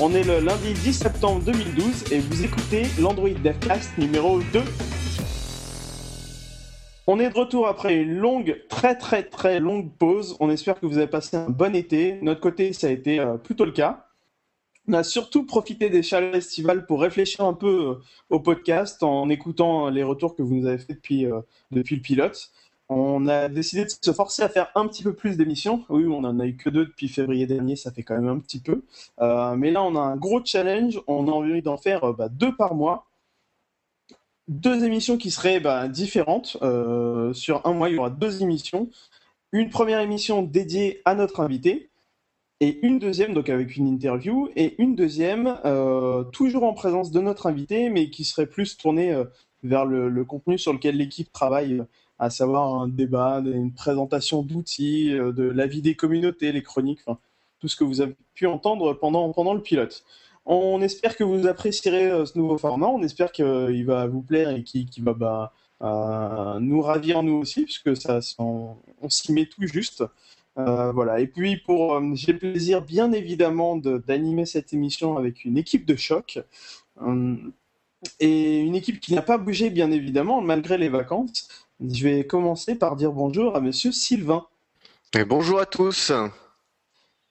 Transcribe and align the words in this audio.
On 0.00 0.14
est 0.14 0.24
le 0.24 0.40
lundi 0.40 0.72
10 0.74 0.92
septembre 0.92 1.44
2012 1.44 2.12
et 2.12 2.18
vous 2.18 2.44
écoutez 2.44 2.82
l'Android 3.00 3.28
DevCast 3.28 3.96
numéro 3.98 4.40
2. 4.52 4.62
On 7.06 7.20
est 7.20 7.30
de 7.30 7.34
retour 7.34 7.68
après 7.68 7.94
une 7.96 8.16
longue, 8.16 8.60
très 8.68 8.96
très 8.96 9.22
très 9.22 9.60
longue 9.60 9.90
pause. 9.96 10.36
On 10.40 10.50
espère 10.50 10.80
que 10.80 10.86
vous 10.86 10.98
avez 10.98 11.06
passé 11.06 11.36
un 11.36 11.50
bon 11.50 11.74
été. 11.74 12.18
Notre 12.20 12.40
côté, 12.40 12.72
ça 12.72 12.88
a 12.88 12.90
été 12.90 13.20
euh, 13.20 13.36
plutôt 13.36 13.64
le 13.64 13.72
cas. 13.72 14.06
On 14.88 14.94
a 14.94 15.04
surtout 15.04 15.44
profité 15.44 15.88
des 15.88 16.02
chaleurs 16.02 16.34
estivales 16.34 16.86
pour 16.86 17.00
réfléchir 17.00 17.44
un 17.44 17.54
peu 17.54 17.90
euh, 17.90 17.94
au 18.30 18.40
podcast 18.40 19.02
en 19.02 19.28
écoutant 19.28 19.88
les 19.88 20.02
retours 20.02 20.34
que 20.34 20.42
vous 20.42 20.54
nous 20.54 20.66
avez 20.66 20.78
fait 20.78 20.94
depuis, 20.94 21.26
euh, 21.26 21.40
depuis 21.70 21.96
le 21.96 22.02
pilote. 22.02 22.50
On 22.90 23.26
a 23.26 23.48
décidé 23.48 23.84
de 23.84 23.90
se 23.90 24.12
forcer 24.12 24.42
à 24.42 24.48
faire 24.48 24.70
un 24.74 24.86
petit 24.88 25.02
peu 25.02 25.12
plus 25.12 25.36
d'émissions. 25.36 25.84
Oui, 25.90 26.06
on 26.06 26.24
en 26.24 26.40
a 26.40 26.46
eu 26.46 26.56
que 26.56 26.70
deux 26.70 26.86
depuis 26.86 27.08
février 27.08 27.46
dernier, 27.46 27.76
ça 27.76 27.92
fait 27.92 28.02
quand 28.02 28.14
même 28.14 28.28
un 28.28 28.38
petit 28.38 28.60
peu. 28.60 28.82
Euh, 29.20 29.54
mais 29.56 29.70
là, 29.70 29.82
on 29.82 29.94
a 29.94 30.00
un 30.00 30.16
gros 30.16 30.42
challenge. 30.42 31.00
On 31.06 31.28
a 31.28 31.30
envie 31.30 31.60
d'en 31.60 31.76
faire 31.76 32.04
euh, 32.04 32.12
bah, 32.14 32.30
deux 32.30 32.56
par 32.56 32.74
mois. 32.74 33.06
Deux 34.48 34.84
émissions 34.84 35.18
qui 35.18 35.30
seraient 35.30 35.60
bah, 35.60 35.86
différentes. 35.88 36.56
Euh, 36.62 37.34
sur 37.34 37.66
un 37.66 37.74
mois, 37.74 37.90
il 37.90 37.96
y 37.96 37.98
aura 37.98 38.08
deux 38.08 38.42
émissions. 38.42 38.88
Une 39.52 39.68
première 39.68 40.00
émission 40.00 40.42
dédiée 40.42 41.02
à 41.04 41.14
notre 41.14 41.40
invité 41.40 41.90
et 42.60 42.80
une 42.86 42.98
deuxième, 42.98 43.34
donc 43.34 43.50
avec 43.50 43.76
une 43.76 43.86
interview, 43.86 44.48
et 44.56 44.74
une 44.82 44.96
deuxième, 44.96 45.60
toujours 46.32 46.64
en 46.64 46.74
présence 46.74 47.12
de 47.12 47.20
notre 47.20 47.46
invité, 47.46 47.88
mais 47.88 48.10
qui 48.10 48.24
serait 48.24 48.46
plus 48.46 48.76
tournée 48.76 49.16
vers 49.62 49.84
le, 49.84 50.08
le, 50.08 50.24
contenu 50.24 50.58
sur 50.58 50.72
lequel 50.72 50.96
l'équipe 50.96 51.32
travaille 51.32 51.84
à 52.18 52.30
savoir 52.30 52.82
un 52.82 52.88
débat, 52.88 53.42
une 53.44 53.72
présentation 53.72 54.42
d'outils, 54.42 55.12
euh, 55.14 55.32
de 55.32 55.44
l'avis 55.44 55.82
des 55.82 55.94
communautés, 55.94 56.52
les 56.52 56.62
chroniques, 56.62 57.00
tout 57.60 57.68
ce 57.68 57.76
que 57.76 57.84
vous 57.84 58.00
avez 58.00 58.16
pu 58.34 58.46
entendre 58.46 58.94
pendant, 58.94 59.32
pendant 59.32 59.54
le 59.54 59.62
pilote. 59.62 60.04
On 60.46 60.80
espère 60.80 61.16
que 61.16 61.24
vous 61.24 61.46
apprécierez 61.46 62.10
euh, 62.10 62.24
ce 62.24 62.38
nouveau 62.38 62.58
format, 62.58 62.86
on 62.86 63.02
espère 63.02 63.32
qu'il 63.32 63.84
va 63.84 64.06
vous 64.06 64.22
plaire 64.22 64.50
et 64.50 64.64
qu'il 64.64 65.04
va 65.04 65.12
bah, 65.12 65.52
euh, 65.82 66.58
nous 66.58 66.80
ravir 66.80 67.22
nous 67.22 67.34
aussi, 67.34 67.64
puisque 67.64 67.96
ça, 67.96 68.20
on, 68.38 68.76
s'y 69.08 69.32
met 69.32 69.46
tout 69.46 69.66
juste. 69.66 70.04
Euh, 70.58 70.90
voilà. 70.92 71.20
Et 71.20 71.28
puis 71.28 71.62
euh, 71.68 72.14
j'ai 72.14 72.32
le 72.32 72.38
plaisir 72.38 72.82
bien 72.82 73.12
évidemment 73.12 73.76
d'animer 73.76 74.44
cette 74.44 74.72
émission 74.72 75.16
avec 75.16 75.44
une 75.44 75.56
équipe 75.56 75.86
de 75.86 75.96
choc. 75.96 76.40
et 78.20 78.58
une 78.60 78.74
équipe 78.74 79.00
qui 79.00 79.14
n'a 79.14 79.22
pas 79.22 79.38
bougé 79.38 79.70
bien 79.70 79.90
évidemment 79.90 80.40
malgré 80.40 80.78
les 80.78 80.88
vacances. 80.88 81.48
Je 81.80 82.08
vais 82.08 82.26
commencer 82.26 82.74
par 82.74 82.96
dire 82.96 83.12
bonjour 83.12 83.54
à 83.54 83.60
Monsieur 83.60 83.92
Sylvain. 83.92 84.44
Et 85.16 85.24
bonjour 85.24 85.60
à 85.60 85.66
tous. 85.66 86.10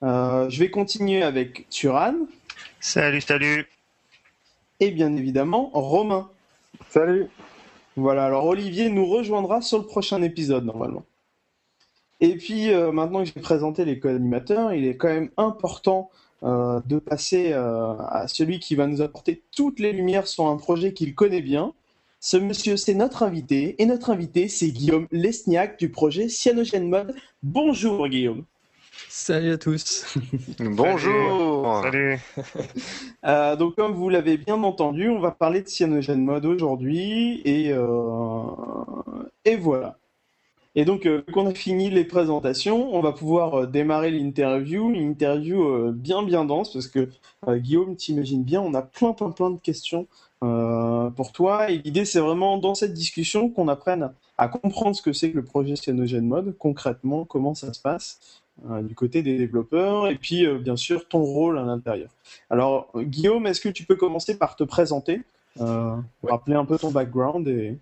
Euh, 0.04 0.50
je 0.50 0.60
vais 0.60 0.72
continuer 0.72 1.22
avec 1.22 1.68
Turan. 1.70 2.14
Salut, 2.80 3.20
salut. 3.20 3.68
Et 4.80 4.92
bien 4.92 5.14
évidemment, 5.18 5.70
Romain. 5.74 6.30
Salut. 6.90 7.28
Voilà, 7.98 8.24
alors 8.24 8.46
Olivier 8.46 8.88
nous 8.90 9.06
rejoindra 9.06 9.62
sur 9.62 9.80
le 9.80 9.86
prochain 9.86 10.22
épisode 10.22 10.64
normalement. 10.64 11.04
Et 12.22 12.38
puis 12.38 12.72
euh, 12.72 12.94
maintenant 12.94 13.26
que 13.26 13.26
j'ai 13.26 13.42
présenté 13.42 13.84
les 13.84 14.00
co-animateurs, 14.00 14.72
il 14.72 14.86
est 14.86 14.96
quand 14.96 15.10
même 15.10 15.30
important 15.36 16.10
euh, 16.44 16.80
de 16.86 17.00
passer 17.00 17.52
à 17.52 18.24
celui 18.30 18.60
qui 18.60 18.76
va 18.76 18.88
nous 18.88 19.02
apporter 19.02 19.44
toutes 19.54 19.82
les 19.82 19.92
lumières 19.92 20.26
sur 20.28 20.48
un 20.48 20.56
projet 20.56 20.94
qu'il 20.94 21.16
connaît 21.16 21.42
bien, 21.42 21.74
ce 22.20 22.38
monsieur, 22.38 22.78
c'est 22.78 22.94
notre 22.94 23.24
invité, 23.24 23.76
et 23.82 23.86
notre 23.86 24.10
invité, 24.10 24.48
c'est 24.48 24.70
Guillaume 24.72 25.08
Lesniak 25.12 25.78
du 25.80 25.90
projet 25.90 26.28
Cyanogen 26.30 26.90
Mode. 26.90 27.16
Bonjour 27.44 28.08
Guillaume. 28.08 28.44
Salut 29.10 29.52
à 29.52 29.58
tous. 29.58 30.18
Bonjour. 30.60 31.82
Salut. 31.84 32.20
euh, 33.26 33.56
donc 33.56 33.76
comme 33.76 33.94
vous 33.94 34.10
l'avez 34.10 34.38
bien 34.38 34.64
entendu, 34.64 35.10
on 35.10 35.20
va 35.20 35.32
parler 35.32 35.62
de 35.62 35.68
Cyanogen 35.68 36.24
Mode 36.24 36.46
aujourd'hui, 36.46 37.42
et, 37.46 37.72
euh... 37.72 38.46
et 39.46 39.56
voilà. 39.56 39.98
Et 40.78 40.86
donc, 40.86 41.08
euh, 41.08 41.24
qu'on 41.34 41.48
a 41.48 41.56
fini 41.56 41.90
les 41.90 42.06
présentations, 42.06 42.94
on 42.94 43.02
va 43.02 43.12
pouvoir 43.12 43.62
euh, 43.62 43.66
démarrer 43.66 44.12
l'interview, 44.12 44.92
une 44.92 45.10
interview 45.10 45.64
euh, 45.64 45.92
bien 45.92 46.22
bien 46.22 46.46
dense, 46.46 46.72
parce 46.72 46.88
que 46.88 47.10
euh, 47.48 47.58
Guillaume, 47.58 47.96
t'imagines 47.96 48.44
bien, 48.44 48.62
on 48.62 48.76
a 48.76 48.84
plein 48.84 49.14
plein 49.14 49.32
plein 49.32 49.50
de 49.50 49.60
questions 49.60 50.06
euh, 50.06 50.27
pour 50.40 51.32
toi. 51.34 51.72
Et 51.72 51.80
l'idée, 51.80 52.06
c'est 52.06 52.20
vraiment 52.20 52.58
dans 52.58 52.76
cette 52.76 52.94
discussion 52.94 53.50
qu'on 53.50 53.68
apprenne 53.68 54.12
à 54.38 54.48
comprendre 54.48 54.96
ce 54.96 55.02
que 55.02 55.14
c'est 55.14 55.32
que 55.32 55.38
le 55.38 55.44
projet 55.44 55.76
Cyanogen 55.76 56.26
Mode, 56.26 56.56
concrètement, 56.58 57.26
comment 57.26 57.56
ça 57.56 57.74
se 57.74 57.82
passe 57.82 58.42
euh, 58.70 58.82
du 58.82 58.96
côté 58.96 59.22
des 59.22 59.38
développeurs, 59.38 60.08
et 60.08 60.16
puis 60.16 60.46
euh, 60.46 60.58
bien 60.58 60.76
sûr 60.76 61.08
ton 61.08 61.22
rôle 61.22 61.60
à 61.60 61.64
l'intérieur. 61.64 62.10
Alors, 62.50 62.92
Guillaume, 62.96 63.46
est-ce 63.46 63.62
que 63.62 63.70
tu 63.70 63.84
peux 63.84 63.96
commencer 63.96 64.38
par 64.38 64.56
te 64.56 64.64
présenter, 64.64 65.22
euh, 65.60 65.96
rappeler 66.24 66.56
un 66.56 66.66
peu 66.66 66.78
ton 66.78 66.92
background 66.92 67.48
et... 67.48 67.78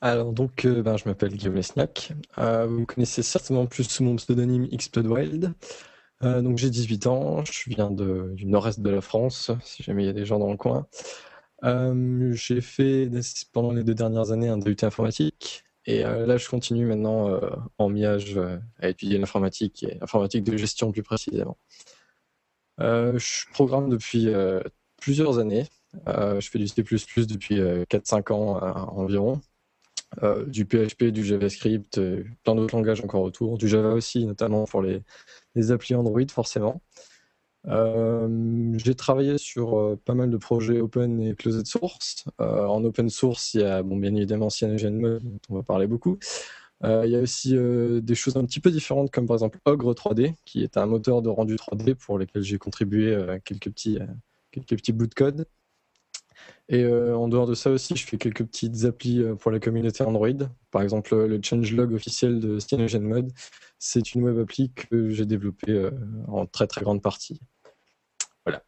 Alors 0.00 0.32
donc, 0.32 0.64
euh, 0.64 0.80
ben, 0.80 0.96
je 0.96 1.08
m'appelle 1.08 1.34
Guillaume 1.34 1.56
Lesniak. 1.56 2.12
Euh, 2.38 2.66
vous 2.66 2.80
me 2.80 2.86
connaissez 2.86 3.22
certainement 3.22 3.66
plus 3.66 3.84
sous 3.84 4.04
mon 4.04 4.16
pseudonyme 4.16 4.68
Xplodewild. 4.68 5.52
Euh, 6.24 6.42
donc 6.42 6.58
j'ai 6.58 6.70
18 6.70 7.06
ans, 7.06 7.44
je 7.44 7.70
viens 7.70 7.90
du 7.90 8.44
nord-est 8.46 8.80
de 8.80 8.90
la 8.90 9.00
France, 9.00 9.50
si 9.62 9.82
jamais 9.82 10.02
il 10.04 10.06
y 10.06 10.10
a 10.10 10.12
des 10.12 10.24
gens 10.24 10.38
dans 10.38 10.50
le 10.50 10.56
coin. 10.56 10.86
Euh, 11.64 12.32
j'ai 12.32 12.60
fait 12.60 13.08
pendant 13.52 13.72
les 13.72 13.84
deux 13.84 13.94
dernières 13.94 14.30
années 14.30 14.48
un 14.48 14.58
DUT 14.58 14.76
informatique 14.82 15.64
et 15.86 16.04
euh, 16.04 16.24
là 16.26 16.36
je 16.36 16.48
continue 16.48 16.86
maintenant 16.86 17.40
en 17.78 17.88
MIAGE 17.88 18.38
à 18.80 18.88
étudier 18.88 19.18
l'informatique 19.18 19.82
et 19.84 19.98
l'informatique 20.00 20.44
de 20.44 20.56
gestion 20.56 20.92
plus 20.92 21.02
précisément. 21.02 21.56
je 22.78 23.52
programme 23.52 23.88
depuis 23.88 24.28
plusieurs 25.00 25.38
années, 25.38 25.66
je 26.06 26.48
fais 26.50 26.58
du 26.58 26.68
C++ 26.68 26.82
depuis 26.82 27.60
4-5 27.60 28.32
ans 28.32 28.60
environ. 28.96 29.40
Du 30.46 30.64
PHP, 30.64 31.04
du 31.04 31.24
JavaScript, 31.24 32.00
plein 32.42 32.54
d'autres 32.54 32.74
langages 32.76 33.02
encore 33.02 33.22
autour, 33.22 33.58
du 33.58 33.68
Java 33.68 33.90
aussi, 33.90 34.24
notamment 34.26 34.64
pour 34.64 34.82
les, 34.82 35.02
les 35.54 35.72
applis 35.72 35.94
Android 35.94 36.28
forcément. 36.30 36.82
Euh, 37.66 38.72
j'ai 38.76 38.94
travaillé 38.94 39.36
sur 39.36 39.78
euh, 39.78 40.00
pas 40.02 40.14
mal 40.14 40.30
de 40.30 40.36
projets 40.36 40.80
open 40.80 41.20
et 41.20 41.34
closed 41.34 41.66
source. 41.66 42.24
Euh, 42.40 42.66
en 42.66 42.84
open 42.84 43.10
source, 43.10 43.54
il 43.54 43.60
y 43.60 43.64
a 43.64 43.82
bon, 43.82 43.96
bien 43.96 44.14
évidemment 44.14 44.50
CyanogenMod, 44.50 45.22
dont 45.22 45.40
on 45.50 45.54
va 45.56 45.62
parler 45.62 45.86
beaucoup. 45.86 46.18
il 46.84 47.10
y 47.10 47.16
a 47.16 47.20
aussi 47.20 47.54
des 47.56 48.14
choses 48.14 48.36
un 48.36 48.44
petit 48.44 48.60
peu 48.60 48.70
différentes, 48.70 49.10
comme 49.10 49.26
par 49.26 49.36
exemple 49.36 49.58
Ogre 49.64 49.94
3D, 49.94 50.34
qui 50.44 50.62
est 50.62 50.76
un 50.76 50.86
moteur 50.86 51.22
de 51.22 51.28
rendu 51.28 51.56
3D 51.56 51.94
pour 51.94 52.18
lequel 52.18 52.42
j'ai 52.42 52.58
contribué 52.58 53.16
quelques, 53.44 53.70
petits, 53.70 53.98
quelques 54.52 54.76
petits 54.76 54.92
bouts 54.92 55.08
de 55.08 55.14
code. 55.14 55.46
Et 56.68 56.82
euh, 56.84 57.16
en 57.16 57.28
dehors 57.28 57.46
de 57.46 57.54
ça 57.54 57.70
aussi, 57.70 57.96
je 57.96 58.06
fais 58.06 58.18
quelques 58.18 58.44
petites 58.44 58.84
applis 58.84 59.22
euh, 59.22 59.34
pour 59.34 59.50
la 59.50 59.58
communauté 59.58 60.04
Android. 60.04 60.28
Par 60.70 60.82
exemple, 60.82 61.16
le 61.16 61.40
changelog 61.42 61.92
officiel 61.94 62.40
de 62.40 62.58
CyanogenMod, 62.58 63.30
c'est 63.78 64.14
une 64.14 64.24
web 64.24 64.38
appli 64.38 64.70
que 64.72 65.08
j'ai 65.08 65.24
développée 65.24 65.72
euh, 65.72 65.90
en 66.28 66.44
très 66.44 66.66
très 66.66 66.82
grande 66.82 67.00
partie. 67.00 67.40
Voilà. 68.44 68.62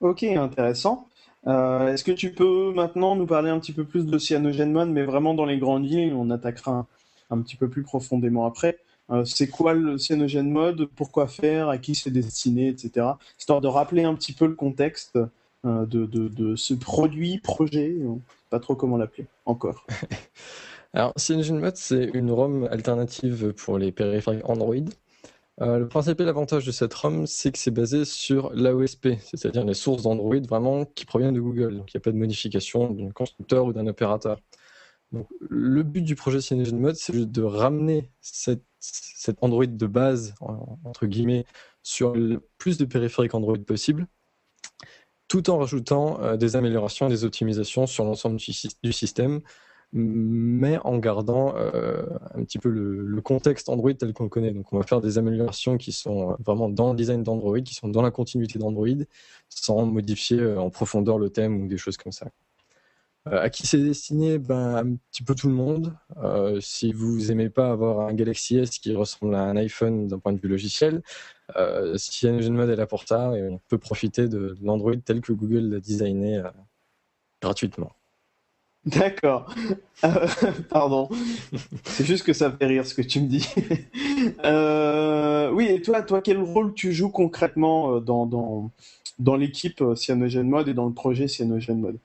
Ok, 0.00 0.22
intéressant. 0.22 1.06
Est-ce 1.46 2.04
que 2.04 2.12
tu 2.12 2.32
peux 2.32 2.74
maintenant 2.74 3.16
nous 3.16 3.24
parler 3.24 3.48
un 3.48 3.58
petit 3.58 3.72
peu 3.72 3.84
plus 3.84 4.04
de 4.04 4.18
CyanogenMod, 4.18 4.90
mais 4.90 5.02
vraiment 5.02 5.32
dans 5.32 5.46
les 5.46 5.56
grandes 5.56 5.88
lignes, 5.88 6.12
on 6.12 6.30
attaquera 6.30 6.86
un, 7.30 7.40
petit 7.40 7.56
peu 7.56 7.70
plus 7.70 7.82
profondément 7.82 8.44
après. 8.44 8.78
C'est 9.24 9.48
quoi 9.48 9.72
le 9.72 9.96
CyanogenMod 9.96 10.90
Pourquoi 10.94 11.26
faire? 11.26 11.70
À 11.70 11.78
qui 11.78 11.94
c'est 11.94 12.10
destiné, 12.10 12.68
etc. 12.68 13.06
Histoire 13.38 13.62
de 13.62 13.68
rappeler 13.68 14.04
un 14.04 14.14
petit 14.14 14.34
peu 14.34 14.46
le 14.46 14.54
contexte 14.54 15.18
de, 15.86 16.06
de, 16.06 16.56
ce 16.56 16.74
produit, 16.74 17.38
projet, 17.38 17.96
pas 18.50 18.60
trop 18.60 18.74
comment 18.74 18.96
l'appeler 18.96 19.26
encore. 19.44 19.86
Alors, 20.94 21.12
CyanogenMod, 21.16 21.76
c'est 21.76 22.10
une 22.14 22.30
ROM 22.30 22.66
alternative 22.70 23.52
pour 23.52 23.78
les 23.78 23.92
périphériques 23.92 24.48
Android. 24.48 24.74
Euh, 25.60 25.78
le 25.78 25.88
principal 25.88 26.28
avantage 26.28 26.64
de 26.64 26.70
cette 26.70 26.94
ROM, 26.94 27.26
c'est 27.26 27.50
que 27.52 27.58
c'est 27.58 27.72
basé 27.72 28.04
sur 28.04 28.50
l'AOSP, 28.54 29.08
c'est-à-dire 29.20 29.64
les 29.64 29.74
sources 29.74 30.02
d'Android 30.02 30.40
vraiment 30.48 30.84
qui 30.84 31.04
proviennent 31.04 31.34
de 31.34 31.40
Google. 31.40 31.76
Donc, 31.76 31.92
il 31.92 31.96
n'y 31.96 32.00
a 32.00 32.02
pas 32.02 32.12
de 32.12 32.16
modification 32.16 32.90
d'un 32.90 33.10
constructeur 33.10 33.64
ou 33.64 33.72
d'un 33.72 33.86
opérateur. 33.86 34.40
Donc, 35.12 35.26
le 35.40 35.82
but 35.82 36.02
du 36.02 36.14
projet 36.14 36.40
CyanogenMod, 36.40 36.94
c'est 36.94 37.30
de 37.30 37.42
ramener 37.42 38.10
cette 38.20 38.62
Android 39.40 39.66
de 39.66 39.86
base, 39.86 40.34
entre 40.84 41.06
guillemets, 41.06 41.44
sur 41.82 42.14
le 42.14 42.40
plus 42.58 42.78
de 42.78 42.84
périphériques 42.84 43.34
Android 43.34 43.58
possible 43.58 44.06
tout 45.28 45.50
en 45.50 45.58
rajoutant 45.58 46.20
euh, 46.22 46.36
des 46.36 46.56
améliorations 46.56 47.06
et 47.06 47.10
des 47.10 47.24
optimisations 47.24 47.86
sur 47.86 48.04
l'ensemble 48.04 48.36
du, 48.36 48.92
système, 48.92 49.40
mais 49.92 50.78
en 50.84 50.98
gardant 50.98 51.54
euh, 51.56 52.02
un 52.34 52.42
petit 52.44 52.58
peu 52.58 52.70
le, 52.70 53.20
contexte 53.20 53.68
Android 53.68 53.92
tel 53.92 54.14
qu'on 54.14 54.24
le 54.24 54.30
connaît. 54.30 54.52
Donc 54.52 54.72
on 54.72 54.78
va 54.78 54.84
faire 54.84 55.02
des 55.02 55.18
améliorations 55.18 55.76
qui 55.76 55.92
sont 55.92 56.36
vraiment 56.44 56.70
dans 56.70 56.90
le 56.90 56.96
design 56.96 57.22
d'Android, 57.22 57.60
qui 57.60 57.74
sont 57.74 57.88
dans 57.88 58.02
la 58.02 58.10
continuité 58.10 58.58
d'Android, 58.58 58.88
sans 59.50 59.84
modifier 59.84 60.40
euh, 60.40 60.58
en 60.58 60.70
profondeur 60.70 61.18
le 61.18 61.28
thème 61.28 61.62
ou 61.62 61.68
des 61.68 61.78
choses 61.78 61.98
comme 61.98 62.12
ça. 62.12 62.28
à 63.26 63.50
qui 63.50 63.66
c'est 63.66 63.78
destiné? 63.78 64.38
Ben, 64.38 64.76
Un 64.76 64.96
petit 65.10 65.22
peu 65.22 65.34
tout 65.34 65.48
le 65.48 65.54
monde. 65.54 65.94
si 66.60 66.92
vous 66.92 67.30
aimez 67.30 67.50
pas 67.50 67.70
avoir 67.70 68.08
un 68.08 68.14
Galaxy 68.14 68.56
S 68.56 68.78
qui 68.78 68.94
ressemble 68.94 69.34
à 69.34 69.42
un 69.42 69.56
iPhone 69.56 70.06
d'un 70.08 70.18
point 70.18 70.32
de 70.32 70.40
vue 70.40 70.48
logiciel, 70.48 71.02
CyanogenMod 71.96 72.68
est 72.70 72.76
là 72.76 72.86
pour 72.86 73.02
ça 73.04 73.36
et 73.36 73.48
on 73.48 73.58
peut 73.68 73.78
profiter 73.78 74.28
de 74.28 74.56
l'Android 74.62 74.96
tel 75.04 75.20
que 75.20 75.32
Google 75.32 75.70
l'a 75.70 75.80
designé 75.80 76.42
gratuitement. 77.40 77.92
D'accord. 78.88 79.54
Euh, 80.04 80.26
pardon. 80.70 81.08
C'est 81.84 82.04
juste 82.04 82.24
que 82.24 82.32
ça 82.32 82.50
fait 82.50 82.66
rire 82.66 82.86
ce 82.86 82.94
que 82.94 83.02
tu 83.02 83.20
me 83.20 83.26
dis. 83.26 83.48
Euh, 84.44 85.50
oui, 85.52 85.66
et 85.66 85.80
toi, 85.80 86.02
toi, 86.02 86.20
quel 86.20 86.38
rôle 86.38 86.74
tu 86.74 86.92
joues 86.92 87.08
concrètement 87.08 87.94
euh, 87.94 88.00
dans, 88.00 88.26
dans, 88.26 88.70
dans 89.20 89.36
l'équipe 89.36 89.82
CyanogenMod 89.94 90.66
et 90.68 90.74
dans 90.74 90.86
le 90.86 90.92
projet 90.92 91.28
CyanogenMod 91.28 91.98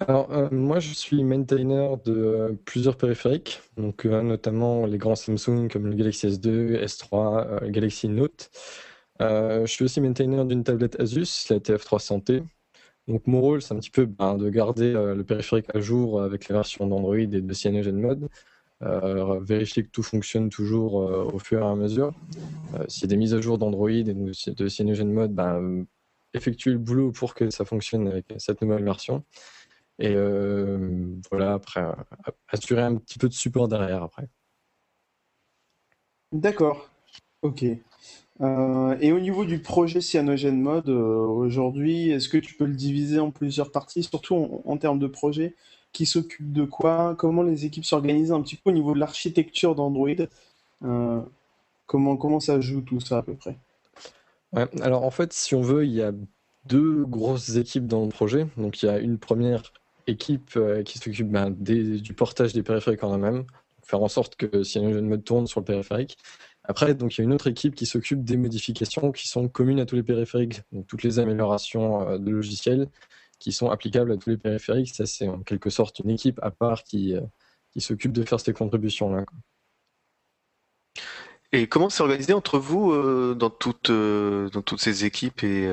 alors, 0.00 0.28
moi, 0.52 0.80
je 0.80 0.92
suis 0.92 1.22
maintainer 1.22 1.94
de 2.04 2.58
plusieurs 2.64 2.96
périphériques, 2.96 3.62
donc 3.76 4.04
notamment 4.04 4.86
les 4.86 4.98
grands 4.98 5.14
Samsung 5.14 5.68
comme 5.70 5.86
le 5.86 5.94
Galaxy 5.94 6.26
S2, 6.26 6.82
S3, 6.84 7.70
Galaxy 7.70 8.08
Note. 8.08 8.50
je 9.20 9.66
suis 9.66 9.84
aussi 9.84 10.00
maintainer 10.00 10.44
d'une 10.44 10.64
tablette 10.64 10.98
Asus, 11.00 11.46
la 11.48 11.58
TF300T, 11.58 12.42
donc 13.08 13.26
mon 13.26 13.40
rôle, 13.40 13.60
c'est 13.60 13.74
un 13.74 13.78
petit 13.78 13.90
peu 13.90 14.06
ben, 14.06 14.36
de 14.36 14.48
garder 14.48 14.94
euh, 14.94 15.14
le 15.14 15.24
périphérique 15.24 15.66
à 15.74 15.80
jour 15.80 16.22
avec 16.22 16.48
les 16.48 16.54
versions 16.54 16.86
d'Android 16.86 17.18
et 17.18 17.26
de 17.26 17.52
CyanogenMod, 17.52 18.28
euh, 18.82 19.40
vérifier 19.40 19.82
que 19.82 19.90
tout 19.90 20.02
fonctionne 20.02 20.48
toujours 20.48 21.02
euh, 21.02 21.24
au 21.24 21.38
fur 21.38 21.60
et 21.62 21.66
à 21.66 21.74
mesure. 21.74 22.12
S'il 22.88 23.02
y 23.02 23.04
a 23.04 23.08
des 23.08 23.16
mises 23.16 23.34
à 23.34 23.40
jour 23.40 23.58
d'Android 23.58 23.90
et 23.90 24.04
de 24.04 24.68
CyanogenMod, 24.68 25.32
ben, 25.34 25.86
effectuer 26.32 26.72
le 26.72 26.78
boulot 26.78 27.12
pour 27.12 27.34
que 27.34 27.50
ça 27.50 27.64
fonctionne 27.64 28.08
avec 28.08 28.26
cette 28.38 28.62
nouvelle 28.62 28.84
version. 28.84 29.22
Et 29.98 30.14
voilà, 31.30 31.54
après, 31.54 31.84
assurer 32.48 32.82
un 32.82 32.96
petit 32.96 33.18
peu 33.18 33.28
de 33.28 33.34
support 33.34 33.68
derrière 33.68 34.02
après. 34.02 34.28
D'accord. 36.32 36.90
Ok. 37.42 37.64
Euh, 38.40 38.96
et 39.00 39.12
au 39.12 39.20
niveau 39.20 39.44
du 39.44 39.60
projet 39.60 40.00
Cyanogen 40.00 40.60
Mode, 40.60 40.88
euh, 40.88 41.24
aujourd'hui, 41.26 42.10
est-ce 42.10 42.28
que 42.28 42.38
tu 42.38 42.54
peux 42.54 42.64
le 42.64 42.74
diviser 42.74 43.20
en 43.20 43.30
plusieurs 43.30 43.70
parties, 43.70 44.02
surtout 44.02 44.62
en, 44.64 44.76
termes 44.76 44.98
de 44.98 45.06
projet? 45.06 45.54
Qui 45.92 46.06
s'occupe 46.06 46.52
de 46.52 46.64
quoi? 46.64 47.14
Comment 47.16 47.44
les 47.44 47.64
équipes 47.64 47.84
s'organisent 47.84 48.32
un 48.32 48.42
petit 48.42 48.56
peu 48.56 48.70
au 48.70 48.72
niveau 48.72 48.94
de 48.94 48.98
l'architecture 48.98 49.76
d'Android? 49.76 50.26
Euh, 50.82 51.20
comment, 51.86 52.16
comment 52.16 52.40
ça 52.40 52.60
joue 52.60 52.80
tout 52.80 52.98
ça 52.98 53.18
à 53.18 53.22
peu 53.22 53.34
près? 53.34 53.56
Alors 54.82 55.04
en 55.04 55.10
fait, 55.10 55.32
si 55.32 55.54
on 55.54 55.62
veut, 55.62 55.84
il 55.84 55.92
y 55.92 56.02
a 56.02 56.12
deux 56.66 57.04
grosses 57.04 57.56
équipes 57.56 57.86
dans 57.86 58.02
le 58.02 58.08
projet. 58.08 58.48
Donc 58.56 58.82
il 58.82 58.86
y 58.86 58.88
a 58.88 58.98
une 58.98 59.18
première 59.18 59.72
équipe 60.06 60.58
qui 60.84 60.98
s'occupe 60.98 61.30
ben, 61.30 61.50
du 61.50 62.14
portage 62.14 62.52
des 62.52 62.62
périphériques 62.62 63.04
en 63.04 63.14
eux-mêmes, 63.14 63.44
faire 63.82 64.02
en 64.02 64.08
sorte 64.08 64.36
que 64.36 64.62
Cyanogen 64.62 65.06
Mode 65.06 65.24
tourne 65.24 65.46
sur 65.46 65.60
le 65.60 65.64
périphérique. 65.64 66.16
Après, 66.64 66.94
donc, 66.94 67.16
il 67.16 67.20
y 67.20 67.20
a 67.20 67.24
une 67.24 67.34
autre 67.34 67.46
équipe 67.46 67.74
qui 67.74 67.84
s'occupe 67.84 68.24
des 68.24 68.38
modifications 68.38 69.12
qui 69.12 69.28
sont 69.28 69.48
communes 69.48 69.80
à 69.80 69.86
tous 69.86 69.96
les 69.96 70.02
périphériques. 70.02 70.62
Donc, 70.72 70.86
toutes 70.86 71.02
les 71.02 71.18
améliorations 71.18 72.08
euh, 72.08 72.18
de 72.18 72.30
logiciels 72.30 72.88
qui 73.38 73.52
sont 73.52 73.70
applicables 73.70 74.12
à 74.12 74.16
tous 74.16 74.30
les 74.30 74.38
périphériques. 74.38 74.94
Ça, 74.94 75.04
c'est 75.04 75.28
en 75.28 75.40
quelque 75.40 75.68
sorte 75.68 75.98
une 75.98 76.10
équipe 76.10 76.40
à 76.42 76.50
part 76.50 76.82
qui, 76.82 77.14
euh, 77.14 77.20
qui 77.70 77.82
s'occupe 77.82 78.12
de 78.12 78.22
faire 78.22 78.40
ces 78.40 78.54
contributions-là. 78.54 79.24
Et 81.52 81.68
comment 81.68 81.90
c'est 81.90 82.02
organisé 82.02 82.32
entre 82.32 82.58
vous 82.58 82.92
euh, 82.92 83.34
dans, 83.34 83.50
toutes, 83.50 83.90
dans 83.90 84.62
toutes 84.62 84.80
ces 84.80 85.04
équipes 85.04 85.44
et 85.44 85.70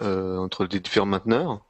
entre 0.00 0.66
les 0.70 0.80
différents 0.80 1.06
mainteneurs? 1.06 1.67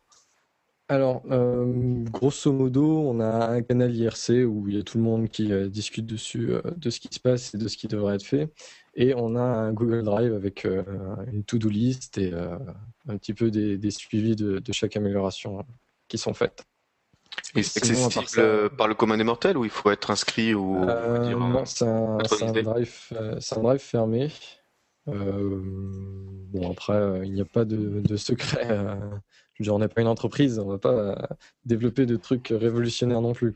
Alors, 0.91 1.23
euh, 1.31 2.03
grosso 2.11 2.51
modo, 2.51 3.11
on 3.11 3.21
a 3.21 3.49
un 3.49 3.61
canal 3.61 3.95
IRC 3.95 4.47
où 4.47 4.69
il 4.69 4.77
y 4.77 4.81
a 4.81 4.83
tout 4.83 4.97
le 4.97 5.05
monde 5.05 5.29
qui 5.29 5.53
euh, 5.53 5.69
discute 5.69 6.07
dessus 6.07 6.51
euh, 6.51 6.63
de 6.77 6.89
ce 6.89 6.99
qui 6.99 7.09
se 7.11 7.21
passe 7.21 7.55
et 7.55 7.59
de 7.59 7.69
ce 7.69 7.77
qui 7.77 7.89
devrait 7.89 8.15
être 8.15 8.25
fait. 8.25 8.49
Et 8.95 9.15
on 9.15 9.37
a 9.37 9.43
un 9.43 9.73
Google 9.75 10.03
Drive 10.03 10.33
avec 10.33 10.65
une 10.65 11.45
to-do 11.45 11.69
list 11.69 12.19
et 12.19 12.33
un 12.33 13.17
petit 13.17 13.33
peu 13.33 13.49
des, 13.49 13.91
suivis 13.93 14.35
de, 14.35 14.61
chaque 14.73 14.97
amélioration 14.97 15.65
qui 16.09 16.19
sont 16.19 16.35
faites. 16.35 16.65
Et 17.55 17.63
c'est 17.63 17.79
accessible 17.79 18.71
par 18.71 18.89
le 18.89 18.97
commun 18.97 19.17
des 19.17 19.23
mortels 19.23 19.57
ou 19.57 19.65
il 19.65 19.71
faut 19.71 19.93
être 19.93 20.11
inscrit 20.11 20.53
ou 20.53 20.85
Non, 20.85 21.65
c'est 21.65 21.87
un, 21.87 22.17
drive, 22.51 23.13
un 23.13 23.63
drive 23.63 23.79
fermé. 23.79 24.33
bon, 25.07 26.69
après, 26.69 27.21
il 27.23 27.35
n'y 27.35 27.41
a 27.41 27.45
pas 27.45 27.65
de, 27.65 28.01
de 28.01 28.17
secret 28.17 28.67
on 29.69 29.79
n'est 29.79 29.89
pas 29.89 30.01
une 30.01 30.09
entreprise, 30.09 30.59
on 30.59 30.69
va 30.69 30.79
pas 30.79 30.93
euh, 30.93 31.15
développer 31.65 32.07
de 32.07 32.17
trucs 32.17 32.49
révolutionnaires 32.49 33.21
non 33.21 33.33
plus. 33.33 33.55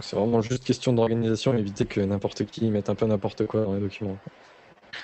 c'est 0.00 0.16
vraiment 0.16 0.42
juste 0.42 0.64
question 0.64 0.92
d'organisation, 0.92 1.56
éviter 1.56 1.86
que 1.86 2.00
n'importe 2.00 2.44
qui 2.46 2.70
mette 2.70 2.90
un 2.90 2.94
peu 2.94 3.06
n'importe 3.06 3.46
quoi 3.46 3.64
dans 3.64 3.74
les 3.74 3.80
documents. 3.80 4.18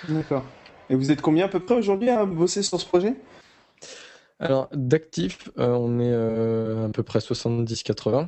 D'accord. 0.09 0.45
Et 0.91 0.95
vous 0.95 1.11
êtes 1.11 1.23
combien 1.23 1.47
à 1.47 1.49
peu 1.49 1.61
près 1.61 1.75
aujourd'hui 1.75 2.11
à 2.11 2.25
bosser 2.27 2.63
sur 2.63 2.81
ce 2.81 2.87
projet? 2.87 3.15
Alors, 4.41 4.69
d'actifs, 4.73 5.51
euh, 5.59 5.69
on 5.69 6.01
est 6.01 6.13
euh, 6.13 6.87
à 6.87 6.89
peu 6.89 7.03
près 7.03 7.21
70-80. 7.21 8.27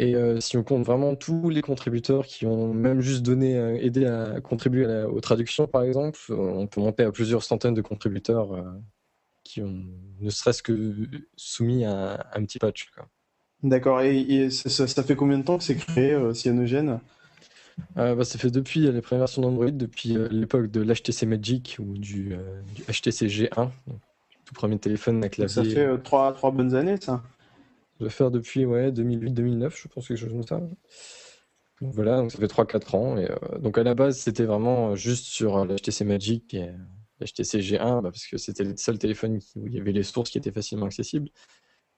Et 0.00 0.14
euh, 0.14 0.40
si 0.40 0.56
on 0.56 0.62
compte 0.62 0.82
vraiment 0.82 1.14
tous 1.14 1.50
les 1.50 1.60
contributeurs 1.60 2.24
qui 2.24 2.46
ont 2.46 2.72
même 2.72 3.02
juste 3.02 3.20
donné, 3.20 3.58
euh, 3.58 3.76
aidé 3.82 4.06
à 4.06 4.40
contribuer 4.40 4.86
aux 5.04 5.20
traductions, 5.20 5.66
par 5.66 5.82
exemple, 5.82 6.18
on 6.30 6.66
peut 6.66 6.80
monter 6.80 7.02
à 7.02 7.12
plusieurs 7.12 7.42
centaines 7.42 7.74
de 7.74 7.82
contributeurs 7.82 8.54
euh, 8.54 8.62
qui 9.44 9.60
ont 9.60 9.84
ne 10.20 10.30
serait-ce 10.30 10.62
que 10.62 11.06
soumis 11.36 11.84
à 11.84 12.26
un 12.32 12.44
petit 12.46 12.58
patch. 12.58 12.90
D'accord. 13.62 14.00
Et, 14.00 14.48
ça, 14.48 15.02
fait 15.02 15.16
combien 15.16 15.36
de 15.36 15.44
temps 15.44 15.58
que 15.58 15.64
c'est 15.64 15.76
créé, 15.76 16.16
Cyanogen? 16.32 17.00
Bah, 17.94 18.24
Ça 18.24 18.38
fait 18.38 18.50
depuis 18.50 18.90
les 18.90 19.02
premières 19.02 19.24
versions 19.24 19.42
d'Android, 19.42 19.70
depuis 19.70 20.16
l'époque 20.30 20.70
de 20.70 20.80
l'HTC 20.80 21.26
Magic 21.26 21.76
ou 21.78 21.98
du, 21.98 22.34
HTC 22.88 23.26
G1, 23.26 23.68
tout 24.46 24.54
premier 24.54 24.78
téléphone 24.78 25.18
avec 25.18 25.34
clavier. 25.34 25.54
Ça 25.54 25.62
fait 25.64 26.02
trois 26.02 26.50
bonnes 26.52 26.74
années, 26.74 26.96
ça 26.98 27.22
de 28.00 28.08
faire 28.08 28.30
depuis 28.30 28.64
ouais, 28.64 28.90
2008-2009, 28.90 29.70
je 29.76 29.88
pense, 29.88 30.08
quelque 30.08 30.16
chose 30.16 30.32
comme 30.32 30.46
ça. 30.46 30.60
Donc 31.80 31.94
voilà, 31.94 32.18
donc 32.18 32.32
ça 32.32 32.38
fait 32.38 32.46
3-4 32.46 32.96
ans. 32.96 33.16
Euh, 33.16 33.58
donc 33.58 33.78
à 33.78 33.82
la 33.82 33.94
base, 33.94 34.18
c'était 34.18 34.44
vraiment 34.44 34.94
juste 34.96 35.26
sur 35.26 35.64
l'HTC 35.64 36.04
Magic 36.04 36.54
et 36.54 36.70
l'HTC 37.20 37.60
G1, 37.60 38.02
bah, 38.02 38.10
parce 38.10 38.26
que 38.26 38.38
c'était 38.38 38.64
le 38.64 38.76
seul 38.76 38.98
téléphone 38.98 39.38
où 39.56 39.66
il 39.66 39.74
y 39.74 39.80
avait 39.80 39.92
les 39.92 40.02
sources 40.02 40.30
qui 40.30 40.38
étaient 40.38 40.52
facilement 40.52 40.86
accessibles. 40.86 41.30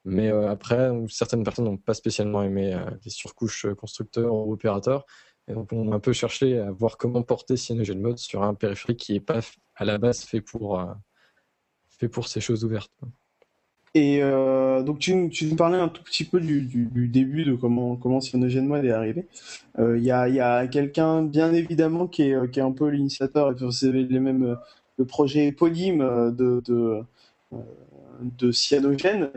Mais 0.04 0.30
euh, 0.30 0.50
après, 0.50 0.90
certaines 1.09 1.44
personnes 1.44 1.66
n'ont 1.66 1.76
pas 1.76 1.94
spécialement 1.94 2.42
aimé 2.42 2.75
euh, 2.75 2.85
les 3.04 3.11
surcouches 3.11 3.66
constructeurs 3.78 4.35
ou 4.35 4.52
opérateurs. 4.52 5.06
Et 5.49 5.54
donc 5.54 5.73
on 5.73 5.90
a 5.92 5.97
un 5.97 6.00
peu 6.00 6.12
cherché 6.12 6.59
à 6.59 6.71
voir 6.71 6.97
comment 6.99 7.23
porter 7.23 7.56
CyanogenMod 7.56 8.18
sur 8.18 8.42
un 8.44 8.54
périphérique 8.54 9.00
qui 9.00 9.12
n'est 9.14 9.21
pas 9.21 9.40
à 9.75 9.85
la 9.85 9.99
base 9.99 10.23
fait 10.23 10.40
pour, 10.40 10.80
fait 11.99 12.09
pour 12.09 12.28
ces 12.28 12.40
choses 12.40 12.64
ouvertes. 12.64 12.92
Et 13.94 14.22
euh, 14.22 14.82
donc 14.82 15.00
tu, 15.00 15.28
tu, 15.28 15.46
nous 15.46 15.56
parlais 15.56 15.76
un 15.78 15.88
tout 15.88 16.02
petit 16.02 16.25
peu 16.25 16.40
du, 16.40 16.62
du, 16.62 17.08
début 17.08 17.44
de 17.44 17.54
comment, 17.54 17.96
comment 17.96 18.20
CyanogenMod 18.20 18.84
est 18.84 18.90
arrivé. 18.90 19.26
Euh, 19.78 19.99
il 19.99 20.04
y 20.04 20.11
a, 20.11 20.28
y 20.28 20.40
a 20.40 20.66
quelqu'un, 20.66 21.22
bien 21.22 21.52
évidemment, 21.52 22.06
qui 22.06 22.22
est, 22.22 22.50
qui 22.50 22.61
est 22.61 22.62
un 22.62 22.72
peu 22.72 22.88
l'initiateur, 22.88 23.52
et 23.52 23.70
c'est 23.70 23.92
les 23.92 24.18
mêmes, 24.18 24.44
euh, 24.44 24.54
le 24.96 25.04
projet 25.04 25.46
éponyme 25.46 25.99
de, 26.34 26.62
de, 26.64 27.02
de 28.22 28.50
Cyanogen, 28.50 29.30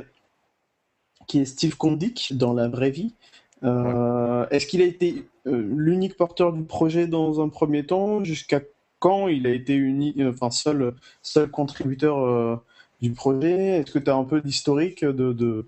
qui 1.27 1.39
est 1.39 1.45
Steve 1.45 1.75
Kondik 1.75 2.33
dans 2.37 2.53
la 2.53 2.69
vraie 2.69 2.91
vie. 2.91 3.13
Est-ce 3.61 4.67
qu'il 4.67 4.81
a 4.81 4.85
été 4.85 5.25
l'unique 5.45 6.17
porteur 6.17 6.53
du 6.53 6.63
projet 6.63 7.07
dans 7.07 7.41
un 7.41 7.49
premier 7.49 7.85
temps? 7.85 8.23
Jusqu'à 8.23 8.61
quand 8.99 9.27
il 9.27 9.47
a 9.47 9.51
été 9.51 9.73
unique, 9.75 10.19
enfin 10.21 10.51
seul, 10.51 10.93
seul 11.21 11.49
contributeur 11.49 12.61
du 13.01 13.11
projet 13.11 13.79
Est-ce 13.79 13.91
que 13.91 13.99
tu 13.99 14.09
as 14.09 14.15
un 14.15 14.23
peu 14.23 14.41
d'historique 14.41 15.03
de, 15.03 15.33
de, 15.33 15.67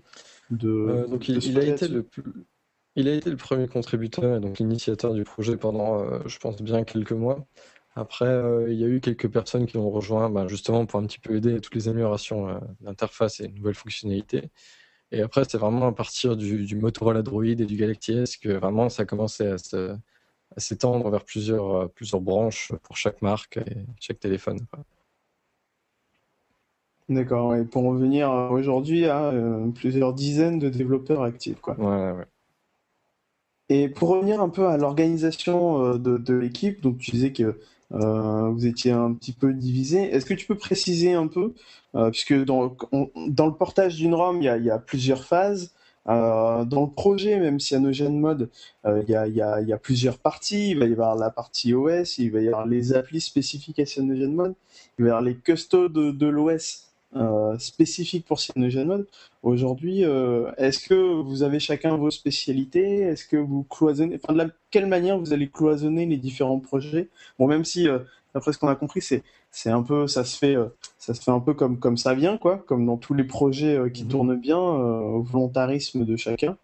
euh, 0.64 1.06
donc 1.06 1.28
il, 1.28 1.58
a 1.58 1.64
été 1.64 1.88
le 1.88 2.06
il 2.96 3.08
a 3.08 3.14
été 3.14 3.30
le 3.30 3.36
premier 3.36 3.68
contributeur 3.68 4.36
et 4.36 4.40
donc 4.40 4.58
l'initiateur 4.58 5.14
du 5.14 5.24
projet 5.24 5.56
pendant, 5.56 6.02
euh, 6.02 6.20
je 6.26 6.38
pense, 6.38 6.60
bien 6.62 6.84
quelques 6.84 7.12
mois. 7.12 7.46
Après, 7.94 8.26
euh, 8.26 8.72
il 8.72 8.78
y 8.78 8.84
a 8.84 8.88
eu 8.88 9.00
quelques 9.00 9.28
personnes 9.28 9.66
qui 9.66 9.76
l'ont 9.76 9.90
rejoint 9.90 10.30
bah, 10.30 10.46
justement 10.46 10.86
pour 10.86 11.00
un 11.00 11.06
petit 11.06 11.18
peu 11.18 11.36
aider 11.36 11.56
à 11.56 11.60
toutes 11.60 11.74
les 11.74 11.88
améliorations 11.88 12.60
d'interface 12.80 13.40
et 13.40 13.48
nouvelles 13.48 13.74
fonctionnalités. 13.74 14.50
Et 15.10 15.22
après, 15.22 15.44
c'est 15.48 15.58
vraiment 15.58 15.88
à 15.88 15.92
partir 15.92 16.36
du, 16.36 16.64
du, 16.64 16.76
Motorola 16.76 17.22
Droid 17.22 17.60
et 17.60 17.66
du 17.66 17.76
Galaxy 17.76 18.12
S 18.12 18.36
que 18.36 18.50
vraiment 18.50 18.88
ça 18.88 19.02
a 19.02 19.06
commencé 19.06 19.46
à 19.46 19.56
s'étendre 20.56 21.10
vers 21.10 21.24
plusieurs, 21.24 21.90
plusieurs 21.90 22.20
branches 22.20 22.72
pour 22.82 22.96
chaque 22.96 23.22
marque 23.22 23.56
et 23.56 23.86
chaque 24.00 24.20
téléphone. 24.20 24.58
D'accord, 27.08 27.54
et 27.54 27.64
pour 27.64 27.84
revenir 27.84 28.30
aujourd'hui 28.50 29.06
à 29.06 29.30
euh, 29.30 29.66
plusieurs 29.70 30.12
dizaines 30.12 30.58
de 30.58 30.68
développeurs 30.68 31.22
actifs. 31.22 31.60
Quoi. 31.60 31.74
Ouais, 31.78 32.12
ouais. 32.12 32.26
Et 33.70 33.88
pour 33.88 34.10
revenir 34.10 34.42
un 34.42 34.48
peu 34.50 34.66
à 34.66 34.76
l'organisation 34.76 35.84
euh, 35.84 35.98
de, 35.98 36.34
l'équipe, 36.34 36.82
donc 36.82 36.98
tu 36.98 37.10
disais 37.12 37.32
qu'il 37.32 37.54
vous 37.90 38.66
étiez 38.66 38.92
un 38.92 39.14
petit 39.14 39.32
peu 39.32 39.54
divisé. 39.54 40.02
Est-ce 40.02 40.26
que 40.26 40.34
tu 40.34 40.46
peux 40.46 40.56
préciser 40.56 41.14
un 41.14 41.26
peu, 41.26 41.54
puisque 42.10 42.34
dans, 42.44 42.76
dans, 43.28 43.46
le 43.46 43.54
portage 43.54 43.96
d'une 43.96 44.14
ROM, 44.14 44.36
il 44.36 44.44
y 44.44 44.48
a, 44.48 44.58
il 44.58 44.64
y 44.64 44.70
a 44.70 44.78
plusieurs 44.78 45.24
phases. 45.24 45.72
Euh, 46.08 46.64
dans 46.64 46.86
le 46.86 46.90
projet, 46.90 47.38
même 47.38 47.60
Cyanogen 47.60 48.18
Mode, 48.18 48.48
euh, 48.86 49.02
il 49.06 49.10
y, 49.10 49.16
a, 49.16 49.26
y, 49.26 49.42
a, 49.42 49.60
y, 49.60 49.72
a, 49.72 49.78
plusieurs 49.78 50.18
parties. 50.18 50.70
Il 50.70 50.78
va 50.78 50.86
y 50.86 50.92
avoir 50.92 51.16
la 51.16 51.30
partie 51.30 51.74
OS, 51.74 52.18
il 52.18 52.30
va 52.32 52.40
y 52.40 52.46
avoir 52.46 52.66
les 52.66 52.94
applis 52.94 53.20
spécifiques 53.20 53.78
à 53.78 53.84
Cyanogen 53.84 54.34
Mode, 54.34 54.54
il 54.98 55.04
va 55.04 55.08
y 55.08 55.10
avoir 55.10 55.22
les 55.22 55.36
custos 55.36 55.90
de, 55.90 56.10
de 56.10 56.26
l'OS 56.26 56.87
euh, 57.16 57.58
spécifiques 57.58 58.26
pour 58.26 58.38
Cyanogen 58.40 58.86
Mode. 58.86 59.06
Aujourd'hui, 59.42 60.04
euh, 60.04 60.50
est-ce 60.56 60.86
que 60.86 60.94
vous 60.94 61.42
avez 61.42 61.60
chacun 61.60 61.96
vos 61.96 62.10
spécialités? 62.10 63.00
Est-ce 63.00 63.26
que 63.26 63.36
vous 63.36 63.64
cloisonnez 63.64 64.18
Enfin, 64.22 64.32
de 64.32 64.38
la, 64.38 64.46
quelle 64.70 64.86
manière 64.86 65.18
vous 65.18 65.32
allez 65.32 65.48
cloisonner 65.48 66.06
les 66.06 66.16
différents 66.16 66.60
projets? 66.60 67.08
Bon, 67.38 67.46
même 67.46 67.64
si, 67.64 67.86
d'après 68.34 68.52
ce 68.52 68.58
qu'on 68.58 68.68
a 68.68 68.76
compris, 68.76 69.00
c'est 69.00 69.22
c'est 69.50 69.70
un 69.70 69.82
peu, 69.82 70.06
ça 70.06 70.24
se 70.24 70.36
fait, 70.36 70.56
euh, 70.56 70.68
ça 70.98 71.14
se 71.14 71.22
fait 71.22 71.30
un 71.30 71.40
peu 71.40 71.54
comme, 71.54 71.78
comme 71.78 71.96
ça 71.96 72.14
vient, 72.14 72.38
quoi, 72.38 72.58
comme 72.58 72.86
dans 72.86 72.96
tous 72.96 73.14
les 73.14 73.24
projets 73.24 73.76
euh, 73.76 73.88
qui 73.88 74.04
mhm. 74.04 74.10
tournent 74.10 74.36
bien, 74.36 74.58
euh, 74.58 75.00
au 75.00 75.22
volontarisme 75.22 76.04
de 76.04 76.16
chacun. 76.16 76.56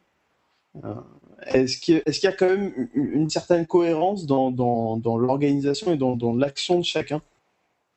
Est-ce 1.46 1.78
qu'il 1.78 2.02
y, 2.06 2.26
a 2.26 2.32
quand 2.32 2.48
même 2.48 2.88
une 2.94 3.28
certaine 3.30 3.66
cohérence 3.66 4.26
dans, 4.26 4.50
dans, 4.50 4.96
dans 4.96 5.16
l'organisation 5.16 5.92
et 5.92 5.96
dans, 5.96 6.16
dans 6.16 6.34
l'action 6.34 6.78
de 6.78 6.84
chacun? 6.84 7.20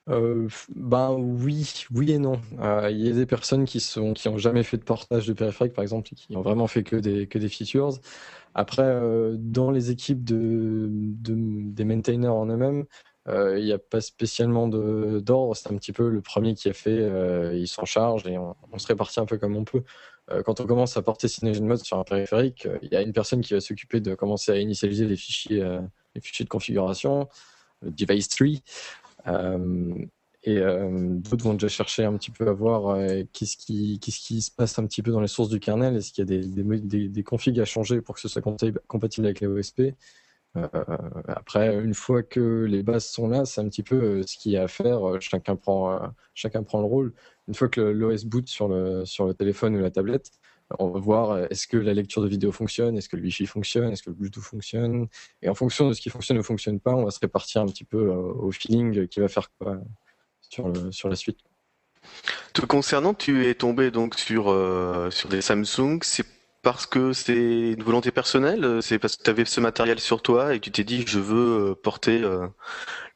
Ben 0.08 1.12
oui, 1.18 1.86
oui 1.94 2.12
et 2.12 2.20
non. 2.20 2.40
Il 2.90 3.06
y 3.06 3.10
a 3.10 3.14
des 3.14 3.26
personnes 3.26 3.66
qui 3.66 3.80
sont 3.80 4.14
qui 4.14 4.30
ont 4.30 4.38
jamais 4.38 4.64
fait 4.64 4.78
de 4.78 4.84
portage 4.84 5.28
de 5.28 5.34
périphérique, 5.34 5.74
par 5.74 5.84
exemple, 5.84 6.10
qui 6.16 6.36
ont 6.36 6.42
vraiment 6.42 6.68
fait 6.68 6.84
que 6.84 6.96
des 6.96 7.28
que 7.28 7.38
des 7.38 7.50
features. 7.50 7.92
Après, 8.56 9.02
dans 9.38 9.70
les 9.70 9.92
équipes 9.92 10.24
de, 10.24 10.88
de 10.90 11.36
des 11.72 11.84
maintainers 11.84 12.34
en 12.34 12.48
eux-mêmes, 12.48 12.86
euh, 13.28 13.60
il 13.60 13.66
n'y 13.66 13.74
a 13.74 13.80
pas 13.80 14.00
spécialement 14.02 14.68
d'ordre, 14.68 15.56
c'est 15.56 15.72
un 15.72 15.76
petit 15.76 15.92
peu 15.92 16.10
le 16.10 16.22
premier 16.22 16.54
qui 16.54 16.70
a 16.70 16.74
fait, 16.74 16.98
euh, 16.98 17.54
il 17.56 17.68
s'en 17.68 17.84
charge 17.86 18.26
et 18.26 18.38
on, 18.38 18.56
se 18.78 18.88
répartit 18.88 19.20
un 19.20 19.26
peu 19.26 19.38
comme 19.38 19.56
on 19.56 19.66
peut. 19.66 19.84
Euh, 20.32 20.44
quand 20.44 20.62
on 20.62 20.66
commence 20.66 20.96
à 20.98 21.02
porter 21.02 21.28
Mode 21.44 21.80
sur 21.80 22.00
un 22.00 22.04
périphérique, 22.04 22.68
il 22.82 22.90
y 22.90 22.96
a 22.96 23.02
une 23.02 23.14
personne 23.14 23.42
qui 23.42 23.54
va 23.54 23.60
s'occuper 23.60 24.00
de 24.00 24.16
commencer 24.16 24.52
à 24.52 24.58
initialiser 24.58 25.06
les 25.06 25.18
fichiers, 25.18 25.62
les 26.16 26.22
fichiers 26.22 26.46
de 26.46 26.50
configuration, 26.50 27.28
device 27.82 28.30
tree. 28.30 28.64
Et 30.44 30.60
d'autres 30.60 31.44
vont 31.44 31.54
déjà 31.54 31.68
chercher 31.68 32.06
un 32.06 32.16
petit 32.16 32.32
peu 32.32 32.48
à 32.48 32.54
voir 32.54 32.98
qu'est-ce 33.34 33.58
qui, 33.58 34.42
se 34.42 34.52
passe 34.52 34.80
un 34.80 34.86
petit 34.86 35.02
peu 35.02 35.12
dans 35.12 35.22
les 35.22 35.28
sources 35.28 35.50
du 35.50 35.60
kernel, 35.60 35.96
est-ce 35.96 36.14
qu'il 36.14 36.30
y 36.30 36.38
a 36.38 37.08
des, 37.08 37.24
configs 37.24 37.60
à 37.60 37.66
changer 37.66 38.02
pour 38.02 38.16
que 38.16 38.22
ce 38.22 38.28
soit 38.28 38.42
compatible 38.88 39.28
avec 39.28 39.42
les 39.42 39.48
OSP. 39.48 39.94
Euh, 40.58 40.68
après, 41.28 41.84
une 41.84 41.94
fois 41.94 42.24
que 42.24 42.66
les 42.66 42.84
bases 42.84 43.06
sont 43.06 43.28
là, 43.28 43.46
c'est 43.46 43.62
un 43.62 43.70
petit 43.70 43.84
peu 43.84 43.96
euh, 43.96 44.24
ce 44.24 44.38
qu'il 44.38 44.54
y 44.54 44.58
a 44.58 44.64
à 44.64 44.68
faire. 44.68 45.08
Euh, 45.08 45.20
chacun 45.20 45.56
prend, 45.56 46.00
chacun 46.34 46.64
prend 46.64 46.80
le 46.80 46.88
rôle. 46.88 47.14
Une 47.48 47.54
fois 47.54 47.70
que 47.70 47.82
l'OS 47.82 48.26
boot 48.26 48.48
sur 48.48 48.68
le, 48.68 49.04
téléphone 49.34 49.76
ou 49.76 49.80
la 49.80 49.92
tablette, 49.92 50.32
voir 50.80 51.38
est-ce 51.50 51.68
que 51.68 51.78
la 51.78 51.94
lecture 51.94 52.22
de 52.22 52.28
vidéo 52.28 52.52
fonctionne, 52.52 52.98
est-ce 52.98 53.10
que 53.10 53.16
le 53.16 53.24
Wi-Fi 53.24 53.46
fonctionne, 53.46 53.92
est-ce 53.92 54.04
que 54.04 54.10
le 54.10 54.16
Bluetooth 54.16 54.44
fonctionne. 54.44 55.08
Et 55.42 55.50
en 55.50 55.56
fonction 55.56 55.88
de 55.88 55.94
ce 55.94 56.02
qui 56.02 56.10
fonctionne 56.10 56.38
ou 56.38 56.44
fonctionne 56.44 56.80
pas, 56.80 56.94
on 56.94 57.06
va 57.06 57.12
se 57.12 57.20
répartir 57.20 57.62
un 57.62 57.68
petit 57.68 57.86
peu 57.86 58.10
au 58.10 58.52
feeling 58.52 59.08
qui 59.08 59.20
va 59.20 59.28
faire 59.28 59.50
quoi 59.58 59.80
sur, 60.42 61.10
la 61.10 61.16
suite. 61.16 61.40
Te 62.54 62.66
concernant, 62.66 63.14
tu 63.14 63.48
es 63.48 63.56
tombé 63.56 63.92
donc 63.92 64.16
sur, 64.16 64.46
sur 65.12 65.30
des 65.30 65.42
Samsung. 65.42 66.00
C'est 66.02 66.26
parce 66.68 66.86
que 66.86 67.14
c'est 67.14 67.72
une 67.72 67.84
volonté 67.84 68.12
personnelle? 68.12 68.80
C'est 68.82 69.00
parce 69.00 69.16
que 69.16 69.24
tu 69.24 69.30
avais 69.30 69.46
ce 69.46 69.62
matériel 69.62 70.02
sur 70.02 70.22
toi 70.22 70.54
et 70.54 70.60
tu 70.60 70.70
t'es 70.70 70.84
dit 70.84 71.06
je 71.08 71.18
veux 71.18 71.70
euh, 71.72 71.76
porter 71.76 72.22
euh, 72.22 72.46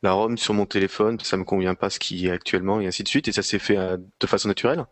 la 0.04 0.14
ROM 0.14 0.38
sur 0.38 0.54
mon 0.54 0.66
téléphone, 0.66 1.20
ça 1.20 1.36
me 1.36 1.44
convient 1.44 1.76
pas 1.76 1.90
ce 1.90 2.00
qui 2.00 2.28
est 2.28 2.32
actuellement 2.32 2.80
et 2.80 2.88
ainsi 2.88 3.04
de 3.04 3.10
suite 3.10 3.28
et 3.28 3.34
ça 3.34 3.44
s'est 3.44 3.60
fait 3.60 3.78
euh, 3.78 3.98
de 4.22 4.28
façon 4.28 4.48
naturelle? 4.48 4.86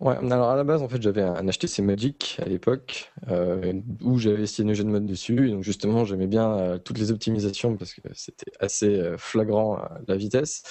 Ouais, 0.00 0.16
alors 0.16 0.50
à 0.50 0.56
la 0.56 0.64
base, 0.64 0.82
en 0.82 0.88
fait, 0.88 1.02
j'avais 1.02 1.22
un 1.22 1.44
HTC 1.44 1.82
Magic 1.82 2.38
à 2.42 2.48
l'époque 2.48 3.12
où 4.02 4.18
j'avais 4.18 4.44
de 4.44 4.82
Mode 4.84 5.06
dessus. 5.06 5.50
Donc, 5.50 5.62
justement, 5.62 6.04
j'aimais 6.04 6.26
bien 6.26 6.78
toutes 6.84 6.98
les 6.98 7.12
optimisations 7.12 7.76
parce 7.76 7.92
que 7.92 8.00
c'était 8.14 8.50
assez 8.60 9.12
flagrant 9.18 9.78
la 10.08 10.16
vitesse. 10.16 10.62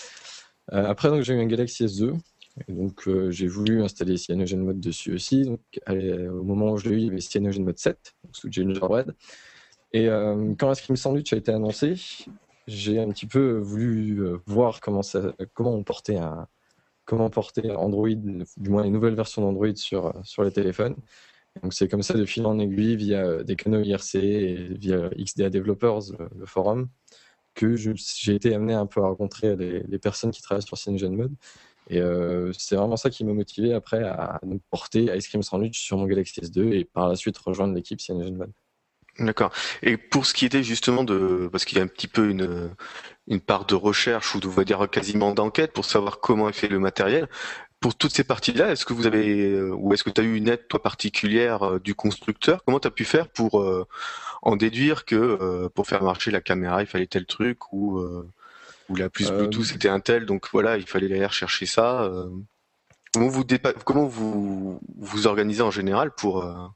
après, 0.71 1.21
j'ai 1.21 1.35
eu 1.35 1.39
un 1.39 1.45
Galaxy 1.45 1.85
S2 1.85 2.17
donc 2.67 3.07
euh, 3.07 3.31
j'ai 3.31 3.47
voulu 3.47 3.81
installer 3.83 4.17
CyanogenMod 4.17 4.79
dessus 4.79 5.13
aussi. 5.13 5.45
Au 5.87 6.43
moment 6.43 6.71
où 6.71 6.77
je 6.77 6.89
l'ai 6.89 6.95
eu, 6.95 6.99
il 6.99 7.05
y 7.05 7.09
avait 7.09 7.21
CyanogenMod 7.21 7.77
7, 7.77 8.15
donc 8.23 8.35
sous 8.35 8.51
Gingerbread. 8.51 9.15
Et 9.93 10.07
euh, 10.07 10.53
quand 10.57 10.71
Ice 10.71 10.81
Cream 10.81 10.97
Sandwich 10.97 11.33
a 11.33 11.37
été 11.37 11.51
annoncé, 11.51 11.95
j'ai 12.67 12.99
un 12.99 13.09
petit 13.09 13.25
peu 13.25 13.57
voulu 13.57 14.19
euh, 14.19 14.37
voir 14.45 14.81
comment, 14.81 15.01
comment 15.53 15.73
on 15.73 15.83
portait 15.83 16.17
un, 16.17 16.47
comment 17.09 17.29
porter 17.31 17.71
Android, 17.71 18.07
du 18.09 18.69
moins 18.69 18.83
les 18.83 18.91
nouvelles 18.91 19.15
versions 19.15 19.41
d'Android 19.41 19.75
sur, 19.75 20.13
sur 20.23 20.43
les 20.43 20.51
téléphones. 20.51 20.95
Donc 21.63 21.73
c'est 21.73 21.87
comme 21.87 22.03
ça 22.03 22.13
de 22.13 22.23
fil 22.23 22.45
en 22.45 22.59
aiguille 22.59 22.95
via 22.95 23.43
des 23.43 23.55
canaux 23.55 23.81
IRC 23.81 24.15
et 24.15 24.55
via 24.75 25.09
XDA 25.17 25.49
Developers, 25.49 26.01
le, 26.37 26.45
forum, 26.45 26.87
que 27.55 27.75
j'ai 27.75 28.35
été 28.35 28.53
amené 28.53 28.75
un 28.75 28.85
peu 28.85 29.01
à 29.01 29.07
rencontrer 29.07 29.55
les, 29.55 29.97
personnes 29.97 30.29
qui 30.29 30.43
travaillent 30.43 30.61
sur 30.61 30.77
CyanogenMod 30.77 31.33
et 31.89 31.99
euh, 31.99 32.53
c'est 32.53 32.75
vraiment 32.75 32.97
ça 32.97 33.09
qui 33.09 33.25
m'a 33.25 33.33
motivé 33.33 33.73
après 33.73 34.03
à 34.03 34.39
porter 34.69 35.09
Ice 35.17 35.27
Cream 35.27 35.41
Sandwich 35.41 35.81
sur 35.81 35.97
mon 35.97 36.05
Galaxy 36.05 36.39
S2 36.41 36.71
et 36.73 36.85
par 36.85 37.09
la 37.09 37.15
suite 37.15 37.39
rejoindre 37.39 37.73
l'équipe 37.73 37.99
CyanogenMod. 37.99 38.51
D'accord. 39.17 39.51
Et 39.81 39.97
pour 39.97 40.25
ce 40.25 40.33
qui 40.33 40.45
était 40.45 40.63
justement 40.63 41.03
de, 41.03 41.49
parce 41.51 41.65
qu'il 41.65 41.77
y 41.77 41.81
a 41.81 41.83
un 41.83 41.87
petit 41.87 42.07
peu 42.07 42.29
une, 42.29 42.69
une 43.29 43.39
part 43.39 43.65
de 43.65 43.75
recherche 43.75 44.35
ou 44.35 44.39
de, 44.39 44.47
on 44.47 44.51
va 44.51 44.63
dire 44.63 44.89
quasiment 44.89 45.33
d'enquête 45.33 45.71
pour 45.71 45.85
savoir 45.85 46.19
comment 46.19 46.49
est 46.49 46.53
fait 46.53 46.67
le 46.67 46.79
matériel. 46.79 47.29
Pour 47.79 47.95
toutes 47.95 48.13
ces 48.13 48.25
parties-là, 48.25 48.71
est-ce 48.71 48.83
que 48.83 48.91
vous 48.91 49.07
avez, 49.07 49.51
euh, 49.51 49.71
ou 49.73 49.93
est-ce 49.93 50.03
que 50.03 50.09
tu 50.09 50.19
as 50.19 50.23
eu 50.25 50.35
une 50.35 50.49
aide 50.49 50.67
toi 50.67 50.81
particulière 50.81 51.63
euh, 51.63 51.79
du 51.79 51.95
constructeur? 51.95 52.63
Comment 52.65 52.79
tu 52.79 52.87
as 52.87 52.91
pu 52.91 53.05
faire 53.05 53.29
pour 53.29 53.65
en 54.41 54.55
déduire 54.55 55.05
que 55.05 55.67
pour 55.69 55.87
faire 55.87 56.03
marcher 56.03 56.31
la 56.31 56.41
caméra, 56.41 56.81
il 56.81 56.87
fallait 56.87 57.07
tel 57.07 57.25
truc 57.25 57.71
ou 57.71 58.01
ou 58.89 58.95
la 58.95 59.09
plus 59.09 59.31
Bluetooth 59.31 59.65
c'était 59.65 59.89
un 59.89 59.99
tel, 59.99 60.25
donc 60.25 60.47
voilà, 60.51 60.77
il 60.77 60.85
fallait 60.85 61.05
aller 61.05 61.25
rechercher 61.25 61.65
ça. 61.65 62.03
Euh. 62.03 62.29
Comment 63.13 63.27
vous 63.27 63.43
comment 63.85 64.05
vous 64.05 64.79
vous 64.97 65.27
organisez 65.27 65.61
en 65.61 65.71
général 65.71 66.11
pour 66.11 66.43
euh, 66.43 66.67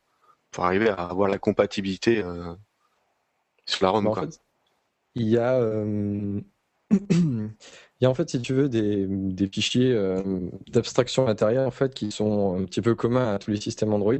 pour 0.51 0.65
arriver 0.65 0.89
à 0.89 0.95
avoir 0.95 1.27
la 1.27 1.37
compatibilité 1.37 2.23
euh, 2.23 2.53
sur 3.65 3.85
la 3.85 3.91
ROM 3.91 4.05
bah, 4.05 4.27
il 5.15 5.27
y 5.29 5.37
a 5.37 5.59
il 6.91 7.49
y 8.01 8.05
a 8.05 8.09
en 8.09 8.13
fait, 8.13 8.29
si 8.29 8.41
tu 8.41 8.53
veux, 8.53 8.69
des, 8.69 9.47
fichiers 9.47 9.95
d'abstraction 10.67 11.25
matérielle 11.25 11.65
en 11.65 11.71
fait 11.71 11.93
qui 11.93 12.11
sont 12.11 12.55
un 12.59 12.65
petit 12.65 12.81
peu 12.81 12.95
communs 12.95 13.33
à 13.33 13.39
tous 13.39 13.51
les 13.51 13.59
systèmes 13.59 13.93
Android. 13.93 14.15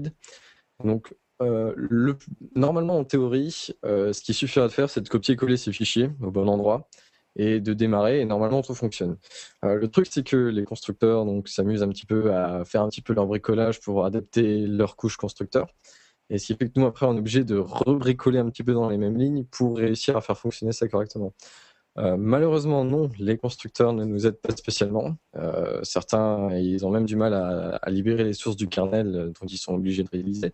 Donc, 0.83 1.13
le, 1.39 2.17
normalement, 2.55 2.97
en 2.97 3.03
théorie, 3.03 3.73
ce 3.83 4.21
qui 4.21 4.33
suffira 4.33 4.67
de 4.67 4.71
faire, 4.71 4.89
c'est 4.89 5.01
de 5.01 5.09
copier-coller 5.09 5.57
ces 5.57 5.71
fichiers 5.71 6.09
au 6.21 6.31
bon 6.31 6.47
endroit 6.47 6.89
et 7.35 7.59
de 7.59 7.73
démarrer 7.73 8.21
et 8.21 8.25
normalement 8.25 8.61
tout 8.61 8.75
fonctionne. 8.75 9.17
Le 9.63 9.87
truc 9.87 10.07
c'est 10.09 10.23
que 10.23 10.37
les 10.37 10.65
constructeurs 10.65 11.25
s'amusent 11.45 11.83
un 11.83 11.89
petit 11.89 12.05
peu 12.05 12.33
à 12.33 12.63
faire 12.65 12.81
un 12.81 12.89
petit 12.89 13.01
peu 13.01 13.13
leur 13.13 13.25
bricolage 13.25 13.79
pour 13.79 14.05
adapter 14.05 14.67
leur 14.67 14.95
couche 14.95 15.17
constructeur 15.17 15.67
et 16.29 16.37
ce 16.37 16.47
qui 16.47 16.55
fait 16.55 16.69
que 16.69 16.79
nous 16.79 16.85
après 16.85 17.05
on 17.05 17.15
est 17.15 17.19
obligé 17.19 17.43
de 17.43 17.57
rebricoler 17.57 18.39
un 18.39 18.49
petit 18.49 18.63
peu 18.63 18.73
dans 18.73 18.89
les 18.89 18.97
mêmes 18.97 19.17
lignes 19.17 19.45
pour 19.45 19.77
réussir 19.77 20.17
à 20.17 20.21
faire 20.21 20.37
fonctionner 20.37 20.71
ça 20.71 20.87
correctement. 20.87 21.33
Euh, 21.99 22.17
malheureusement 22.17 22.83
non, 22.83 23.09
les 23.19 23.37
constructeurs 23.37 23.93
ne 23.93 24.03
nous 24.03 24.25
aident 24.25 24.41
pas 24.41 24.55
spécialement. 24.55 25.15
Euh, 25.35 25.79
certains 25.83 26.55
ils 26.55 26.85
ont 26.85 26.89
même 26.89 27.05
du 27.05 27.15
mal 27.15 27.33
à, 27.33 27.75
à, 27.75 27.89
libérer 27.91 28.23
les 28.23 28.33
sources 28.33 28.55
du 28.55 28.67
kernel 28.67 29.31
dont 29.39 29.47
ils 29.47 29.57
sont 29.57 29.75
obligés 29.75 30.03
de 30.03 30.09
réaliser. 30.09 30.53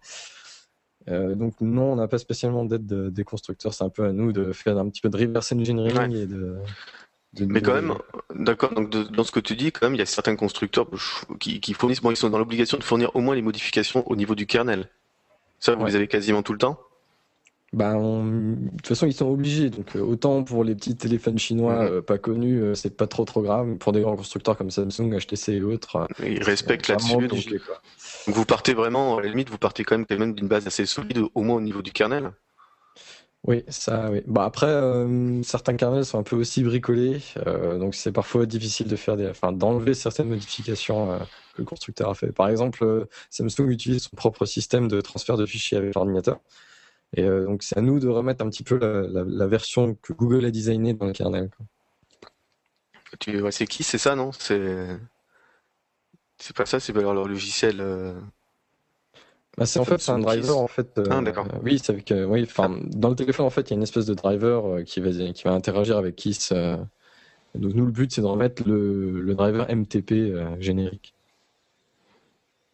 Euh, 1.08 1.36
donc 1.36 1.60
non, 1.62 1.94
on 1.94 1.96
n'a 1.96 2.08
pas 2.08 2.18
spécialement 2.18 2.66
d'aide 2.66 2.86
des 2.86 3.24
constructeurs. 3.24 3.74
C'est 3.74 3.84
un 3.84 3.90
peu 3.90 4.06
à 4.06 4.12
nous 4.12 4.32
de 4.32 4.52
faire 4.52 4.78
un 4.78 4.90
petit 4.90 5.02
peu 5.02 5.10
de 5.10 5.18
reverse 5.18 5.52
engineering 5.52 6.14
et 6.14 6.26
de, 6.26 6.58
Mais 7.40 7.62
quand 7.62 7.74
même, 7.74 7.94
d'accord. 8.36 8.74
Donc 8.74 8.90
dans 8.90 9.24
ce 9.24 9.32
que 9.32 9.40
tu 9.40 9.56
dis, 9.56 9.72
quand 9.72 9.86
même, 9.86 9.96
il 9.96 10.00
y 10.00 10.04
a 10.04 10.06
certains 10.06 10.36
constructeurs 10.36 10.88
qui, 11.40 11.74
fournissent. 11.74 12.02
Bon, 12.02 12.12
ils 12.12 12.18
sont 12.18 12.30
dans 12.30 12.40
l'obligation 12.40 12.78
de 12.78 12.84
fournir 12.84 13.16
au 13.16 13.22
moins 13.22 13.36
les 13.36 13.42
modifications 13.42 14.08
au 14.10 14.16
niveau 14.16 14.36
du 14.36 14.46
kernel. 14.46 14.88
Ça, 15.60 15.75
vous 15.75 15.86
les 15.86 15.96
avez 15.96 16.08
quasiment 16.08 16.42
tout 16.42 16.54
le 16.54 16.60
temps. 16.60 16.80
Bah, 17.72 17.94
De 17.94 18.56
toute 18.78 18.88
façon, 18.88 19.06
ils 19.06 19.13
sont 19.13 19.30
obligés. 19.30 19.70
Donc, 19.70 19.96
euh, 19.96 20.00
autant 20.00 20.44
pour 20.44 20.63
les 20.63 20.74
petits 20.74 20.96
téléphones 20.96 21.38
chinois 21.38 21.84
euh, 21.84 22.01
pas 22.01 22.18
connus, 22.18 22.75
c'est 22.75 22.98
pas 22.98 23.06
trop 23.06 23.25
trop 23.25 23.42
grave. 23.42 23.75
Pour 23.75 23.92
des 23.92 24.01
grands 24.01 24.16
constructeurs 24.16 24.58
comme 24.58 24.72
Samsung, 24.72 25.12
HTC 25.20 25.54
et 25.54 25.62
autres, 25.62 26.08
ils 26.25 26.42
respectent 26.42 26.88
là-dessus. 26.88 27.28
Donc, 27.28 27.46
donc 27.46 27.62
vous 28.28 28.46
partez 28.46 28.74
vraiment, 28.74 29.18
à 29.18 29.22
la 29.22 29.30
limite, 29.30 29.50
vous 29.50 29.58
partez 29.58 29.84
quand 29.84 30.04
même, 30.10 30.34
d'une 30.34 30.48
base 30.48 30.66
assez 30.66 30.86
solide, 30.86 31.22
au 31.36 31.42
moins 31.42 31.58
au 31.58 31.62
niveau 31.62 31.82
du 31.82 31.92
kernel. 31.92 32.32
Oui, 33.48 33.63
ça, 33.69 34.12
oui. 34.12 34.22
Bah 34.27 34.43
après, 34.43 34.67
euh, 34.67 35.41
certains 35.43 35.75
kernels 35.75 36.03
sont 36.05 36.19
un 36.19 36.24
peu 36.24 36.36
aussi 36.36 36.62
bricolés, 36.62 37.22
euh, 37.48 37.77
donc 37.79 37.96
c'est 37.96 38.12
parfois 38.12 38.46
difficile 38.46 38.88
de 38.88 38.96
faire 38.98 39.15
des, 39.15 39.27
enfin, 39.29 39.53
d'enlever 39.53 39.93
certaines 39.93 40.27
modifications 40.27 41.12
euh, 41.12 41.19
que 41.53 41.60
le 41.60 41.63
constructeur 41.63 42.10
a 42.10 42.15
fait. 42.15 42.34
Par 42.34 42.50
exemple, 42.50 43.08
Samsung 43.29 43.69
utilise 43.69 44.03
son 44.03 44.15
propre 44.17 44.46
système 44.46 44.89
de 44.89 45.00
transfert 45.00 45.38
de 45.38 45.46
fichiers 45.46 45.77
avec 45.77 45.96
l'ordinateur, 45.96 46.41
et 47.15 47.24
donc 47.24 47.63
c'est 47.63 47.77
à 47.77 47.81
nous 47.81 48.00
de 48.00 48.08
remettre 48.10 48.46
un 48.46 48.50
petit 48.50 48.63
peu 48.63 48.77
la, 48.77 49.48
version 49.48 49.96
que 49.96 50.13
Google 50.13 50.46
a 50.46 50.51
designée 50.51 50.93
dans 50.93 51.05
le 51.08 51.13
kernel. 51.13 51.50
tu... 53.19 53.41
c'est 53.51 53.67
qui? 53.67 53.84
C'est 53.84 53.98
ça, 53.98 54.15
non? 54.15 54.31
C'est 54.34 54.88
c'est 56.38 56.55
pas 56.55 56.65
ça, 56.65 56.79
c'est 56.79 56.93
pas 56.93 57.01
leur, 57.01 57.13
logiciel. 57.13 57.81
Euh, 59.60 59.63
bah, 59.63 59.66
c'est 59.66 59.80
en 59.80 59.86
fait 59.86 60.10
un 60.10 60.20
driver 60.20 60.58
en 60.58 60.68
fait. 60.68 60.98
Euh, 60.98 61.06
ah, 61.12 61.22
d'accord. 61.22 61.48
oui, 61.63 61.80
c'est 61.84 61.92
avec 61.92 62.13
oui, 62.28 62.44
enfin 62.44 62.80
dans 62.86 63.10
le 63.10 63.16
téléphone 63.16 63.46
en 63.46 63.50
fait, 63.50 63.62
il 63.62 63.72
y 63.72 63.74
a 63.74 63.78
une 63.78 63.84
espèce 63.84 64.06
de 64.06 64.13
driver 64.13 64.84
qui 64.86 65.00
va 65.01 65.12
qui 65.12 65.44
va 65.44 65.51
interagir 65.51 65.98
avec 65.98 66.16
Kiss. 66.16 66.54
donc 67.56 67.74
nous 67.74 67.86
le 67.86 67.92
but 67.92 68.12
c'est 68.12 68.22
de 68.22 68.28
remettre 68.28 68.63
le, 68.68 69.22
le 69.22 69.36
driver 69.36 69.68
MTP 69.70 70.34
générique. 70.60 71.13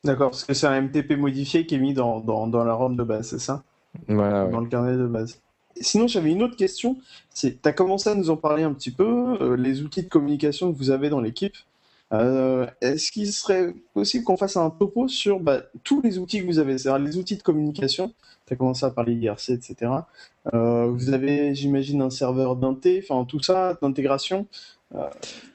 D'accord, 0.06 0.30
parce 0.30 0.44
que 0.44 0.54
c'est 0.54 0.68
un 0.68 0.82
MTP 0.82 1.18
modifié 1.18 1.66
qui 1.66 1.76
est 1.76 1.80
mis 1.80 1.96
dans, 1.96 2.20
dans, 2.20 2.46
dans 2.46 2.64
la 2.64 2.76
ROM 2.76 2.96
de 2.96 3.04
base, 3.04 3.30
c'est 3.30 3.40
ça? 3.40 3.64
Voilà. 4.08 4.46
Dans 4.48 4.60
le 4.60 4.68
carnet 4.68 4.96
de 4.96 5.08
base. 5.08 5.42
Sinon, 5.82 6.08
j'avais 6.08 6.32
une 6.32 6.44
autre 6.44 6.56
question. 6.56 6.98
C'est, 7.32 7.62
tu 7.62 7.68
as 7.68 7.74
commencé 7.74 8.10
à 8.10 8.16
nous 8.16 8.30
en 8.30 8.38
parler 8.38 8.64
un 8.64 8.74
petit 8.74 8.92
peu, 8.92 9.38
euh, 9.42 9.58
les 9.58 9.82
outils 9.82 10.04
de 10.04 10.08
communication 10.08 10.72
que 10.72 10.78
vous 10.78 10.92
avez 10.92 11.10
dans 11.10 11.20
l'équipe. 11.20 11.56
Euh, 12.14 12.68
est-ce 12.82 13.12
qu'il 13.12 13.32
serait 13.32 13.74
possible 13.94 14.24
qu'on 14.24 14.38
fasse 14.38 14.58
un 14.58 14.70
topo 14.70 15.08
sur 15.08 15.40
bah, 15.40 15.64
tous 15.84 16.02
les 16.02 16.20
outils 16.20 16.42
que 16.42 16.46
vous 16.46 16.60
avez, 16.60 16.78
c'est-à-dire 16.78 17.06
les 17.06 17.18
outils 17.18 17.36
de 17.36 17.42
communication 17.42 18.14
Tu 18.46 18.54
as 18.54 18.56
commencé 18.56 18.86
à 18.86 18.92
parler 18.92 19.14
IRC, 19.14 19.50
etc. 19.50 19.92
Euh, 20.54 20.86
vous 20.88 21.12
avez, 21.12 21.56
j'imagine, 21.56 22.02
un 22.02 22.12
serveur 22.12 22.56
d'inté, 22.56 23.04
enfin 23.04 23.26
tout 23.26 23.42
ça, 23.42 23.78
d'intégration. 23.82 24.48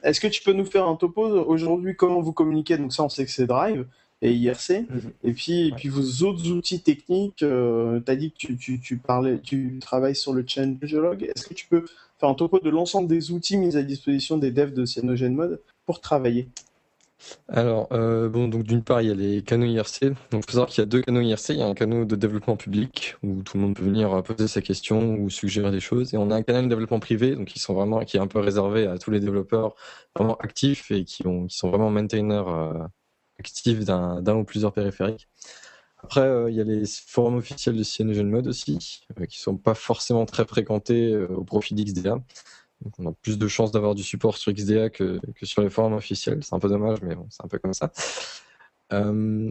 Est-ce 0.03 0.19
que 0.19 0.27
tu 0.27 0.43
peux 0.43 0.53
nous 0.53 0.65
faire 0.65 0.87
un 0.87 0.95
topo 0.95 1.23
aujourd'hui 1.23 1.95
Comment 1.95 2.21
vous 2.21 2.33
communiquez? 2.33 2.77
Donc 2.77 2.93
ça, 2.93 3.03
on 3.03 3.09
sait 3.09 3.25
que 3.25 3.31
c'est 3.31 3.47
Drive 3.47 3.87
et 4.21 4.33
IRC. 4.33 4.85
Mhm. 4.89 5.11
Et 5.23 5.33
puis, 5.33 5.67
et 5.67 5.71
puis 5.71 5.89
vos 5.89 6.25
autres 6.25 6.49
outils 6.51 6.81
techniques, 6.81 7.43
euh, 7.43 7.99
tu 8.05 8.11
as 8.11 8.15
dit 8.15 8.31
que 8.31 8.37
tu, 8.37 8.57
tu, 8.57 8.79
tu, 8.79 8.97
parlais, 8.97 9.39
tu 9.39 9.79
travailles 9.81 10.15
sur 10.15 10.33
le 10.33 10.45
changelog. 10.47 11.23
Est-ce 11.23 11.47
que 11.47 11.53
tu 11.53 11.67
peux 11.67 11.85
faire 12.19 12.29
un 12.29 12.35
topo 12.35 12.59
de 12.59 12.69
l'ensemble 12.69 13.07
des 13.07 13.31
outils 13.31 13.57
mis 13.57 13.75
à 13.75 13.83
disposition 13.83 14.37
des 14.37 14.51
devs 14.51 14.73
de 14.73 14.85
CyanogenMod 14.85 15.59
travailler 15.99 16.49
alors, 17.49 17.87
euh, 17.91 18.29
bon, 18.29 18.47
donc 18.47 18.63
d'une 18.63 18.83
part, 18.83 19.03
il 19.03 19.09
y 19.09 19.11
a 19.11 19.13
les 19.13 19.43
canaux 19.43 19.67
IRC. 19.67 20.05
Donc, 20.31 20.43
il 20.43 20.43
faut 20.43 20.51
savoir 20.53 20.69
qu'il 20.69 20.81
y 20.81 20.83
a 20.83 20.87
deux 20.87 21.03
canaux 21.03 21.21
IRC. 21.21 21.49
Il 21.49 21.57
y 21.57 21.61
a 21.61 21.67
un 21.67 21.75
canal 21.75 22.07
de 22.07 22.15
développement 22.15 22.57
public 22.57 23.15
où 23.21 23.43
tout 23.43 23.57
le 23.57 23.63
monde 23.63 23.75
peut 23.75 23.83
venir 23.83 24.23
poser 24.23 24.47
sa 24.47 24.61
question 24.61 25.13
ou 25.13 25.29
suggérer 25.29 25.69
des 25.69 25.79
choses. 25.79 26.15
Et 26.15 26.17
on 26.17 26.31
a 26.31 26.35
un 26.35 26.41
canal 26.41 26.63
de 26.63 26.69
développement 26.69 26.99
privé, 26.99 27.35
donc 27.35 27.47
qui 27.49 27.59
sont 27.59 27.75
vraiment, 27.75 27.99
qui 28.05 28.17
est 28.17 28.19
un 28.19 28.25
peu 28.25 28.39
réservé 28.39 28.87
à 28.87 28.97
tous 28.97 29.11
les 29.11 29.19
développeurs 29.19 29.75
vraiment 30.15 30.35
actifs 30.37 30.89
et 30.89 31.05
qui, 31.05 31.27
ont, 31.27 31.45
qui 31.45 31.57
sont 31.57 31.69
vraiment 31.69 31.91
maintainers 31.91 32.47
euh, 32.47 32.73
actifs 33.39 33.85
d'un 33.85 34.35
ou 34.35 34.43
plusieurs 34.43 34.73
périphériques. 34.73 35.27
Après, 36.03 36.21
euh, 36.21 36.49
il 36.49 36.55
y 36.55 36.61
a 36.61 36.63
les 36.63 36.83
forums 36.85 37.37
officiels 37.37 37.77
de 37.77 37.83
CyanogenMod 37.83 38.47
aussi, 38.47 39.01
euh, 39.19 39.25
qui 39.25 39.39
sont 39.39 39.57
pas 39.57 39.75
forcément 39.75 40.25
très 40.25 40.45
fréquentés 40.45 41.13
euh, 41.13 41.27
au 41.27 41.43
profit 41.43 41.75
d'XDA. 41.75 42.17
On 42.99 43.07
a 43.07 43.13
plus 43.13 43.37
de 43.37 43.47
chances 43.47 43.71
d'avoir 43.71 43.95
du 43.95 44.03
support 44.03 44.37
sur 44.37 44.51
XDA 44.51 44.89
que, 44.89 45.19
sur 45.43 45.61
les 45.61 45.69
forums 45.69 45.93
officiels. 45.93 46.43
C'est 46.43 46.55
un 46.55 46.59
peu 46.59 46.69
dommage, 46.69 47.01
mais 47.01 47.15
c'est 47.29 47.43
un 47.43 47.47
peu 47.47 47.59
comme 47.59 47.73
ça. 47.73 47.91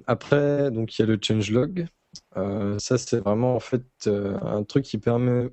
après, 0.07 0.71
donc 0.71 0.99
il 0.99 1.03
y 1.03 1.05
a 1.05 1.07
le 1.07 1.19
changelog. 1.21 1.87
ça, 2.35 2.99
c'est 2.99 3.19
vraiment 3.19 3.55
en 3.55 3.61
fait 3.61 3.85
un 4.07 4.63
truc 4.65 4.85
qui 4.85 4.99
permet, 4.99 5.49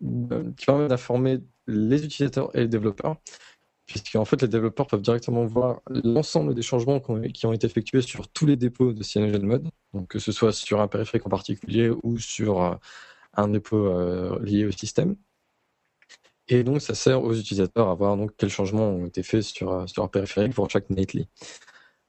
d'informer 0.00 1.40
les 1.66 2.04
utilisateurs 2.04 2.50
et 2.56 2.60
les 2.60 2.68
développeurs 2.68 3.16
puisqu'en 3.90 4.24
fait 4.24 4.40
les 4.40 4.48
développeurs 4.48 4.86
peuvent 4.86 5.02
directement 5.02 5.44
voir 5.46 5.80
l'ensemble 5.88 6.54
des 6.54 6.62
changements 6.62 7.00
qui 7.00 7.46
ont 7.46 7.52
été 7.52 7.66
effectués 7.66 8.02
sur 8.02 8.28
tous 8.28 8.46
les 8.46 8.54
dépôts 8.54 8.92
de 8.92 9.02
CyanogenMod, 9.02 9.68
donc 9.92 10.08
que 10.08 10.20
ce 10.20 10.30
soit 10.30 10.52
sur 10.52 10.80
un 10.80 10.86
périphérique 10.86 11.26
en 11.26 11.30
particulier 11.30 11.90
ou 12.04 12.16
sur 12.18 12.62
euh, 12.62 12.74
un 13.34 13.48
dépôt 13.48 13.86
euh, 13.86 14.38
lié 14.44 14.64
au 14.64 14.70
système. 14.70 15.16
Et 16.50 16.62
donc 16.62 16.82
ça 16.82 16.94
sert 16.94 17.22
aux 17.22 17.32
utilisateurs 17.34 17.88
à 17.88 17.94
voir 17.94 18.16
donc 18.16 18.32
quels 18.36 18.50
changements 18.50 18.90
ont 18.90 19.06
été 19.06 19.22
faits 19.22 19.42
sur, 19.42 19.72
euh, 19.72 19.86
sur 19.86 20.02
un 20.02 20.08
périphérique 20.08 20.54
pour 20.54 20.68
chaque 20.68 20.90
nightly. 20.90 21.28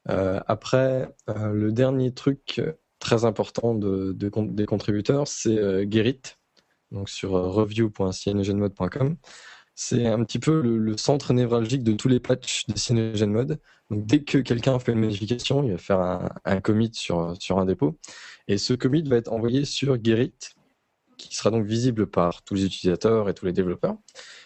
après, 0.06 1.08
le 1.27 1.71
dernier 1.71 2.13
truc 2.13 2.60
très 2.99 3.23
important 3.23 3.75
de, 3.75 4.12
des 4.13 4.65
contributeurs, 4.65 5.27
c'est 5.27 5.58
Gerrit, 5.89 6.21
donc 6.91 7.10
sur 7.10 7.32
review.cyanogenmod.com 7.32 9.15
c'est 9.75 10.06
un 10.06 10.23
petit 10.23 10.38
peu 10.38 10.62
le, 10.62 10.97
centre 10.97 11.34
névralgique 11.34 11.84
de 11.84 11.93
tous 11.93 12.08
les 12.08 12.19
patchs 12.19 12.67
de 12.67 12.77
CyanogenMod. 12.77 13.60
Donc 13.89 14.06
dès 14.06 14.23
que 14.23 14.38
quelqu'un 14.38 14.77
fait 14.80 14.91
une 14.91 14.99
modification, 14.99 15.63
il 15.63 15.71
va 15.71 15.77
faire 15.77 16.30
un, 16.45 16.62
commit 16.62 16.91
sur, 16.93 17.36
sur 17.39 17.58
un 17.58 17.65
dépôt. 17.65 17.97
Et 18.47 18.58
ce 18.58 18.73
commit 18.73 19.01
va 19.04 19.17
être 19.17 19.32
envoyé 19.32 19.65
sur 19.65 19.97
Gerrit, 20.04 20.36
qui 21.29 21.36
sera 21.36 21.51
donc 21.51 21.65
visible 21.65 22.07
par 22.07 22.43
tous 22.43 22.55
les 22.55 22.65
utilisateurs 22.65 23.29
et 23.29 23.34
tous 23.34 23.45
les 23.45 23.53
développeurs. 23.53 23.95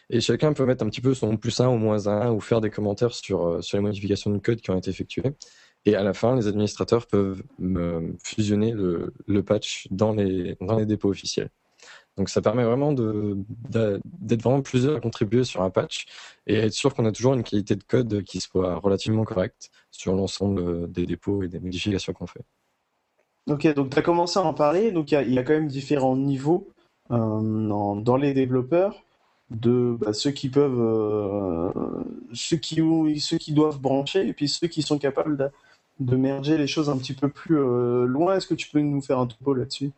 Et 0.10 0.22
chacun 0.22 0.54
peut 0.54 0.66
mettre 0.66 0.84
un 0.84 0.90
petit 0.90 1.02
peu 1.02 1.14
son 1.14 1.38
plus 1.38 1.60
1 1.60 1.68
ou 1.68 1.78
moins 1.78 2.08
1 2.08 2.32
ou 2.32 2.40
faire 2.40 2.62
des 2.62 2.70
commentaires 2.70 3.14
sur, 3.14 3.64
sur 3.64 3.78
les 3.78 3.82
modifications 3.82 4.32
de 4.32 4.38
code 4.38 4.62
qui 4.62 4.70
ont 4.72 4.78
été 4.78 4.90
effectuées. 4.90 5.34
Et 5.86 5.96
à 5.96 6.04
la 6.04 6.14
fin, 6.14 6.36
les 6.36 6.48
administrateurs 6.48 7.06
peuvent 7.08 7.44
fusionner 8.24 8.74
le, 8.74 9.44
patch 9.44 9.88
dans 9.92 10.14
les, 10.14 10.58
dans 10.60 10.78
les 10.78 10.86
dépôts 10.86 11.10
officiels. 11.10 11.50
Donc 12.18 12.30
ça 12.30 12.42
permet 12.42 12.64
vraiment 12.64 12.94
d'être 12.94 14.42
vraiment 14.42 14.62
plusieurs 14.62 14.96
à 14.96 15.00
contribuer 15.00 15.44
sur 15.44 15.62
un 15.62 15.70
patch 15.70 16.06
et 16.48 16.56
être 16.56 16.74
sûr 16.74 16.94
qu'on 16.94 17.06
a 17.06 17.12
toujours 17.12 17.34
une 17.34 17.44
qualité 17.44 17.76
de 17.76 17.84
code 17.84 18.24
qui 18.24 18.40
soit 18.40 18.76
relativement 18.76 19.26
correcte 19.26 19.70
sur 19.92 20.14
l'ensemble 20.14 20.92
des 20.92 21.06
dépôts 21.06 21.44
et 21.44 21.50
des 21.50 21.60
modifications 21.60 22.14
qu'on 22.14 22.28
fait. 22.28 22.46
Ok, 23.48 23.68
donc 23.76 23.92
tu 23.92 24.00
as 24.00 24.02
commencé 24.02 24.40
à 24.40 24.42
en 24.42 24.56
parler, 24.56 24.92
donc 24.92 25.12
il 25.12 25.34
y, 25.34 25.38
a 25.38 25.44
quand 25.44 25.54
même 25.54 25.68
différents 25.68 26.16
niveaux 26.16 26.68
euh, 27.12 28.00
dans, 28.00 28.18
les 28.18 28.34
développeurs 28.34 29.04
de 29.52 29.96
bah, 30.00 30.14
ceux 30.14 30.32
qui 30.32 30.50
peuvent, 30.50 30.80
euh, 30.80 31.72
ceux, 32.34 32.58
qui, 32.58 32.82
ceux 33.20 33.38
qui 33.38 33.54
doivent 33.54 33.80
brancher 33.80 34.28
et 34.28 34.34
puis 34.34 34.50
ceux 34.50 34.68
qui 34.68 34.82
sont 34.82 34.98
capables 34.98 35.52
de, 36.00 36.16
merger 36.16 36.58
les 36.58 36.66
choses 36.66 36.90
un 36.90 36.98
petit 36.98 37.14
peu 37.14 37.30
plus 37.30 37.60
euh, 37.60 38.06
loin. 38.06 38.36
Est-ce 38.36 38.48
que 38.48 38.56
tu 38.56 38.68
peux 38.72 38.80
nous 38.80 39.02
faire 39.02 39.20
un 39.20 39.28
topo 39.28 39.54
là-dessus? 39.54 39.92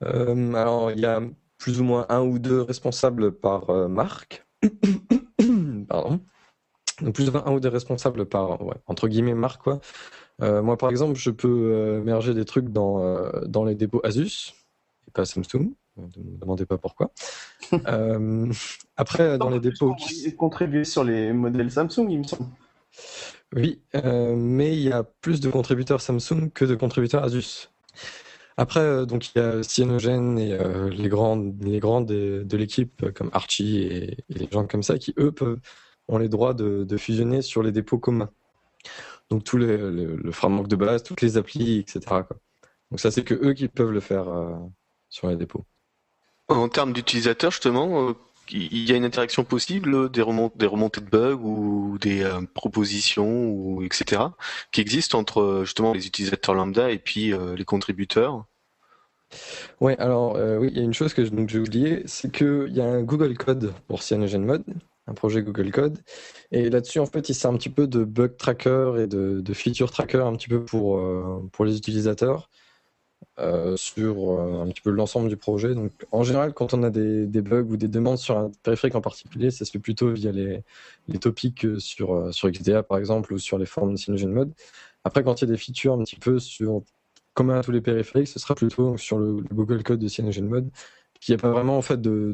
Alors, 0.00 0.92
il 0.92 1.00
y 1.00 1.06
a 1.06 1.20
plus 1.58 1.80
ou 1.80 1.84
moins 1.84 2.06
un 2.10 2.20
ou 2.20 2.38
deux 2.38 2.62
responsables 2.62 3.32
par 3.32 3.88
marque. 3.88 4.46
Pardon. 5.88 6.20
Donc, 7.00 7.14
plus 7.14 7.28
ou 7.28 7.36
un 7.36 7.52
ou 7.52 7.58
deux 7.58 7.70
responsables 7.70 8.26
par, 8.26 8.58
entre 8.86 9.08
guillemets, 9.08 9.34
marque, 9.34 9.62
quoi. 9.62 9.80
Euh, 10.42 10.62
moi, 10.62 10.76
par 10.76 10.90
exemple, 10.90 11.14
je 11.16 11.30
peux 11.30 12.00
merger 12.04 12.34
des 12.34 12.44
trucs 12.44 12.68
dans, 12.68 13.30
dans 13.46 13.64
les 13.64 13.74
dépôts 13.74 14.00
Asus, 14.04 14.54
et 15.08 15.10
pas 15.12 15.24
Samsung. 15.24 15.72
Ne 15.96 16.02
me 16.04 16.38
demandez 16.38 16.66
pas 16.66 16.76
pourquoi. 16.76 17.10
après, 18.96 19.38
dans 19.38 19.48
les 19.48 19.60
dépôts. 19.60 19.94
Qui... 19.94 20.34
Contribuer 20.36 20.84
sur 20.84 21.04
les 21.04 21.32
modèles 21.32 21.70
Samsung, 21.70 22.08
il 22.10 22.18
me 22.18 22.24
semble. 22.24 22.50
Oui, 23.54 23.80
mais 23.94 24.76
il 24.76 24.82
y 24.82 24.92
a 24.92 25.04
plus 25.04 25.40
de 25.40 25.48
contributeurs 25.48 26.00
Samsung 26.00 26.50
que 26.52 26.64
de 26.64 26.74
contributeurs 26.74 27.24
Asus. 27.24 27.70
Après, 28.56 28.80
euh, 28.80 29.06
donc 29.06 29.34
il 29.34 29.38
y 29.38 29.42
a 29.42 29.62
Cyanogen 29.62 30.38
et 30.38 30.52
euh, 30.52 30.88
les 30.88 31.08
grands, 31.08 31.52
les 31.60 31.78
grands 31.78 32.00
de, 32.00 32.46
l'équipe 32.52 33.02
euh, 33.02 33.12
comme 33.12 33.30
Archie 33.32 33.82
et, 33.82 34.16
les 34.30 34.48
gens 34.50 34.66
comme 34.66 34.82
ça 34.82 34.98
qui 34.98 35.14
eux 35.18 35.32
peuvent, 35.32 35.60
ont 36.08 36.18
les 36.18 36.28
droits 36.28 36.54
de, 36.54 36.96
fusionner 36.96 37.42
sur 37.42 37.62
les 37.62 37.72
dépôts 37.72 37.98
communs. 37.98 38.30
Donc 39.30 39.44
tout 39.44 39.58
le 39.58 40.30
framework 40.30 40.68
de 40.68 40.76
base, 40.76 41.02
toutes 41.02 41.20
les 41.20 41.36
applis, 41.36 41.78
etc. 41.78 42.00
Donc 42.90 43.00
ça 43.00 43.10
c'est 43.10 43.24
que 43.24 43.34
eux 43.34 43.54
qui 43.54 43.68
peuvent 43.68 43.90
le 43.90 44.00
faire 44.00 44.26
sur 45.08 45.28
les 45.28 45.36
dépôts. 45.36 45.64
En 46.48 46.68
termes 46.68 46.92
d'utilisateurs 46.92 47.50
justement, 47.50 48.14
il 48.50 48.88
y 48.88 48.92
a 48.92 48.96
une 48.96 49.04
interaction 49.04 49.42
possible, 49.42 50.10
des, 50.10 50.22
des 50.54 50.66
remontées 50.66 51.00
de 51.00 51.10
bugs 51.10 51.40
ou 51.42 51.98
des 51.98 52.30
propositions 52.54 53.48
ou 53.48 53.82
etc. 53.82 54.22
qui 54.70 54.80
existent 54.80 55.18
entre 55.18 55.62
justement 55.64 55.92
les 55.92 56.06
utilisateurs 56.06 56.54
lambda 56.54 56.90
et 56.92 56.98
puis 56.98 57.32
les 57.56 57.64
contributeurs? 57.64 58.46
Ouais, 59.80 59.96
alors 59.98 60.36
euh, 60.36 60.58
oui, 60.58 60.68
il 60.70 60.78
y 60.78 60.80
a 60.80 60.84
une 60.84 60.94
chose 60.94 61.14
que 61.14 61.24
j'ai 61.24 61.58
oublié, 61.58 62.02
c'est 62.06 62.30
qu'il 62.30 62.72
y 62.72 62.80
a 62.80 62.86
un 62.86 63.02
Google 63.02 63.36
Code 63.36 63.72
pour 63.88 64.02
CyanogenMod, 64.02 64.64
un 65.06 65.14
projet 65.14 65.42
Google 65.42 65.70
Code, 65.70 65.98
et 66.52 66.70
là-dessus 66.70 66.98
en 66.98 67.06
fait 67.06 67.28
il 67.28 67.34
sert 67.34 67.50
un 67.50 67.56
petit 67.56 67.70
peu 67.70 67.86
de 67.86 68.04
bug 68.04 68.36
tracker 68.36 68.94
et 68.98 69.06
de, 69.06 69.42
feature 69.54 69.90
tracker 69.90 70.18
un 70.18 70.34
petit 70.36 70.48
peu 70.48 70.64
pour, 70.64 70.98
euh, 70.98 71.48
les 71.60 71.76
utilisateurs 71.76 72.50
euh, 73.38 73.76
sur 73.76 74.40
un 74.40 74.66
petit 74.68 74.80
peu 74.82 74.90
l'ensemble 74.90 75.28
du 75.28 75.36
projet. 75.36 75.74
Donc 75.74 75.92
en 76.12 76.22
général 76.22 76.54
quand 76.54 76.74
on 76.74 76.82
a 76.82 76.90
des, 76.90 77.26
bugs 77.42 77.66
ou 77.70 77.76
des 77.76 77.88
demandes 77.88 78.18
sur 78.18 78.36
un 78.38 78.50
périphérique 78.62 78.96
en 78.96 79.00
particulier, 79.00 79.50
ça 79.50 79.64
se 79.64 79.70
fait 79.70 79.78
plutôt 79.78 80.10
via 80.12 80.32
les, 80.32 80.62
les 81.08 81.18
topics 81.18 81.66
sur, 81.78 82.34
sur 82.34 82.50
XDA 82.50 82.82
par 82.82 82.98
exemple 82.98 83.32
ou 83.32 83.38
sur 83.38 83.58
les 83.58 83.66
forums 83.66 83.92
de 83.92 83.98
CyanogenMod. 83.98 84.52
Après 85.04 85.22
quand 85.22 85.40
il 85.40 85.48
y 85.48 85.48
a 85.48 85.52
des 85.52 85.58
features 85.58 85.94
un 85.94 86.04
petit 86.04 86.16
peu 86.16 86.38
sur 86.38 86.82
commun 87.36 87.58
à 87.58 87.62
tous 87.62 87.70
les 87.70 87.82
périphériques, 87.82 88.28
ce 88.28 88.40
sera 88.40 88.54
plutôt 88.54 88.96
sur 88.96 89.18
le, 89.18 89.34
Google 89.52 89.82
Code 89.84 90.00
de 90.00 90.08
CyanogenMod, 90.08 90.70
qui 91.26 91.32
n'y 91.32 91.34
a 91.34 91.38
pas 91.38 91.50
vraiment 91.50 91.76
en 91.76 91.82
fait 91.82 92.00
de, 92.00 92.32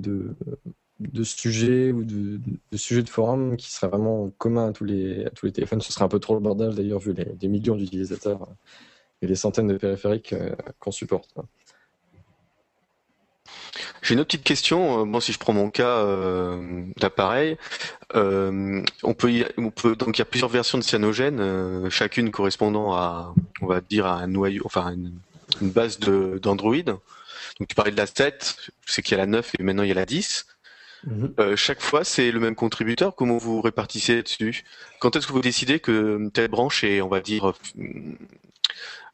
de, 1.00 1.24
sujet 1.24 1.92
ou 1.92 2.05
de, 2.05 2.38
sujet 2.76 3.02
de 3.02 3.09
forum 3.09 3.57
qui 3.57 3.72
serait 3.72 3.88
vraiment 3.88 4.31
commun 4.37 4.68
à 4.68 4.72
tous 4.72 4.85
les, 4.85 5.24
à 5.24 5.31
tous 5.31 5.46
les 5.46 5.52
téléphones. 5.52 5.81
Ce 5.81 5.90
serait 5.90 6.05
un 6.05 6.09
peu 6.09 6.18
trop 6.18 6.35
le 6.35 6.40
bordel 6.40 6.74
d'ailleurs 6.74 6.98
vu 6.98 7.14
les, 7.14 7.48
millions 7.48 7.74
d'utilisateurs 7.74 8.46
et 9.22 9.26
les 9.26 9.35
centaines 9.35 9.68
de 9.68 9.78
périphériques 9.78 10.35
euh, 10.35 10.55
qu'on 10.78 10.90
supporte. 10.90 11.35
J'ai 14.02 14.12
une 14.12 14.20
autre 14.20 14.28
petite 14.28 14.44
question. 14.44 15.07
Bon, 15.07 15.20
si 15.20 15.33
je 15.33 15.38
prends 15.38 15.55
mon 15.55 15.70
cas 15.70 16.05
d'appareil, 16.98 17.57
on 18.12 19.14
peut, 19.16 19.96
donc 19.96 20.18
il 20.18 20.18
y 20.18 20.22
a 20.22 20.26
plusieurs 20.26 20.50
versions 20.50 20.76
de 20.76 20.83
cyanogène, 20.83 21.88
chacune 21.88 22.31
correspondant 22.31 22.92
à, 22.92 23.35
on 23.62 23.66
va 23.66 23.81
dire, 23.81 24.05
à 24.05 24.16
un 24.16 24.26
noyau, 24.26 24.64
enfin 24.66 24.92
une, 24.92 25.14
une 25.62 25.70
base 25.70 25.98
d'Android. 25.98 27.00
Donc 27.59 27.69
tu 27.69 27.75
parlais 27.75 27.93
de 27.93 27.97
la 27.97 28.07
7, 28.07 28.57
je 28.87 28.93
sais 28.93 29.03
qu'il 29.03 29.12
y 29.12 29.15
a 29.15 29.19
la 29.19 29.27
9 29.27 29.53
et 29.59 29.62
maintenant 29.62 29.83
il 29.83 29.88
y 29.88 29.93
a 29.93 29.95
la 29.95 30.07
10. 30.07 30.47
Mhm. 31.05 31.35
Euh, 31.41 31.57
chaque 31.57 31.81
fois, 31.81 32.05
c'est 32.05 32.31
le 32.31 32.41
même 32.41 32.55
contributeur? 32.55 33.17
Comment 33.17 33.38
vous 33.38 33.61
répartissez 33.61 34.23
dessus 34.23 34.65
Quand 35.01 35.17
est-ce 35.17 35.27
que 35.27 35.33
vous 35.33 35.41
décidez 35.41 35.81
que 35.81 36.29
telle 36.33 36.49
branche 36.49 36.85
est, 36.85 37.01
on 37.01 37.09
va 37.09 37.21
dire, 37.21 37.53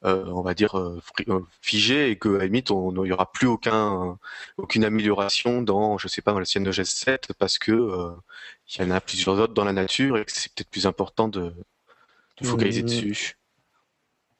euh, 0.04 0.24
on 0.26 0.42
va 0.42 0.54
dire 0.54 0.78
euh, 0.78 1.00
figée 1.62 2.10
et 2.10 2.18
qu'à 2.18 2.28
la 2.30 2.44
limite, 2.44 2.70
on 2.70 2.92
n'y 2.92 3.12
aura 3.12 3.32
plus 3.32 3.46
aucun, 3.46 4.18
aucune 4.58 4.84
amélioration 4.84 5.62
dans, 5.62 5.98
je 5.98 6.08
sais 6.08 6.22
pas, 6.22 6.38
la 6.38 6.44
CyanogenS 6.44 6.84
7 6.84 7.32
parce 7.38 7.58
que 7.58 7.72
il 8.70 8.82
y 8.82 8.84
en 8.84 8.90
a 8.90 9.00
plusieurs 9.00 9.38
autres 9.38 9.54
dans 9.54 9.64
la 9.64 9.72
nature 9.72 10.18
et 10.18 10.24
que 10.24 10.32
c'est 10.32 10.52
peut-être 10.52 10.70
plus 10.70 10.86
important 10.86 11.28
de, 11.28 11.54
de 12.40 12.46
focaliser 12.46 12.82
dessus? 12.82 13.38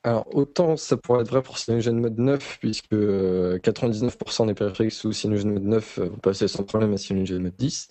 Alors, 0.05 0.27
autant 0.33 0.77
ça 0.77 0.97
pourrait 0.97 1.23
être 1.23 1.31
vrai 1.31 1.43
pour 1.43 1.59
Cyanogen 1.59 1.99
Mode 1.99 2.19
9, 2.19 2.59
puisque 2.61 2.93
99% 2.93 2.93
euh, 2.95 4.47
des 4.47 4.55
périphériques 4.55 4.93
sous 4.93 5.13
Cyanogen 5.13 5.53
Mode 5.53 5.65
9 5.65 5.99
vont 5.99 6.17
passer 6.19 6.47
sans 6.47 6.63
problème 6.63 6.93
à 6.93 6.97
Cyanogen 6.97 7.43
Mode 7.43 7.57
10. 7.57 7.89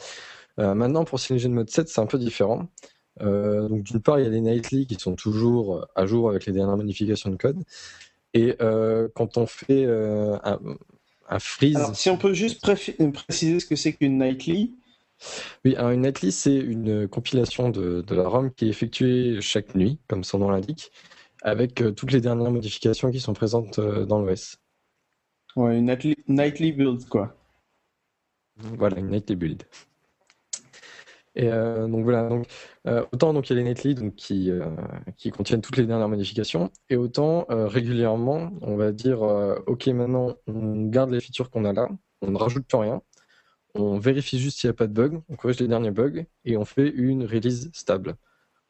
Euh, 0.60 0.74
maintenant, 0.74 1.04
pour 1.04 1.20
Cyanogen 1.20 1.54
Mode 1.54 1.70
7, 1.70 1.90
c'est 1.90 2.00
un 2.00 2.06
peu 2.06 2.18
différent. 2.18 2.68
Euh, 3.22 3.68
donc, 3.68 3.84
d'une 3.84 4.02
part, 4.02 4.20
il 4.20 4.24
y 4.24 4.28
a 4.28 4.30
les 4.30 4.40
nightly 4.40 4.88
qui 4.88 4.96
sont 4.96 5.16
toujours 5.16 5.86
à 5.96 6.06
jour 6.06 6.30
avec 6.30 6.46
les 6.46 6.54
dernières 6.54 6.78
modifications 6.78 7.30
de 7.30 7.36
code. 7.36 7.62
Et 8.34 8.56
quand 9.16 9.38
on 9.38 9.48
fait 9.48 9.86
un, 9.86 11.40
freeze. 11.40 11.76
Alors, 11.76 11.96
si 11.96 12.10
on 12.10 12.18
peut 12.18 12.34
juste 12.34 12.62
préciser 12.62 13.60
ce 13.60 13.66
que 13.66 13.76
c'est 13.76 13.94
qu'une 13.94 14.20
nightly. 14.20 14.76
Oui, 15.66 15.76
alors 15.76 15.90
une 15.92 16.02
nightly, 16.02 16.32
c'est 16.32 16.56
une 16.56 17.08
compilation 17.08 17.70
de, 17.70 18.02
de 18.06 18.16
la 18.16 18.28
ROM 18.28 18.52
qui 18.52 18.66
est 18.66 18.70
effectuée 18.70 19.42
chaque 19.42 19.74
nuit, 19.74 19.98
comme 20.08 20.24
son 20.24 20.38
nom 20.38 20.52
l'indique 20.52 20.92
avec 21.48 21.82
euh, 21.82 21.92
toutes 21.92 22.12
les 22.12 22.20
dernières 22.20 22.52
modifications 22.52 23.10
qui 23.10 23.22
sont 23.22 23.34
présentes 23.34 23.80
euh, 23.80 24.06
dans 24.06 24.20
l'OS. 24.20 24.58
Ouais, 25.56 25.78
une 25.78 25.86
nightly, 26.28 26.74
build, 26.74 27.08
quoi. 27.08 27.36
Voilà, 28.58 29.00
une 29.00 29.08
nightly 29.08 29.36
build. 29.36 29.64
Et 31.36 31.48
euh, 31.48 31.88
donc 31.88 32.04
voilà, 32.04 32.28
donc, 32.28 32.48
autant 33.12 33.32
donc 33.32 33.50
il 33.50 33.54
y 33.54 33.60
a 33.60 33.64
les 33.64 33.70
nightly 33.70 33.96
donc, 33.96 34.16
qui, 34.16 34.52
qui 35.18 35.30
contiennent 35.30 35.62
toutes 35.62 35.78
les 35.78 35.86
dernières 35.86 36.10
modifications, 36.10 36.72
et 36.90 36.96
autant 36.96 37.46
régulièrement, 37.50 38.52
on 38.62 38.76
va 38.76 38.92
dire 38.92 39.22
ok 39.22 39.86
maintenant 39.88 40.36
on 40.48 40.88
garde 40.88 41.12
les 41.12 41.20
features 41.20 41.52
qu'on 41.52 41.66
a 41.66 41.74
là, 41.74 41.90
on 42.24 42.32
ne 42.32 42.38
rajoute 42.38 42.66
plus 42.68 42.80
rien, 42.80 43.04
on 43.76 44.00
vérifie 44.00 44.40
juste 44.40 44.58
s'il 44.58 44.68
n'y 44.68 44.72
a 44.72 44.74
pas 44.74 44.88
de 44.88 44.94
bug, 44.94 45.22
on 45.30 45.36
corrige 45.36 45.60
les 45.60 45.68
derniers 45.68 45.92
bugs, 45.92 46.26
et 46.44 46.58
on 46.58 46.66
fait 46.66 46.90
une 46.90 47.24
release 47.24 47.70
stable. 47.72 48.16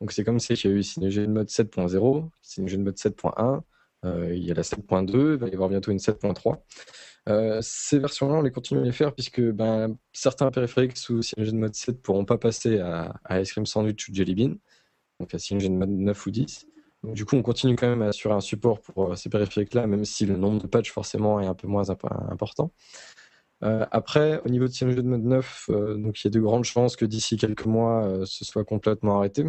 Donc 0.01 0.11
c'est 0.11 0.23
comme 0.23 0.39
si 0.39 0.53
il 0.53 0.65
y 0.65 0.73
a 0.73 0.75
eu 0.75 0.83
Cyanogen 0.83 1.31
Mode 1.31 1.47
7.0, 1.47 2.29
Cyanogen 2.41 2.83
Mode 2.83 2.97
7.1, 2.97 3.61
euh, 4.05 4.35
il 4.35 4.43
y 4.43 4.51
a 4.51 4.53
la 4.53 4.61
7.2, 4.61 5.33
il 5.33 5.37
va 5.37 5.47
y 5.47 5.53
avoir 5.53 5.69
bientôt 5.69 5.91
une 5.91 5.97
7.3. 5.97 6.57
Euh, 7.29 7.59
ces 7.61 7.99
versions-là, 7.99 8.35
on 8.35 8.41
les 8.41 8.51
continue 8.51 8.81
à 8.81 8.83
les 8.83 8.91
faire 8.91 9.13
puisque 9.13 9.41
ben, 9.41 9.97
certains 10.13 10.49
périphériques 10.51 10.97
sous 10.97 11.21
Cyanogen 11.21 11.59
Mode 11.59 11.75
7 11.75 11.95
ne 11.95 12.01
pourront 12.01 12.25
pas 12.25 12.37
passer 12.37 12.79
à, 12.79 13.19
Ice 13.41 13.51
Cream 13.51 13.65
Sandwich 13.65 14.07
ou 14.07 14.13
Jelly 14.13 14.35
Bean, 14.35 14.55
donc 15.19 15.33
à 15.33 15.39
Cyanogen 15.39 15.77
Mode 15.77 15.89
9 15.89 16.25
ou 16.25 16.31
10. 16.31 16.67
Donc, 17.03 17.15
du 17.15 17.25
coup, 17.25 17.35
on 17.35 17.41
continue 17.41 17.75
quand 17.75 17.87
même 17.87 18.01
à 18.01 18.07
assurer 18.07 18.33
un 18.33 18.41
support 18.41 18.81
pour 18.81 19.11
euh, 19.11 19.15
ces 19.15 19.29
périphériques-là, 19.29 19.87
même 19.87 20.05
si 20.05 20.25
le 20.25 20.37
nombre 20.37 20.61
de 20.61 20.67
patchs 20.67 20.91
forcément 20.91 21.39
est 21.39 21.47
un 21.47 21.53
peu 21.53 21.67
moins 21.67 21.89
important. 21.89 22.71
après, 23.61 24.39
au 24.45 24.49
niveau 24.49 24.67
de 24.67 24.71
Cyanogen 24.71 25.07
Mode 25.07 25.23
9, 25.23 25.69
donc 25.97 26.21
il 26.21 26.25
y 26.25 26.27
a 26.27 26.31
de 26.31 26.39
grandes 26.39 26.63
chances 26.63 26.95
que 26.95 27.05
d'ici 27.05 27.37
quelques 27.37 27.65
mois, 27.65 28.21
ce 28.25 28.45
soit 28.45 28.63
complètement 28.63 29.17
arrêté. 29.17 29.45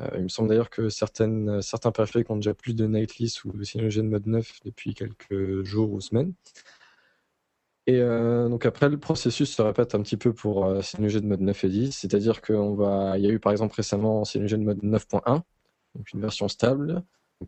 Euh, 0.00 0.08
il 0.16 0.24
me 0.24 0.28
semble 0.28 0.48
d'ailleurs 0.48 0.70
que 0.70 0.88
certaines, 0.88 1.62
certains 1.62 1.92
périphériques 1.92 2.30
ont 2.30 2.36
déjà 2.36 2.54
plus 2.54 2.74
de 2.74 2.86
nightly 2.86 3.32
ou 3.44 3.62
Cyanogen 3.62 4.08
Mode 4.08 4.26
9 4.26 4.60
depuis 4.64 4.94
quelques 4.94 5.62
jours 5.62 5.92
ou 5.92 6.00
semaines. 6.00 6.34
Et 7.86 8.00
euh, 8.00 8.48
donc 8.48 8.64
après, 8.64 8.88
le 8.88 8.98
processus 8.98 9.54
se 9.54 9.62
répète 9.62 9.94
un 9.94 10.02
petit 10.02 10.16
peu 10.16 10.32
pour 10.32 10.64
euh, 10.64 10.80
Cyanogen 10.80 11.26
Mode 11.26 11.42
9 11.42 11.64
et 11.64 11.68
10, 11.68 11.92
c'est-à-dire 11.92 12.40
qu'il 12.40 12.56
va, 12.76 13.18
y 13.18 13.26
a 13.26 13.30
eu 13.30 13.38
par 13.38 13.52
exemple 13.52 13.74
récemment 13.74 14.24
Cyanogen 14.24 14.64
Mode 14.64 14.82
9.1, 14.82 15.42
donc 15.94 16.12
une 16.12 16.20
version 16.20 16.48
stable. 16.48 17.02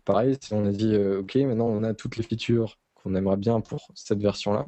Pareil, 0.05 0.37
on 0.51 0.67
a 0.67 0.73
dit 0.73 0.97
OK, 0.97 1.37
maintenant 1.37 1.69
on 1.69 1.83
a 1.83 1.95
toutes 1.95 2.17
les 2.17 2.23
features 2.23 2.79
qu'on 2.95 3.15
aimerait 3.15 3.39
bien 3.39 3.61
pour 3.63 3.89
cette 3.95 4.21
version-là, 4.21 4.67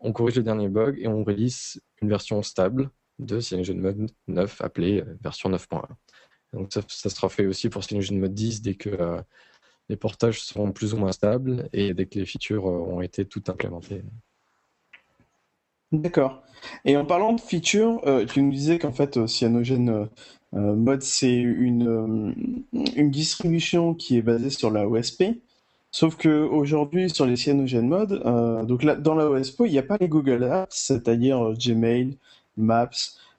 on 0.00 0.12
corrige 0.12 0.36
les 0.36 0.42
derniers 0.42 0.68
bugs 0.68 0.96
et 0.98 1.06
on 1.06 1.22
release 1.22 1.80
une 2.02 2.08
version 2.08 2.42
stable 2.42 2.90
de 3.20 3.38
Cyanogen 3.40 3.80
Mode 3.80 4.10
9 4.26 4.60
appelée 4.60 5.04
version 5.22 5.50
9.1. 5.50 5.82
Donc 6.56 6.72
ça, 6.72 7.10
sera 7.10 7.28
fait 7.28 7.46
aussi 7.46 7.68
pour 7.68 7.84
Cyanogen 7.84 8.18
Mode 8.18 8.34
10 8.34 8.62
dès 8.62 8.74
que 8.74 8.88
euh, 8.88 9.20
les 9.90 9.96
portages 9.96 10.40
seront 10.40 10.72
plus 10.72 10.94
ou 10.94 10.96
moins 10.96 11.12
stables 11.12 11.68
et 11.74 11.92
dès 11.92 12.06
que 12.06 12.18
les 12.18 12.24
features 12.24 12.66
euh, 12.66 12.94
ont 12.94 13.02
été 13.02 13.26
toutes 13.26 13.50
implémentées. 13.50 14.02
D'accord. 15.92 16.42
Et 16.84 16.96
en 16.96 17.04
parlant 17.04 17.34
de 17.34 17.40
features, 17.40 18.00
euh, 18.06 18.24
tu 18.24 18.42
nous 18.42 18.50
disais 18.50 18.78
qu'en 18.78 18.92
fait 18.92 19.26
Cyanogen 19.26 20.08
Mode 20.52 21.02
c'est 21.02 21.34
une, 21.34 22.64
une 22.72 23.10
distribution 23.10 23.92
qui 23.92 24.16
est 24.16 24.22
basée 24.22 24.48
sur 24.48 24.70
la 24.70 24.88
OSP. 24.88 25.24
Sauf 25.90 26.16
que 26.16 26.44
aujourd'hui 26.44 27.10
sur 27.10 27.26
les 27.26 27.36
Cyanogen 27.36 27.86
Mode, 27.86 28.22
donc 28.66 28.82
là, 28.82 28.94
dans 28.94 29.14
la 29.14 29.28
OSP, 29.28 29.62
il 29.66 29.72
n'y 29.72 29.78
a 29.78 29.82
pas 29.82 29.98
les 30.00 30.08
Google 30.08 30.44
Apps, 30.44 30.74
c'est-à-dire 30.74 31.52
Gmail, 31.58 32.16
Maps, 32.56 32.88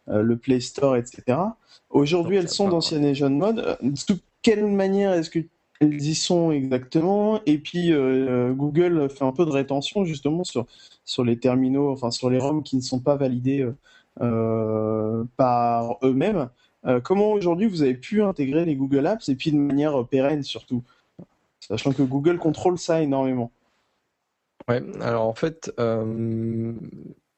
le 0.08 0.38
Play 0.38 0.60
Store, 0.60 0.96
etc. 0.96 1.38
Aujourd'hui, 1.90 2.38
elles 2.38 2.50
sont 2.50 2.68
dans 2.68 2.82
Mode. 3.30 3.60
Euh, 3.60 3.76
de 3.82 4.20
quelle 4.42 4.68
manière 4.68 5.14
est-ce 5.14 5.30
qu'elles 5.30 5.48
y 6.02 6.16
sont 6.16 6.52
exactement? 6.52 7.42
Et 7.46 7.58
puis, 7.58 7.94
euh, 7.94 8.54
Google 8.54 9.10
fait 9.10 9.24
un 9.24 9.32
peu 9.32 9.46
de 9.46 9.52
rétention 9.52 10.06
justement 10.06 10.44
sur, 10.44 10.66
sur 11.06 11.24
les 11.24 11.38
terminaux, 11.40 11.92
enfin 11.92 12.12
sur 12.12 12.30
les 12.30 12.40
ROM 12.40 12.64
qui 12.64 12.76
ne 12.76 12.82
sont 12.82 13.00
pas 13.00 13.16
validés 13.16 13.68
euh, 14.22 15.24
par 15.38 15.98
eux-mêmes. 16.04 16.50
comment 17.04 17.32
aujourd'hui 17.32 17.68
vous 17.68 17.82
avez 17.82 17.96
pu 17.96 18.22
intégrer 18.22 18.66
les 18.66 18.76
Google 18.76 19.08
Apps 19.08 19.28
et 19.30 19.36
puis 19.36 19.52
de 19.52 19.58
manière 19.58 20.06
pérenne 20.06 20.44
surtout? 20.44 20.84
Sachant 21.60 21.92
que 21.92 22.04
Google 22.04 22.38
contrôle 22.38 22.78
ça 22.78 23.02
énormément. 23.02 23.52
Ouais, 24.70 24.82
alors 25.02 25.28
en 25.28 25.34
fait, 25.34 25.72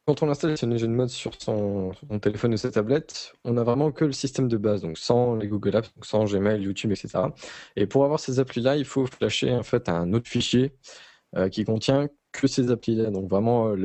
quand 0.09 0.23
on 0.23 0.29
installe 0.31 0.57
CyanogenMod 0.57 0.97
Mode 0.97 1.09
sur 1.09 1.31
son, 1.37 1.91
téléphone 2.19 2.55
ou 2.55 2.57
sa 2.57 2.71
tablette, 2.71 3.33
on 3.43 3.53
n'a 3.53 3.63
vraiment 3.63 3.91
que 3.91 4.05
le 4.05 4.11
système 4.11 4.47
de 4.47 4.57
base, 4.57 4.81
donc 4.81 4.97
sans 4.97 5.35
les 5.35 5.47
Google 5.47 5.75
Apps, 5.75 5.91
sans 6.01 6.25
Gmail, 6.25 6.63
YouTube, 6.63 6.91
etc. 6.91 7.25
Et 7.75 7.85
pour 7.85 8.03
avoir 8.05 8.19
ces 8.19 8.39
applis-là, 8.39 8.75
il 8.75 8.85
faut 8.85 9.05
flasher 9.05 9.53
en 9.53 9.61
fait 9.61 9.87
un 9.87 10.11
autre 10.13 10.27
fichier 10.27 10.73
euh, 11.35 11.47
qui 11.47 11.63
contient 11.63 12.07
que 12.31 12.47
ces 12.47 12.71
applis-là. 12.71 13.11
Donc 13.11 13.29
vraiment 13.29 13.67
euh, 13.67 13.75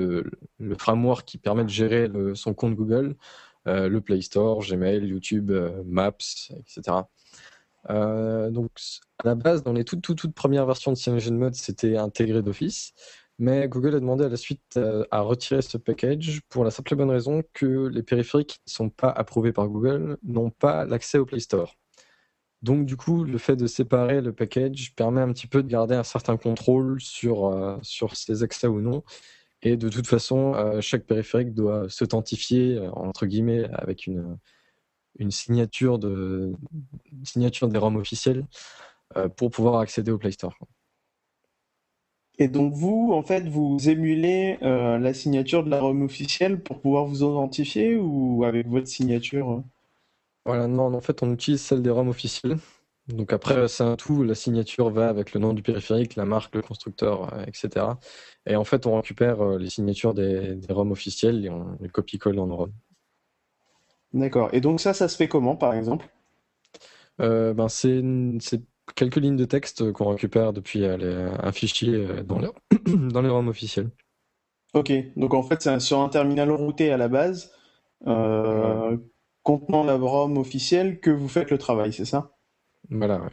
le, 0.58 0.74
framework 0.76 1.26
qui 1.26 1.36
permet 1.36 1.64
de 1.64 1.68
gérer 1.68 2.10
son 2.32 2.54
compte 2.54 2.74
Google, 2.74 3.16
euh, 3.68 3.90
le 3.90 4.00
Play 4.00 4.22
Store, 4.22 4.60
Gmail, 4.64 5.04
YouTube, 5.04 5.52
Maps, 5.84 6.16
etc. 6.56 7.02
donc 7.86 8.70
à 9.22 9.26
la 9.26 9.34
base, 9.34 9.62
dans 9.62 9.74
les 9.74 9.84
toutes 9.84 10.00
toutes, 10.00 10.16
toutes 10.16 10.34
premières 10.34 10.64
versions 10.64 10.90
de 10.90 10.96
CyanogenMod, 10.96 11.38
Mode, 11.38 11.54
c'était 11.54 11.98
intégré 11.98 12.40
d'office. 12.40 12.94
Mais 13.38 13.68
Google 13.68 13.96
a 13.96 14.00
demandé 14.00 14.24
à 14.24 14.28
la 14.28 14.36
suite 14.36 14.76
euh, 14.76 15.04
à 15.10 15.20
retirer 15.20 15.60
ce 15.62 15.76
package 15.76 16.40
pour 16.48 16.64
la 16.64 16.70
simple 16.70 16.92
et 16.92 16.96
bonne 16.96 17.10
raison 17.10 17.42
que 17.52 17.88
les 17.88 18.02
périphériques 18.02 18.48
qui 18.48 18.60
ne 18.68 18.72
sont 18.72 18.90
pas 18.90 19.10
approuvés 19.10 19.52
par 19.52 19.68
Google 19.68 20.18
n'ont 20.22 20.50
pas 20.50 20.84
l'accès 20.84 21.18
au 21.18 21.26
Play 21.26 21.40
Store. 21.40 21.74
Donc 22.62 22.86
du 22.86 22.96
coup, 22.96 23.24
le 23.24 23.38
fait 23.38 23.56
de 23.56 23.66
séparer 23.66 24.20
le 24.22 24.32
package 24.32 24.94
permet 24.94 25.20
un 25.20 25.32
petit 25.32 25.48
peu 25.48 25.62
de 25.62 25.68
garder 25.68 25.94
un 25.96 26.04
certain 26.04 26.36
contrôle 26.36 27.00
sur, 27.00 27.46
euh, 27.46 27.76
sur 27.82 28.16
ces 28.16 28.42
accès 28.44 28.68
ou 28.68 28.80
non. 28.80 29.02
Et 29.62 29.76
de 29.76 29.88
toute 29.88 30.06
façon, 30.06 30.54
euh, 30.54 30.80
chaque 30.80 31.04
périphérique 31.04 31.54
doit 31.54 31.88
s'authentifier, 31.88 32.78
entre 32.92 33.26
guillemets, 33.26 33.64
avec 33.72 34.06
une, 34.06 34.38
une 35.18 35.30
signature, 35.30 35.98
de, 35.98 36.52
signature 37.24 37.68
des 37.68 37.78
ROM 37.78 37.96
officiels 37.96 38.46
pour 39.36 39.50
pouvoir 39.50 39.80
accéder 39.80 40.10
au 40.10 40.18
Play 40.18 40.32
Store. 40.32 40.56
Et 42.38 42.48
donc 42.48 42.74
vous, 42.74 43.12
en 43.12 43.22
fait, 43.22 43.48
vous 43.48 43.88
émulez 43.88 44.58
euh, 44.62 44.98
la 44.98 45.14
signature 45.14 45.62
de 45.62 45.70
la 45.70 45.80
ROM 45.80 46.02
officielle 46.02 46.60
pour 46.60 46.80
pouvoir 46.80 47.06
vous 47.06 47.22
identifier 47.22 47.96
ou 47.96 48.44
avec 48.44 48.66
votre 48.66 48.88
signature 48.88 49.52
euh? 49.52 49.62
Voilà, 50.44 50.66
non, 50.66 50.92
en 50.92 51.00
fait, 51.00 51.22
on 51.22 51.32
utilise 51.32 51.62
celle 51.62 51.80
des 51.80 51.90
ROM 51.90 52.08
officielles. 52.08 52.58
Donc 53.08 53.32
après, 53.32 53.68
c'est 53.68 53.84
un 53.84 53.96
tout, 53.96 54.24
la 54.24 54.34
signature 54.34 54.90
va 54.90 55.08
avec 55.08 55.32
le 55.32 55.40
nom 55.40 55.52
du 55.52 55.62
périphérique, 55.62 56.16
la 56.16 56.24
marque, 56.24 56.54
le 56.54 56.62
constructeur, 56.62 57.32
euh, 57.32 57.44
etc. 57.46 57.86
Et 58.46 58.56
en 58.56 58.64
fait, 58.64 58.86
on 58.86 58.96
récupère 58.96 59.58
les 59.58 59.70
signatures 59.70 60.12
des, 60.12 60.54
des 60.56 60.72
ROM 60.72 60.90
officielles 60.90 61.44
et 61.44 61.50
on 61.50 61.78
les 61.80 61.88
copie-colle 61.88 62.36
dans 62.36 62.46
nos 62.46 62.56
ROM. 62.56 62.72
D'accord. 64.12 64.48
Et 64.52 64.60
donc 64.60 64.80
ça, 64.80 64.92
ça 64.92 65.08
se 65.08 65.16
fait 65.16 65.28
comment, 65.28 65.56
par 65.56 65.74
exemple? 65.74 66.06
Ben 67.18 67.68
c'est 67.68 68.02
quelques 68.94 69.16
lignes 69.16 69.36
de 69.36 69.44
texte 69.44 69.92
qu'on 69.92 70.10
récupère 70.10 70.52
depuis 70.52 70.84
euh, 70.84 71.32
un 71.42 71.52
fichier 71.52 71.94
euh, 71.94 72.22
dans 72.22 72.38
les, 72.38 72.48
dans 73.10 73.22
les 73.22 73.28
ROM 73.28 73.48
officiels. 73.48 73.90
Ok, 74.74 74.92
donc 75.16 75.34
en 75.34 75.42
fait 75.42 75.62
c'est 75.62 75.78
sur 75.80 76.00
un 76.00 76.08
terminal 76.08 76.50
routé 76.50 76.90
à 76.92 76.96
la 76.96 77.08
base, 77.08 77.52
euh, 78.06 78.96
contenant 79.42 79.84
la 79.84 79.94
ROM 79.96 80.36
officielle, 80.38 81.00
que 81.00 81.10
vous 81.10 81.28
faites 81.28 81.50
le 81.50 81.58
travail, 81.58 81.92
c'est 81.92 82.04
ça? 82.04 82.36
Voilà, 82.90 83.18
ouais. 83.20 83.30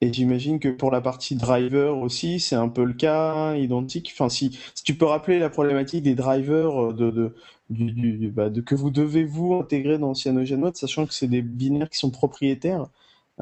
Et 0.00 0.12
j'imagine 0.12 0.58
que 0.58 0.68
pour 0.68 0.90
la 0.90 1.00
partie 1.00 1.36
driver 1.36 1.96
aussi, 1.96 2.40
c'est 2.40 2.56
un 2.56 2.68
peu 2.68 2.84
le 2.84 2.92
cas, 2.92 3.54
identique. 3.54 4.10
Enfin, 4.12 4.28
si, 4.28 4.58
si 4.74 4.82
tu 4.84 4.96
peux 4.96 5.04
rappeler 5.06 5.38
la 5.38 5.48
problématique 5.48 6.02
des 6.02 6.14
drivers 6.16 6.92
de, 6.92 7.10
de, 7.10 7.34
du, 7.70 7.92
du- 7.92 8.30
bah, 8.30 8.50
de 8.50 8.60
que 8.60 8.74
vous 8.74 8.90
devez 8.90 9.24
vous 9.24 9.54
intégrer 9.54 9.98
dans 9.98 10.12
CyanogenMod, 10.14 10.76
sachant 10.76 11.06
que 11.06 11.14
c'est 11.14 11.28
des 11.28 11.40
binaires 11.42 11.88
qui 11.88 11.98
sont 11.98 12.10
propriétaires, 12.10 12.82
euh, 12.82 12.86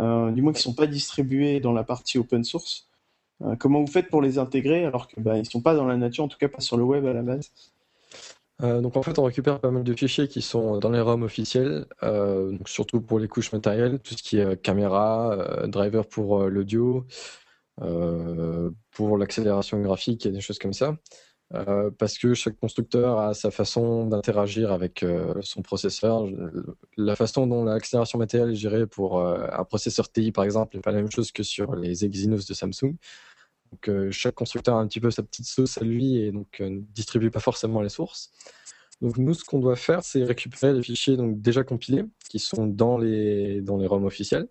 du 0.01 0.43
moins 0.43 0.53
qui 0.53 0.63
sont 0.63 0.75
pas 0.75 0.87
distribués 0.87 1.61
dans 1.61 1.73
la 1.73 1.85
partie 1.85 2.19
open 2.19 2.45
source. 2.45 2.91
Euh, 3.43 3.57
comment 3.57 3.81
vous 3.81 3.91
faites 3.91 4.09
pour 4.09 4.23
les 4.23 4.39
intégrer 4.39 4.85
alors 4.85 5.09
que 5.09 5.21
bah, 5.21 5.39
ils 5.39 5.47
sont 5.47 5.63
pas 5.63 5.75
dans 5.75 5.87
la 5.87 5.97
nature, 5.97 6.25
en 6.25 6.29
tout 6.29 6.39
cas 6.39 6.49
pas 6.49 6.61
sur 6.61 6.77
le 6.77 6.85
web 6.85 7.07
à 7.07 7.13
la 7.13 7.23
base? 7.23 7.51
Euh, 8.63 8.83
donc 8.83 8.97
en 8.97 9.03
fait, 9.03 9.19
on 9.19 9.25
récupère 9.25 9.59
pas 9.61 9.71
mal 9.71 9.85
de 9.85 9.95
fichiers 9.95 10.29
qui 10.29 10.43
sont 10.43 10.79
dans 10.79 10.91
les 10.91 11.01
ROM 11.01 11.23
officiels, 11.23 11.87
euh, 12.03 12.57
surtout 12.67 13.01
pour 13.01 13.19
les 13.19 13.29
couches 13.29 13.53
matérielles, 13.53 13.99
tout 14.01 14.15
ce 14.15 14.23
qui 14.23 14.39
est 14.39 14.45
euh, 14.45 14.57
caméra, 14.57 15.33
euh, 15.33 15.67
driver 15.67 16.07
pour 16.07 16.43
euh, 16.43 16.49
l'audio, 16.51 17.07
euh, 17.81 18.71
pour 18.91 19.17
l'accélération 19.17 19.81
graphique 19.81 20.27
et 20.27 20.31
des 20.31 20.43
choses 20.43 20.59
comme 20.59 20.75
ça. 20.75 20.97
Euh, 21.55 21.91
parce 21.91 22.17
que 22.17 22.33
chaque 22.35 22.57
constructeur 22.61 23.19
a 23.19 23.35
sa 23.35 23.51
façon 23.51 24.07
d'interagir 24.07 24.71
avec 24.71 25.03
euh, 25.03 25.35
son 25.43 25.63
processeur. 25.63 26.25
La 26.97 27.17
façon 27.17 27.47
dont 27.47 27.65
l'accélération 27.65 28.19
matérielle 28.19 28.51
est 28.53 28.55
gérée 28.57 28.87
pour 28.87 29.19
euh, 29.19 29.49
un 29.53 29.65
processeur 29.65 30.11
TI, 30.13 30.31
par 30.31 30.45
exemple, 30.45 30.77
n'est 30.77 30.83
pas 30.83 30.93
la 30.93 30.99
même 30.99 31.11
chose 31.11 31.33
que 31.33 31.43
sur 31.43 31.75
les 31.75 32.05
Exynos 32.05 32.47
de 32.47 32.55
Samsung. 32.55 32.95
Donc 33.73 34.11
chaque 34.11 34.35
constructeur 34.35 34.75
a 34.75 34.81
un 34.81 34.89
petit 34.89 34.99
peu 34.99 35.13
sa 35.13 35.23
petite 35.23 35.47
sauce 35.47 35.79
à 35.79 35.85
lui 35.85 36.17
et 36.17 36.33
donc 36.33 36.59
ne 36.59 36.81
distribue 36.81 37.31
pas 37.31 37.39
forcément 37.39 37.81
les 37.83 37.89
sources. 37.89 38.33
Donc 39.01 39.17
nous, 39.17 39.33
ce 39.33 39.45
qu'on 39.45 39.61
doit 39.61 39.77
faire, 39.77 40.03
c'est 40.03 40.25
récupérer 40.25 40.73
les 40.73 40.83
fichiers 40.83 41.17
donc, 41.17 41.41
déjà 41.41 41.63
compilés, 41.63 42.05
qui 42.29 42.41
sont 42.41 42.67
dans 42.67 42.99
les, 42.99 43.61
dans 43.61 43.77
les 43.77 43.87
ROM 43.87 44.05
officiels. 44.05 44.49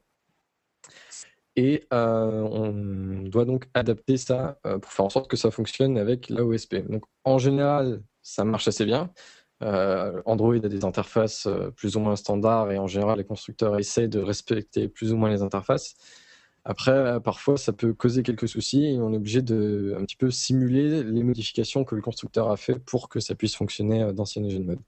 Et 1.59 1.85
euh, 1.91 2.41
on 2.53 3.27
doit 3.27 3.43
donc 3.43 3.65
adapter 3.73 4.15
ça 4.15 4.57
euh, 4.65 4.79
pour 4.79 4.93
faire 4.93 5.03
en 5.03 5.09
sorte 5.09 5.29
que 5.29 5.35
ça 5.35 5.51
fonctionne 5.51 5.97
avec 5.97 6.29
l'AOSP. 6.29 6.87
Donc 6.89 7.03
en 7.25 7.37
général, 7.37 8.01
ça 8.21 8.45
marche 8.45 8.69
assez 8.69 8.85
bien. 8.85 9.11
Euh, 9.61 10.21
Android 10.25 10.55
a 10.55 10.69
des 10.69 10.85
interfaces 10.85 11.49
plus 11.75 11.97
ou 11.97 11.99
moins 11.99 12.15
standards 12.15 12.71
et 12.71 12.77
en 12.77 12.87
général, 12.87 13.17
les 13.17 13.25
constructeurs 13.25 13.77
essaient 13.77 14.07
de 14.07 14.19
respecter 14.21 14.87
plus 14.87 15.11
ou 15.11 15.17
moins 15.17 15.29
les 15.29 15.41
interfaces. 15.41 15.95
Après, 16.63 17.19
parfois, 17.21 17.57
ça 17.57 17.73
peut 17.73 17.93
causer 17.93 18.23
quelques 18.23 18.47
soucis 18.47 18.85
et 18.85 19.01
on 19.01 19.11
est 19.11 19.17
obligé 19.17 19.41
de 19.41 19.97
un 19.99 20.05
petit 20.05 20.15
peu 20.15 20.31
simuler 20.31 21.03
les 21.03 21.23
modifications 21.23 21.83
que 21.83 21.95
le 21.95 22.01
constructeur 22.01 22.49
a 22.49 22.55
fait 22.55 22.79
pour 22.79 23.09
que 23.09 23.19
ça 23.19 23.35
puisse 23.35 23.55
fonctionner 23.55 24.13
dans 24.13 24.23
CyanogenMod. 24.23 24.79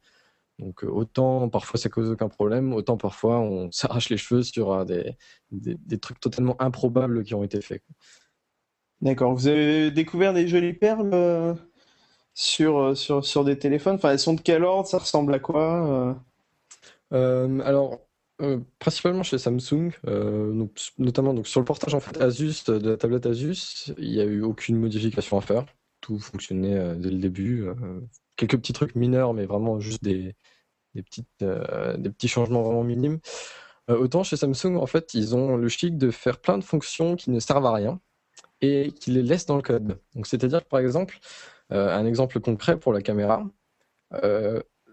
Donc 0.62 0.84
euh, 0.84 0.88
autant 0.88 1.50
parfois 1.50 1.80
ça 1.80 1.89
cause 1.89 2.12
aucun 2.12 2.30
problème, 2.30 2.74
autant 2.74 2.95
parfois 2.95 3.39
on 3.39 3.71
s'arrache 3.71 4.10
les 4.10 4.17
cheveux 4.17 4.43
sur 4.43 4.71
euh, 4.71 4.86
des, 4.86 5.17
des, 5.52 5.76
des 5.76 5.97
trucs 5.97 6.19
totalement 6.19 6.56
improbables 6.62 7.24
qui 7.24 7.34
ont 7.34 7.43
été 7.43 7.60
faits. 7.62 7.84
D'accord. 9.02 9.34
Vous 9.34 9.47
avez 9.47 9.89
découvert 9.89 10.34
des 10.34 10.47
jolies 10.47 10.74
perles 10.74 11.10
euh, 11.13 11.56
sur, 12.36 12.95
sur, 12.95 13.26
sur 13.26 13.43
des 13.43 13.58
téléphones? 13.58 13.95
Enfin, 13.95 14.12
elles 14.12 14.19
sont 14.19 14.36
de 14.36 14.41
quel 14.41 14.63
ordre? 14.63 14.88
Ça 14.88 15.00
ressemble 15.00 15.34
à 15.34 15.39
quoi? 15.39 16.15
euh? 17.12 17.60
Alors, 17.62 18.00
euh, 18.41 18.60
principalement 18.80 19.24
chez 19.24 19.39
Samsung, 19.39 19.91
euh, 20.08 20.54
donc, 20.54 20.71
notamment 21.00 21.34
donc, 21.34 21.47
sur 21.47 21.60
le 21.60 21.65
portage 21.65 21.93
en 21.93 22.00
fait 22.00 22.21
Asus 22.21 22.63
de 22.67 22.89
la 22.89 22.97
tablette 22.97 23.26
Asus, 23.26 23.91
il 23.97 24.12
n'y 24.12 24.19
a 24.19 24.24
eu 24.24 24.41
aucune 24.41 24.78
modification 24.78 25.38
à 25.38 25.41
faire. 25.41 25.65
Tout 26.00 26.19
fonctionnait 26.19 26.95
dès 26.95 27.10
le 27.10 27.17
début. 27.17 27.67
Quelques 28.36 28.58
petits 28.58 28.74
trucs 28.74 28.96
mineurs, 28.96 29.34
mais 29.34 29.46
vraiment 29.46 29.80
juste 29.80 30.04
des, 30.04 30.36
petites, 30.96 31.28
euh, 31.41 31.98
des 31.98 32.10
petits 32.10 32.28
changements 32.28 32.63
vraiment 32.63 32.84
minimes. 32.84 33.20
Euh, 33.89 33.98
autant 33.98 34.24
chez 34.24 34.38
Samsung, 34.38 34.76
en 34.78 34.86
fait, 34.86 35.13
ils 35.13 35.36
ont 35.36 35.58
le 35.58 35.67
chic 35.70 35.98
de 35.98 36.12
faire 36.12 36.39
plein 36.39 36.58
de 36.58 36.63
fonctions 36.63 37.15
qui 37.15 37.32
ne 37.32 37.39
servent 37.39 37.65
à 37.65 37.74
rien 37.74 38.00
et 38.62 38.91
qui 38.91 39.12
les 39.12 39.24
laissent 39.24 39.46
dans 39.46 39.56
le 39.56 39.62
code. 39.62 40.00
Donc, 40.15 40.28
c'est-à-dire 40.28 40.65
par 40.65 40.80
exemple, 40.80 41.20
euh, 41.72 41.96
un 41.96 42.06
exemple 42.06 42.39
concret 42.39 42.80
pour 42.80 42.94
la 42.94 43.02
caméra, 43.02 43.46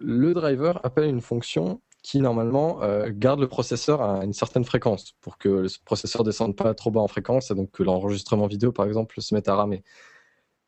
le 0.00 0.32
driver 0.32 0.80
appelle 0.84 1.06
une 1.06 1.20
fonction 1.20 1.80
qui 2.04 2.20
normalement 2.20 2.78
garde 3.08 3.40
le 3.40 3.48
processeur 3.48 4.00
à 4.00 4.24
une 4.24 4.32
certaine 4.32 4.64
fréquence 4.64 5.14
pour 5.20 5.38
que 5.38 5.48
le 5.48 5.68
processeur 5.84 6.22
descende 6.22 6.54
pas 6.54 6.72
trop 6.74 6.92
bas 6.92 7.00
en 7.00 7.08
fréquence 7.08 7.50
et 7.50 7.56
donc 7.56 7.72
que 7.72 7.82
l'enregistrement 7.82 8.46
vidéo 8.46 8.70
par 8.70 8.86
exemple 8.86 9.20
se 9.20 9.34
mette 9.34 9.48
à 9.48 9.56
ramer. 9.56 9.82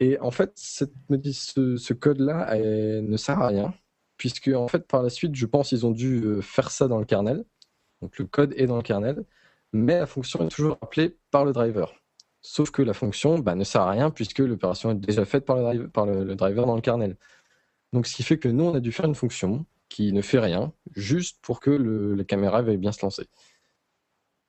Et 0.00 0.18
en 0.20 0.30
fait, 0.30 0.52
ce, 0.56 1.92
code-là 1.92 2.56
ne 2.56 3.16
sert 3.16 3.40
à 3.40 3.48
rien 3.48 3.74
puisque 4.20 4.48
en 4.48 4.68
fait 4.68 4.86
par 4.86 5.02
la 5.02 5.08
suite, 5.08 5.34
je 5.34 5.46
pense 5.46 5.70
qu'ils 5.70 5.86
ont 5.86 5.92
dû 5.92 6.22
euh, 6.22 6.42
faire 6.42 6.70
ça 6.70 6.88
dans 6.88 6.98
le 6.98 7.06
kernel. 7.06 7.42
Donc 8.02 8.18
le 8.18 8.26
code 8.26 8.52
est 8.54 8.66
dans 8.66 8.76
le 8.76 8.82
kernel, 8.82 9.24
mais 9.72 9.98
la 9.98 10.04
fonction 10.04 10.44
est 10.44 10.50
toujours 10.50 10.76
appelée 10.82 11.16
par 11.30 11.46
le 11.46 11.54
driver. 11.54 11.94
Sauf 12.42 12.70
que 12.70 12.82
la 12.82 12.92
fonction 12.92 13.38
bah, 13.38 13.54
ne 13.54 13.64
sert 13.64 13.80
à 13.80 13.90
rien 13.90 14.10
puisque 14.10 14.40
l'opération 14.40 14.90
est 14.90 14.96
déjà 14.96 15.24
faite 15.24 15.46
par, 15.46 15.56
le, 15.56 16.34
driver 16.34 16.66
dans 16.66 16.74
le 16.74 16.82
kernel. 16.82 17.16
Donc 17.94 18.06
ce 18.06 18.14
qui 18.14 18.22
fait 18.22 18.38
que 18.38 18.48
nous, 18.48 18.64
on 18.64 18.74
a 18.74 18.80
dû 18.80 18.92
faire 18.92 19.06
une 19.06 19.14
fonction 19.14 19.64
qui 19.88 20.12
ne 20.12 20.20
fait 20.20 20.38
rien, 20.38 20.74
juste 20.94 21.38
pour 21.40 21.58
que 21.58 21.70
la 21.70 22.24
caméra 22.24 22.60
veuille 22.60 22.76
bien 22.76 22.92
se 22.92 23.00
lancer. 23.00 23.26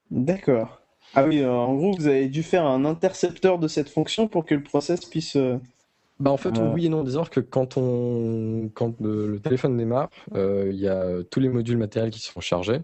D'accord. 0.10 0.81
Ah 1.14 1.26
oui, 1.26 1.40
euh, 1.42 1.52
en 1.52 1.76
gros, 1.76 1.94
vous 1.98 2.08
avez 2.08 2.28
dû 2.28 2.44
faire 2.44 2.66
un 2.66 2.86
intercepteur 2.86 3.60
de 3.60 3.68
cette 3.68 3.90
fonction 3.90 4.28
pour 4.28 4.46
que 4.46 4.56
le 4.56 4.64
process 4.64 5.06
puisse. 5.06 5.36
euh, 5.36 5.58
Bah 6.20 6.32
en 6.32 6.38
fait, 6.38 6.58
Euh. 6.58 6.72
oui 6.74 6.86
et 6.86 6.90
non. 6.90 7.04
Disons 7.04 7.24
que 7.26 7.40
quand, 7.40 7.78
on, 7.78 8.70
quand 8.74 8.94
le, 9.02 9.28
le 9.28 9.40
téléphone 9.40 9.76
démarre, 9.78 10.10
euh, 10.36 10.70
il 10.72 10.80
y 10.80 10.88
a 10.88 11.06
tous 11.30 11.40
les 11.40 11.50
modules 11.50 11.78
matériels 11.78 12.12
qui 12.12 12.20
sont 12.22 12.40
chargés. 12.40 12.80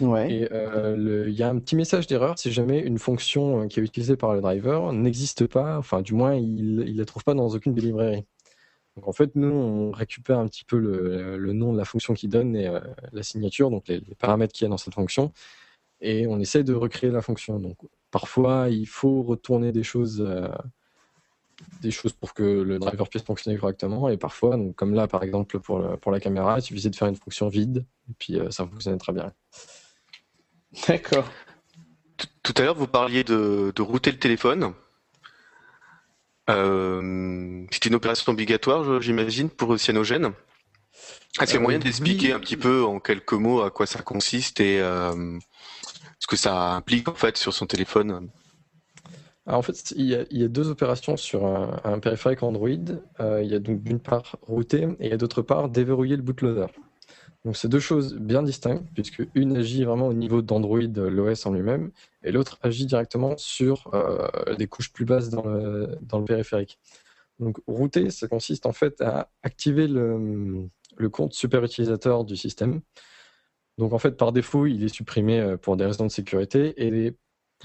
Ouais. 0.00 0.30
Et 0.30 0.48
euh, 0.52 0.94
le- 0.96 1.28
il 1.28 1.34
y 1.34 1.42
a 1.42 1.48
un 1.48 1.58
petit 1.58 1.74
message 1.74 2.06
d'erreur 2.06 2.38
si 2.38 2.52
jamais 2.52 2.80
une 2.80 2.98
fonction 2.98 3.62
euh, 3.62 3.66
qui 3.66 3.80
est 3.80 3.82
utilisée 3.82 4.16
par 4.16 4.34
le 4.34 4.42
driver 4.42 4.92
n'existe 4.92 5.46
pas, 5.46 5.78
enfin 5.78 6.02
du 6.02 6.12
moins 6.12 6.34
il 6.34 6.76
ne 6.76 6.98
la 6.98 7.04
trouve 7.06 7.24
pas 7.24 7.32
dans 7.32 7.48
aucune 7.48 7.72
des 7.72 7.80
librairies. 7.80 8.24
Donc 8.96 9.08
en 9.08 9.12
fait, 9.12 9.30
nous, 9.36 9.48
on 9.50 9.90
récupère 9.92 10.38
un 10.38 10.46
petit 10.48 10.64
peu 10.64 10.78
le, 10.78 11.38
le 11.38 11.52
nom 11.54 11.72
de 11.72 11.78
la 11.78 11.84
fonction 11.86 12.12
qui 12.14 12.28
donne 12.28 12.54
et 12.56 12.66
euh, 12.68 12.80
la 13.12 13.22
signature, 13.22 13.70
donc 13.70 13.88
les, 13.88 14.00
les 14.00 14.14
paramètres 14.14 14.52
qu'il 14.52 14.64
y 14.64 14.66
a 14.66 14.70
dans 14.70 14.76
cette 14.78 14.94
fonction, 14.94 15.32
et 16.00 16.26
on 16.26 16.38
essaie 16.40 16.64
de 16.64 16.74
recréer 16.74 17.10
la 17.10 17.22
fonction. 17.22 17.58
Donc 17.58 17.76
parfois, 18.10 18.68
il 18.70 18.86
faut 18.86 19.22
retourner 19.22 19.72
des 19.72 19.82
choses, 19.82 20.24
euh, 20.26 20.48
des 21.80 21.90
choses 21.90 22.12
pour 22.12 22.34
que 22.34 22.42
le 22.42 22.78
driver 22.78 23.08
puisse 23.08 23.22
fonctionner 23.22 23.56
correctement, 23.58 24.08
et 24.08 24.16
parfois, 24.16 24.56
donc, 24.56 24.74
comme 24.76 24.94
là 24.94 25.06
par 25.08 25.22
exemple 25.22 25.58
pour, 25.58 25.78
le- 25.78 25.96
pour 25.96 26.12
la 26.12 26.20
caméra, 26.20 26.58
il 26.58 26.62
suffisait 26.62 26.90
de 26.90 26.96
faire 26.96 27.08
une 27.08 27.16
fonction 27.16 27.48
vide, 27.48 27.84
et 28.10 28.14
puis 28.18 28.38
euh, 28.38 28.50
ça 28.50 28.66
fonctionnait 28.66 28.98
très 28.98 29.12
bien. 29.12 29.32
D'accord. 30.88 31.28
Tout- 32.42 32.54
à 32.58 32.62
l'heure, 32.62 32.74
vous 32.76 32.86
parliez 32.86 33.24
de, 33.24 33.72
de 33.74 33.82
router 33.82 34.10
le 34.12 34.18
téléphone. 34.18 34.72
Euh, 36.48 37.64
c'était 37.72 37.88
une 37.88 37.94
opération 37.96 38.32
obligatoire, 38.32 38.84
je- 38.84 39.00
j'imagine, 39.00 39.50
pour 39.50 39.76
Cyanogen. 39.78 40.32
Est-ce 41.40 41.46
qu'il 41.50 41.54
y 41.54 41.58
a 41.58 41.60
moyen 41.60 41.78
d'expliquer 41.78 42.28
oui. 42.28 42.32
un 42.32 42.40
petit 42.40 42.56
peu 42.56 42.84
en 42.84 43.00
quelques 43.00 43.32
mots 43.34 43.62
à 43.62 43.70
quoi 43.70 43.86
ça 43.86 44.00
consiste 44.00 44.60
et 44.60 44.80
euh, 44.80 45.38
ce 46.18 46.26
que 46.26 46.36
ça 46.36 46.74
implique 46.74 47.08
en 47.08 47.14
fait 47.14 47.36
sur 47.36 47.52
son 47.52 47.66
téléphone? 47.66 48.30
En 49.46 49.62
fait, 49.62 49.92
il 49.96 50.06
y 50.06 50.44
a, 50.44 50.48
deux 50.48 50.70
opérations 50.70 51.16
sur 51.16 51.46
un, 51.46 51.98
périphérique 52.00 52.42
Android. 52.42 52.68
Euh, 53.20 53.42
il 53.44 53.50
y 53.50 53.54
a 53.54 53.60
donc 53.60 53.80
d'une 53.82 54.00
part 54.00 54.36
router 54.42 54.88
et 54.98 55.06
il 55.06 55.10
y 55.10 55.12
a 55.12 55.16
d'autre 55.16 55.40
part 55.40 55.68
déverrouiller 55.68 56.16
le 56.16 56.22
bootloader. 56.22 56.66
Donc, 57.44 57.56
c'est 57.56 57.68
deux 57.68 57.78
choses 57.78 58.14
bien 58.14 58.42
distinctes, 58.42 58.84
puisque 58.92 59.22
une 59.36 59.56
agit 59.56 59.84
vraiment 59.84 60.08
au 60.08 60.12
niveau 60.12 60.42
d'Android, 60.42 60.80
l'OS 60.80 61.46
en 61.46 61.52
lui-même, 61.52 61.92
et 62.24 62.32
l'autre 62.32 62.58
agit 62.62 62.86
directement 62.86 63.36
sur 63.36 63.88
euh, 63.94 64.56
des 64.56 64.66
couches 64.66 64.92
plus 64.92 65.04
basses 65.04 65.30
dans 65.30 65.46
le, 65.46 65.96
dans 66.02 66.18
le 66.18 66.24
périphérique. 66.24 66.80
Donc, 67.38 67.58
router, 67.68 68.10
ça 68.10 68.26
consiste 68.26 68.66
en 68.66 68.72
fait 68.72 69.00
à 69.00 69.30
activer 69.44 69.86
le, 69.86 70.68
le 70.96 71.08
compte 71.08 71.34
super 71.34 71.62
utilisateur 71.62 72.24
du 72.24 72.34
système. 72.34 72.80
Donc, 73.78 73.92
en 73.92 73.98
fait, 73.98 74.12
par 74.16 74.32
défaut, 74.32 74.66
il 74.66 74.82
est 74.84 74.88
supprimé 74.88 75.38
euh, 75.40 75.56
pour 75.56 75.76
des 75.76 75.84
raisons 75.84 76.06
de 76.06 76.10
sécurité 76.10 76.74
et 76.86 77.14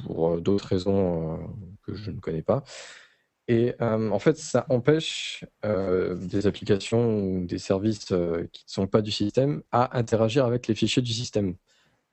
pour 0.06 0.34
euh, 0.34 0.42
d'autres 0.42 0.68
raisons 0.68 1.34
euh, 1.34 1.38
que 1.84 1.96
je 1.96 2.12
ne 2.12 2.20
connais 2.20 2.42
pas. 2.42 2.64
Et 3.48 3.76
en 3.82 4.20
fait, 4.20 4.38
ça 4.38 4.66
empêche 4.70 5.44
des 5.64 6.48
applications 6.48 7.22
ou 7.22 7.46
des 7.46 7.58
services 7.58 8.06
qui 8.06 8.14
ne 8.14 8.48
sont 8.66 8.88
pas 8.88 9.02
du 9.02 9.12
système 9.12 9.62
à 9.74 9.98
interagir 9.98 10.46
avec 10.46 10.68
les 10.68 10.76
fichiers 10.76 11.02
du 11.02 11.12
système. 11.12 11.56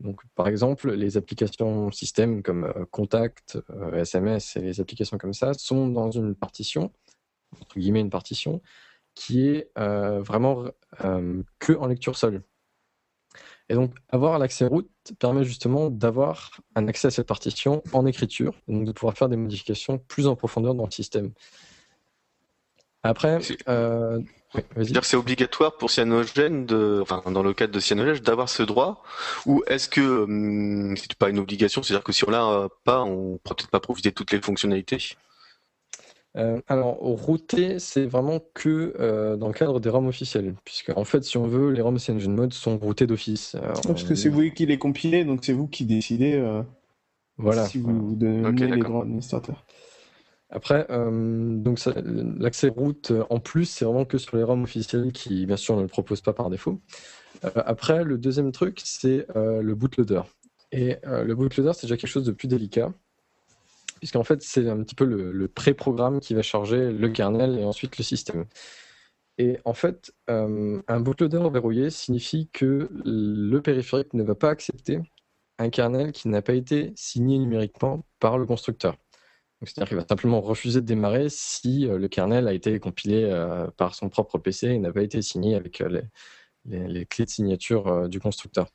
Donc, 0.00 0.20
par 0.34 0.48
exemple, 0.48 0.90
les 0.90 1.16
applications 1.16 1.92
système 1.92 2.42
comme 2.42 2.72
Contact, 2.90 3.58
SMS 3.92 4.56
et 4.56 4.62
les 4.62 4.80
applications 4.80 5.16
comme 5.16 5.34
ça 5.34 5.54
sont 5.54 5.86
dans 5.86 6.10
une 6.10 6.34
partition, 6.34 6.90
entre 7.60 7.78
guillemets 7.78 8.00
une 8.00 8.10
partition, 8.10 8.60
qui 9.14 9.46
est 9.46 9.70
vraiment 9.76 10.64
que 11.60 11.74
en 11.74 11.86
lecture 11.86 12.16
seule. 12.16 12.42
Et 13.70 13.74
donc, 13.74 13.92
avoir 14.08 14.38
l'accès 14.38 14.66
route 14.66 14.88
permet 15.18 15.44
justement 15.44 15.90
d'avoir 15.90 16.60
un 16.74 16.88
accès 16.88 17.08
à 17.08 17.10
cette 17.10 17.26
partition 17.26 17.82
en 17.92 18.06
écriture, 18.06 18.54
et 18.66 18.72
donc 18.72 18.84
de 18.84 18.92
pouvoir 18.92 19.16
faire 19.16 19.28
des 19.28 19.36
modifications 19.36 19.98
plus 19.98 20.26
en 20.26 20.36
profondeur 20.36 20.74
dans 20.74 20.86
le 20.86 20.90
système. 20.90 21.32
Après, 23.02 23.40
C'est- 23.40 23.68
euh, 23.68 24.20
Oui, 24.54 24.62
c'est 25.02 25.16
obligatoire 25.16 25.76
pour 25.76 25.90
Cyanogen, 25.90 26.64
de, 26.64 27.00
enfin 27.02 27.22
dans 27.30 27.42
le 27.42 27.52
cadre 27.52 27.72
de 27.74 27.80
Cyanogen, 27.80 28.18
d'avoir 28.22 28.48
ce 28.48 28.62
droit 28.62 29.02
Ou 29.44 29.62
est-ce 29.66 29.88
que 29.90 30.00
hum, 30.22 30.96
c'est 30.96 31.14
pas 31.14 31.28
une 31.28 31.38
obligation 31.38 31.82
C'est-à-dire 31.82 32.02
que 32.02 32.12
si 32.12 32.26
on 32.26 32.30
l'a 32.30 32.68
pas, 32.84 33.02
on 33.02 33.36
pourra 33.38 33.54
peut-être 33.56 33.70
pas 33.70 33.80
profiter 33.80 34.08
de 34.10 34.14
toutes 34.14 34.32
les 34.32 34.40
fonctionnalités? 34.40 34.98
Euh, 36.36 36.60
alors, 36.68 36.96
router, 36.98 37.78
c'est 37.78 38.06
vraiment 38.06 38.40
que 38.54 38.94
euh, 39.00 39.36
dans 39.36 39.48
le 39.48 39.54
cadre 39.54 39.80
des 39.80 39.88
ROM 39.88 40.06
officiels, 40.06 40.54
puisque 40.64 40.90
en 40.96 41.04
fait, 41.04 41.24
si 41.24 41.36
on 41.36 41.46
veut, 41.46 41.70
les 41.70 41.80
ROM 41.80 41.98
CyanogenMod 41.98 42.52
sont 42.52 42.78
routés 42.78 43.06
d'office. 43.06 43.56
Parce 43.62 44.04
que 44.04 44.14
c'est 44.14 44.28
vous 44.28 44.50
qui 44.50 44.66
les 44.66 44.78
compilez, 44.78 45.24
donc 45.24 45.44
c'est 45.44 45.52
vous 45.52 45.66
qui 45.66 45.84
décidez 45.84 46.34
euh, 46.34 46.62
Voilà. 47.38 47.64
si 47.64 47.78
vous 47.78 48.14
donnez 48.14 48.46
Ok, 48.46 48.60
les 48.60 48.78
droits 48.78 49.02
administrateurs. 49.02 49.64
Après, 50.50 50.86
euh, 50.90 51.56
donc 51.56 51.78
l'accès 52.38 52.68
route 52.68 53.12
en 53.28 53.38
plus, 53.38 53.66
c'est 53.66 53.84
vraiment 53.84 54.04
que 54.04 54.16
sur 54.16 54.36
les 54.36 54.42
ROM 54.42 54.62
officiels 54.62 55.12
qui, 55.12 55.44
bien 55.44 55.56
sûr, 55.56 55.76
ne 55.76 55.82
le 55.82 55.88
proposent 55.88 56.22
pas 56.22 56.32
par 56.32 56.48
défaut. 56.50 56.80
Euh, 57.44 57.50
après, 57.66 58.04
le 58.04 58.18
deuxième 58.18 58.52
truc, 58.52 58.80
c'est 58.84 59.26
euh, 59.36 59.62
le 59.62 59.74
bootloader. 59.74 60.22
Et 60.72 60.96
euh, 61.06 61.24
le 61.24 61.34
bootloader, 61.34 61.72
c'est 61.74 61.86
déjà 61.86 61.96
quelque 61.96 62.10
chose 62.10 62.24
de 62.24 62.32
plus 62.32 62.48
délicat, 62.48 62.92
puisqu'en 63.98 64.24
fait, 64.24 64.42
c'est 64.42 64.68
un 64.68 64.82
petit 64.82 64.94
peu 64.94 65.04
le, 65.04 65.32
le 65.32 65.48
pré-programme 65.48 66.20
qui 66.20 66.34
va 66.34 66.42
charger 66.42 66.90
le 66.92 67.08
kernel 67.08 67.58
et 67.58 67.64
ensuite 67.64 67.98
le 67.98 68.04
système. 68.04 68.44
Et 69.38 69.58
en 69.64 69.74
fait, 69.74 70.12
euh, 70.30 70.80
un 70.88 71.00
bootloader 71.00 71.48
verrouillé 71.52 71.90
signifie 71.90 72.48
que 72.52 72.88
le 73.04 73.58
périphérique 73.60 74.12
ne 74.14 74.24
va 74.24 74.34
pas 74.34 74.50
accepter 74.50 74.98
un 75.58 75.70
kernel 75.70 76.12
qui 76.12 76.28
n'a 76.28 76.42
pas 76.42 76.54
été 76.54 76.92
signé 76.96 77.38
numériquement 77.38 78.04
par 78.20 78.38
le 78.38 78.46
constructeur. 78.46 78.96
C'est-à-dire 79.62 79.88
qu'il 79.88 79.96
va 79.96 80.06
simplement 80.08 80.40
refuser 80.40 80.80
de 80.80 80.86
démarrer 80.86 81.26
si 81.30 81.88
euh, 81.88 81.98
le 81.98 82.06
kernel 82.08 82.46
a 82.46 82.52
été 82.52 82.78
compilé 82.78 83.24
euh, 83.24 83.66
par 83.76 83.94
son 83.96 84.08
propre 84.08 84.38
PC 84.38 84.68
et 84.68 84.78
n'a 84.78 84.92
pas 84.92 85.02
été 85.02 85.20
signé 85.20 85.56
avec 85.56 85.80
euh, 85.80 85.88
les, 85.88 86.02
les- 86.78 86.88
les 86.88 87.06
clés 87.06 87.24
de 87.24 87.30
signature 87.30 88.08
du 88.08 88.20
constructeur. 88.20 88.68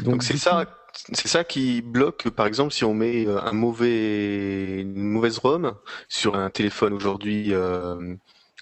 Donc 0.00 0.22
c'est 0.22 0.36
ça, 0.36 0.64
c'est 1.12 1.28
ça 1.28 1.44
qui 1.44 1.82
bloque, 1.82 2.30
par 2.30 2.46
exemple, 2.46 2.72
si 2.72 2.84
on 2.84 2.94
met 2.94 3.26
euh, 3.26 3.40
une 3.50 4.94
mauvaise 4.94 5.38
ROM 5.38 5.74
sur 6.08 6.36
un 6.36 6.50
téléphone 6.50 6.92
aujourd'hui 6.92 7.54
euh, 7.54 8.14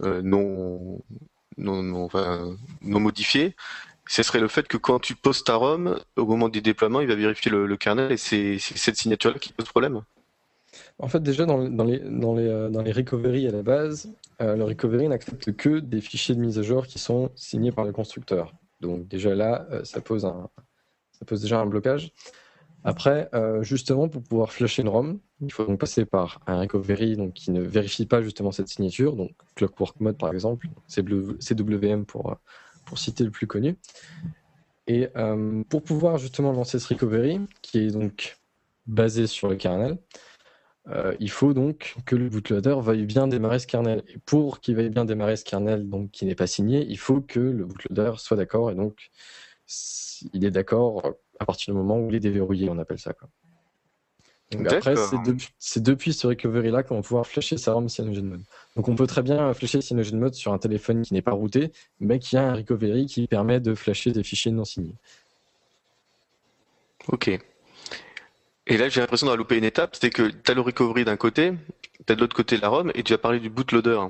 euh, 0.03 0.23
non, 0.23 1.01
non, 1.57 1.83
non, 1.83 2.09
non 2.83 3.01
modifié, 3.01 3.57
ce 4.07 4.23
serait 4.23 4.41
le 4.41 4.49
fait 4.49 4.69
que 4.69 4.77
quand 4.77 5.01
tu 5.01 5.15
poses 5.15 5.45
ta 5.45 5.57
ROM, 5.57 5.99
au 6.17 6.25
moment 6.25 6.49
des 6.49 6.61
déploiements, 6.61 7.01
il 7.01 7.09
va 7.09 7.15
vérifier 7.15 7.51
le, 7.51 7.77
kernel 7.77 8.13
et 8.13 8.17
c'est 8.17 8.59
cette 8.59 8.97
signature-là 8.97 9.39
qui 9.39 9.53
pose 9.53 9.67
problème. 9.67 10.03
En 10.99 11.09
fait, 11.09 11.23
déjà 11.23 11.45
dans, 11.45 11.69
dans 11.69 11.85
les, 11.85 11.99
dans, 11.99 12.35
les, 12.35 12.71
dans 12.71 12.83
les 12.83 12.93
recovery 12.93 13.47
à 13.49 13.51
la 13.51 13.63
base, 13.63 14.13
le 14.41 14.63
recovery 14.63 15.09
n'accepte 15.09 15.55
que 15.57 15.81
des 15.81 16.01
fichiers 16.01 16.35
de 16.35 16.41
mise 16.41 16.59
à 16.59 16.63
jour 16.63 16.87
qui 16.87 16.99
sont 16.99 17.31
signés 17.35 17.73
par 17.73 17.85
le 17.85 17.93
constructeur. 17.93 18.53
Donc 18.81 19.09
déjà 19.09 19.35
là, 19.35 19.67
ça, 19.85 20.01
pose 20.01 20.25
un, 20.25 20.49
ça 21.19 21.25
pose 21.25 21.43
déjà 21.43 21.61
un 21.61 21.67
blocage. 21.67 22.13
Après, 22.85 23.29
euh, 23.35 23.63
justement, 23.63 24.09
pour 24.09 24.23
pouvoir 24.23 24.53
flasher 24.53 24.83
une 24.83 24.89
ROM, 24.89 25.19
il 25.41 25.53
faut 25.53 25.65
donc 25.65 25.81
passer 25.81 26.05
par 26.05 26.41
un 26.47 26.61
recovery 26.61 27.17
donc, 27.17 27.33
qui 27.35 27.51
ne 27.51 27.61
vérifie 27.61 28.07
pas 28.07 28.23
justement 28.23 28.53
cette 28.53 28.69
signature, 28.69 29.17
donc 29.17 29.33
Clockwork 29.57 29.99
Mode 30.01 30.17
par 30.17 30.33
exemple, 30.33 30.69
CW 30.89 31.39
CWM 31.41 32.05
pour, 32.07 32.31
euh, 32.31 32.35
pour 32.87 32.99
citer 32.99 33.25
le 33.25 33.31
plus 33.31 33.47
connu. 33.47 33.77
Et 34.87 35.09
euh, 35.17 35.63
pour 35.69 35.83
pouvoir 35.83 36.19
justement 36.19 36.53
lancer 36.53 36.79
ce 36.79 36.89
recovery, 36.89 37.41
qui 37.63 37.81
est 37.81 37.91
donc 37.91 38.39
basé 38.87 39.27
sur 39.27 39.49
le 39.49 39.57
kernel, 39.57 39.99
il 41.21 41.31
faut 41.31 41.53
donc 41.53 41.97
que 42.07 42.17
le 42.17 42.31
bootloader 42.31 42.77
veuille 42.81 43.05
bien 43.05 43.29
démarrer 43.29 43.59
ce 43.59 43.67
kernel. 43.67 44.03
Et 44.09 44.17
pour 44.25 44.61
qu'il 44.61 44.75
veuille 44.75 44.89
bien 44.89 45.05
démarrer 45.05 45.37
ce 45.37 45.45
kernel 45.45 45.87
donc, 45.87 46.11
qui 46.13 46.25
n'est 46.25 46.35
pas 46.35 46.47
signé, 46.47 46.87
il 46.89 46.97
faut 46.97 47.21
que 47.21 47.41
le 47.41 47.67
bootloader 47.67 48.13
soit 48.17 48.39
d'accord. 48.39 48.71
Et 48.71 48.75
donc, 48.75 49.11
il 50.33 50.45
est 50.45 50.51
d'accord 50.51 51.15
à 51.39 51.45
partir 51.45 51.73
du 51.73 51.79
moment 51.79 51.99
où 51.99 52.09
il 52.09 52.17
est 52.17 52.21
déverrouillé, 52.21 52.69
on 52.71 52.79
appelle 52.79 52.99
ça. 52.99 53.13
Quoi. 53.13 53.29
Donc 54.51 54.73
après, 54.73 54.95
c'est 55.59 55.83
depuis, 55.83 56.15
ce 56.15 56.27
recovery-là 56.27 56.83
qu'on 56.83 56.97
va 56.97 57.03
pouvoir 57.03 57.27
flasher 57.27 57.59
sa 57.59 57.75
ROM 57.75 57.89
CyanogenMod. 57.89 58.41
Donc 58.77 58.89
on 58.89 58.97
peut 58.97 59.07
très 59.07 59.23
bien 59.23 59.53
flasher 59.53 59.83
CyanogenMod 59.83 60.33
sur 60.35 60.53
un 60.53 60.59
téléphone 60.59 61.03
qui 61.03 61.13
n'est 61.13 61.23
pas 61.23 61.33
routé, 61.33 61.71
mais 62.01 62.19
qui 62.19 62.37
a 62.37 62.49
un 62.49 62.55
recovery 62.55 63.07
qui 63.07 63.27
permet 63.27 63.61
de 63.61 63.75
flasher 63.75 64.13
des 64.13 64.23
fichiers 64.23 64.53
non 64.53 64.65
signés. 64.65 64.95
Ok. 67.09 67.29
Et 68.67 68.77
là, 68.77 68.89
j'ai 68.89 69.01
l'impression 69.01 69.27
d'avoir 69.27 69.39
loupé 69.39 69.57
une 69.57 69.65
étape, 69.65 69.97
c'est 69.97 70.11
que 70.11 70.29
tu 70.29 70.51
as 70.51 70.55
le 70.55 70.61
recovery 70.61 71.05
d'un 71.05 71.17
côté, 71.17 71.53
tu 72.07 72.13
as 72.13 72.17
de 72.17 72.21
l'autre 72.21 72.37
côté 72.37 72.57
la 72.57 72.69
ROM, 72.69 72.91
et 72.95 73.03
tu 73.03 73.13
as 73.13 73.19
parlé 73.19 73.41
du 73.41 73.51
bootloader. 73.51 74.01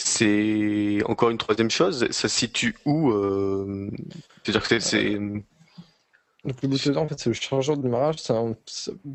C'est 0.00 0.98
encore 1.06 1.30
une 1.30 1.38
troisième 1.38 1.70
chose, 1.70 2.06
ça 2.10 2.28
se 2.28 2.28
situe 2.28 2.76
où 2.84 3.10
euh, 3.10 3.90
C'est-à-dire 4.44 4.62
que 4.62 4.68
c'est- 4.68 4.80
c'est... 4.80 5.14
Donc 6.44 6.62
le 6.62 6.68
bootloader, 6.68 6.98
en 7.00 7.08
fait, 7.08 7.18
c'est 7.18 7.30
le 7.30 7.34
chargeur 7.34 7.76
de 7.76 7.82
démarrage. 7.82 8.18
un- 8.30 8.54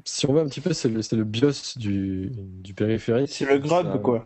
si 0.03 0.25
on 0.27 0.33
veut 0.33 0.41
un 0.41 0.47
petit 0.47 0.59
peu, 0.59 0.73
c'est 0.73 0.89
le, 0.89 1.23
BIOS 1.23 1.77
du, 1.77 2.31
du 2.35 2.73
périphérique. 2.73 3.31
C'est 3.31 3.45
le 3.45 3.59
grub, 3.59 3.93
Ça- 3.93 3.97
quoi. 3.97 4.25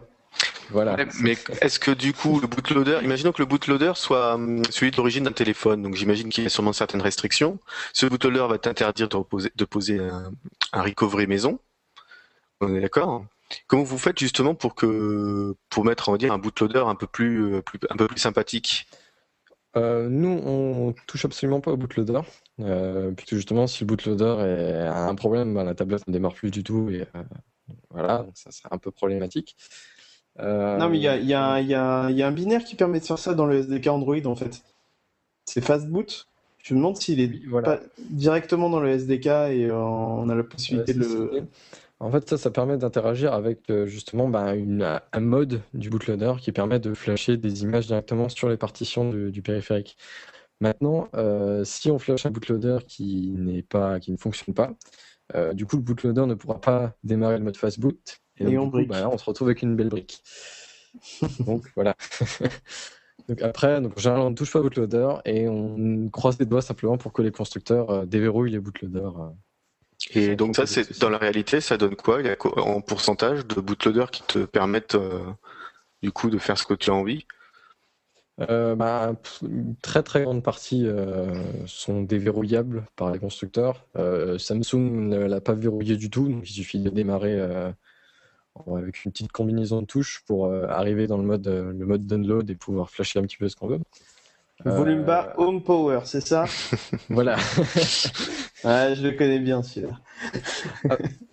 Voilà. 0.72 0.96
Ouais, 0.96 1.08
Mais 1.22 1.38
est-ce 1.62 1.80
que 1.80 1.92
du 1.92 2.12
coup, 2.14 2.40
le 2.40 2.48
bootloader, 2.48 3.00
imaginons 3.04 3.32
que 3.32 3.42
le 3.42 3.46
bootloader 3.46 3.94
soit 3.96 4.34
hum, 4.34 4.64
celui 4.72 4.90
de 4.92 4.98
l'origine 4.98 5.26
d'un 5.26 5.32
téléphone, 5.32 5.84
donc 5.84 5.94
j'imagine 5.94 6.30
qu'il 6.30 6.44
y 6.44 6.48
a 6.48 6.50
sûrement 6.50 6.74
certaines 6.74 7.02
restrictions. 7.02 7.60
Ce 7.94 8.08
bootloader 8.08 8.48
va 8.50 8.58
t'interdire 8.58 9.08
de, 9.08 9.64
poser 9.66 10.00
un, 10.00 10.32
un 10.74 10.82
recovery 10.82 11.28
maison. 11.28 11.60
On 12.62 12.76
est 12.76 12.82
d'accord 12.82 13.26
Comment 13.68 13.84
vous 13.84 13.98
faites 13.98 14.20
justement 14.20 14.56
pour 14.56 14.76
que 14.76 15.56
pour 15.70 15.86
mettre, 15.86 16.10
on 16.10 16.12
va 16.12 16.18
dire, 16.18 16.34
un 16.34 16.38
bootloader 16.38 16.84
un 16.86 16.96
peu 16.96 17.08
plus, 17.08 17.56
euh, 17.56 17.62
plus- 17.62 17.80
un 17.90 17.96
peu 17.96 18.08
plus 18.08 18.20
sympathique? 18.20 18.88
Euh, 19.76 20.08
nous, 20.10 20.42
on 20.46 20.94
touche 21.06 21.26
absolument 21.26 21.62
pas 21.62 21.72
au 21.72 21.78
bootloader. 21.78 22.22
Euh, 22.60 23.12
puisque 23.12 23.36
justement, 23.36 23.68
si 23.68 23.84
le 23.84 23.88
bootloader 23.88 24.36
est- 24.42 24.88
a 24.88 25.06
un 25.08 25.16
problème, 25.16 25.54
ben, 25.54 25.64
la 25.64 25.76
tablette 25.76 26.08
ne 26.08 26.14
démarre 26.14 26.34
plus 26.34 26.50
du 26.52 26.64
tout. 26.64 26.90
Et 26.90 27.02
euh, 27.02 27.24
voilà, 27.92 28.20
donc 28.20 28.32
ça 28.36 28.50
c'est 28.52 28.64
un 28.72 28.78
peu 28.78 28.92
problématique. 28.92 29.56
Euh, 30.40 30.78
Non, 30.78 30.90
mais 30.90 30.98
il 30.98 31.04
y 31.04 31.08
a, 31.08 31.18
il 31.18 31.26
y, 31.26 31.34
a, 31.34 31.44
un- 31.44 31.60
il 31.60 31.68
y, 31.68 31.74
a, 31.74 31.84
un- 31.84 32.10
il 32.10 32.18
y 32.18 32.24
a 32.24 32.28
un 32.28 32.32
binaire 32.32 32.64
qui 32.64 32.76
permet 32.76 33.00
de 33.00 33.06
faire 33.06 33.20
ça 33.20 33.34
dans 33.34 33.46
le 33.46 33.58
SDK 33.58 33.88
Android, 33.88 34.26
en 34.26 34.36
fait. 34.36 34.62
C'est 35.46 35.62
Fastboot. 35.62 36.28
Je 36.64 36.74
me 36.74 36.80
demande 36.80 36.98
s'il 36.98 37.20
est 37.22 37.28
Oui, 37.28 37.44
voilà. 37.48 37.78
pas 37.78 37.84
directement 38.10 38.70
dans 38.70 38.80
le 38.82 38.90
SDK 38.90 39.26
et 39.28 39.66
euh, 39.68 39.76
on 39.76 40.28
a 40.30 40.36
la 40.36 40.44
possibilité 40.44 40.94
de 40.94 41.00
le... 41.00 41.48
En 42.00 42.12
fait, 42.12 42.30
ça, 42.30 42.38
ça 42.38 42.52
permet 42.52 42.78
d'interagir 42.78 43.34
avec 43.34 43.70
euh, 43.72 43.88
justement 43.88 44.28
une- 44.54 45.00
un 45.12 45.20
mode 45.20 45.62
du 45.74 45.90
bootloader 45.90 46.34
qui 46.40 46.52
permet 46.52 46.80
de 46.80 46.94
flasher 46.94 47.38
des 47.38 47.64
images 47.64 47.88
directement 47.88 48.30
sur 48.30 48.50
les 48.50 48.58
partitions 48.58 49.10
du, 49.10 49.32
du 49.32 49.42
périphérique. 49.42 49.98
Maintenant, 50.62 51.08
euh, 51.16 51.64
si 51.64 51.90
on 51.90 51.98
flash 52.00 52.26
un 52.26 52.32
bootloader 52.32 52.80
qui 52.88 53.32
n'est 53.36 53.64
pas, 53.64 54.00
qui 54.00 54.12
ne 54.12 54.18
fonctionne 54.18 54.54
pas, 54.54 54.74
euh, 55.36 55.54
du 55.54 55.66
coup, 55.66 55.78
le 55.78 55.82
bootloader 55.82 56.26
ne 56.28 56.36
pourra 56.36 56.62
pas 56.62 56.94
démarrer 57.04 57.38
le 57.38 57.44
mode 57.44 57.58
fastboot. 57.58 58.20
Et, 58.38 58.44
donc, 58.44 58.54
Et 58.54 58.58
on 58.58 58.70
coup, 58.70 58.80
là, 58.80 59.10
on 59.10 59.18
se 59.18 59.26
retrouve 59.26 59.48
avec 59.48 59.64
une 59.64 59.76
belle 59.76 59.90
brique. 59.90 60.24
donc 61.40 61.66
voilà. 61.76 61.96
donc 63.30 63.42
après, 63.42 63.82
donc, 63.82 63.98
en 63.98 64.02
général, 64.02 64.22
on 64.22 64.30
ne 64.30 64.36
touche 64.36 64.52
pas 64.54 64.60
au 64.60 64.64
bootloader 64.64 65.16
et 65.26 65.48
on 65.48 66.10
croise 66.10 66.40
les 66.40 66.46
doigts 66.46 66.62
simplement 66.62 66.98
pour 66.98 67.12
que 67.14 67.22
les 67.22 67.32
constructeurs 67.32 67.90
euh, 67.90 68.06
déverrouillent 68.06 68.52
les 68.52 68.60
bootloaders. 68.60 69.32
Et 70.12 70.36
donc 70.36 70.56
ça, 70.56 70.66
c'est 70.66 71.00
dans 71.00 71.10
la 71.10 71.18
réalité, 71.18 71.60
ça 71.60 71.78
donne 71.78 71.96
quoi? 71.96 72.22
Il 72.22 72.28
y 72.28 72.30
a 72.30 72.36
quoi 72.36 72.62
en 72.62 72.82
pourcentage 72.82 73.46
de 73.46 73.60
bootloaders 73.60 74.12
qui 74.12 74.24
te 74.24 74.46
permettent 74.46 74.96
euh, 74.96 75.24
du 76.04 76.12
coup 76.12 76.30
de 76.30 76.38
faire 76.38 76.58
ce 76.58 76.66
que 76.66 76.76
tu 76.76 76.92
as 76.92 76.94
envie? 76.94 77.26
Euh, 78.40 78.76
bah, 78.76 79.16
une 79.42 79.76
très 79.78 80.04
très 80.04 80.22
grande 80.22 80.44
partie 80.44 80.86
euh, 80.86 81.42
sont 81.66 82.04
déverrouillables 82.04 82.86
par 82.96 83.12
les 83.12 83.18
constructeurs. 83.18 83.88
Euh, 83.98 84.38
Samsung 84.38 85.08
ne 85.08 85.18
l'a 85.18 85.42
pas 85.42 85.54
verrouillé 85.54 85.98
du 85.98 86.12
tout, 86.12 86.28
donc 86.28 86.48
il 86.48 86.54
suffit 86.54 86.80
de 86.80 86.90
démarrer 86.92 87.34
euh, 87.34 87.72
avec 88.68 89.04
une 89.06 89.12
petite 89.12 89.32
combinaison 89.32 89.82
de 89.82 89.88
touches 89.88 90.24
pour 90.28 90.46
euh, 90.46 90.68
arriver 90.68 91.08
dans 91.08 91.18
le 91.18 91.24
mode, 91.24 91.48
euh, 91.48 91.74
le 91.74 91.86
mode 91.88 92.06
download 92.06 92.48
et 92.50 92.56
pouvoir 92.56 92.92
flasher 92.92 93.18
un 93.18 93.24
petit 93.24 93.38
peu 93.38 93.50
ce 93.50 93.56
qu'on 93.56 93.68
veut. 93.68 93.80
Volume 94.66 95.00
Euh, 95.00 95.04
bas, 95.04 95.34
home 95.38 95.64
power, 95.64 96.02
c'est 96.06 96.22
ça 96.22 96.46
Voilà. 97.10 97.38
Ouais, 98.64 98.96
je 98.96 99.04
le 99.04 99.12
connais 99.12 99.40
bien, 99.40 99.62
celui-là. 99.62 100.00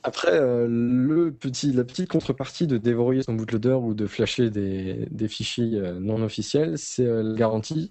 Après, 0.02 0.32
euh, 0.32 0.66
le 0.68 1.32
petit, 1.32 1.72
la 1.72 1.84
petite 1.84 2.08
contrepartie 2.08 2.66
de 2.66 2.76
déverrouiller 2.76 3.22
son 3.22 3.32
bootloader 3.34 3.78
ou 3.82 3.94
de 3.94 4.06
flasher 4.06 4.50
des, 4.50 5.06
des 5.10 5.28
fichiers 5.28 5.78
euh, 5.78 5.98
non 5.98 6.22
officiels, 6.22 6.76
c'est 6.76 7.06
euh, 7.06 7.22
la 7.22 7.34
garantie. 7.34 7.90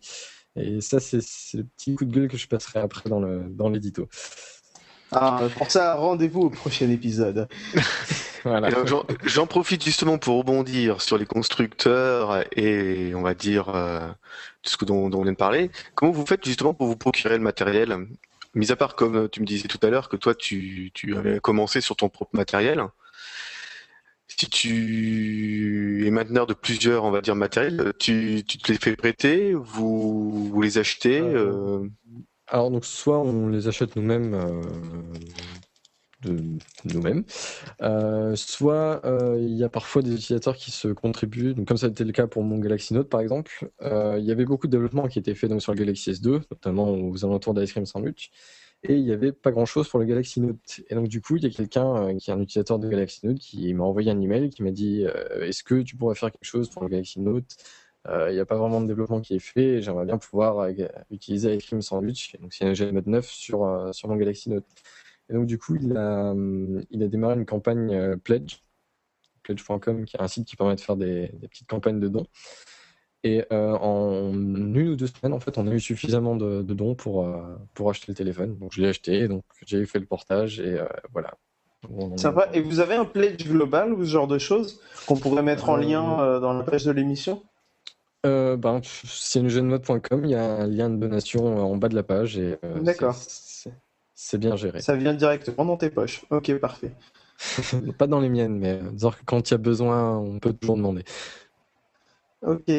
Et 0.55 0.81
ça, 0.81 0.99
c'est 0.99 1.17
le 1.55 1.63
petit 1.63 1.95
coup 1.95 2.05
de 2.05 2.13
gueule 2.13 2.27
que 2.27 2.37
je 2.37 2.47
passerai 2.47 2.79
après 2.79 3.09
dans 3.09 3.69
l'édito. 3.69 4.07
Ah, 5.15 5.47
pour 5.57 5.69
ça, 5.71 5.95
rendez-vous 5.95 6.41
au 6.41 6.49
prochain 6.49 6.89
épisode. 6.89 7.47
Voilà. 8.45 8.69
J'en- 8.85 9.05
J'en 9.23 9.47
profite 9.47 9.85
justement 9.85 10.17
pour 10.17 10.37
rebondir 10.37 11.01
sur 11.01 11.17
les 11.17 11.25
constructeurs 11.25 12.43
et 12.57 13.13
on 13.15 13.21
va 13.21 13.33
dire 13.35 13.69
euh, 13.69 14.09
tout 14.61 14.69
ce 14.69 14.75
que 14.75 14.83
dont, 14.83 15.09
dont 15.09 15.19
on 15.19 15.23
vient 15.23 15.31
de 15.31 15.37
parler. 15.37 15.71
Comment 15.95 16.11
vous 16.11 16.25
faites 16.25 16.43
justement 16.43 16.73
pour 16.73 16.87
vous 16.87 16.97
procurer 16.97 17.37
le 17.37 17.43
matériel? 17.43 17.95
Mis 18.53 18.69
à 18.69 18.75
part, 18.75 18.95
comme 18.97 19.29
tu 19.29 19.39
me 19.39 19.45
disais 19.45 19.69
tout 19.69 19.79
à 19.81 19.89
l'heure, 19.89 20.09
que 20.09 20.17
toi 20.17 20.35
tu, 20.35 20.91
tu 20.93 21.15
avais 21.15 21.39
commencé 21.39 21.79
sur 21.79 21.95
ton 21.95 22.09
propre 22.09 22.35
matériel. 22.35 22.83
si 24.27 24.49
tu 24.49 26.05
es 26.05 26.11
mainteneur 26.11 26.45
de 26.47 26.53
plusieurs, 26.53 27.03
on 27.05 27.11
va 27.11 27.21
dire, 27.21 27.35
matériels, 27.35 27.93
tu, 27.99 28.43
tu 28.47 28.57
te 28.57 28.71
les 28.71 28.77
fais 28.77 28.95
prêter, 28.97 29.53
vous, 29.53 30.49
vous 30.49 30.61
les 30.61 30.77
achetez 30.79 31.21
euh... 31.21 31.87
Alors, 32.47 32.69
donc, 32.71 32.85
soit 32.85 33.19
on 33.19 33.47
les 33.47 33.67
achète 33.67 33.95
nous-mêmes, 33.95 34.33
euh, 34.33 34.61
de 36.23 36.41
nous-mêmes, 36.85 37.23
euh, 37.81 38.35
soit 38.35 39.05
euh, 39.05 39.37
il 39.39 39.55
y 39.55 39.63
a 39.63 39.69
parfois 39.69 40.01
des 40.01 40.13
utilisateurs 40.13 40.55
qui 40.55 40.71
se 40.71 40.87
contribuent, 40.89 41.53
donc 41.53 41.67
comme 41.67 41.77
ça 41.77 41.87
a 41.87 41.89
été 41.89 42.03
le 42.03 42.11
cas 42.13 42.27
pour 42.27 42.43
mon 42.43 42.59
Galaxy 42.59 42.93
Note 42.93 43.09
par 43.09 43.21
exemple, 43.21 43.69
il 43.81 44.23
y 44.23 44.31
avait 44.31 44.45
beaucoup 44.45 44.67
de 44.67 44.71
développement 44.71 45.07
qui 45.07 45.19
était 45.19 45.35
fait 45.35 45.47
donc, 45.47 45.61
sur 45.61 45.73
le 45.73 45.79
Galaxy 45.79 46.11
S2, 46.11 46.41
notamment 46.51 46.91
aux 46.91 47.25
alentours 47.25 47.53
d'Ice 47.53 47.71
Cream 47.71 47.85
Sandwich, 47.85 48.31
et 48.83 48.95
il 48.95 49.03
n'y 49.03 49.11
avait 49.11 49.31
pas 49.33 49.51
grand-chose 49.51 49.89
pour 49.89 49.99
le 49.99 50.05
Galaxy 50.05 50.39
Note. 50.41 50.81
Et 50.89 50.95
donc 50.95 51.07
du 51.09 51.21
coup, 51.21 51.37
il 51.37 51.43
y 51.43 51.45
a 51.45 51.49
quelqu'un 51.49 52.15
qui 52.17 52.29
est 52.29 52.33
un 52.33 52.39
utilisateur 52.41 52.79
de 52.79 52.87
Galaxy 52.89 53.25
Note 53.25 53.39
qui 53.39 53.73
m'a 53.73 53.83
envoyé 53.83 54.11
un 54.11 54.19
email 54.21 54.49
qui 54.49 54.63
m'a 54.63 54.71
dit 54.71 55.05
est-ce 55.41 55.63
que 55.63 55.81
tu 55.81 55.95
pourrais 55.97 56.15
faire 56.15 56.31
quelque 56.31 56.45
chose 56.45 56.69
pour 56.69 56.83
le 56.83 56.89
Galaxy 56.89 57.19
Note? 57.19 57.55
Il 58.07 58.33
n'y 58.33 58.39
a 58.39 58.45
pas 58.45 58.57
vraiment 58.57 58.81
de 58.81 58.87
développement 58.87 59.21
qui 59.21 59.35
est 59.35 59.39
fait, 59.39 59.81
j'aimerais 59.81 60.05
bien 60.05 60.17
pouvoir 60.17 60.67
utiliser 61.09 61.55
Ice 61.55 61.65
Cream 61.65 61.81
Sandwich, 61.81 62.35
donc 62.41 62.53
c'est 62.53 62.65
un 62.65 62.73
G-Mode 62.73 63.07
9 63.07 63.25
sur, 63.25 63.89
sur 63.93 64.09
mon 64.09 64.15
Galaxy 64.15 64.49
Note. 64.49 64.65
Et 65.29 65.33
donc, 65.33 65.45
du 65.45 65.57
coup, 65.57 65.75
il 65.75 65.95
a, 65.97 66.33
il 66.91 67.03
a 67.03 67.07
démarré 67.07 67.35
une 67.35 67.45
campagne 67.45 67.93
euh, 67.93 68.17
Pledge, 68.17 68.59
pledge.com, 69.43 70.05
qui 70.05 70.17
est 70.17 70.21
un 70.21 70.27
site 70.27 70.47
qui 70.47 70.55
permet 70.55 70.75
de 70.75 70.81
faire 70.81 70.97
des, 70.97 71.31
petites 71.49 71.67
campagnes 71.67 71.99
de 71.99 72.07
dons. 72.07 72.27
Et 73.23 73.45
euh, 73.53 73.71
en 73.71 74.33
une 74.33 74.89
ou 74.89 74.95
deux 74.97 75.07
semaines, 75.07 75.33
en 75.33 75.39
fait, 75.39 75.57
on 75.57 75.65
a 75.67 75.71
eu 75.71 75.79
suffisamment 75.79 76.35
de, 76.35 76.61
dons 76.61 76.93
pour, 76.93 77.25
euh, 77.25 77.55
pour 77.73 77.89
acheter 77.89 78.07
le 78.09 78.15
téléphone. 78.15 78.57
Donc, 78.57 78.73
je 78.73 78.81
l'ai 78.81 78.89
acheté, 78.89 79.29
donc 79.29 79.43
j'ai 79.65 79.85
fait 79.85 79.99
le 79.99 80.05
portage 80.05 80.59
et 80.59 80.77
voilà. 81.13 81.33
Sympa. 82.15 82.49
Et 82.53 82.61
vous 82.61 82.79
avez 82.79 82.95
un 82.95 83.03
pledge 83.03 83.45
global 83.45 83.93
ou 83.93 84.05
ce 84.05 84.09
genre 84.09 84.27
de 84.27 84.37
choses 84.37 84.81
qu'on 85.05 85.17
pourrait 85.17 85.43
mettre 85.43 85.69
en 85.69 85.75
lien 85.75 86.39
dans 86.39 86.53
la 86.53 86.63
page 86.63 86.85
de 86.85 86.91
l'émission? 86.91 87.43
Ben, 88.23 88.81
c'est 88.83 89.39
il 90.23 90.29
y 90.29 90.35
a 90.35 90.55
un 90.55 90.67
lien 90.67 90.89
de 90.89 90.97
donation 90.97 91.57
en 91.57 91.75
bas 91.75 91.89
de 91.89 91.95
la 91.95 92.03
page. 92.03 92.39
D'accord. 92.81 93.17
C'est 94.15 94.37
bien 94.37 94.55
géré. 94.55 94.81
Ça 94.81 94.95
vient 94.95 95.13
directement 95.13 95.65
dans 95.65 95.77
tes 95.77 95.89
poches. 95.89 96.23
Ok, 96.29 96.53
parfait. 96.59 96.91
Pas 97.97 98.07
dans 98.07 98.19
les 98.19 98.29
miennes, 98.29 98.57
mais 98.57 98.79
euh, 98.81 99.09
quand 99.25 99.49
il 99.49 99.53
y 99.53 99.55
a 99.55 99.57
besoin, 99.57 100.17
on 100.17 100.39
peut 100.39 100.53
toujours 100.53 100.77
demander. 100.77 101.03
Ok. 102.41 102.71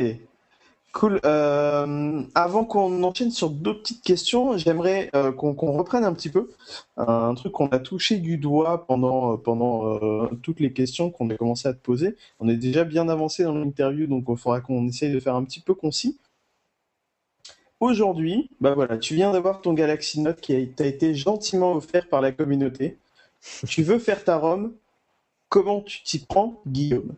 Cool. 0.95 1.21
Euh, 1.25 2.23
avant 2.37 2.65
qu'on 2.65 3.03
enchaîne 3.03 3.33
sur 3.33 3.51
d'autres 3.51 3.81
petites 3.81 4.05
questions, 4.05 4.57
j'aimerais 4.57 5.11
euh, 5.17 5.33
qu'on 5.33 5.73
reprenne 5.73 6.05
un 6.05 6.15
petit 6.15 6.29
peu 6.29 6.53
un 6.97 7.35
truc 7.35 7.51
qu'on 7.53 7.67
a 7.67 7.81
touché 7.81 8.19
du 8.19 8.39
doigt 8.39 8.87
pendant, 8.87 9.37
pendant 9.37 9.99
toutes 10.43 10.61
les 10.61 10.73
questions 10.73 11.11
qu'on 11.11 11.29
a 11.31 11.37
commencé 11.37 11.67
à 11.67 11.75
te 11.75 11.81
poser. 11.81 12.15
On 12.39 12.49
est 12.49 12.57
déjà 12.57 12.85
bien 12.85 13.09
avancé 13.09 13.43
dans 13.43 13.57
l'interview, 13.57 14.07
donc 14.07 14.27
il 14.29 14.37
faudra 14.37 14.61
qu'on 14.61 14.87
essaye 14.87 15.13
de 15.13 15.19
faire 15.19 15.35
un 15.35 15.43
petit 15.43 15.61
peu 15.61 15.75
concis. 15.75 16.17
Aujourd'hui, 17.81 18.49
bah 18.61 18.75
voilà, 18.75 18.97
tu 18.97 19.17
viens 19.17 19.33
d'avoir 19.33 19.61
ton 19.63 19.73
Galaxy 19.73 20.21
Note 20.21 20.41
qui 20.41 20.69
t'a 20.69 20.87
été 20.87 21.15
gentiment 21.17 21.73
offert 21.73 22.09
par 22.09 22.21
la 22.21 22.31
communauté. 22.31 22.99
tu 23.67 23.83
veux 23.83 23.99
faire 23.99 24.23
ta 24.23 24.39
ROM. 24.39 24.73
Comment 25.49 25.81
tu 25.83 26.05
t'y 26.05 26.21
prends, 26.21 26.63
Guillaume? 26.69 27.15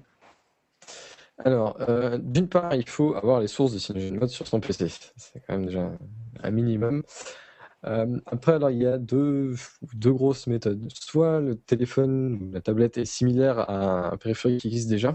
Alors, 1.45 1.77
euh, 1.89 2.19
d'une 2.19 2.49
part, 2.49 2.75
il 2.75 2.89
faut 2.89 3.15
avoir 3.15 3.41
les 3.41 3.47
sources 3.47 3.73
de 3.73 3.79
CyanogenMod 3.79 4.29
sur 4.29 4.47
son 4.47 4.61
PC. 4.61 4.89
C'est 5.17 5.41
quand 5.47 5.55
même 5.55 5.67
déjà 5.67 5.93
un 6.43 6.51
minimum. 6.51 7.03
Euh, 7.85 8.19
après, 8.27 8.53
alors, 8.53 8.71
il 8.71 8.79
y 8.79 8.87
a 8.87 8.99
deux, 8.99 9.55
grosses 9.95 10.47
méthodes. 10.47 10.89
Soit 10.93 11.41
le 11.41 11.57
téléphone 11.57 12.43
ou 12.43 12.53
la 12.53 12.61
tablette 12.61 12.99
est 12.99 13.05
similaire 13.05 13.59
à 13.71 14.13
un 14.13 14.17
périphérique 14.17 14.61
qui 14.61 14.69
existe 14.69 14.89
déjà. 14.89 15.15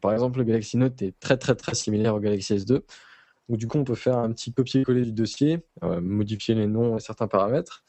Par 0.00 0.12
exemple, 0.12 0.38
le 0.38 0.44
Galaxy 0.44 0.76
Note 0.76 1.00
est 1.02 1.18
très 1.18 1.36
très 1.36 1.54
très 1.54 1.74
similaire 1.74 2.14
au 2.14 2.20
Galaxy 2.20 2.54
S2. 2.54 2.82
Donc, 3.48 3.58
du 3.58 3.66
coup, 3.66 3.78
on 3.78 3.84
peut 3.84 3.94
faire 3.94 4.18
un 4.18 4.32
petit 4.32 4.52
copier-coller 4.52 5.02
du 5.02 5.12
dossier, 5.12 5.60
euh, 5.82 6.00
modifier 6.00 6.54
les 6.54 6.66
noms 6.66 6.96
et 6.96 7.00
certains 7.00 7.26
paramètres, 7.26 7.84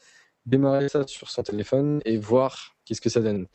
démarrer 0.46 0.88
ça 0.88 1.06
sur 1.06 1.30
son 1.30 1.42
téléphone 1.42 2.00
et 2.04 2.16
voir 2.16 2.74
qu'est-ce 2.84 3.00
que 3.00 3.08
ça 3.08 3.20
donne. 3.20 3.46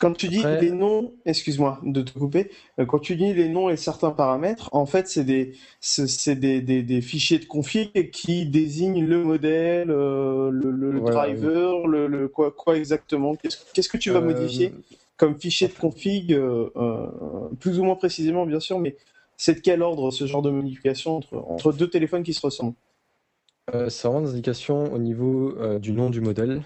Quand 0.00 0.12
tu 0.12 0.28
dis 0.28 0.42
les 0.60 0.70
noms, 0.70 1.14
excuse-moi 1.24 1.80
de 1.84 2.02
te 2.02 2.18
couper, 2.18 2.50
euh, 2.78 2.86
quand 2.86 2.98
tu 2.98 3.16
dis 3.16 3.32
les 3.34 3.48
noms 3.48 3.68
et 3.70 3.76
certains 3.76 4.10
paramètres, 4.10 4.68
en 4.72 4.86
fait, 4.86 5.08
c'est 5.08 5.24
des, 5.24 5.56
c'est 5.80 6.38
des, 6.38 6.60
des, 6.60 7.00
fichiers 7.00 7.38
de 7.38 7.46
config 7.46 8.10
qui 8.10 8.46
désignent 8.46 9.04
le 9.04 9.24
modèle, 9.24 9.90
euh, 9.90 10.50
le, 10.50 11.00
driver, 11.00 11.86
le, 11.86 12.28
quoi, 12.28 12.50
quoi 12.50 12.76
exactement. 12.76 13.36
Qu'est-ce 13.36 13.88
que 13.88 13.98
tu 13.98 14.10
vas 14.10 14.20
modifier 14.20 14.72
comme 15.16 15.38
fichier 15.38 15.68
de 15.68 15.74
config, 15.74 16.36
plus 17.60 17.78
ou 17.78 17.84
moins 17.84 17.94
précisément, 17.94 18.46
bien 18.46 18.60
sûr, 18.60 18.80
mais 18.80 18.96
c'est 19.36 19.54
de 19.54 19.60
quel 19.60 19.82
ordre 19.82 20.10
ce 20.10 20.26
genre 20.26 20.42
de 20.42 20.50
modification 20.50 21.20
entre, 21.32 21.72
deux 21.72 21.88
téléphones 21.88 22.22
qui 22.22 22.34
se 22.34 22.40
ressemblent? 22.40 22.74
Euh, 23.74 23.88
C'est 23.88 24.08
vraiment 24.08 24.26
des 24.26 24.32
indications 24.32 24.92
au 24.92 24.98
niveau 24.98 25.56
euh, 25.58 25.78
du 25.78 25.92
nom 25.92 26.10
du 26.10 26.20
modèle, 26.20 26.62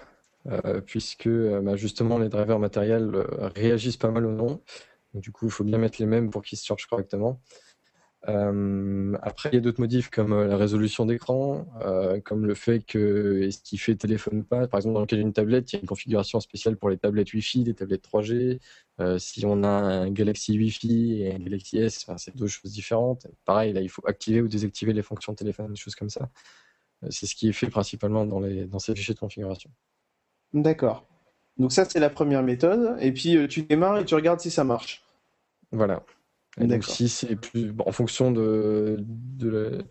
euh, 0.46 0.80
puisque 0.80 1.28
bah, 1.28 1.76
justement 1.76 2.18
les 2.18 2.28
drivers 2.28 2.58
matériels 2.58 3.10
réagissent 3.54 3.96
pas 3.96 4.10
mal 4.10 4.26
au 4.26 4.32
nom. 4.32 4.62
du 5.14 5.32
coup, 5.32 5.46
il 5.46 5.50
faut 5.50 5.64
bien 5.64 5.78
mettre 5.78 6.00
les 6.00 6.06
mêmes 6.06 6.30
pour 6.30 6.42
qu'ils 6.42 6.58
se 6.58 6.66
chargent 6.66 6.86
correctement. 6.86 7.40
Euh, 8.26 9.16
après, 9.22 9.50
il 9.52 9.54
y 9.54 9.58
a 9.58 9.60
d'autres 9.60 9.80
modifs 9.80 10.10
comme 10.10 10.32
euh, 10.32 10.46
la 10.48 10.56
résolution 10.56 11.06
d'écran, 11.06 11.66
euh, 11.82 12.20
comme 12.20 12.46
le 12.46 12.54
fait 12.54 12.84
que 12.84 13.48
ce 13.50 13.58
qui 13.62 13.78
fait 13.78 13.94
téléphone 13.94 14.44
pas, 14.44 14.66
par 14.66 14.78
exemple 14.78 14.94
dans 14.94 15.00
le 15.00 15.06
cas 15.06 15.16
d'une 15.16 15.32
tablette, 15.32 15.72
il 15.72 15.76
y 15.76 15.78
a 15.78 15.80
une 15.80 15.86
configuration 15.86 16.40
spéciale 16.40 16.76
pour 16.76 16.90
les 16.90 16.98
tablettes 16.98 17.32
Wi-Fi, 17.32 17.64
les 17.64 17.74
tablettes 17.74 18.04
3G. 18.04 18.58
si 19.18 19.46
on 19.46 19.62
a 19.62 19.68
un 19.68 20.10
Galaxy 20.10 20.58
Wi-Fi 20.58 21.22
et 21.22 21.34
un 21.34 21.38
Galaxy 21.38 21.78
S, 21.78 22.06
c'est 22.16 22.36
deux 22.36 22.48
choses 22.48 22.72
différentes. 22.72 23.26
Pareil, 23.44 23.72
là, 23.72 23.80
il 23.80 23.88
faut 23.88 24.02
activer 24.06 24.42
ou 24.42 24.48
désactiver 24.48 24.92
les 24.92 25.02
fonctions 25.02 25.32
de 25.32 25.38
téléphone, 25.38 25.72
des 25.72 25.76
choses 25.76 25.94
comme 25.94 26.10
ça. 26.10 26.28
c'est 27.10 27.26
ce 27.26 27.34
qui 27.36 27.48
est 27.48 27.52
fait 27.52 27.70
principalement 27.70 28.26
dans, 28.26 28.40
les, 28.40 28.66
dans 28.66 28.78
ces 28.80 28.94
fichiers 28.94 29.14
de 29.14 29.20
configuration. 29.20 29.70
D'accord. 30.54 31.04
Donc 31.56 31.72
ça, 31.72 31.84
c'est 31.84 32.00
la 32.00 32.10
première 32.10 32.42
méthode. 32.42 32.96
Et 33.00 33.12
puis, 33.12 33.36
tu 33.48 33.62
démarres 33.62 33.98
et 33.98 34.04
tu 34.04 34.14
regardes 34.14 34.40
si 34.40 34.50
ça 34.50 34.64
marche. 34.64 35.02
Voilà 35.72 36.02
donc, 36.66 36.84
si 36.84 37.08
c'est 37.08 37.36
plus 37.36 37.72
en 37.84 37.92
fonction 37.92 38.30
de, 38.32 38.96
de, 39.00 39.84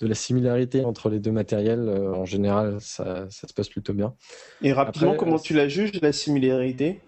la, 0.00 0.14
similarité 0.14 0.84
entre 0.84 1.08
les 1.08 1.18
deux 1.18 1.32
matériels, 1.32 1.88
euh, 1.88 2.14
en 2.14 2.24
général, 2.24 2.80
ça, 2.80 3.28
se 3.30 3.52
passe 3.54 3.68
plutôt 3.68 3.94
bien. 3.94 4.14
Et 4.62 4.72
rapidement, 4.72 5.16
comment 5.16 5.38
tu 5.38 5.54
la 5.54 5.68
juges, 5.68 6.00
la 6.00 6.12
similarité? 6.12 7.00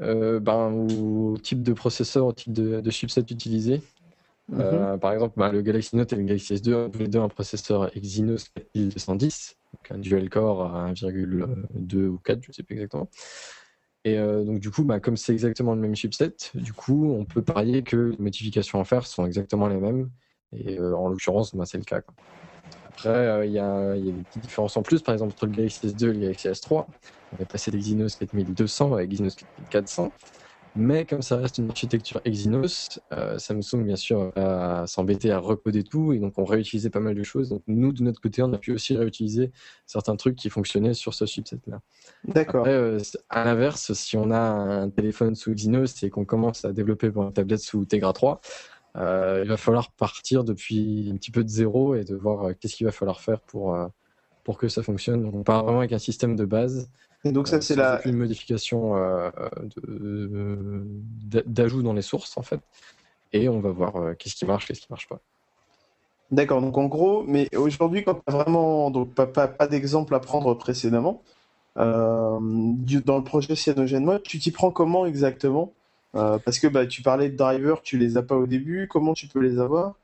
Euh, 0.00 0.40
ben, 0.40 0.70
Au 0.72 1.36
type 1.36 1.62
de 1.62 1.72
processeur, 1.72 2.26
au 2.26 2.32
type 2.32 2.52
de, 2.52 2.90
chipset 2.90 3.20
utilisé. 3.20 3.82
Euh, 4.52 4.94
mhm. 4.94 5.00
par 5.00 5.12
exemple, 5.12 5.34
ben, 5.36 5.52
le 5.52 5.62
Galaxy 5.62 5.94
Note 5.94 6.12
et 6.12 6.16
le 6.16 6.22
Galaxy 6.22 6.54
S2 6.54 6.74
ont 6.74 6.90
tous 6.90 6.98
les 6.98 7.08
deux 7.08 7.20
un 7.20 7.28
processeur 7.28 7.96
Exynos 7.96 8.48
4210, 8.74 9.56
donc 9.72 9.90
un 9.90 9.98
dual 9.98 10.28
core 10.28 10.74
à 10.74 10.90
1,2 10.92 12.06
ou 12.06 12.18
4, 12.18 12.42
je 12.42 12.48
ne 12.48 12.52
sais 12.52 12.62
plus 12.62 12.74
exactement. 12.74 13.08
Et 14.04 14.18
euh, 14.18 14.44
donc 14.44 14.60
du 14.60 14.70
coup, 14.70 14.84
bah, 14.84 14.98
comme 14.98 15.16
c'est 15.16 15.32
exactement 15.32 15.74
le 15.74 15.80
même 15.80 15.94
chipset, 15.94 16.34
du 16.54 16.72
coup, 16.72 17.12
on 17.12 17.24
peut 17.24 17.42
parier 17.42 17.82
que 17.82 17.96
les 17.96 18.16
modifications 18.18 18.80
à 18.80 18.84
faire 18.84 19.06
sont 19.06 19.26
exactement 19.26 19.68
les 19.68 19.76
mêmes. 19.76 20.10
Et 20.52 20.78
euh, 20.78 20.96
en 20.96 21.08
l'occurrence, 21.08 21.54
bah, 21.54 21.64
c'est 21.66 21.78
le 21.78 21.84
cas. 21.84 22.00
Après, 22.88 23.08
euh, 23.08 23.46
il 23.46 23.52
y, 23.52 23.58
a, 23.58 23.94
des 23.94 24.12
petites 24.12 24.42
différences 24.42 24.76
en 24.76 24.82
plus, 24.82 25.02
par 25.02 25.14
exemple 25.14 25.32
entre 25.34 25.46
le 25.46 25.52
Galaxy 25.52 25.86
S2 25.86 26.04
et 26.04 26.12
le 26.12 26.20
Galaxy 26.20 26.48
S3. 26.48 26.86
On 27.32 27.36
va 27.36 27.44
passer 27.44 27.70
d'Exynos 27.70 28.16
4200 28.16 28.94
à 28.94 29.02
Exynos 29.02 29.36
4400. 29.70 30.12
Mais 30.76 31.04
comme 31.04 31.22
ça 31.22 31.36
reste 31.36 31.58
une 31.58 31.68
architecture 31.68 32.20
Exynos, 32.24 33.00
euh, 33.12 33.38
Samsung 33.38 33.84
bien 33.84 33.96
sûr 33.96 34.32
va 34.36 34.86
s'embêter 34.86 35.32
à 35.32 35.38
recoder 35.38 35.82
tout 35.82 36.12
et 36.12 36.18
donc 36.18 36.34
on 36.38 36.44
réutilisait 36.44 36.90
pas 36.90 37.00
mal 37.00 37.14
de 37.14 37.22
choses. 37.22 37.48
Donc 37.48 37.62
nous 37.66 37.92
de 37.92 38.02
notre 38.02 38.20
côté, 38.20 38.42
on 38.42 38.52
a 38.52 38.58
pu 38.58 38.72
aussi 38.72 38.96
réutiliser 38.96 39.50
certains 39.86 40.14
trucs 40.16 40.36
qui 40.36 40.48
fonctionnaient 40.48 40.94
sur 40.94 41.12
ce 41.14 41.26
chipset-là. 41.26 41.80
D'accord. 42.24 42.66
Euh, 42.68 43.00
à 43.28 43.44
l'inverse, 43.44 43.92
si 43.94 44.16
on 44.16 44.30
a 44.30 44.38
un 44.38 44.90
téléphone 44.90 45.34
sous 45.34 45.50
Exynos 45.50 46.02
et 46.02 46.10
qu'on 46.10 46.24
commence 46.24 46.64
à 46.64 46.72
développer 46.72 47.10
pour 47.10 47.24
une 47.24 47.32
tablette 47.32 47.60
sous 47.60 47.84
Tegra 47.84 48.12
3, 48.12 48.40
euh, 48.96 49.40
il 49.44 49.48
va 49.48 49.56
falloir 49.56 49.90
partir 49.92 50.44
depuis 50.44 51.10
un 51.12 51.16
petit 51.16 51.32
peu 51.32 51.42
de 51.42 51.48
zéro 51.48 51.96
et 51.96 52.04
de 52.04 52.14
voir 52.14 52.52
qu'est-ce 52.58 52.76
qu'il 52.76 52.86
va 52.86 52.92
falloir 52.92 53.20
faire 53.20 53.40
pour 53.40 53.76
pour 54.44 54.56
que 54.56 54.68
ça 54.68 54.82
fonctionne. 54.82 55.22
Donc 55.22 55.34
on 55.34 55.42
part 55.42 55.64
vraiment 55.64 55.80
avec 55.80 55.92
un 55.92 55.98
système 55.98 56.36
de 56.36 56.44
base 56.44 56.90
et 57.24 57.32
donc 57.32 57.48
ça, 57.48 57.56
euh, 57.56 57.60
c'est 57.60 57.76
la 57.76 58.00
une 58.06 58.16
modification 58.16 58.96
euh, 58.96 59.30
d'ajout 61.46 61.82
dans 61.82 61.92
les 61.92 62.02
sources 62.02 62.36
en 62.38 62.42
fait. 62.42 62.60
Et 63.32 63.48
on 63.48 63.60
va 63.60 63.70
voir 63.70 63.96
euh, 63.96 64.14
qu'est-ce 64.14 64.34
qui 64.34 64.46
marche, 64.46 64.66
qu'est-ce 64.66 64.80
qui 64.80 64.86
marche 64.90 65.08
pas. 65.08 65.20
D'accord. 66.30 66.60
Donc 66.62 66.78
en 66.78 66.86
gros, 66.86 67.24
mais 67.24 67.54
aujourd'hui, 67.54 68.04
quand 68.04 68.14
tu 68.14 68.20
as 68.26 68.32
vraiment 68.32 68.90
donc 68.90 69.14
pas, 69.14 69.26
pas, 69.26 69.66
d'exemple 69.66 70.14
à 70.14 70.20
prendre 70.20 70.54
précédemment 70.54 71.22
dans 71.76 72.40
le 72.40 73.22
projet 73.22 73.54
CyanogenMod, 73.54 74.22
tu 74.22 74.38
t'y 74.38 74.50
prends 74.50 74.70
comment 74.70 75.06
exactement? 75.06 75.72
Parce 76.12 76.58
que 76.58 76.66
bah, 76.66 76.86
tu 76.86 77.02
parlais 77.02 77.30
de 77.30 77.36
drivers, 77.36 77.82
tu 77.82 77.96
les 77.96 78.16
as 78.16 78.22
pas 78.22 78.36
au 78.36 78.46
début. 78.46 78.86
Comment 78.88 79.14
tu 79.14 79.28
peux 79.28 79.38
les 79.40 79.58
avoir? 79.58 79.94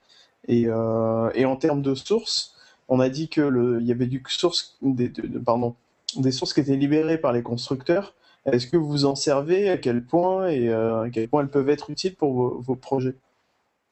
Et, 0.49 0.63
et, 0.63 1.45
en 1.45 1.57
termes 1.57 1.83
de 1.83 1.95
sources, 1.95 2.55
on 2.89 3.01
a 3.01 3.09
dit 3.09 3.29
que 3.29 3.41
le, 3.41 3.81
il 3.81 3.87
y 3.87 3.93
avait 3.93 4.07
du 4.07 4.23
source, 4.29 4.79
des, 4.81 5.09
de, 5.09 5.39
pardon, 5.39 5.75
des 6.23 6.33
sources 6.33 6.55
qui 6.55 6.61
étaient 6.61 6.77
libérées 6.77 7.19
par 7.19 7.33
les 7.33 7.43
constructeurs. 7.43 8.15
Est-ce 8.45 8.67
que 8.67 8.77
vous 8.77 9.05
en 9.05 9.15
servez? 9.15 9.69
À 9.69 9.77
quel 9.77 10.05
point? 10.05 10.49
Et 10.49 10.73
à 10.73 11.07
quel 11.13 11.29
point 11.29 11.43
elles 11.43 11.51
peuvent 11.51 11.69
être 11.69 11.91
utiles 11.91 12.15
pour 12.15 12.61
vos 12.61 12.77
projets? 12.77 13.17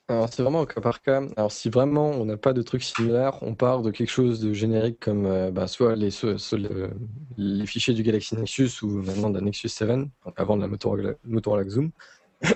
Alors, 0.09 0.29
c'est 0.31 0.43
vraiment 0.43 0.61
au 0.61 0.67
cas 0.67 0.83
par 0.83 1.01
cas. 1.01 1.23
Alors, 1.37 1.51
si 1.51 1.71
vraiment 1.71 2.11
on 2.11 2.27
n'a 2.27 2.37
pas 2.37 2.53
de 2.53 2.61
trucs 2.61 2.83
similaires, 2.83 3.39
on 3.43 3.55
part 3.55 3.81
de 3.81 3.91
quelque 3.91 4.11
chose 4.11 4.39
de 4.39 4.53
générique 4.53 5.01
comme 5.01 5.25
euh, 5.25 5.51
bah, 5.51 5.67
soit 5.67 5.97
les, 5.97 6.11
fichiers 7.67 7.95
du 7.95 8.03
Galaxy 8.03 8.37
Nexus 8.37 8.83
ou 8.83 8.89
maintenant 8.89 9.31
de 9.31 9.41
Nexus 9.41 9.71
7, 9.71 10.01
avant 10.37 10.59
de 10.59 10.63
la 10.63 10.69
Motorola, 10.69 11.69
Zoom. 11.69 11.91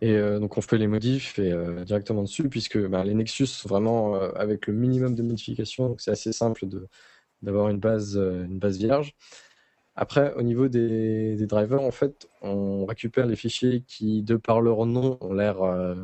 Et 0.00 0.12
euh, 0.12 0.38
donc, 0.38 0.58
on 0.58 0.60
fait 0.60 0.78
les 0.78 0.86
modifs 0.86 1.40
et, 1.40 1.50
euh, 1.50 1.84
directement 1.84 2.22
dessus, 2.22 2.48
puisque 2.48 2.78
bah, 2.78 3.02
les 3.02 3.14
Nexus 3.14 3.46
sont 3.46 3.68
vraiment 3.68 4.14
avec 4.14 4.68
le 4.68 4.72
minimum 4.72 5.16
de 5.16 5.22
modifications, 5.22 5.96
c'est 5.98 6.12
assez 6.12 6.32
simple 6.32 6.66
d'avoir 7.42 7.68
une 7.68 7.78
base, 7.78 8.16
une 8.16 8.58
base 8.58 8.78
vierge. 8.78 9.14
Après, 10.00 10.32
au 10.34 10.42
niveau 10.42 10.68
des, 10.68 11.44
drivers, 11.46 11.82
en 11.82 11.90
fait, 11.90 12.28
on 12.40 12.86
récupère 12.86 13.26
les 13.26 13.34
fichiers 13.34 13.82
qui, 13.84 14.22
de 14.22 14.36
par 14.36 14.60
leur 14.60 14.86
nom, 14.86 15.18
ont 15.20 15.34
l'air 15.34 15.60
euh, 15.60 15.96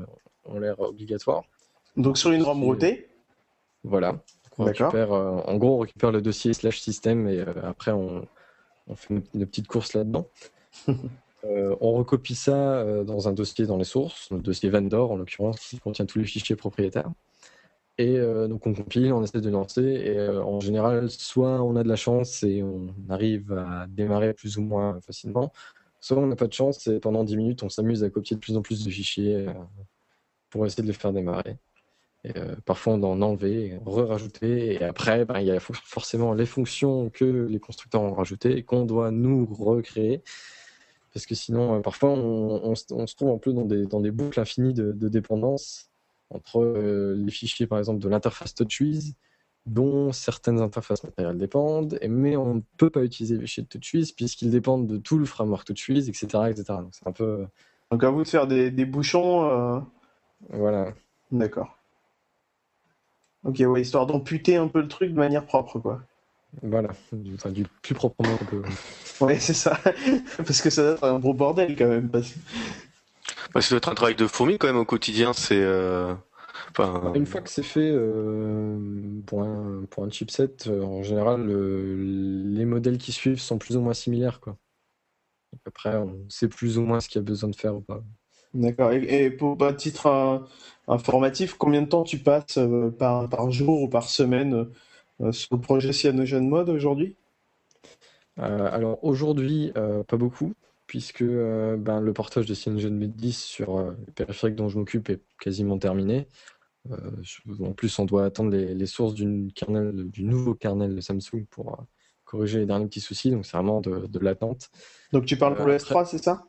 obligatoires. 0.78 1.44
Donc 1.96 2.18
sur 2.18 2.32
une 2.32 2.42
ROM 2.42 2.60
routée 2.64 3.06
Voilà. 3.84 4.20
On 4.58 4.64
récupère, 4.64 5.12
euh, 5.12 5.36
en 5.46 5.56
gros, 5.58 5.76
on 5.76 5.78
récupère 5.78 6.10
le 6.10 6.20
dossier 6.20 6.54
slash 6.54 6.80
système 6.80 7.28
et 7.28 7.38
euh, 7.38 7.52
après, 7.62 7.92
on, 7.92 8.26
fait 8.96 9.14
une, 9.14 9.46
petite 9.46 9.68
course 9.68 9.94
là-dedans. 9.94 10.26
on 11.44 11.92
recopie 11.92 12.34
ça 12.34 12.84
dans 13.04 13.28
un 13.28 13.32
dossier 13.32 13.64
dans 13.64 13.76
les 13.76 13.84
sources, 13.84 14.28
le 14.32 14.40
dossier 14.40 14.70
vendor 14.70 15.12
en 15.12 15.16
l'occurrence, 15.16 15.60
qui 15.60 15.78
contient 15.78 16.04
tous 16.04 16.18
les 16.18 16.24
fichiers 16.24 16.56
propriétaires. 16.56 17.12
Et 17.98 18.16
euh, 18.18 18.48
donc 18.48 18.66
on 18.66 18.74
compile, 18.74 19.12
on 19.12 19.22
essaie 19.22 19.40
de 19.40 19.50
lancer, 19.50 19.82
et 19.82 20.18
euh, 20.18 20.42
en 20.42 20.58
général, 20.58 21.10
soit 21.10 21.62
on 21.62 21.76
a 21.76 21.84
de 21.84 21.88
la 21.88 21.96
chance 21.96 22.42
et 22.42 22.62
on 22.62 22.92
arrive 23.08 23.52
à 23.52 23.86
démarrer 23.88 24.34
plus 24.34 24.58
ou 24.58 24.62
moins 24.62 25.00
facilement, 25.00 25.52
soit 26.00 26.18
on 26.18 26.26
n'a 26.26 26.34
pas 26.34 26.48
de 26.48 26.52
chance 26.52 26.88
et 26.88 26.98
pendant 26.98 27.22
10 27.22 27.36
minutes, 27.36 27.62
on 27.62 27.68
s'amuse 27.68 28.02
à 28.02 28.10
copier 28.10 28.34
de 28.34 28.40
plus 28.40 28.56
en 28.56 28.62
plus 28.62 28.84
de 28.84 28.90
fichiers 28.90 29.36
euh, 29.36 29.52
pour 30.50 30.66
essayer 30.66 30.82
de 30.82 30.88
les 30.88 30.94
faire 30.94 31.12
démarrer. 31.12 31.56
Parfois 32.64 32.94
on 32.94 33.02
en 33.02 33.20
enlever, 33.20 33.78
re-rajouter, 33.84 34.74
et 34.74 34.82
après, 34.82 35.26
ben, 35.26 35.40
il 35.40 35.46
y 35.46 35.50
a 35.50 35.60
forcément 35.60 36.32
les 36.32 36.46
fonctions 36.46 37.10
que 37.10 37.24
les 37.24 37.60
constructeurs 37.60 38.00
ont 38.00 38.14
rajoutées 38.14 38.56
et 38.56 38.62
qu'on 38.62 38.86
doit 38.86 39.10
nous 39.10 39.44
recréer. 39.44 40.22
Parce 41.12 41.26
que 41.26 41.34
sinon, 41.34 41.82
parfois, 41.82 42.10
on, 42.12 42.74
se 42.74 43.14
trouve 43.14 43.28
un 43.28 43.38
peu 43.38 43.52
dans 43.52 43.66
des, 43.66 43.84
dans 43.84 44.00
des 44.00 44.10
boucles 44.10 44.40
infinies 44.40 44.72
de, 44.72 44.92
de 44.92 45.08
dépendance 45.10 45.90
entre 46.30 46.60
euh, 46.60 47.14
les 47.16 47.30
fichiers, 47.30 47.66
par 47.66 47.78
exemple, 47.78 48.00
de 48.00 48.08
l'interface 48.08 48.54
TouchWiz, 48.54 49.14
dont 49.66 50.12
certaines 50.12 50.60
interfaces 50.60 51.04
matérielles 51.04 51.38
dépendent, 51.38 51.98
mais 52.08 52.36
on 52.36 52.56
ne 52.56 52.60
peut 52.76 52.90
pas 52.90 53.02
utiliser 53.02 53.36
les 53.36 53.42
fichiers 53.42 53.62
de 53.62 53.68
TouchWiz 53.68 54.12
puisqu'ils 54.12 54.50
dépendent 54.50 54.86
de 54.86 54.98
tout 54.98 55.18
le 55.18 55.24
framework 55.24 55.66
TouchWiz, 55.66 56.08
etc. 56.08 56.26
etc. 56.50 56.64
Donc 56.68 56.92
c'est 56.92 57.06
un 57.06 57.12
peu... 57.12 57.46
Donc 57.90 58.04
à 58.04 58.10
vous 58.10 58.24
de 58.24 58.28
faire 58.28 58.46
des, 58.46 58.70
bouchons. 58.84 59.44
Euh, 59.50 59.80
voilà. 60.50 60.92
D'accord. 61.30 61.78
Ok, 63.44 63.62
ouais, 63.66 63.82
histoire 63.82 64.06
d'amputer 64.06 64.56
un 64.56 64.68
peu 64.68 64.80
le 64.80 64.88
truc 64.88 65.10
de 65.10 65.18
manière 65.18 65.44
propre, 65.46 65.78
quoi. 65.78 66.02
Voilà, 66.62 66.90
du, 67.12 67.36
du 67.52 67.66
plus 67.82 67.94
proprement 67.94 68.36
peut. 68.48 68.62
ouais, 69.20 69.38
c'est 69.38 69.54
ça. 69.54 69.78
Parce 70.36 70.62
que 70.62 70.70
ça 70.70 70.82
doit 70.82 70.92
être 70.92 71.04
un 71.04 71.18
gros 71.18 71.34
bordel 71.34 71.76
quand 71.76 71.88
même. 71.88 72.08
Parce... 72.08 72.34
Bah, 73.52 73.60
ça 73.60 73.70
doit 73.70 73.78
être 73.78 73.88
un 73.88 73.94
travail 73.94 74.14
de 74.14 74.26
fourmi 74.26 74.58
quand 74.58 74.66
même 74.66 74.76
au 74.76 74.84
quotidien. 74.84 75.32
C'est 75.32 75.60
euh, 75.60 76.14
Une 77.14 77.26
fois 77.26 77.40
que 77.40 77.50
c'est 77.50 77.62
fait 77.62 77.90
euh, 77.90 78.78
pour, 79.26 79.42
un, 79.42 79.84
pour 79.90 80.04
un 80.04 80.10
chipset, 80.10 80.48
euh, 80.66 80.82
en 80.82 81.02
général, 81.02 81.46
les 81.46 82.64
modèles 82.64 82.98
qui 82.98 83.12
suivent 83.12 83.40
sont 83.40 83.58
plus 83.58 83.76
ou 83.76 83.80
moins 83.80 83.94
similaires. 83.94 84.40
Quoi. 84.40 84.56
après, 85.66 85.96
on 85.96 86.18
sait 86.28 86.48
plus 86.48 86.78
ou 86.78 86.82
moins 86.82 87.00
ce 87.00 87.08
qu'il 87.08 87.20
y 87.20 87.24
a 87.24 87.26
besoin 87.26 87.50
de 87.50 87.56
faire 87.56 87.76
ou 87.76 87.80
pas. 87.80 88.02
D'accord. 88.54 88.92
Et, 88.92 89.30
pour 89.30 89.60
un 89.64 89.72
titre 89.72 90.46
informatif, 90.86 91.54
combien 91.54 91.82
de 91.82 91.88
temps 91.88 92.04
tu 92.04 92.18
passes 92.18 92.58
par, 92.98 93.28
par 93.28 93.50
jour 93.50 93.82
ou 93.82 93.88
par 93.88 94.08
semaine 94.08 94.68
sur 95.32 95.56
le 95.56 95.60
projet 95.60 95.92
Cyanogen 95.92 96.48
Mode 96.48 96.68
aujourd'hui? 96.68 97.16
Alors 98.36 99.02
aujourd'hui, 99.02 99.72
pas 99.74 100.16
beaucoup 100.16 100.54
puisque 100.86 101.22
euh, 101.22 101.76
ben, 101.76 102.00
le 102.00 102.12
portage 102.12 102.46
de 102.46 102.54
CyanogenMod 102.54 103.14
10 103.14 103.42
sur 103.42 103.78
euh, 103.78 103.92
le 104.06 104.12
périphérique 104.12 104.56
dont 104.56 104.68
je 104.68 104.78
m'occupe 104.78 105.10
est 105.10 105.22
quasiment 105.40 105.78
terminé. 105.78 106.28
Euh, 106.90 107.10
en 107.60 107.72
plus, 107.72 107.98
on 107.98 108.04
doit 108.04 108.26
attendre 108.26 108.50
les, 108.50 108.86
sources 108.86 109.14
du, 109.14 109.50
kernel, 109.54 110.10
du 110.10 110.24
nouveau 110.24 110.54
kernel 110.54 110.94
de 110.94 111.00
Samsung 111.00 111.46
pour 111.48 111.86
corriger 112.24 112.58
les 112.58 112.66
derniers 112.66 112.86
petits 112.86 113.00
soucis, 113.00 113.30
donc 113.30 113.46
c'est 113.46 113.56
vraiment 113.56 113.80
de, 113.80 114.18
l'attente. 114.18 114.70
Donc 115.12 115.24
tu 115.24 115.38
parles 115.38 115.54
pour 115.54 115.66
le 115.66 115.76
S3, 115.76 116.04
c'est 116.04 116.22
ça? 116.22 116.46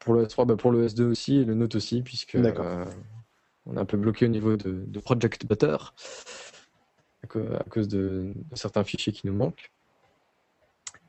Pour 0.00 0.14
le 0.14 0.26
S3, 0.26 0.46
bah, 0.46 0.56
pour 0.56 0.72
le 0.72 0.88
S2 0.88 1.02
aussi 1.04 1.36
et 1.36 1.44
le 1.44 1.54
Note 1.54 1.76
aussi, 1.76 2.02
puisque 2.02 2.36
on 2.36 3.76
est 3.76 3.78
un 3.78 3.84
peu 3.84 3.96
bloqué 3.96 4.26
au 4.26 4.28
niveau 4.28 4.56
de, 4.56 4.98
Project 4.98 5.46
Butter 5.46 5.76
à, 7.22 7.64
cause 7.70 7.86
de 7.86 8.34
certains 8.54 8.82
fichiers 8.82 9.12
qui 9.12 9.26
nous 9.28 9.34
manquent. 9.34 9.70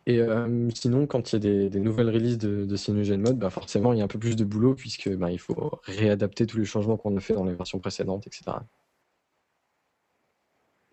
Et 0.06 0.20
euh, 0.20 0.70
sinon, 0.74 1.06
quand 1.08 1.32
il 1.32 1.44
y 1.44 1.66
a 1.66 1.70
des, 1.70 1.80
nouvelles 1.80 2.10
releases 2.10 2.38
de, 2.38 2.66
de 2.66 2.76
CyanogenMod, 2.76 3.38
bah 3.38 3.50
forcément, 3.50 3.94
il 3.94 4.00
y 4.00 4.02
a 4.02 4.06
un 4.06 4.08
peu 4.08 4.20
plus 4.20 4.36
de 4.36 4.44
boulot 4.44 4.74
puisque 4.74 5.10
bah, 5.10 5.32
il 5.32 5.40
faut 5.40 5.80
réadapter 5.84 6.46
tous 6.48 6.58
les 6.58 6.66
changements 6.66 6.98
qu'on 6.98 7.16
a 7.18 7.20
fait 7.20 7.34
dans 7.34 7.46
les 7.46 7.54
versions 7.54 7.80
précédentes, 7.80 8.26
etc. 8.26 8.58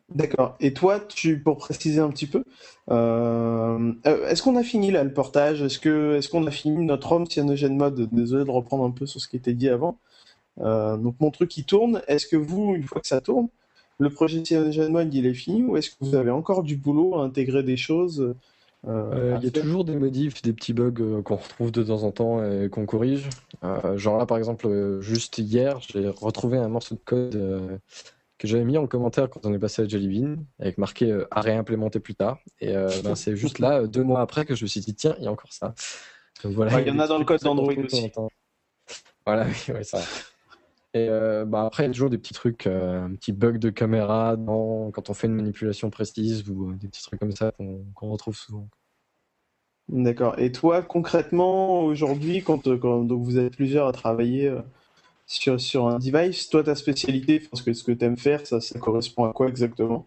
D'accord. 0.08 0.56
Et 0.60 0.72
toi, 0.72 1.00
tu, 1.00 1.40
pour 1.42 1.56
préciser 1.56 2.00
un 2.00 2.10
petit 2.10 2.26
peu, 2.26 2.44
euh, 2.90 3.92
euh, 4.06 4.28
est-ce 4.28 4.42
qu'on 4.42 4.54
a 4.56 4.62
fini 4.62 4.92
là 4.92 5.02
le 5.02 5.12
portage? 5.12 5.62
Est-ce 5.62 5.88
est-ce 6.16 6.28
qu'on 6.28 6.46
a 6.46 6.50
fini 6.52 6.84
notre 6.84 7.10
home 7.10 7.26
CyanogenMod 7.26 8.08
Désolé 8.12 8.44
de 8.44 8.50
reprendre 8.50 8.84
un 8.84 8.92
peu 8.92 9.06
sur 9.06 9.20
ce 9.20 9.28
qui 9.28 9.36
était 9.36 9.54
dit 9.54 9.68
avant. 9.68 9.98
donc 10.58 11.16
mon 11.20 11.30
truc 11.30 11.56
il 11.56 11.64
tourne. 11.64 12.02
Est-ce 12.06 12.26
que 12.26 12.36
vous, 12.36 12.74
une 12.74 12.84
fois 12.84 13.00
que 13.00 13.08
ça 13.08 13.20
tourne, 13.20 13.48
le 13.98 14.10
projet 14.10 14.44
CyanogenMod 14.44 15.12
il 15.12 15.26
est 15.26 15.34
fini? 15.34 15.62
Ou 15.64 15.76
est-ce 15.76 15.90
que 15.90 15.96
vous 16.00 16.14
avez 16.14 16.30
encore 16.30 16.62
du 16.62 16.76
boulot 16.76 17.16
à 17.18 17.24
intégrer 17.24 17.62
des 17.62 17.76
choses? 17.76 18.34
Euh, 18.86 19.36
il 19.38 19.44
y 19.44 19.48
a 19.48 19.50
toujours 19.50 19.84
des 19.84 19.96
modifs, 19.96 20.42
des 20.42 20.52
petits 20.52 20.72
bugs 20.72 20.92
euh, 21.00 21.22
qu'on 21.22 21.36
retrouve 21.36 21.72
de 21.72 21.82
temps 21.82 22.02
en 22.02 22.12
temps 22.12 22.44
et 22.44 22.68
qu'on 22.68 22.86
corrige. 22.86 23.28
Euh, 23.64 23.96
genre 23.96 24.18
là, 24.18 24.26
par 24.26 24.38
exemple, 24.38 24.98
juste 25.00 25.38
hier, 25.38 25.80
j'ai 25.80 26.08
retrouvé 26.08 26.58
un 26.58 26.68
morceau 26.68 26.94
de 26.94 27.00
code 27.04 27.80
que 28.38 28.46
j'avais 28.46 28.64
mis 28.64 28.76
en 28.76 28.86
commentaire 28.86 29.30
quand 29.30 29.46
on 29.46 29.54
est 29.54 29.58
passé 29.58 29.82
à 29.82 29.88
Jellybean, 29.88 30.36
avec 30.58 30.78
marqué 30.78 31.24
à 31.30 31.40
réimplémenter 31.40 32.00
plus 32.00 32.14
tard. 32.14 32.38
Et 32.60 32.74
ben, 33.02 33.14
c'est 33.14 33.34
juste 33.36 33.58
là, 33.58 33.86
deux 33.86 34.04
mois 34.04 34.20
après, 34.20 34.44
que 34.44 34.54
je 34.54 34.64
me 34.64 34.68
suis 34.68 34.80
dit, 34.80 34.94
tiens, 34.94 35.16
il 35.18 35.24
y 35.24 35.26
a 35.26 35.32
encore 35.32 35.52
ça. 35.52 35.74
voilà, 36.44 36.80
il 36.80 36.86
y 36.86 36.90
en 36.90 36.98
a 36.98 37.08
dans 37.08 37.18
le 37.18 37.24
code 37.24 37.40
d'Android 37.40 37.72
aussi. 37.72 38.12
Voilà, 39.24 39.46
oui, 39.68 39.84
ça. 39.84 40.00
Et 40.96 41.10
euh, 41.10 41.44
bah 41.44 41.66
après, 41.66 41.82
il 41.82 41.88
y 41.88 41.90
a 41.90 41.92
toujours 41.92 42.08
des 42.08 42.16
petits 42.16 42.32
trucs, 42.32 42.66
euh, 42.66 43.04
un 43.04 43.14
petit 43.16 43.32
bug 43.32 43.58
de 43.58 43.68
caméra 43.68 44.34
quand 44.46 45.10
on 45.10 45.14
fait 45.14 45.26
une 45.26 45.34
manipulation 45.34 45.90
précise 45.90 46.48
ou 46.48 46.70
euh, 46.70 46.74
des 46.74 46.88
petits 46.88 47.02
trucs 47.02 47.20
comme 47.20 47.32
ça 47.32 47.52
qu'on 47.94 48.10
retrouve 48.10 48.34
souvent. 48.34 48.66
D'accord. 49.90 50.38
Et 50.38 50.52
toi, 50.52 50.80
concrètement, 50.80 51.82
aujourd'hui, 51.82 52.42
quand, 52.42 52.66
donc 52.66 53.22
vous 53.22 53.38
êtes 53.38 53.54
plusieurs 53.54 53.86
à 53.86 53.92
travailler 53.92 54.50
sur, 55.26 55.60
sur 55.60 55.86
un 55.86 55.98
device, 55.98 56.48
toi, 56.48 56.64
ta 56.64 56.74
spécialité, 56.74 57.40
parce 57.40 57.62
que 57.62 57.74
ce 57.74 57.84
que 57.84 57.92
tu 57.92 58.04
aimes 58.06 58.16
faire, 58.16 58.46
ça, 58.46 58.62
ça 58.62 58.78
correspond 58.78 59.26
à 59.26 59.34
quoi 59.34 59.48
exactement? 59.48 60.06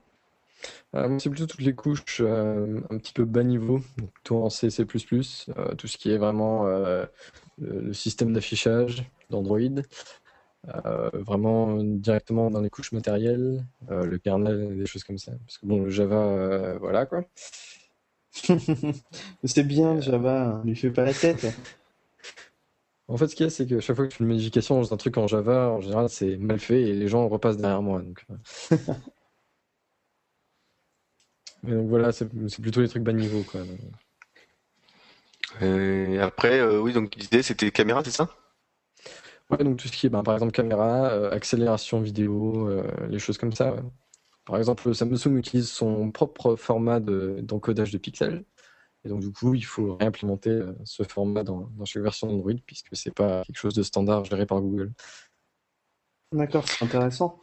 C'est 0.94 1.30
plutôt 1.30 1.46
toutes 1.46 1.62
les 1.62 1.76
couches 1.76 2.20
un 2.20 2.98
petit 2.98 3.14
peu 3.14 3.26
bas 3.26 3.44
niveau, 3.44 3.80
donc 3.98 4.10
tout 4.24 4.36
en 4.36 4.50
C, 4.50 4.72
C++, 4.72 4.86
tout 4.86 5.88
ce 5.88 5.98
qui 5.98 6.12
est 6.12 6.18
vraiment 6.18 6.66
le 7.60 7.94
système 7.94 8.34
d'affichage 8.34 9.06
d'Android, 9.30 9.84
euh, 10.68 11.10
vraiment 11.14 11.78
directement 11.82 12.52
dans 12.52 12.60
les 12.62 12.70
couches 12.70 12.92
matérielles, 12.92 13.66
euh, 13.90 14.06
le 14.06 14.18
kernel, 14.18 14.78
des 14.78 14.86
choses 14.86 15.06
comme 15.06 15.18
ça. 15.18 15.32
Parce 15.46 15.58
que 15.58 15.66
bon, 15.66 15.84
le 15.84 15.90
Java, 15.90 16.18
euh, 16.18 16.78
voilà 16.80 17.06
quoi. 17.06 17.24
c'est 19.44 19.64
bien 19.64 19.96
le 19.96 20.02
Java, 20.02 20.46
ne 20.46 20.52
hein. 20.52 20.62
lui 20.66 20.76
fais 20.76 20.92
pas 20.92 21.06
la 21.06 21.14
tête. 21.14 21.48
En 23.08 23.18
fait, 23.18 23.28
ce 23.30 23.36
qu'il 23.36 23.46
y 23.46 23.48
a, 23.48 23.50
c'est 23.50 23.66
que 23.66 23.80
chaque 23.80 23.96
fois 23.96 24.06
que 24.06 24.12
je 24.12 24.18
fais 24.18 24.24
une 24.24 24.30
modification 24.30 24.80
dans 24.80 24.94
un 24.94 24.98
truc 24.98 25.18
en 25.18 25.28
Java, 25.28 25.70
en 25.70 25.82
général, 25.82 26.10
c'est 26.10 26.38
mal 26.38 26.60
fait 26.60 26.82
et 26.82 26.94
les 26.94 27.08
gens 27.08 27.28
repassent 27.28 27.58
derrière 27.58 27.82
moi. 27.82 28.02
Donc, 28.02 28.26
donc 31.64 31.88
voilà, 31.88 32.12
c'est 32.12 32.28
plutôt 32.62 32.82
les 32.82 32.90
trucs 32.90 33.04
bas 33.04 33.14
niveau. 33.14 33.44
Quoi. 33.44 33.62
Et 35.62 36.20
après, 36.20 36.62
oui, 36.78 36.94
donc 36.94 37.18
disais, 37.18 37.42
c'était 37.42 37.72
caméra, 37.72 38.04
c'est 38.04 38.12
ça? 38.12 38.30
Ouais, 39.50 39.64
donc 39.64 39.78
tout 39.78 39.88
ce 39.88 39.94
qui 39.94 40.06
est, 40.06 40.10
ben, 40.10 40.24
par 40.24 40.36
exemple, 40.36 40.52
caméra, 40.52 41.10
euh, 41.10 41.32
accélération 41.32 42.02
vidéo, 42.02 42.68
euh, 42.68 42.84
les 43.10 43.20
choses 43.20 43.38
comme 43.38 43.54
ça. 43.54 43.76
Par 44.46 44.58
exemple, 44.58 44.94
Samsung 44.94 45.38
utilise 45.38 45.70
son 45.70 46.12
propre 46.12 46.56
format 46.56 47.00
d'encodage 47.00 47.92
de, 47.92 47.98
pixels. 47.98 48.46
Et 49.06 49.10
donc, 49.10 49.22
du 49.22 49.32
coup, 49.32 49.54
il 49.54 49.64
faut 49.64 49.96
réimplémenter 49.96 50.50
euh, 50.50 50.74
ce 50.84 51.04
format 51.04 51.44
dans, 51.44 51.70
chaque 51.86 52.04
version 52.04 52.28
d'Android, 52.28 52.54
puisque 52.66 52.96
c'est 52.96 53.14
pas 53.14 53.44
quelque 53.44 53.58
chose 53.58 53.76
de 53.76 53.84
standard 53.84 54.26
géré 54.26 54.46
par 54.46 54.60
Google. 54.62 54.92
D'accord, 56.34 56.68
c'est 56.68 56.84
intéressant. 56.84 57.40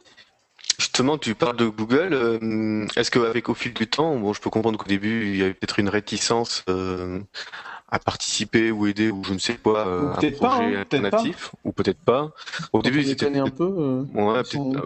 Justement, 0.79 1.17
tu 1.17 1.33
parles 1.33 1.57
de 1.57 1.67
Google. 1.67 2.13
euh, 2.13 2.87
Est-ce 2.95 3.09
qu'avec 3.09 3.49
au 3.49 3.53
fil 3.53 3.73
du 3.73 3.87
temps, 3.87 4.17
bon, 4.19 4.33
je 4.33 4.41
peux 4.41 4.49
comprendre 4.49 4.77
qu'au 4.77 4.87
début, 4.87 5.27
il 5.27 5.37
y 5.37 5.43
avait 5.43 5.53
peut-être 5.53 5.79
une 5.79 5.89
réticence 5.89 6.63
euh, 6.69 7.21
à 7.89 7.99
participer 7.99 8.69
ou 8.71 8.85
aider 8.87 9.11
ou 9.11 9.23
je 9.23 9.33
ne 9.33 9.39
sais 9.39 9.55
quoi 9.55 9.87
euh, 9.87 10.11
un 10.11 10.31
pas, 10.31 10.31
projet 10.31 10.75
hein, 10.75 10.79
alternatif, 10.81 11.51
ou 11.63 11.71
peut-être 11.71 11.99
pas. 11.99 12.33
Au 12.73 12.81
début, 12.81 13.01
ils 13.01 13.11
étaient 13.11 13.37
un 13.37 13.49
peu. 13.49 13.63
euh, 13.63 14.03
Ouais, 14.13 14.43
sont- 14.43 14.75
euh, 14.75 14.81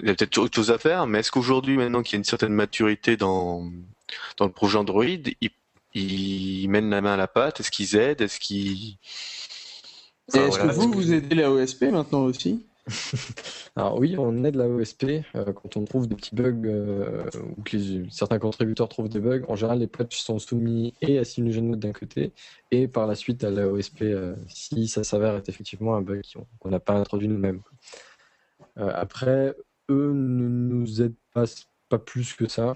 il 0.00 0.08
y 0.08 0.10
a 0.10 0.14
peut-être 0.14 0.36
autre 0.38 0.54
chose 0.54 0.70
à 0.70 0.78
faire, 0.78 1.06
mais 1.06 1.20
est-ce 1.20 1.30
qu'aujourd'hui, 1.30 1.76
maintenant 1.76 2.02
qu'il 2.02 2.14
y 2.14 2.16
a 2.16 2.18
une 2.18 2.24
certaine 2.24 2.52
maturité 2.52 3.16
dans, 3.16 3.64
dans 4.36 4.46
le 4.46 4.52
projet 4.52 4.76
Android, 4.78 5.04
ils, 5.04 5.50
ils 5.94 6.68
mènent 6.68 6.90
la 6.90 7.00
main 7.00 7.14
à 7.14 7.16
la 7.16 7.26
pâte? 7.28 7.60
Est-ce 7.60 7.70
qu'ils 7.70 7.96
aident? 7.96 8.20
Est-ce 8.20 8.38
qu'ils... 8.38 8.96
Enfin, 10.28 10.46
est-ce 10.46 10.58
voilà, 10.58 10.74
que 10.74 10.78
vous, 10.78 10.92
vous 10.92 11.12
aidez 11.12 11.34
la 11.34 11.50
OSP 11.50 11.84
maintenant 11.84 12.24
aussi? 12.24 12.64
Alors 13.76 13.98
oui, 13.98 14.16
on 14.18 14.44
aide 14.44 14.56
la 14.56 14.68
OSP 14.68 15.04
euh, 15.34 15.52
quand 15.52 15.76
on 15.76 15.84
trouve 15.84 16.08
des 16.08 16.16
petits 16.16 16.34
bugs 16.34 16.66
euh, 16.66 17.24
ou 17.56 17.62
que 17.62 18.08
certains 18.10 18.38
contributeurs 18.38 18.88
trouvent 18.88 19.08
des 19.08 19.20
bugs. 19.20 19.44
En 19.48 19.54
général, 19.54 19.78
les 19.78 19.86
patchs 19.86 20.18
sont 20.18 20.38
soumis 20.38 20.94
et 21.00 21.18
à 21.18 21.24
CyanogenMod 21.24 21.78
d'un 21.78 21.92
côté 21.92 22.32
et 22.70 22.88
par 22.88 23.06
la 23.06 23.14
suite 23.14 23.44
à 23.44 23.50
la 23.50 23.68
OSP 23.68 24.02
euh, 24.02 24.34
si 24.48 24.88
ça 24.88 25.04
s'avère 25.04 25.36
être 25.36 25.48
effectivement 25.48 25.94
un 25.94 26.02
bug 26.02 26.22
qu'on 26.58 26.70
n'a 26.70 26.80
pas 26.80 26.94
introduit 26.94 27.28
nous-mêmes. 27.28 27.62
Après, 28.76 29.54
eux 29.90 30.12
ne 30.14 30.48
nous 30.48 31.02
aident 31.02 31.14
pas, 31.34 31.44
plus 31.98 32.32
que 32.32 32.48
ça. 32.48 32.74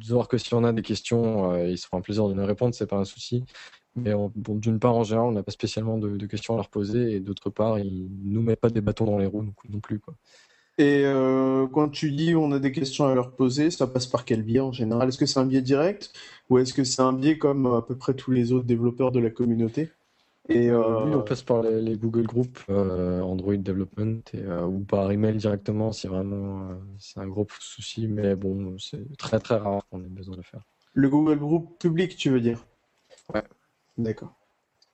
Savoir 0.00 0.28
que 0.28 0.38
si 0.38 0.54
on 0.54 0.62
a 0.62 0.72
des 0.72 0.82
questions, 0.82 1.56
ils 1.64 1.76
se 1.76 1.86
feront 1.86 1.98
un 1.98 2.00
plaisir 2.00 2.28
de 2.28 2.34
nous 2.34 2.46
répondre, 2.46 2.72
c'est 2.72 2.86
pas 2.86 2.96
un 2.96 3.04
souci. 3.04 3.44
Mais 3.96 4.14
on- 4.14 4.32
bon, 4.36 4.56
d'une 4.56 4.78
part, 4.78 4.94
en 4.96 5.04
général, 5.04 5.28
on 5.28 5.32
n'a 5.32 5.42
pas 5.42 5.52
spécialement 5.52 5.98
de, 5.98 6.16
de 6.16 6.26
questions 6.26 6.54
à 6.54 6.56
leur 6.58 6.68
poser, 6.70 7.12
et 7.16 7.20
d'autre 7.20 7.50
part, 7.50 7.78
ils 7.78 8.08
nous 8.24 8.42
mettent 8.42 8.60
pas 8.60 8.70
des 8.70 8.80
bâtons 8.80 9.04
dans 9.06 9.18
les 9.18 9.26
roues 9.26 9.42
non, 9.42 9.54
non 9.68 9.80
plus. 9.80 9.98
Quoi. 10.00 10.14
Et 10.78 11.02
euh, 11.04 11.66
quand 11.68 11.90
tu 11.90 12.10
dis 12.12 12.34
on 12.34 12.52
a 12.52 12.58
des 12.58 12.72
questions 12.72 13.06
à 13.06 13.14
leur 13.14 13.32
poser, 13.36 13.70
ça 13.70 13.86
passe 13.86 14.06
par 14.06 14.24
quel 14.24 14.42
biais 14.42 14.60
en 14.60 14.72
général? 14.72 15.08
Est-ce 15.08 15.18
que 15.18 15.26
c'est 15.26 15.38
un 15.40 15.44
biais 15.46 15.60
direct 15.62 16.12
ou 16.48 16.58
est-ce 16.58 16.72
que 16.74 16.84
c'est 16.84 17.02
un 17.02 17.12
biais 17.12 17.36
comme 17.38 17.66
à 17.66 17.82
peu 17.82 17.96
près 17.96 18.14
tous 18.14 18.30
les 18.30 18.52
autres 18.52 18.64
développeurs 18.66 19.12
de 19.12 19.20
la 19.20 19.30
communauté? 19.30 19.90
Et 20.48 20.70
euh, 20.70 20.80
Oui, 20.98 21.14
on 21.14 21.22
passe 21.22 21.42
par 21.42 21.62
les, 21.62 21.80
les 21.80 21.96
Google 21.96 22.26
Groups, 22.26 22.64
euh, 22.68 23.20
Android 23.22 23.56
Development, 23.56 24.22
et, 24.34 24.38
euh, 24.42 24.66
ou 24.66 24.80
par 24.84 25.10
email 25.12 25.36
directement 25.36 25.92
si 25.92 26.06
vraiment 26.08 26.70
euh, 26.70 26.74
c'est 26.98 27.20
un 27.20 27.26
gros 27.28 27.46
souci, 27.60 28.06
mais 28.08 28.34
bon, 28.36 28.76
c'est 28.78 29.16
très 29.16 29.38
très 29.38 29.56
rare 29.56 29.86
qu'on 29.90 30.02
ait 30.04 30.08
besoin 30.08 30.34
de 30.34 30.40
le 30.40 30.44
faire. 30.44 30.62
le 30.94 31.08
Google 31.08 31.40
Group 31.40 31.80
public, 31.80 32.14
tu 32.16 32.30
veux 32.30 32.40
dire? 32.40 32.64
Ouais. 33.34 33.42
D'accord. 33.98 34.34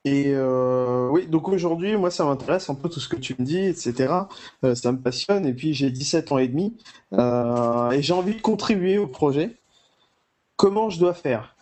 Et 0.07 0.27
euh, 0.29 1.09
oui, 1.09 1.27
donc 1.27 1.49
aujourd'hui, 1.49 1.97
moi, 1.97 2.13
ça 2.13 2.25
m'intéresse 2.25 2.71
un 2.71 2.77
peu 2.77 2.89
tout 2.89 3.01
ce 3.01 3.09
que 3.09 3.17
tu 3.17 3.35
me 3.41 3.45
dis, 3.45 3.59
etc. 3.59 4.29
Euh, 4.63 4.77
ça 4.77 4.93
me 4.93 4.99
passionne. 4.99 5.45
Et 5.47 5.53
puis, 5.53 5.75
j'ai 5.75 5.91
17 5.91 6.31
ans 6.31 6.39
et 6.39 6.47
demi 6.47 6.77
euh, 7.13 7.91
et 7.91 8.03
j'ai 8.03 8.13
envie 8.13 8.37
de 8.37 8.41
contribuer 8.41 8.99
au 8.99 9.09
projet. 9.09 9.57
Comment 10.55 10.91
je 10.91 11.01
dois 11.01 11.13
faire? 11.13 11.57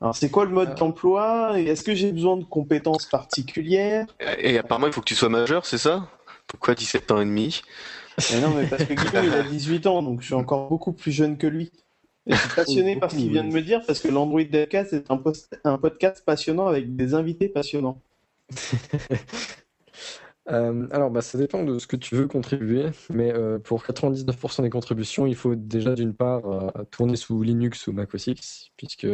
Alors, 0.00 0.16
c'est 0.16 0.30
quoi 0.30 0.46
le 0.46 0.52
mode 0.52 0.74
d'emploi? 0.74 1.60
Et 1.60 1.64
est-ce 1.64 1.84
que 1.84 1.94
j'ai 1.94 2.12
besoin 2.12 2.38
de 2.38 2.44
compétences 2.44 3.04
particulières? 3.04 4.06
Et 4.38 4.56
apparemment, 4.56 4.86
il 4.86 4.94
faut 4.94 5.02
que 5.02 5.06
tu 5.06 5.14
sois 5.14 5.28
majeur, 5.28 5.66
c'est 5.66 5.76
ça? 5.76 6.08
Pourquoi 6.46 6.74
17 6.74 7.10
ans 7.10 7.20
et 7.20 7.26
demi? 7.26 7.60
Mais 8.32 8.40
non, 8.40 8.54
mais 8.54 8.66
parce 8.66 8.84
que 8.84 8.94
Guillaume, 8.94 9.26
il 9.26 9.34
a 9.34 9.42
18 9.42 9.86
ans, 9.86 10.02
donc 10.02 10.22
je 10.22 10.26
suis 10.26 10.34
encore 10.34 10.70
beaucoup 10.70 10.92
plus 10.92 11.12
jeune 11.12 11.36
que 11.36 11.46
lui. 11.46 11.70
Et 12.26 12.34
je 12.34 12.40
suis 12.40 12.50
passionné 12.50 12.96
par 13.00 13.10
ce 13.10 13.16
qu'il 13.16 13.30
vient 13.30 13.44
de 13.44 13.52
me 13.52 13.62
dire, 13.62 13.82
parce 13.86 14.00
que 14.00 14.08
l'Android 14.08 14.42
Devcast 14.44 14.92
est 14.92 15.10
un, 15.10 15.16
post- 15.16 15.58
un 15.64 15.78
podcast 15.78 16.22
passionnant 16.24 16.66
avec 16.66 16.94
des 16.96 17.14
invités 17.14 17.48
passionnants. 17.48 18.00
Euh, 20.48 20.88
alors, 20.90 21.10
bah, 21.10 21.20
ça 21.20 21.38
dépend 21.38 21.62
de 21.62 21.78
ce 21.78 21.86
que 21.86 21.96
tu 21.96 22.16
veux 22.16 22.26
contribuer, 22.26 22.86
mais 23.10 23.32
euh, 23.32 23.58
pour 23.58 23.84
99% 23.84 24.62
des 24.62 24.70
contributions, 24.70 25.26
il 25.26 25.36
faut 25.36 25.54
déjà 25.54 25.94
d'une 25.94 26.14
part 26.14 26.44
euh, 26.46 26.70
tourner 26.90 27.14
sous 27.14 27.40
Linux 27.42 27.86
ou 27.86 27.92
Mac 27.92 28.12
OS 28.14 28.26
X, 28.28 28.70
puisque 28.76 29.06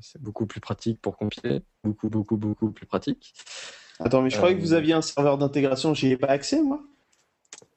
c'est 0.00 0.20
beaucoup 0.20 0.44
plus 0.44 0.60
pratique 0.60 1.00
pour 1.00 1.16
compiler, 1.16 1.62
beaucoup, 1.82 2.10
beaucoup, 2.10 2.36
beaucoup 2.36 2.72
plus 2.72 2.84
pratique. 2.84 3.32
Attends, 4.00 4.20
mais 4.20 4.28
je 4.28 4.36
croyais 4.36 4.56
que 4.56 4.60
vous 4.60 4.74
aviez 4.74 4.92
un 4.92 5.02
serveur 5.02 5.38
d'intégration, 5.38 5.94
j'y 5.94 6.08
ai 6.08 6.16
pas 6.18 6.28
accès, 6.28 6.60
moi? 6.62 6.82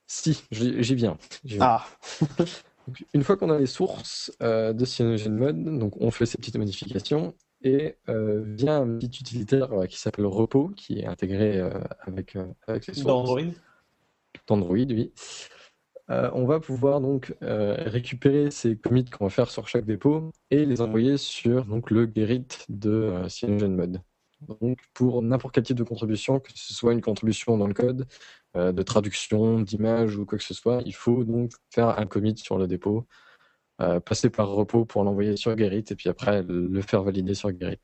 Si, 0.07 0.43
j'y 0.51 0.95
viens. 0.95 1.17
j'y 1.45 1.55
viens. 1.55 1.65
Ah, 1.65 1.85
Donc, 2.89 3.05
une 3.13 3.23
fois 3.23 3.37
qu'on 3.37 3.51
a 3.51 3.59
les 3.59 3.67
sources 3.67 4.35
euh, 4.41 4.73
de 4.73 4.83
CyanogenMod, 4.83 5.77
donc 5.77 5.93
on 6.01 6.09
fait 6.09 6.25
ces 6.25 6.39
petites 6.39 6.57
modifications 6.57 7.35
et 7.61 7.97
euh, 8.09 8.43
via 8.47 8.77
un 8.77 8.97
petit 8.97 9.21
utilitaire 9.21 9.71
euh, 9.73 9.85
qui 9.85 9.99
s'appelle 9.99 10.25
Repo, 10.25 10.69
qui 10.69 11.01
est 11.01 11.05
intégré 11.05 11.61
avec, 12.01 12.35
avec 12.65 12.87
les 12.87 12.95
sources 12.95 13.05
d'Android. 13.05 13.41
d'Android, 14.47 14.77
oui. 14.89 15.13
Euh, 16.09 16.31
on 16.33 16.45
va 16.45 16.59
pouvoir 16.59 16.99
donc 16.99 17.35
euh, 17.43 17.75
récupérer 17.77 18.49
ces 18.49 18.75
commits 18.75 19.05
qu'on 19.05 19.25
va 19.25 19.29
faire 19.29 19.51
sur 19.51 19.67
chaque 19.67 19.85
dépôt 19.85 20.31
et 20.49 20.65
les 20.65 20.81
envoyer 20.81 21.17
sur 21.17 21.65
donc, 21.65 21.91
le 21.91 22.11
Gerrit 22.11 22.47
de 22.69 22.89
euh, 22.89 23.29
CyanogenMod. 23.29 24.01
Donc 24.47 24.79
pour 24.95 25.21
n'importe 25.21 25.53
quel 25.53 25.63
type 25.63 25.77
de 25.77 25.83
contribution, 25.83 26.39
que 26.39 26.49
ce 26.55 26.73
soit 26.73 26.93
une 26.93 27.01
contribution 27.01 27.59
dans 27.59 27.67
le 27.67 27.75
code, 27.75 28.07
de 28.55 28.81
traduction, 28.81 29.59
d'image 29.59 30.17
ou 30.17 30.25
quoi 30.25 30.37
que 30.37 30.43
ce 30.43 30.53
soit, 30.53 30.81
il 30.85 30.95
faut 30.95 31.23
donc 31.23 31.51
faire 31.69 31.99
un 31.99 32.05
commit 32.05 32.37
sur 32.37 32.57
le 32.57 32.67
dépôt, 32.67 33.05
euh, 33.81 33.99
passer 33.99 34.29
par 34.29 34.49
repos 34.49 34.85
pour 34.85 35.03
l'envoyer 35.03 35.37
sur 35.37 35.57
Gerrit 35.57 35.85
et 35.89 35.95
puis 35.95 36.09
après 36.09 36.43
le 36.43 36.81
faire 36.81 37.03
valider 37.03 37.33
sur 37.33 37.49
Gerrit. 37.57 37.79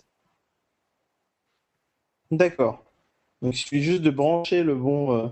D'accord. 2.32 2.84
Donc, 3.42 3.54
il 3.54 3.58
suffit 3.58 3.82
juste 3.82 4.02
de 4.02 4.10
brancher 4.10 4.64
euh, 4.64 5.28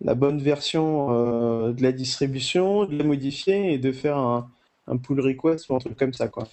la 0.00 0.14
bonne 0.14 0.40
version 0.40 1.10
euh, 1.10 1.72
de 1.72 1.82
la 1.82 1.92
distribution, 1.92 2.86
de 2.86 2.96
la 2.96 3.04
modifier 3.04 3.72
et 3.72 3.78
de 3.78 3.92
faire 3.92 4.16
un, 4.16 4.50
un 4.86 4.96
pull 4.96 5.20
request 5.20 5.68
ou 5.68 5.76
un 5.76 5.78
truc 5.78 5.96
comme 5.96 6.12
ça, 6.12 6.28
quoi. 6.28 6.48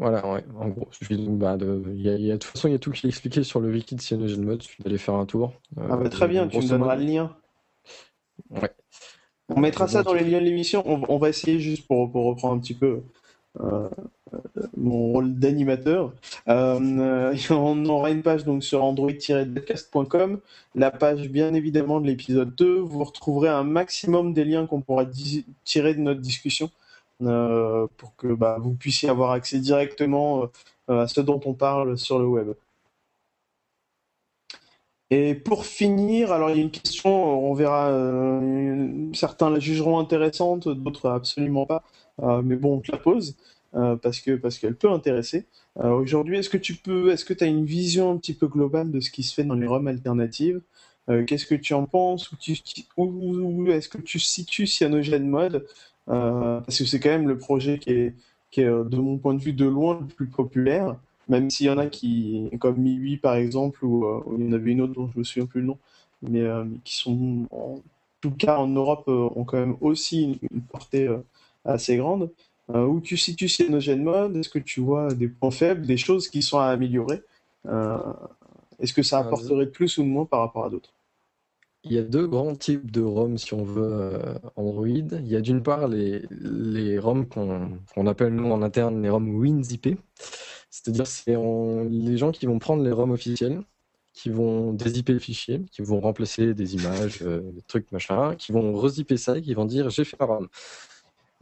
Voilà, 0.00 0.26
ouais, 0.32 0.42
en 0.58 0.68
gros, 0.68 0.88
il 0.90 0.94
suffit 0.96 1.16
donc, 1.18 1.38
bah, 1.38 1.56
de, 1.58 1.82
il 1.94 2.00
y 2.00 2.08
a, 2.08 2.14
il 2.14 2.22
y 2.24 2.30
a- 2.30 2.34
de 2.34 2.38
toute 2.38 2.50
façon, 2.50 2.68
il 2.68 2.72
y 2.72 2.74
a 2.74 2.78
tout 2.78 2.90
qui 2.90 3.06
est 3.06 3.10
expliqué 3.10 3.42
sur 3.44 3.60
le 3.60 3.70
wiki 3.70 3.94
de 3.94 4.00
CyanogenMod, 4.00 4.62
il 4.62 4.66
suffit 4.66 4.82
d'aller 4.82 4.96
faire 4.98 5.14
un 5.14 5.26
tour. 5.26 5.52
Euh, 5.78 5.82
Ah 5.90 5.96
bah 5.98 6.08
très 6.08 6.26
bien, 6.26 6.48
tu 6.48 6.56
me 6.56 6.62
donneras 6.68 6.96
le 6.96 7.04
lien. 7.04 7.36
Ouais. 8.50 8.70
On 9.54 9.60
mettra 9.60 9.86
ça 9.88 10.02
dans 10.02 10.14
les 10.14 10.24
liens 10.24 10.40
de 10.40 10.44
l'émission. 10.46 10.82
On, 10.86 11.02
on 11.08 11.18
va 11.18 11.28
essayer 11.28 11.60
juste 11.60 11.86
pour, 11.86 12.10
pour 12.10 12.24
reprendre 12.24 12.54
un 12.54 12.58
petit 12.60 12.72
peu 12.74 13.02
euh, 13.60 13.88
mon 14.76 15.12
rôle 15.12 15.34
d'animateur. 15.34 16.12
Euh, 16.48 17.34
on 17.50 17.84
aura 17.86 18.10
une 18.10 18.22
page 18.22 18.44
donc 18.44 18.64
sur 18.64 18.82
android-devcast.com, 18.82 20.38
la 20.76 20.90
page 20.90 21.28
bien 21.28 21.52
évidemment 21.54 22.00
de 22.00 22.06
l'épisode 22.06 22.54
2. 22.54 22.78
Vous 22.78 23.04
retrouverez 23.04 23.48
un 23.48 23.64
maximum 23.64 24.32
des 24.32 24.44
liens 24.44 24.66
qu'on 24.66 24.80
pourra 24.80 25.04
di- 25.04 25.44
tirer 25.64 25.94
de 25.94 26.00
notre 26.00 26.20
discussion 26.20 26.70
pour 27.20 28.16
que 28.16 28.32
bah, 28.34 28.58
vous 28.60 28.74
puissiez 28.74 29.08
avoir 29.08 29.32
accès 29.32 29.58
directement 29.58 30.50
euh, 30.90 31.02
à 31.02 31.06
ce 31.08 31.20
dont 31.20 31.40
on 31.44 31.54
parle 31.54 31.96
sur 31.98 32.18
le 32.18 32.26
web. 32.26 32.54
Et 35.10 35.34
pour 35.34 35.66
finir, 35.66 36.32
alors 36.32 36.50
il 36.50 36.56
y 36.56 36.60
a 36.60 36.62
une 36.62 36.70
question, 36.70 37.10
on 37.50 37.52
verra, 37.54 37.88
euh, 37.88 39.10
certains 39.12 39.50
la 39.50 39.58
jugeront 39.58 39.98
intéressante, 39.98 40.68
d'autres 40.68 41.10
absolument 41.10 41.66
pas, 41.66 41.82
Euh, 42.22 42.42
mais 42.42 42.56
bon, 42.56 42.76
on 42.78 42.80
te 42.80 42.92
la 42.92 42.98
pose 42.98 43.36
euh, 43.74 43.96
parce 43.96 44.20
parce 44.42 44.58
qu'elle 44.58 44.76
peut 44.76 44.90
intéresser. 44.90 45.46
Euh, 45.78 45.90
aujourd'hui, 45.90 46.38
est-ce 46.38 46.50
que 46.50 46.58
tu 46.58 46.74
peux, 46.74 47.10
est-ce 47.12 47.24
que 47.24 47.34
tu 47.34 47.44
as 47.44 47.46
une 47.46 47.64
vision 47.64 48.10
un 48.12 48.18
petit 48.18 48.34
peu 48.34 48.46
globale 48.48 48.90
de 48.90 49.00
ce 49.00 49.10
qui 49.10 49.22
se 49.22 49.32
fait 49.34 49.44
dans 49.44 49.54
les 49.54 49.66
ROM 49.66 49.86
alternatives? 49.88 50.60
Euh, 51.08 51.24
qu'est-ce 51.24 51.46
que 51.46 51.54
tu 51.54 51.74
en 51.74 51.86
penses? 51.86 52.30
Où, 52.32 52.36
où, 53.06 53.66
est-ce 53.70 53.88
que 53.88 53.98
tu 53.98 54.18
situes 54.18 54.66
CyanogenMod? 54.66 55.54
Euh, 55.56 55.60
parce 56.10 56.78
que 56.78 56.84
c'est 56.84 57.00
quand 57.00 57.10
même 57.10 57.28
le 57.28 57.38
projet 57.38 57.78
qui 57.78 57.90
est, 57.92 58.14
qui 58.50 58.62
est, 58.62 58.64
euh, 58.66 58.84
de 58.84 58.96
mon 58.98 59.18
point 59.18 59.34
de 59.34 59.40
vue, 59.42 59.52
de 59.52 59.66
loin 59.66 59.98
le 60.00 60.06
plus 60.06 60.28
populaire. 60.28 60.96
Même 61.28 61.50
s'il 61.50 61.66
y 61.66 61.70
en 61.70 61.78
a 61.78 61.86
qui, 61.86 62.50
comme 62.60 62.78
MIUI 62.78 63.18
par 63.18 63.34
exemple, 63.36 63.84
ou 63.84 64.04
euh, 64.06 64.22
il 64.38 64.46
y 64.46 64.48
en 64.48 64.52
avait 64.52 64.72
une 64.72 64.80
autre 64.82 64.94
dont 64.94 65.08
je 65.12 65.18
me 65.18 65.24
souviens 65.24 65.46
plus 65.46 65.60
le 65.60 65.68
nom, 65.68 65.78
mais, 66.22 66.40
euh, 66.42 66.64
mais 66.64 66.78
qui 66.84 66.96
sont, 66.96 67.46
en 67.52 67.80
tout 68.20 68.32
cas 68.32 68.58
en 68.58 68.66
Europe, 68.68 69.04
euh, 69.08 69.28
ont 69.36 69.44
quand 69.44 69.58
même 69.58 69.76
aussi 69.80 70.22
une, 70.24 70.38
une 70.50 70.62
portée 70.62 71.06
euh, 71.08 71.18
assez 71.64 71.96
grande. 71.96 72.30
Euh, 72.74 72.86
où 72.86 73.00
tu 73.00 73.16
situes 73.16 73.48
CyanogenMod? 73.48 74.36
Est-ce 74.36 74.48
que 74.48 74.58
tu 74.60 74.80
vois 74.80 75.12
des 75.14 75.28
points 75.28 75.50
faibles, 75.50 75.86
des 75.86 75.96
choses 75.96 76.28
qui 76.28 76.42
sont 76.42 76.58
à 76.58 76.66
améliorer? 76.66 77.22
Euh, 77.66 77.98
est-ce 78.80 78.92
que 78.94 79.02
ça 79.02 79.18
Euh, 79.18 79.28
apporterait 79.28 79.66
plus 79.70 79.98
ou 79.98 80.04
moins 80.04 80.24
par 80.26 80.40
rapport 80.40 80.64
à 80.64 80.70
d'autres? 80.70 80.92
Il 81.82 81.92
y 81.92 81.98
a 81.98 82.02
deux 82.02 82.26
grands 82.26 82.54
types 82.54 82.90
de 82.90 83.00
ROM 83.00 83.38
si 83.38 83.54
on 83.54 83.64
veut 83.64 83.90
euh, 83.90 84.34
Android. 84.56 84.86
Il 84.86 85.28
y 85.28 85.36
a 85.36 85.40
d'une 85.40 85.62
part 85.62 85.88
les, 85.88 86.22
les 86.30 86.98
ROM 86.98 87.26
qu'on 87.26 87.78
qu'on 87.94 88.06
appelle 88.06 88.34
nous 88.34 88.50
en 88.50 88.60
interne 88.60 89.02
les 89.02 89.08
ROM 89.08 89.34
WinZip. 89.40 89.88
C'est-à-dire 90.68 91.06
c'est 91.06 91.36
les 91.88 92.16
gens 92.18 92.32
qui 92.32 92.46
vont 92.46 92.58
prendre 92.58 92.84
les 92.84 92.92
ROM 92.92 93.10
officiels, 93.10 93.62
qui 94.12 94.28
vont 94.28 94.74
dézipper 94.74 95.14
le 95.14 95.18
fichier, 95.18 95.62
qui 95.72 95.80
vont 95.80 96.00
remplacer 96.00 96.52
des 96.52 96.74
images, 96.74 97.20
euh, 97.22 97.40
des 97.52 97.62
trucs 97.62 97.90
machin, 97.92 98.34
qui 98.36 98.52
vont 98.52 98.74
rezipper 98.74 99.16
ça 99.16 99.38
et 99.38 99.42
qui 99.42 99.54
vont 99.54 99.64
dire 99.64 99.88
j'ai 99.88 100.04
fait 100.04 100.20
ma 100.20 100.26
ROM. 100.26 100.42
Donc 100.42 100.50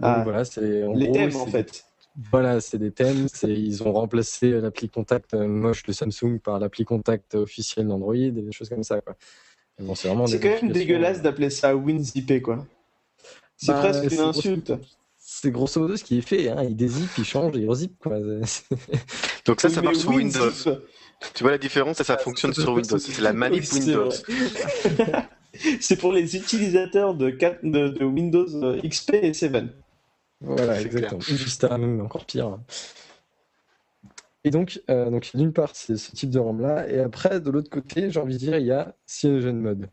Ah, 0.01 0.20
voilà, 0.22 0.45
c'est 0.45 0.84
en 0.84 0.93
Les 0.95 1.07
gros, 1.07 1.14
thèmes 1.14 1.36
en 1.36 1.47
fait. 1.47 1.84
Voilà, 2.30 2.61
c'est 2.61 2.78
des 2.78 2.93
thèmes. 2.93 3.26
Ils 3.43 3.82
ont 3.82 3.93
remplacé 3.93 4.53
l'appli 4.61 4.89
contact 4.89 5.34
euh, 5.34 5.49
moche 5.49 5.82
de 5.82 5.93
Samsung 5.93 6.39
par 6.43 6.61
l'appli 6.61 6.84
contact 6.84 7.34
officielle 7.34 7.89
d'Android 7.89 8.14
et 8.16 8.30
des 8.30 8.53
choses 8.53 8.68
comme 8.68 8.84
ça. 8.84 9.01
Quoi. 9.01 9.16
Bon, 9.79 9.95
c'est 9.95 10.09
quand 10.41 10.62
même 10.62 10.72
dégueulasse 10.72 11.18
euh, 11.18 11.22
d'appeler 11.22 11.51
ça 11.51 11.74
WinZip 11.76 12.43
quoi. 12.43 12.66
C'est 13.57 13.72
Bah, 13.72 13.81
presque 13.81 14.12
une 14.12 14.20
insulte. 14.20 14.72
C'est 15.18 15.51
grosso 15.51 15.81
modo 15.81 15.97
ce 15.97 16.05
qui 16.05 16.18
est 16.18 16.22
fait. 16.22 16.49
Hein. 16.49 16.64
Il 16.64 16.74
dézip, 16.74 17.11
il 17.18 17.24
change 17.24 17.57
et 17.57 17.61
il 17.61 17.68
rezip. 17.68 17.97
Quoi. 17.99 18.18
Donc 19.47 19.61
ça, 19.61 19.68
ça 19.68 19.83
marche 19.83 19.99
sur 19.99 20.11
Windows. 20.11 20.51
Tu 21.35 21.43
vois 21.43 21.53
la 21.53 21.59
différence 21.59 21.99
Ça, 21.99 22.05
ça 22.05 22.18
fonctionne 22.18 22.55
sur 22.55 22.72
Windows. 22.72 22.99
C'est 22.99 23.20
la 23.20 23.33
manip 23.33 23.64
Windows. 23.72 24.11
C'est 25.81 25.97
pour 25.97 26.12
les 26.12 26.37
utilisateurs 26.37 27.14
de, 27.14 27.31
4 27.31 27.64
de, 27.64 27.89
de 27.89 28.05
Windows 28.05 28.47
euh, 28.62 28.81
XP 28.83 29.14
et 29.14 29.33
7. 29.33 29.64
Voilà, 30.41 30.81
exactement. 30.81 31.20
Vista, 31.20 31.76
même 31.79 32.01
encore 32.01 32.24
pire. 32.24 32.59
Et 34.49 34.51
donc, 34.51 34.81
euh, 34.89 35.11
donc 35.11 35.31
d'une 35.35 35.53
part, 35.53 35.77
c'est 35.77 35.99
ce 35.99 36.11
type 36.13 36.31
de 36.31 36.39
ROM-là. 36.39 36.89
Et 36.89 37.01
après, 37.01 37.39
de 37.39 37.51
l'autre 37.51 37.69
côté, 37.69 38.11
j'ai 38.11 38.19
envie 38.19 38.33
de 38.33 38.39
dire, 38.39 38.57
il 38.57 38.65
y 38.65 38.73
a 38.73 38.97
CyanogenMod. 39.05 39.91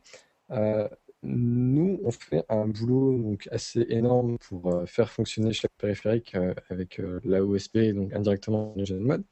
Euh, 0.52 0.88
nous, 1.24 2.00
on 2.06 2.12
fait 2.12 2.46
un 2.48 2.66
boulot 2.66 3.18
donc, 3.22 3.50
assez 3.52 3.86
énorme 3.90 4.38
pour 4.38 4.74
euh, 4.74 4.86
faire 4.86 5.12
fonctionner 5.12 5.52
chaque 5.52 5.74
périphérique 5.78 6.38
avec 6.70 7.02
la 7.26 7.44
OSP, 7.44 7.80
donc 7.94 8.14
indirectement 8.14 8.72
CyanogenMod. 8.76 9.26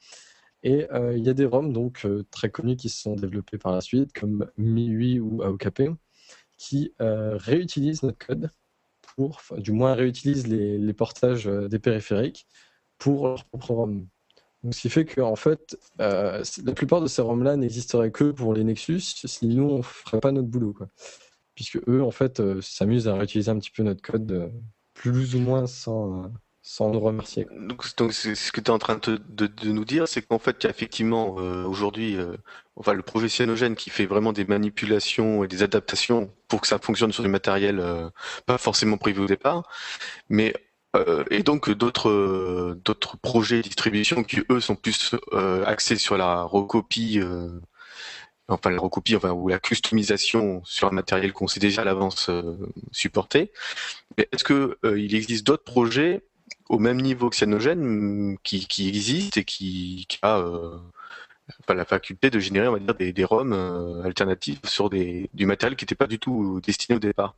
Et 0.64 0.92
euh, 0.92 1.16
il 1.16 1.24
y 1.26 1.30
a 1.30 1.34
des 1.34 1.46
ROM 1.46 1.72
donc, 1.72 2.06
très 2.30 2.50
connus 2.50 2.76
qui 2.76 2.90
se 2.90 3.02
sont 3.04 3.16
développés 3.16 3.58
par 3.58 3.72
la 3.72 3.80
suite, 3.80 4.12
comme 4.12 4.52
MIUI 4.58 5.22
ou 5.22 5.42
AOKP, 5.42 5.84
qui 6.58 6.92
réutilisent 7.00 8.04
notre 8.04 8.28
code 8.28 8.52
pour, 9.16 9.42
du 9.58 9.72
moins 9.72 9.94
réutilisent 9.94 10.48
les, 10.48 10.78
les 10.78 10.94
portages 10.94 11.46
des 11.46 11.80
périphériques 11.80 12.46
pour 12.98 13.26
leur 13.30 13.46
propre 13.46 13.72
ROM. 13.72 14.06
Ce 14.72 14.80
qui 14.82 14.89
fait 14.89 15.05
que 15.05 15.20
en 15.22 15.36
fait, 15.36 15.78
euh, 15.99 16.41
la 16.66 16.74
plupart 16.74 17.01
de 17.01 17.07
ces 17.07 17.22
ROM-là 17.22 17.57
n'existeraient 17.57 18.11
que 18.11 18.32
pour 18.32 18.53
les 18.53 18.64
Nexus, 18.64 19.01
si 19.01 19.47
nous 19.47 19.64
on 19.70 19.84
ferait 19.84 20.20
pas 20.22 20.32
notre 20.32 20.47
boulot, 20.47 20.74
quoi. 20.74 20.88
Puisque 21.55 21.78
eux, 21.88 22.01
en 22.01 22.11
fait, 22.11 22.39
euh, 22.39 22.61
s'amusent 22.61 23.07
à 23.07 23.16
réutiliser 23.16 23.51
un 23.51 23.59
petit 23.59 23.72
peu 23.72 23.84
notre 23.84 24.01
code, 24.01 24.32
euh, 24.32 24.47
plus 24.93 25.36
ou 25.36 25.39
moins 25.39 25.68
sans, 25.68 26.32
sans 26.61 26.89
nous 26.91 26.99
remercier. 26.99 27.45
Donc, 27.68 27.84
donc 27.97 28.14
ce 28.14 28.51
que 28.51 28.61
tu 28.61 28.68
es 28.68 28.74
en 28.74 28.80
train 28.80 28.95
de, 28.95 29.20
de- 29.30 29.72
nous 29.72 29.86
dire, 29.86 30.07
c'est 30.07 30.22
qu'en 30.22 30.39
fait, 30.39 30.57
il 30.61 30.64
y 30.64 30.68
a 30.68 30.70
effectivement 30.70 31.32
aujourd'hui, 31.36 32.18
enfin, 32.76 32.93
le 32.93 33.01
projet 33.03 33.28
Cyanogen 33.28 33.76
qui 33.76 33.89
fait 33.89 34.05
vraiment 34.05 34.34
des 34.34 34.45
manipulations 34.45 35.43
et 35.43 35.47
des 35.47 35.61
adaptations 35.61 36.32
pour 36.47 36.61
que 36.61 36.68
ça 36.68 36.80
fonctionne 36.80 37.11
sur 37.11 37.24
du 37.24 37.30
matériel 37.30 37.84
pas 38.45 38.57
forcément 38.57 38.97
prévu 38.97 39.22
au 39.22 39.28
départ, 39.28 39.68
mais 40.30 40.53
euh, 40.96 41.24
et 41.32 41.41
donc 41.41 41.72
d'autres 41.72 42.78
d'autres 42.84 43.18
projets 43.18 43.58
de 43.58 43.64
distribution 43.64 44.24
qui 44.24 44.41
eux 44.52 44.60
sont 44.60 44.76
plus 44.76 45.16
euh, 45.34 45.66
axés 45.66 45.96
sur 45.96 46.18
la 46.18 46.44
recopie, 46.44 47.20
euh, 47.20 47.50
enfin 48.48 48.70
la 48.70 48.80
recopie, 48.80 49.16
enfin 49.16 49.32
ou 49.32 49.48
la 49.48 49.60
customisation 49.60 50.62
sur 50.66 50.88
un 50.88 50.91
matériel 50.91 51.34
qu'on 51.34 51.48
sait 51.48 51.60
déjà 51.60 51.82
à 51.82 51.86
l'avance. 51.86 52.30
Mais 54.18 54.30
est-ce 54.32 54.44
que 54.44 54.78
il 54.84 55.16
existe 55.16 55.46
d'autres 55.48 55.64
projets 55.64 56.22
au 56.70 56.78
même 56.80 57.02
niveau 57.02 57.30
que 57.30 57.36
Cyanogen 57.36 58.38
qui, 58.44 58.68
qui 58.68 58.88
existe 58.88 59.38
et 59.38 59.46
qui, 59.46 60.06
qui 60.08 60.20
a 60.22 60.39
enfin, 61.60 61.74
la 61.74 61.86
faculté 61.86 62.30
de 62.30 62.39
générer, 62.39 62.68
on 62.68 62.74
va 62.74 62.80
dire, 62.80 62.96
des, 62.96 63.14
des 63.14 63.24
ROM 63.24 63.54
alternatifs 64.06 64.62
sur 64.66 64.89
des, 64.89 65.30
du 65.34 65.46
matériel 65.48 65.76
qui 65.76 65.86
n'était 65.86 65.96
pas 65.96 66.08
du 66.08 66.20
tout 66.20 66.62
destiné 66.62 66.96
au 66.98 67.00
départ? 67.00 67.36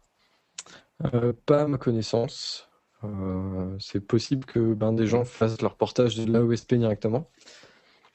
Pas 1.45 1.61
à 1.61 1.67
ma 1.67 1.77
connaissance. 1.77 2.67
Euh, 3.03 3.75
c'est 3.79 3.99
possible 3.99 4.45
que 4.45 4.73
ben, 4.73 4.93
des 4.93 5.05
gens 5.07 5.25
fassent 5.25 5.61
leur 5.61 5.75
portage 5.75 6.15
de 6.15 6.31
l'AOSP 6.31 6.75
directement, 6.75 7.29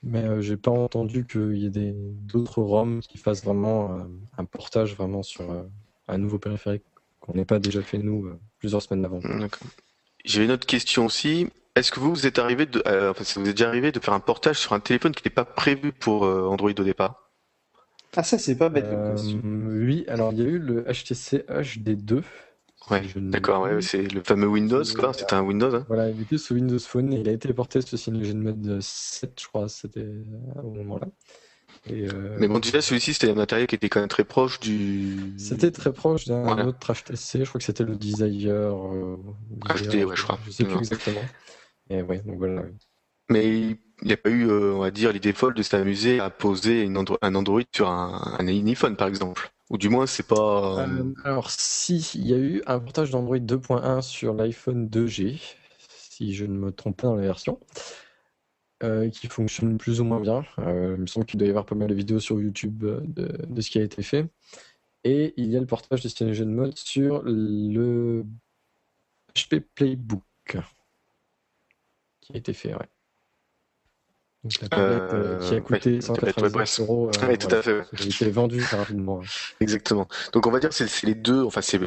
mais 0.03 0.25
euh, 0.25 0.41
j'ai 0.41 0.57
pas 0.57 0.71
entendu 0.71 1.27
qu'il 1.27 1.57
y 1.59 1.67
ait 1.67 1.71
des- 1.71 1.95
d'autres 1.95 2.63
ROM 2.63 3.01
qui 3.01 3.19
fassent 3.19 3.45
vraiment 3.45 3.99
euh, 3.99 4.05
un 4.39 4.45
portage 4.45 4.97
vraiment 4.97 5.23
sur 5.23 5.51
euh, 5.51 5.63
un 6.09 6.19
nouveau 6.19 6.39
périphérique 6.39 6.85
qu'on 7.21 7.35
n'ait 7.35 7.45
pas 7.45 7.59
déjà 7.59 7.83
fait 7.83 7.99
nous 7.99 8.27
euh, 8.27 8.39
plusieurs 8.59 8.83
semaines 8.83 9.05
avant. 9.05 9.21
D'accord. 9.21 9.69
J'ai 10.25 10.45
une 10.45 10.51
autre 10.53 10.67
question 10.67 11.07
aussi. 11.07 11.49
Est-ce 11.77 11.93
que 11.93 12.01
vous, 12.01 12.11
vous 12.15 12.27
êtes 12.27 12.39
arrivé 12.39 12.67
de, 12.67 12.83
euh, 12.87 13.11
enfin, 13.11 13.25
ça 13.25 13.41
vous 13.41 13.49
est 13.49 13.53
déjà 13.53 13.69
arrivé 13.69 13.93
de 13.93 14.01
faire 14.01 14.15
un 14.15 14.21
portage 14.21 14.59
sur 14.59 14.73
un 14.73 14.81
téléphone 14.81 15.13
qui 15.13 15.21
n'était 15.21 15.31
pas 15.35 15.45
prévu 15.45 15.93
pour 15.93 16.25
euh, 16.25 16.47
Android 16.47 16.71
au 16.71 16.85
départ? 16.85 17.31
Ah, 18.17 18.23
ça, 18.23 18.39
c'est 18.39 18.57
pas 18.57 18.69
bête 18.69 18.87
Euh, 18.87 19.41
oui, 19.85 20.05
alors 20.09 20.33
il 20.33 20.39
y 20.39 20.43
a 20.43 20.45
eu 20.45 20.59
le 20.59 20.83
HTC 20.85 21.45
HD2. 21.49 22.23
Ouais, 22.91 23.03
d'accord, 23.17 23.63
ouais, 23.63 23.81
c'est 23.83 24.03
le 24.03 24.23
fameux 24.23 24.47
Windows, 24.49 24.83
C'est- 24.83 24.95
quoi. 24.97 25.13
C'était 25.13 25.35
un 25.35 25.43
Windows, 25.43 25.75
hein. 25.75 25.85
Voilà, 25.87 26.09
il 26.11 26.21
était 26.23 26.39
sous 26.39 26.55
Windows 26.55 26.79
Phone 26.79 27.13
et 27.13 27.21
il 27.21 27.29
a 27.29 27.33
été 27.33 27.53
porté 27.53 27.81
sur 27.83 27.99
CyanogenMod 27.99 28.81
7, 28.81 29.41
je 29.41 29.47
crois, 29.47 29.69
c'était 29.69 30.01
euh, 30.01 30.25
au 30.63 30.71
moment-là. 30.71 31.07
Et, 31.89 32.09
euh, 32.09 32.37
Mais 32.39 32.49
bon, 32.49 32.59
déjà, 32.59 32.81
celui-ci, 32.81 33.15
c'était 33.15 33.31
un 33.31 33.35
matériel 33.35 33.67
qui 33.67 33.75
était 33.75 33.89
quand 33.89 34.01
même 34.01 34.09
très 34.09 34.25
proche 34.25 34.61
du. 34.61 35.33
C'était 35.39 35.71
très 35.71 35.93
proche 35.93 36.27
d'un 36.27 36.43
Voilà. 36.43 36.67
autre 36.67 36.93
HTC, 36.93 37.45
je 37.45 37.49
crois 37.49 37.59
que 37.59 37.65
c'était 37.65 37.85
le 37.85 37.97
Desire. 37.97 38.53
euh, 38.53 39.17
HD, 39.69 39.87
Desire, 39.87 40.09
ouais, 40.09 40.17
je 40.17 40.23
crois. 40.23 40.39
Je 40.47 40.51
sais 40.51 40.65
plus 40.65 40.77
exactement. 40.79 41.25
Et 41.91 42.03
ouais, 42.03 42.19
donc 42.19 42.37
voilà. 42.39 42.65
Mais 43.31 43.79
il 44.03 44.07
n'y 44.07 44.13
a 44.13 44.17
pas 44.17 44.31
eu, 44.31 44.49
euh, 44.49 44.75
on 44.75 44.81
va 44.81 44.91
dire, 44.91 45.13
l'idée 45.13 45.33
folle 45.33 45.55
de 45.55 45.63
s'amuser 45.63 46.21
à 46.21 46.31
poser 46.31 46.85
un 47.23 47.35
Android 47.35 47.63
sur 47.73 47.89
un, 47.89 48.47
iPhone, 48.47 48.97
par 48.97 49.09
exemple. 49.09 49.53
Ou 49.71 49.79
du 49.79 49.89
moins, 49.89 50.07
c'est 50.07 50.27
pas. 50.27 50.81
euh, 50.81 50.87
Euh, 50.89 51.15
alors, 51.25 51.51
si, 51.51 51.99
il 52.17 52.27
y 52.27 52.35
a 52.35 52.39
eu 52.39 52.63
un 52.67 52.81
portage 52.81 53.11
d'Android 53.11 53.39
2.1 53.39 54.03
sur 54.03 54.35
l'iPhone 54.35 54.89
2G, 54.89 55.41
si 55.89 56.35
je 56.35 56.45
ne 56.45 56.59
me 56.59 56.73
trompe 56.73 57.01
pas 57.01 57.07
dans 57.07 57.15
la 57.15 57.23
version, 57.23 57.61
qui 59.13 59.29
fonctionne 59.29 59.79
plus 59.79 60.01
ou 60.01 60.05
moins 60.05 60.21
bien. 60.21 60.45
Il 60.59 61.03
me 61.03 61.07
semble 61.07 61.27
qu'il 61.27 61.39
doit 61.39 61.47
y 61.47 61.51
avoir 61.51 61.67
pas 61.67 61.77
mal 61.77 61.89
de 61.89 61.95
vidéos 61.95 62.19
sur 62.19 62.41
YouTube 62.41 62.85
de, 62.85 63.61
ce 63.61 63.71
qui 63.71 63.79
a 63.79 63.83
été 63.83 64.03
fait. 64.03 64.27
Et 65.05 65.35
il 65.37 65.51
y 65.51 65.57
a 65.57 65.61
le 65.61 65.67
portage 65.67 66.03
de 66.03 66.09
CyanogenMod 66.09 66.77
sur 66.77 67.23
le 67.25 68.25
HP 69.35 69.61
Playbook 69.75 70.23
qui 72.21 72.33
a 72.33 72.37
été 72.37 72.53
fait, 72.53 72.75
ouais. 72.75 72.89
Donc 74.43 74.53
la 74.63 74.69
tablette 74.69 75.15
euh, 75.15 75.39
qui 75.39 75.55
a 75.55 75.57
Euh, 75.59 75.61
coûté 75.61 75.91
ouais, 75.91 75.97
la 75.97 76.03
tablette, 76.03 76.37
ouais, 76.39 76.49
199 76.49 76.53
bref. 76.53 76.81
euros. 76.81 77.11
euh, 77.11 77.27
Ouais, 77.27 77.37
tout 77.37 77.49
à 77.55 77.63
fait, 77.63 77.85
qui 77.97 78.03
a 78.05 78.07
été 78.07 78.31
vendue 78.31 78.61
très 78.61 78.77
rapidement. 78.79 79.21
Exactement. 79.61 80.09
Donc 80.33 80.47
on 80.47 80.51
va 80.51 80.61
dire 80.61 80.71
que 80.71 80.75
c'est 80.75 81.07
les 81.07 81.15
deux, 81.15 81.43
enfin 81.45 81.61
c'est 81.61 81.79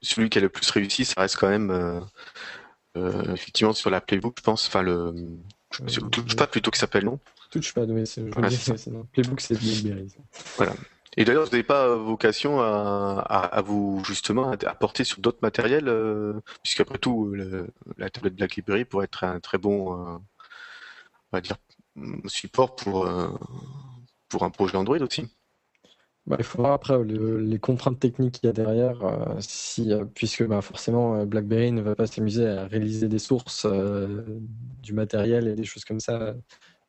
celui 0.00 0.30
qui 0.30 0.38
a 0.38 0.40
le 0.40 0.48
plus 0.48 0.70
réussi, 0.70 1.04
ça 1.04 1.20
reste 1.20 1.36
quand 1.36 1.48
même 1.50 1.70
euh, 1.70 2.00
euh, 2.96 3.34
effectivement 3.34 3.74
sur 3.74 3.90
la 3.90 4.00
Playbook, 4.00 4.36
je 4.38 4.42
pense, 4.42 4.66
enfin 4.68 4.82
le 4.82 5.14
je 5.70 5.86
sais- 5.86 6.02
Euh, 6.02 6.08
Touchpad 6.08 6.50
plutôt 6.50 6.70
que 6.70 6.78
s'appelle 6.78 7.04
non? 7.04 7.18
Touchpad, 7.50 7.90
oui, 7.90 8.06
c'est, 8.06 8.22
non. 8.90 9.04
Playbook, 9.12 9.40
c'est 9.40 9.58
Blackberry. 9.60 10.08
ça. 10.56 10.72
Et 11.16 11.24
d'ailleurs, 11.24 11.44
vous 11.44 11.50
n'avez 11.50 11.62
pas 11.62 11.94
vocation 11.96 12.60
à, 12.60 13.24
à, 13.26 13.38
à 13.40 13.60
vous 13.62 14.02
justement 14.04 14.50
à, 14.50 14.56
porter 14.74 15.04
sur 15.04 15.20
d'autres 15.20 15.38
matériels, 15.42 15.88
euh, 15.88 16.34
puisqu'après 16.62 16.98
tout, 16.98 17.26
le- 17.32 17.66
la 17.98 18.08
tablette 18.08 18.34
BlackBerry 18.36 18.84
pourrait 18.84 19.04
être 19.06 19.24
un 19.24 19.40
très 19.40 19.58
bon, 19.58 19.92
euh, 19.94 20.16
on 21.32 21.36
va 21.36 21.40
dire, 21.40 21.56
support 22.26 22.76
pour 22.76 23.06
euh, 23.06 23.28
pour 24.28 24.44
un 24.44 24.50
projet 24.50 24.76
Android 24.76 24.98
aussi. 24.98 25.26
Bah, 26.26 26.36
il 26.38 26.44
voir 26.44 26.72
après 26.72 27.02
le- 27.02 27.40
les 27.40 27.58
contraintes 27.58 27.98
techniques 27.98 28.34
qu'il 28.34 28.46
y 28.48 28.50
a 28.50 28.52
derrière, 28.52 29.02
euh, 29.02 29.40
euh, 29.78 30.04
puisque 30.14 30.46
bah, 30.46 30.60
forcément 30.60 31.24
BlackBerry 31.24 31.72
ne 31.72 31.80
va 31.80 31.94
pas 31.94 32.06
s'amuser 32.06 32.46
à 32.46 32.66
réaliser 32.66 33.08
des 33.08 33.18
sources 33.18 33.66
du 34.82 34.92
matériel 34.92 35.48
et 35.48 35.54
des 35.54 35.64
choses 35.64 35.86
comme 35.86 36.00
ça. 36.00 36.34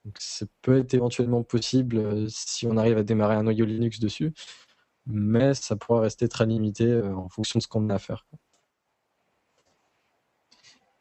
Donc, 0.04 0.16
ça 0.20 0.46
peut 0.62 0.80
être 0.80 0.94
éventuellement 0.94 1.44
possible 1.44 2.30
si 2.30 2.68
on 2.68 2.76
arrive 2.76 2.98
à 2.98 3.04
démarrer 3.04 3.36
un 3.36 3.44
noyau 3.44 3.66
Linux 3.66 4.00
dessus, 4.02 4.34
mais 5.06 5.54
ça 5.54 5.78
pourra 5.78 6.02
rester 6.02 6.28
très 6.28 6.46
limité 6.46 7.02
en 7.02 7.30
fonction 7.30 7.60
de 7.60 7.64
ce 7.64 7.68
qu'on 7.70 7.90
a 7.90 7.96
à 7.96 8.00
faire. 8.00 8.26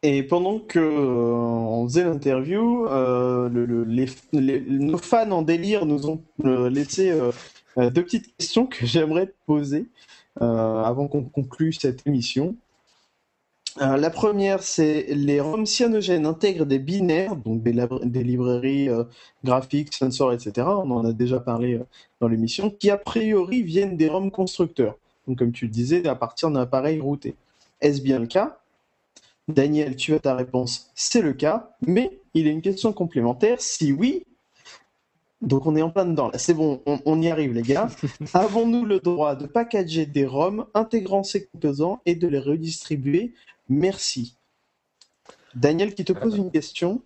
Et 0.03 0.23
pendant 0.23 0.61
que 0.61 0.79
euh, 0.79 1.33
on 1.33 1.89
faisait 1.89 2.05
l'interview, 2.05 2.87
euh, 2.87 3.49
le- 3.49 3.67
le- 3.67 3.85
les, 3.85 4.07
les- 4.33 4.61
nos 4.61 4.99
fans 4.99 5.31
en 5.33 5.43
délire 5.43 5.87
nous 5.87 6.09
ont 6.09 6.23
euh, 6.45 6.71
laissé 6.71 7.11
euh, 7.11 7.33
euh, 7.79 7.91
deux 7.91 8.05
petites 8.05 8.37
questions 8.37 8.67
que 8.67 8.87
j'aimerais 8.87 9.27
te 9.27 9.35
poser 9.47 9.87
euh, 10.41 10.83
avant 10.85 11.09
qu'on 11.09 11.25
conclue 11.25 11.73
cette 11.73 12.07
émission. 12.07 12.57
La 13.81 14.11
première, 14.11 14.63
c'est 14.63 15.07
les 15.15 15.41
ROM 15.41 15.65
cyanogènes 15.65 16.27
intègrent 16.27 16.67
des 16.67 16.79
binaires, 16.81 17.37
donc 17.37 17.63
des, 17.63 17.73
des 18.05 18.25
librairies 18.25 18.89
graphiques, 19.45 19.95
sensors, 19.95 20.33
etc. 20.33 20.81
On 20.85 20.91
en 20.91 21.05
a 21.05 21.13
déjà 21.13 21.39
parlé 21.39 21.81
dans 22.21 22.27
l'émission, 22.29 22.71
qui 22.71 22.91
a 22.91 22.97
priori 22.99 23.63
viennent 23.63 23.97
des 23.97 24.09
ROM 24.09 24.31
constructeurs. 24.33 24.97
Donc, 25.29 25.39
comme 25.39 25.53
tu 25.53 25.67
le 25.67 25.71
disais, 25.71 26.07
à 26.09 26.17
partir 26.17 26.51
d'un 26.51 26.61
appareil 26.63 26.99
routé. 27.01 27.37
Est-ce 27.81 28.03
bien 28.03 28.19
le 28.19 28.27
cas? 28.27 28.58
Daniel, 29.49 29.97
tu 29.97 30.15
as 30.15 30.21
ta 30.21 30.35
réponse, 30.35 30.91
c'est 30.95 31.23
le 31.23 31.33
cas, 31.33 31.75
mais 31.81 32.21
il 32.35 32.47
y 32.47 32.49
a 32.49 32.53
une 32.53 32.63
question 32.63 32.93
complémentaire. 32.93 33.61
Si 33.61 33.93
oui, 33.93 34.25
donc 35.41 35.67
on 35.67 35.77
est 35.77 35.83
en 35.83 35.91
plein 35.91 36.05
dedans, 36.05 36.29
là, 36.29 36.39
c'est 36.39 36.55
bon, 36.55 36.83
on, 36.85 37.01
on 37.07 37.23
y 37.23 37.29
arrive 37.29 37.53
les 37.53 37.63
gars. 37.63 37.89
Avons-nous 38.35 38.85
le 38.85 39.01
droit 39.01 39.37
de 39.37 39.47
packager 39.47 40.05
des 40.05 40.27
ROM 40.27 40.67
intégrant 40.75 41.23
ces 41.23 41.47
composants 41.47 42.01
et 42.07 42.15
de 42.15 42.27
les 42.27 42.41
redistribuer? 42.41 43.33
Merci. 43.69 44.37
Daniel 45.55 45.95
qui 45.95 46.05
te 46.05 46.13
pose 46.13 46.37
une 46.37 46.51
question. 46.51 47.03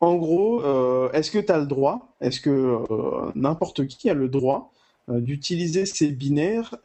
En 0.00 0.16
gros, 0.16 0.62
euh, 0.64 1.10
est-ce 1.12 1.30
que 1.30 1.38
tu 1.38 1.52
as 1.52 1.58
le 1.58 1.66
droit, 1.66 2.14
est-ce 2.20 2.40
que 2.40 2.50
euh, 2.50 3.32
n'importe 3.34 3.86
qui 3.86 4.08
a 4.08 4.14
le 4.14 4.28
droit 4.28 4.72
euh, 5.08 5.20
d'utiliser 5.20 5.84
ces 5.84 6.08
binaires 6.08 6.76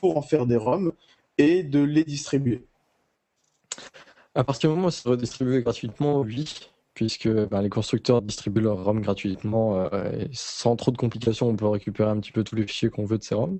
pour 0.00 0.16
en 0.16 0.22
faire 0.22 0.46
des 0.46 0.56
ROM 0.56 0.92
et 1.38 1.62
de 1.62 1.80
les 1.80 2.04
distribuer? 2.04 2.64
À 4.34 4.44
partir 4.44 4.70
du 4.70 4.76
moment 4.76 4.88
où 4.88 4.90
c'est 4.90 5.08
redistribué 5.08 5.62
gratuitement, 5.62 6.20
oui, 6.20 6.52
puisque 6.94 7.28
ben, 7.28 7.62
les 7.62 7.68
constructeurs 7.68 8.22
distribuent 8.22 8.60
leurs 8.60 8.84
ROM 8.84 9.00
gratuitement 9.00 9.90
et 9.92 10.28
sans 10.32 10.76
trop 10.76 10.90
de 10.90 10.96
complications, 10.96 11.48
on 11.48 11.56
peut 11.56 11.66
récupérer 11.66 12.10
un 12.10 12.20
petit 12.20 12.32
peu 12.32 12.44
tous 12.44 12.54
les 12.54 12.66
fichiers 12.66 12.90
qu'on 12.90 13.04
veut 13.04 13.18
de 13.18 13.24
ces 13.24 13.34
ROM. 13.34 13.58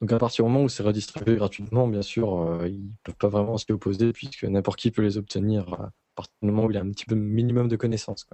Donc 0.00 0.12
à 0.12 0.18
partir 0.18 0.44
du 0.44 0.50
moment 0.50 0.64
où 0.64 0.68
c'est 0.68 0.82
redistribué 0.82 1.36
gratuitement, 1.36 1.86
bien 1.86 2.02
sûr, 2.02 2.60
ils 2.66 2.84
ne 2.84 2.90
peuvent 3.04 3.16
pas 3.16 3.28
vraiment 3.28 3.56
s'y 3.58 3.70
opposer, 3.70 4.12
puisque 4.12 4.44
n'importe 4.44 4.80
qui 4.80 4.90
peut 4.90 5.02
les 5.02 5.16
obtenir 5.18 5.72
à 5.74 5.92
partir 6.14 6.34
du 6.42 6.48
moment 6.48 6.64
où 6.64 6.70
il 6.70 6.76
a 6.76 6.80
un 6.80 6.90
petit 6.90 7.06
peu 7.06 7.14
minimum 7.14 7.68
de 7.68 7.76
connaissances. 7.76 8.26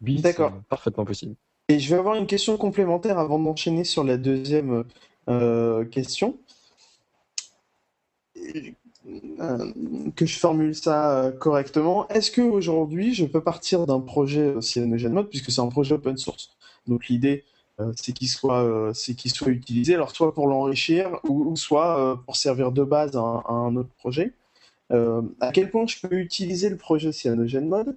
Oui, 0.00 0.20
D'accord. 0.20 0.52
parfaitement 0.68 1.04
possible. 1.04 1.36
Et 1.68 1.78
je 1.78 1.90
vais 1.90 1.98
avoir 1.98 2.16
une 2.16 2.26
question 2.26 2.56
complémentaire 2.56 3.18
avant 3.18 3.38
d'enchaîner 3.38 3.84
sur 3.84 4.04
la 4.04 4.16
deuxième 4.16 4.84
euh, 5.28 5.84
question. 5.84 6.38
Euh, 9.40 9.72
que 10.14 10.26
je 10.26 10.38
formule 10.38 10.74
ça 10.74 11.18
euh, 11.18 11.32
correctement. 11.32 12.06
Est-ce 12.08 12.30
qu'aujourd'hui, 12.30 13.14
je 13.14 13.24
peux 13.26 13.42
partir 13.42 13.86
d'un 13.86 14.00
projet 14.00 14.54
CyanogenMod, 14.60 15.28
puisque 15.28 15.50
c'est 15.50 15.60
un 15.60 15.68
projet 15.68 15.94
open 15.94 16.16
source? 16.16 16.50
Donc 16.86 17.08
l'idée, 17.08 17.44
c'est 17.96 18.12
qu'il 18.12 18.28
soit, 18.28 18.92
qu'il 19.16 19.30
soit 19.32 19.48
utilisé, 19.48 19.94
alors 19.94 20.14
soit 20.14 20.34
pour 20.34 20.46
l'enrichir, 20.46 21.18
ou, 21.24 21.56
soit 21.56 22.22
pour 22.26 22.36
servir 22.36 22.70
de 22.70 22.84
base 22.84 23.16
à 23.16 23.20
un, 23.20 23.74
autre 23.74 23.90
projet. 23.98 24.34
à 24.90 25.52
quel 25.52 25.70
point 25.70 25.86
je 25.86 26.06
peux 26.06 26.14
utiliser 26.16 26.68
le 26.68 26.76
projet 26.76 27.12
CyanogenMod 27.12 27.96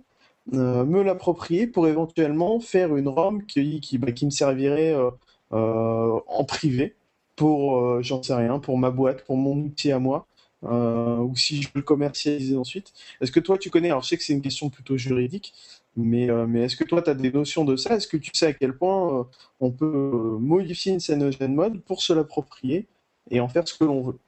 euh, 0.53 0.86
me 0.86 1.01
l'approprier 1.01 1.66
pour 1.66 1.88
éventuellement 1.88 2.60
faire 2.60 2.95
une 2.95 3.08
ROM 3.08 3.43
qui, 3.45 3.82
qui, 3.82 3.97
bah, 3.97 4.12
me 4.22 4.30
servirait 4.30 4.93
euh, 4.93 5.10
euh, 5.53 6.20
en 6.28 6.43
privé 6.43 6.95
pour, 7.36 8.01
j'en 8.01 8.24
sais 8.24 8.34
rien, 8.34 8.60
pour 8.60 8.78
ma 8.78 8.91
boîte, 8.91 9.26
pour 9.26 9.36
mon 9.36 9.58
outil 9.58 9.91
à 9.91 9.99
moi, 9.99 10.26
ou 10.66 11.36
si 11.36 11.61
je 11.61 11.68
veux 11.68 11.74
le 11.76 11.82
commercialiser 11.84 12.55
ensuite. 12.57 12.93
Est-ce 13.22 13.32
que 13.32 13.39
toi 13.39 13.57
tu 13.57 13.70
connais, 13.70 13.89
alors 13.89 14.03
je 14.03 14.09
sais 14.09 14.18
que 14.18 14.24
c'est 14.24 14.34
une 14.34 14.41
question 14.41 14.70
plutôt 14.70 14.97
juridique, 14.97 15.53
mais, 15.95 16.28
mais 16.47 16.61
est-ce 16.63 16.76
que 16.76 16.84
toi 16.84 17.01
tu 17.01 17.09
as 17.09 17.13
des 17.13 17.32
notions 17.32 17.66
de 17.66 17.76
ça? 17.76 17.95
Est-ce 17.95 18.07
que 18.07 18.18
tu 18.18 18.32
sais 18.34 18.47
à 18.47 18.53
quel 18.53 18.76
point 18.78 19.28
on 19.59 19.72
peut 19.72 20.38
modifier 20.39 20.93
une 20.93 20.99
scène 20.99 21.32
mode 21.53 21.82
pour 21.84 22.01
se 22.01 22.13
l'approprier 22.13 22.88
et 23.32 23.39
en 23.39 23.47
faire 23.47 23.68
ce 23.68 23.78
que 23.78 23.84
l'on 23.86 24.01
veut? 24.01 24.20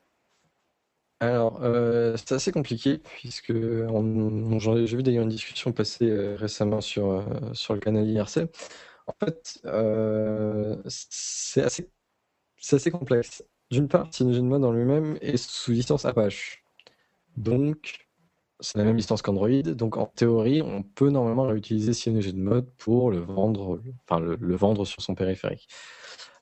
Alors, 1.19 1.63
euh, 1.63 2.15
c'est 2.17 2.33
assez 2.33 2.51
compliqué 2.51 2.99
puisque 2.99 3.51
j'ai 3.51 4.95
vu 4.97 5.03
d'ailleurs 5.03 5.23
une 5.23 5.29
discussion 5.29 5.71
passer 5.73 6.07
euh, 6.09 6.35
récemment 6.35 6.79
sur, 6.79 7.09
euh, 7.11 7.53
sur 7.53 7.73
le 7.73 7.79
canal 7.79 8.07
IRC. 8.07 8.47
En 9.07 9.13
fait, 9.25 9.59
c'est 10.89 11.63
assez, 11.63 11.89
assez 12.71 12.91
complexe. 12.91 13.43
D'une 13.71 13.87
part, 13.87 14.07
CyanogenMod 14.13 14.63
en 14.63 14.71
lui-même 14.71 15.17
est 15.21 15.37
sous 15.37 15.71
licence 15.71 16.05
Apache. 16.05 16.63
Donc, 17.35 18.07
c'est 18.59 18.77
la 18.77 18.85
même 18.85 18.95
licence 18.95 19.21
qu'Android. 19.21 19.61
Donc, 19.61 19.97
en 19.97 20.07
théorie, 20.07 20.61
on 20.61 20.83
peut 20.83 21.09
normalement 21.09 21.43
réutiliser 21.43 21.93
CyanogenMod 21.93 22.69
pour 22.77 23.11
le 23.11 23.19
vendre, 23.19 23.81
enfin, 24.07 24.19
le 24.19 24.55
vendre 24.55 24.85
sur 24.85 25.01
son 25.01 25.15
périphérique. 25.15 25.67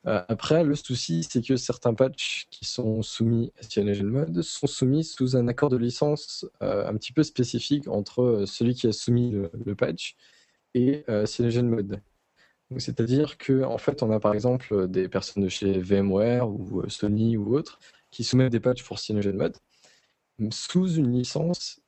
Euh, 0.07 0.21
après, 0.27 0.63
le 0.63 0.75
souci, 0.75 1.23
c'est 1.23 1.43
que 1.43 1.55
certains 1.55 1.93
patchs 1.93 2.47
qui 2.51 2.65
sont 2.65 3.01
soumis 3.01 3.51
à 3.59 3.63
CyanogenMod 3.63 4.41
sont 4.41 4.67
soumis 4.67 5.03
sous 5.03 5.35
un 5.35 5.47
accord 5.47 5.69
de 5.69 5.77
licence 5.77 6.45
euh, 6.61 6.87
un 6.87 6.93
petit 6.95 7.11
peu 7.11 7.23
spécifique 7.23 7.87
entre 7.87 8.21
euh, 8.21 8.45
celui 8.45 8.75
qui 8.75 8.87
a 8.87 8.91
soumis 8.91 9.31
le, 9.31 9.75
patch 9.75 10.15
et 10.75 11.05
CyanogenMod. 11.25 12.01
C'est-à-dire 12.77 13.37
qu'en 13.37 13.73
en 13.73 13.77
fait, 13.77 14.01
on 14.03 14.11
a 14.11 14.19
par 14.19 14.33
exemple 14.33 14.87
des 14.87 15.07
personnes 15.07 15.43
de 15.43 15.49
chez 15.49 15.79
VMware 15.79 16.49
ou 16.49 16.87
Sony 16.89 17.37
ou 17.37 17.55
autres 17.55 17.79
qui 18.11 18.23
soumettent 18.23 18.51
des 18.51 18.59
patchs 18.59 18.83
pour 18.83 18.99
CyanogenMod 18.99 19.55
sous 20.51 20.95
une 20.95 21.11
licence 21.11 21.81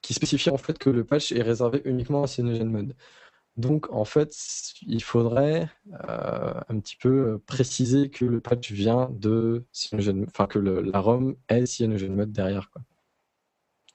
qui 0.00 0.14
spécifie 0.14 0.50
en 0.50 0.56
fait 0.56 0.78
que 0.78 0.90
le 0.90 1.04
patch 1.04 1.32
est 1.32 1.42
réservé 1.42 1.82
uniquement 1.84 2.22
à 2.22 2.26
CyanogenMod. 2.26 2.94
Donc, 3.56 3.92
en 3.92 4.06
fait, 4.06 4.34
il 4.82 5.02
faudrait 5.02 5.68
euh, 6.08 6.54
un 6.68 6.80
petit 6.80 6.96
peu 6.96 7.38
préciser 7.46 8.08
que 8.08 8.24
le 8.24 8.40
patch 8.40 8.72
vient 8.72 9.10
de 9.12 9.64
enfin 10.26 10.46
que 10.46 10.58
la 10.58 10.98
ROM 11.00 11.36
est 11.48 11.66
CyanogenMod 11.66 12.32
derrière, 12.32 12.70
quoi. 12.70 12.82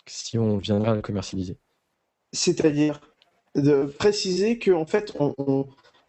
Si 0.05 0.37
on 0.37 0.57
viendrait 0.57 0.91
à 0.91 0.95
le 0.95 1.01
commercialiser. 1.01 1.57
C'est-à-dire? 2.31 3.01
De 3.57 3.85
préciser 3.85 4.59
que 4.59 4.71
en 4.71 4.85
fait, 4.85 5.17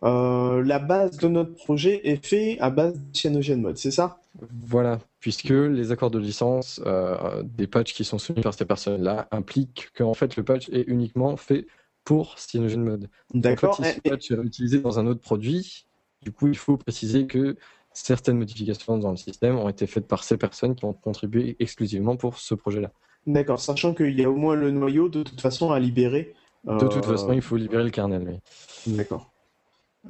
euh, 0.03 0.63
la 0.65 0.79
base 0.79 1.17
de 1.19 1.29
notre 1.29 1.55
projet 1.55 2.01
est 2.05 2.25
faite 2.25 2.59
à 2.61 2.71
base 2.71 2.95
de 2.95 3.17
CyanogenMod, 3.17 3.77
c'est 3.77 3.91
ça? 3.91 4.21
Voilà, 4.67 4.99
puisque 5.21 5.51
les 5.51 5.91
accords 5.91 6.11
de 6.11 6.19
licence 6.19 6.81
euh, 6.87 7.43
des 7.43 7.67
patchs 7.67 7.95
qui 7.95 8.05
sont 8.05 8.19
soumis 8.19 8.43
par 8.43 8.55
ces 8.55 8.65
personnes-là 8.65 9.29
impliquent 9.31 9.91
qu'en 9.97 10.15
fait 10.15 10.37
le 10.37 10.45
patch 10.45 10.69
est 10.71 10.85
uniquement 10.87 11.37
fait 11.37 11.67
pour 12.05 12.39
CyanogenMod. 12.39 13.09
D'accord. 13.35 13.81
En 13.81 13.83
fait, 13.83 13.91
si 13.91 13.97
ce 13.97 14.01
patch 14.09 14.31
est 14.31 14.37
utilisé 14.37 14.79
dans 14.79 14.99
un 14.99 15.07
autre 15.07 15.21
produit, 15.21 15.87
du 16.23 16.33
coup, 16.33 16.49
il 16.49 16.57
faut 16.57 16.77
préciser 16.77 17.27
que 17.27 17.57
certaines 17.93 18.39
modifications 18.39 18.99
dans 18.99 19.11
le 19.11 19.17
système 19.17 19.59
ont 19.59 19.69
été 19.69 19.87
faites 19.87 20.07
par 20.07 20.25
ces 20.25 20.37
personnes 20.37 20.75
qui 20.75 20.85
ont 20.85 20.93
contribué 20.93 21.57
exclusivement 21.59 22.17
pour 22.17 22.39
ce 22.39 22.55
projet-là. 22.55 22.93
D'accord, 23.27 23.61
sachant 23.61 23.93
qu'il 23.93 24.19
y 24.19 24.25
a 24.25 24.31
au 24.31 24.37
moins 24.37 24.55
le 24.55 24.71
noyau 24.71 25.09
de 25.09 25.23
toute 25.23 25.41
façon 25.41 25.73
à 25.73 25.79
libérer. 25.79 26.35
De 26.65 26.79
toute 26.79 26.97
euh, 26.97 27.03
façon, 27.03 27.33
il 27.33 27.43
faut 27.43 27.57
libérer 27.57 27.85
le 27.85 27.91
kernel, 27.91 28.25
oui. 28.27 28.95
D'accord. 28.97 29.31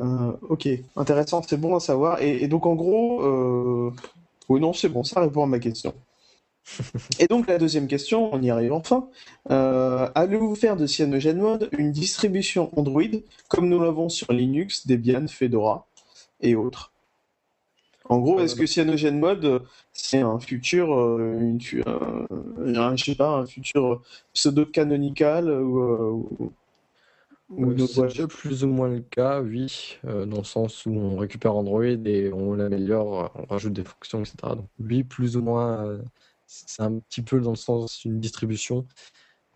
Euh, 0.01 0.33
ok, 0.49 0.69
intéressant, 0.97 1.43
c'est 1.43 1.57
bon 1.57 1.75
à 1.77 1.81
savoir. 1.81 2.23
Et, 2.23 2.47
donc 2.49 2.67
en 2.67 2.75
gros, 2.75 3.23
euh... 3.23 3.93
oh 4.49 4.59
non, 4.59 4.73
c'est 4.73 4.89
bon, 4.89 5.03
ça 5.03 5.21
répond 5.21 5.43
à 5.43 5.47
ma 5.47 5.59
question. 5.59 5.95
Et 7.19 7.27
donc 7.27 7.49
la 7.49 7.59
deuxième 7.59 7.87
question, 7.87 8.33
on 8.33 8.43
y 8.43 8.51
arrive 8.51 8.73
enfin. 8.73 9.09
Euh, 9.51 10.09
allez-vous 10.15 10.55
faire 10.55 10.77
de 10.77 10.87
CyanogenMod 10.87 11.69
une 11.77 11.93
distribution 11.93 12.71
Android 12.79 13.03
comme 13.49 13.69
nous 13.69 13.81
l'avons 13.81 14.09
sur 14.09 14.33
Linux, 14.33 14.87
Debian, 14.87 15.27
Fedora 15.29 15.87
et 16.41 16.55
autres? 16.55 16.93
En 18.09 18.19
gros, 18.21 18.41
est-ce 18.41 18.57
que 18.57 18.67
CyanogenMod 18.67 19.63
c'est 19.93 20.21
un 20.21 20.39
futur, 20.39 20.95
euh, 20.95 21.39
une, 21.39 21.59
euh, 21.87 22.97
je 22.97 23.05
sais 23.05 23.15
pas, 23.15 23.31
un 23.31 23.47
futur 23.47 24.03
pseudo 24.33 24.65
canonical 24.67 25.51
ou, 25.51 26.53
c'est 27.87 28.03
déjà 28.03 28.27
plus 28.27 28.63
ou 28.65 28.69
moins 28.69 28.89
le 28.89 29.01
cas, 29.01 29.41
oui, 29.41 29.99
dans 30.05 30.39
le 30.39 30.45
sens 30.45 30.85
où 30.85 30.91
on 30.91 31.17
récupère 31.17 31.57
Android 31.57 31.83
et 31.83 32.31
on 32.31 32.53
l'améliore, 32.53 33.33
on 33.37 33.47
rajoute 33.47 33.73
des 33.73 33.85
fonctions, 33.85 34.21
etc. 34.21 34.37
Donc 34.43 34.69
oui, 34.79 35.03
plus 35.03 35.39
ou 35.39 35.43
moins 35.43 35.99
c'est 36.49 36.83
un 36.83 36.99
petit 36.99 37.23
peu 37.23 37.41
dans 37.41 37.51
le 37.51 37.57
sens 37.57 38.01
d'une 38.01 38.21
distribution, 38.21 38.87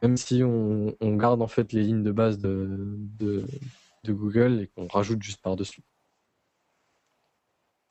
même 0.02 0.16
si 0.16 0.42
on, 0.44 0.94
garde 1.00 1.42
en 1.42 1.48
fait 1.48 1.72
les 1.72 1.82
lignes 1.82 2.02
de 2.02 2.12
base 2.12 2.38
de, 2.38 2.68
de, 3.18 3.46
Google 4.06 4.60
et 4.60 4.66
qu'on 4.66 4.86
rajoute 4.88 5.22
juste 5.22 5.40
par-dessus. 5.40 5.80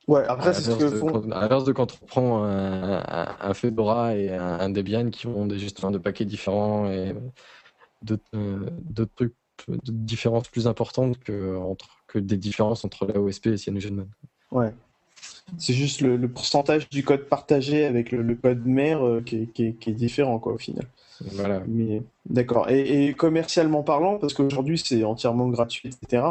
Ouais, 0.07 0.23
après, 0.27 0.53
c'est 0.53 0.71
ce 0.71 0.75
que 0.75 0.89
font. 0.89 1.31
À 1.31 1.41
l'inverse 1.41 1.63
de 1.63 1.71
quand 1.71 1.97
on 2.01 2.05
prend 2.05 2.43
un, 2.43 3.53
Fedora 3.53 4.15
et 4.15 4.29
un, 4.29 4.69
Debian 4.69 5.09
qui 5.09 5.27
ont 5.27 5.45
des 5.45 5.59
gestionnaires 5.59 5.91
de 5.91 5.97
paquets 5.97 6.25
différents 6.25 6.89
et 6.89 7.13
d'autres 8.01 8.23
euh, 8.35 9.05
trucs, 9.15 9.35
de 9.67 9.91
différences 9.91 10.47
plus 10.47 10.67
importantes 10.67 11.19
que, 11.19 11.55
entre, 11.57 12.03
que 12.07 12.19
des 12.19 12.37
différences 12.37 12.83
entre 12.83 13.05
la 13.05 13.19
OSP 13.19 13.47
et 13.47 13.57
CyanogenMod. 13.57 14.07
Ouais. 14.51 14.73
C'est 15.57 15.73
juste 15.73 16.01
le, 16.01 16.27
pourcentage 16.27 16.89
du 16.89 17.03
code 17.03 17.27
partagé 17.27 17.85
avec 17.85 18.11
le, 18.11 18.35
code 18.35 18.65
mère 18.65 19.05
euh, 19.05 19.21
qui, 19.21 19.49
est, 19.59 19.89
différent, 19.91 20.39
quoi, 20.39 20.53
au 20.53 20.57
final. 20.57 20.85
Voilà. 21.33 21.61
Mais 21.67 22.01
d'accord. 22.25 22.69
Et, 22.69 23.13
commercialement 23.13 23.83
parlant, 23.83 24.17
parce 24.17 24.33
qu'aujourd'hui 24.33 24.79
c'est 24.79 25.03
entièrement 25.03 25.47
gratuit, 25.49 25.89
etc. 25.89 26.23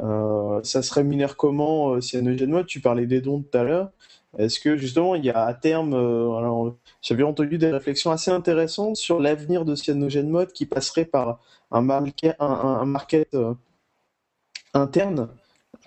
Euh, 0.00 0.60
ça 0.62 0.82
se 0.82 0.92
rémunère 0.94 1.36
comment 1.36 1.90
euh, 1.90 2.00
si 2.00 2.20
Mode 2.20 2.66
Tu 2.66 2.80
parlais 2.80 3.06
des 3.06 3.20
dons 3.20 3.42
tout 3.42 3.58
à 3.58 3.62
l'heure. 3.62 3.90
Est-ce 4.38 4.58
que 4.60 4.76
justement 4.76 5.14
il 5.14 5.24
y 5.24 5.30
a 5.30 5.44
à 5.44 5.52
terme, 5.52 5.92
alors 5.92 6.74
j'avais 7.02 7.22
entendu 7.22 7.58
des 7.58 7.70
réflexions 7.70 8.10
assez 8.10 8.30
intéressantes 8.30 8.96
sur 8.96 9.20
l'avenir 9.20 9.66
de 9.66 9.74
Mode 10.22 10.52
qui 10.52 10.64
passerait 10.64 11.04
par 11.04 11.38
un, 11.70 11.86
un 11.90 12.84
market 12.86 13.36
interne 14.72 15.28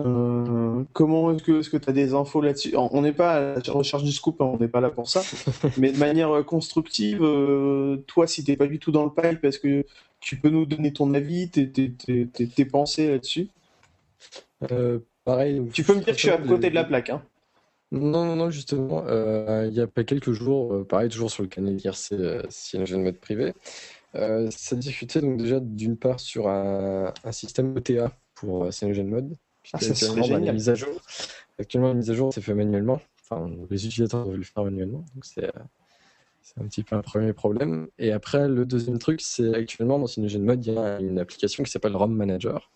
euh, 0.02 0.84
comment 0.94 1.32
est-ce 1.32 1.44
que 1.70 1.78
est 1.78 1.80
tu 1.80 1.90
as 1.90 1.94
des 1.94 2.14
infos 2.14 2.42
là-dessus? 2.42 2.76
On 2.76 3.02
n'est 3.02 3.14
pas 3.14 3.54
à 3.54 3.60
la 3.60 3.74
recherche 3.74 4.04
du 4.04 4.12
scoop, 4.12 4.42
hein, 4.42 4.46
on 4.46 4.58
n'est 4.58 4.68
pas 4.68 4.82
là 4.82 4.90
pour 4.90 5.08
ça. 5.08 5.22
mais 5.78 5.92
de 5.92 5.98
manière 5.98 6.32
euh, 6.32 6.44
constructive, 6.44 7.24
euh, 7.24 7.98
toi, 8.08 8.28
si 8.28 8.44
t'es 8.44 8.58
pas 8.58 8.68
du 8.68 8.80
tout 8.80 8.92
dans 8.92 9.06
le 9.06 9.12
pipe, 9.12 9.44
est-ce 9.46 9.60
que 9.60 9.86
tu 10.20 10.38
peux 10.38 10.50
nous 10.50 10.66
donner 10.66 10.92
ton 10.92 11.14
avis, 11.14 11.50
tes, 11.50 11.72
tes, 11.72 12.66
pensées 12.66 13.10
là-dessus? 13.10 13.50
Pareil. 15.24 15.62
Tu 15.74 15.84
peux 15.84 15.96
me 15.96 16.00
dire 16.00 16.08
que 16.08 16.14
je 16.14 16.20
suis 16.20 16.30
à 16.30 16.38
côté 16.38 16.70
de 16.70 16.76
la 16.76 16.84
plaque. 16.84 17.10
Hein. 17.10 17.24
Non, 17.92 18.26
non, 18.26 18.36
non, 18.36 18.50
justement, 18.50 19.04
il 19.64 19.74
y 19.74 19.82
a 19.82 19.88
pas 19.88 20.04
quelques 20.04 20.32
jours, 20.32 20.86
pareil, 20.88 21.10
toujours 21.10 21.32
sur 21.32 21.44
le 21.44 21.50
canal 21.50 21.80
IRC, 21.80 22.46
si 22.50 22.78
mode 22.78 23.20
privé, 23.20 23.54
ça 24.14 24.76
discutait 24.76 25.22
donc 25.22 25.38
déjà 25.38 25.60
d'une 25.60 25.98
part 25.98 26.20
sur 26.20 26.48
un, 26.48 27.14
système 27.32 27.76
OTA 27.76 28.12
pour 28.34 28.72
CyanogenMod, 28.72 29.36
ah, 29.74 29.78
actuellement, 29.78 30.28
bah, 30.28 30.40
la 30.40 30.54
mise 30.54 30.70
à 30.70 30.76
jour. 30.76 31.02
Actuellement, 31.58 31.88
la 31.90 31.94
mise 31.96 32.12
à 32.12 32.14
jour, 32.14 32.34
c'est 32.34 32.42
fait 32.42 32.54
manuellement. 32.54 33.02
Enfin, 33.24 33.50
les 33.70 33.86
utilisateurs 33.86 34.26
doivent 34.26 34.38
le 34.38 34.44
faire 34.44 34.64
manuellement. 34.64 35.06
Donc, 35.16 35.26
c'est, 35.26 35.50
C'est 36.42 36.62
un 36.62 36.68
petit 36.68 36.84
peu 36.84 36.96
un 36.96 37.02
premier 37.02 37.34
problème. 37.34 37.88
Et 37.98 38.12
après, 38.12 38.48
le 38.48 38.66
deuxième 38.66 39.00
truc, 39.00 39.22
c'est 39.22 39.54
actuellement 39.56 39.98
dans 39.98 40.08
CyanogenMod, 40.08 40.46
Mode, 40.46 40.66
il 40.66 40.74
y 40.74 40.78
a 40.78 41.00
une 41.00 41.20
application 41.20 41.64
qui 41.64 41.72
s'appelle 41.72 41.96
ROM 41.96 42.14
Manager, 42.14 42.72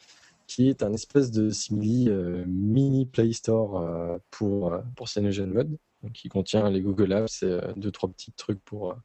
qui 0.50 0.68
est 0.70 0.84
un 0.84 0.94
espèce 0.94 1.32
de 1.32 1.50
simili 1.52 2.10
mini 2.48 3.06
Play 3.06 3.34
Store 3.34 4.20
pour, 4.32 4.74
pour 4.96 5.08
CyanogenMod, 5.08 5.78
qui 6.14 6.28
contient 6.28 6.70
les 6.70 6.82
Google 6.82 7.14
Apps 7.14 7.44
et 7.44 7.60
deux, 7.78 7.92
trois 7.92 8.10
petits 8.10 8.32
trucs 8.34 8.60
pour, 8.66 8.96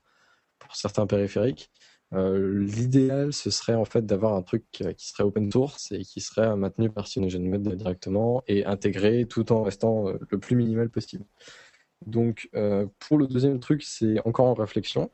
pour 0.59 0.74
certains 0.74 1.07
périphériques. 1.07 1.70
Euh, 2.12 2.64
l'idéal, 2.64 3.32
ce 3.32 3.51
serait 3.51 3.74
en 3.74 3.84
fait 3.84 4.07
d'avoir 4.07 4.34
un 4.34 4.42
truc 4.42 4.64
qui 4.70 5.09
serait 5.09 5.24
open 5.24 5.51
source 5.51 5.90
et 5.90 6.03
qui 6.03 6.20
serait 6.20 6.55
maintenu 6.57 6.90
par 6.90 7.09
CyanogenMod 7.09 7.74
directement 7.74 8.45
et 8.47 8.64
intégré 8.64 9.26
tout 9.26 9.51
en 9.53 9.62
restant 9.62 10.09
euh, 10.09 10.18
le 10.30 10.38
plus 10.38 10.55
minimal 10.55 10.90
possible. 10.90 11.24
Donc, 12.07 12.49
euh, 12.55 12.86
pour 13.01 13.18
le 13.18 13.26
deuxième 13.26 13.59
truc, 13.61 13.82
c'est 13.82 14.20
encore 14.26 14.47
en 14.47 14.55
réflexion. 14.55 15.11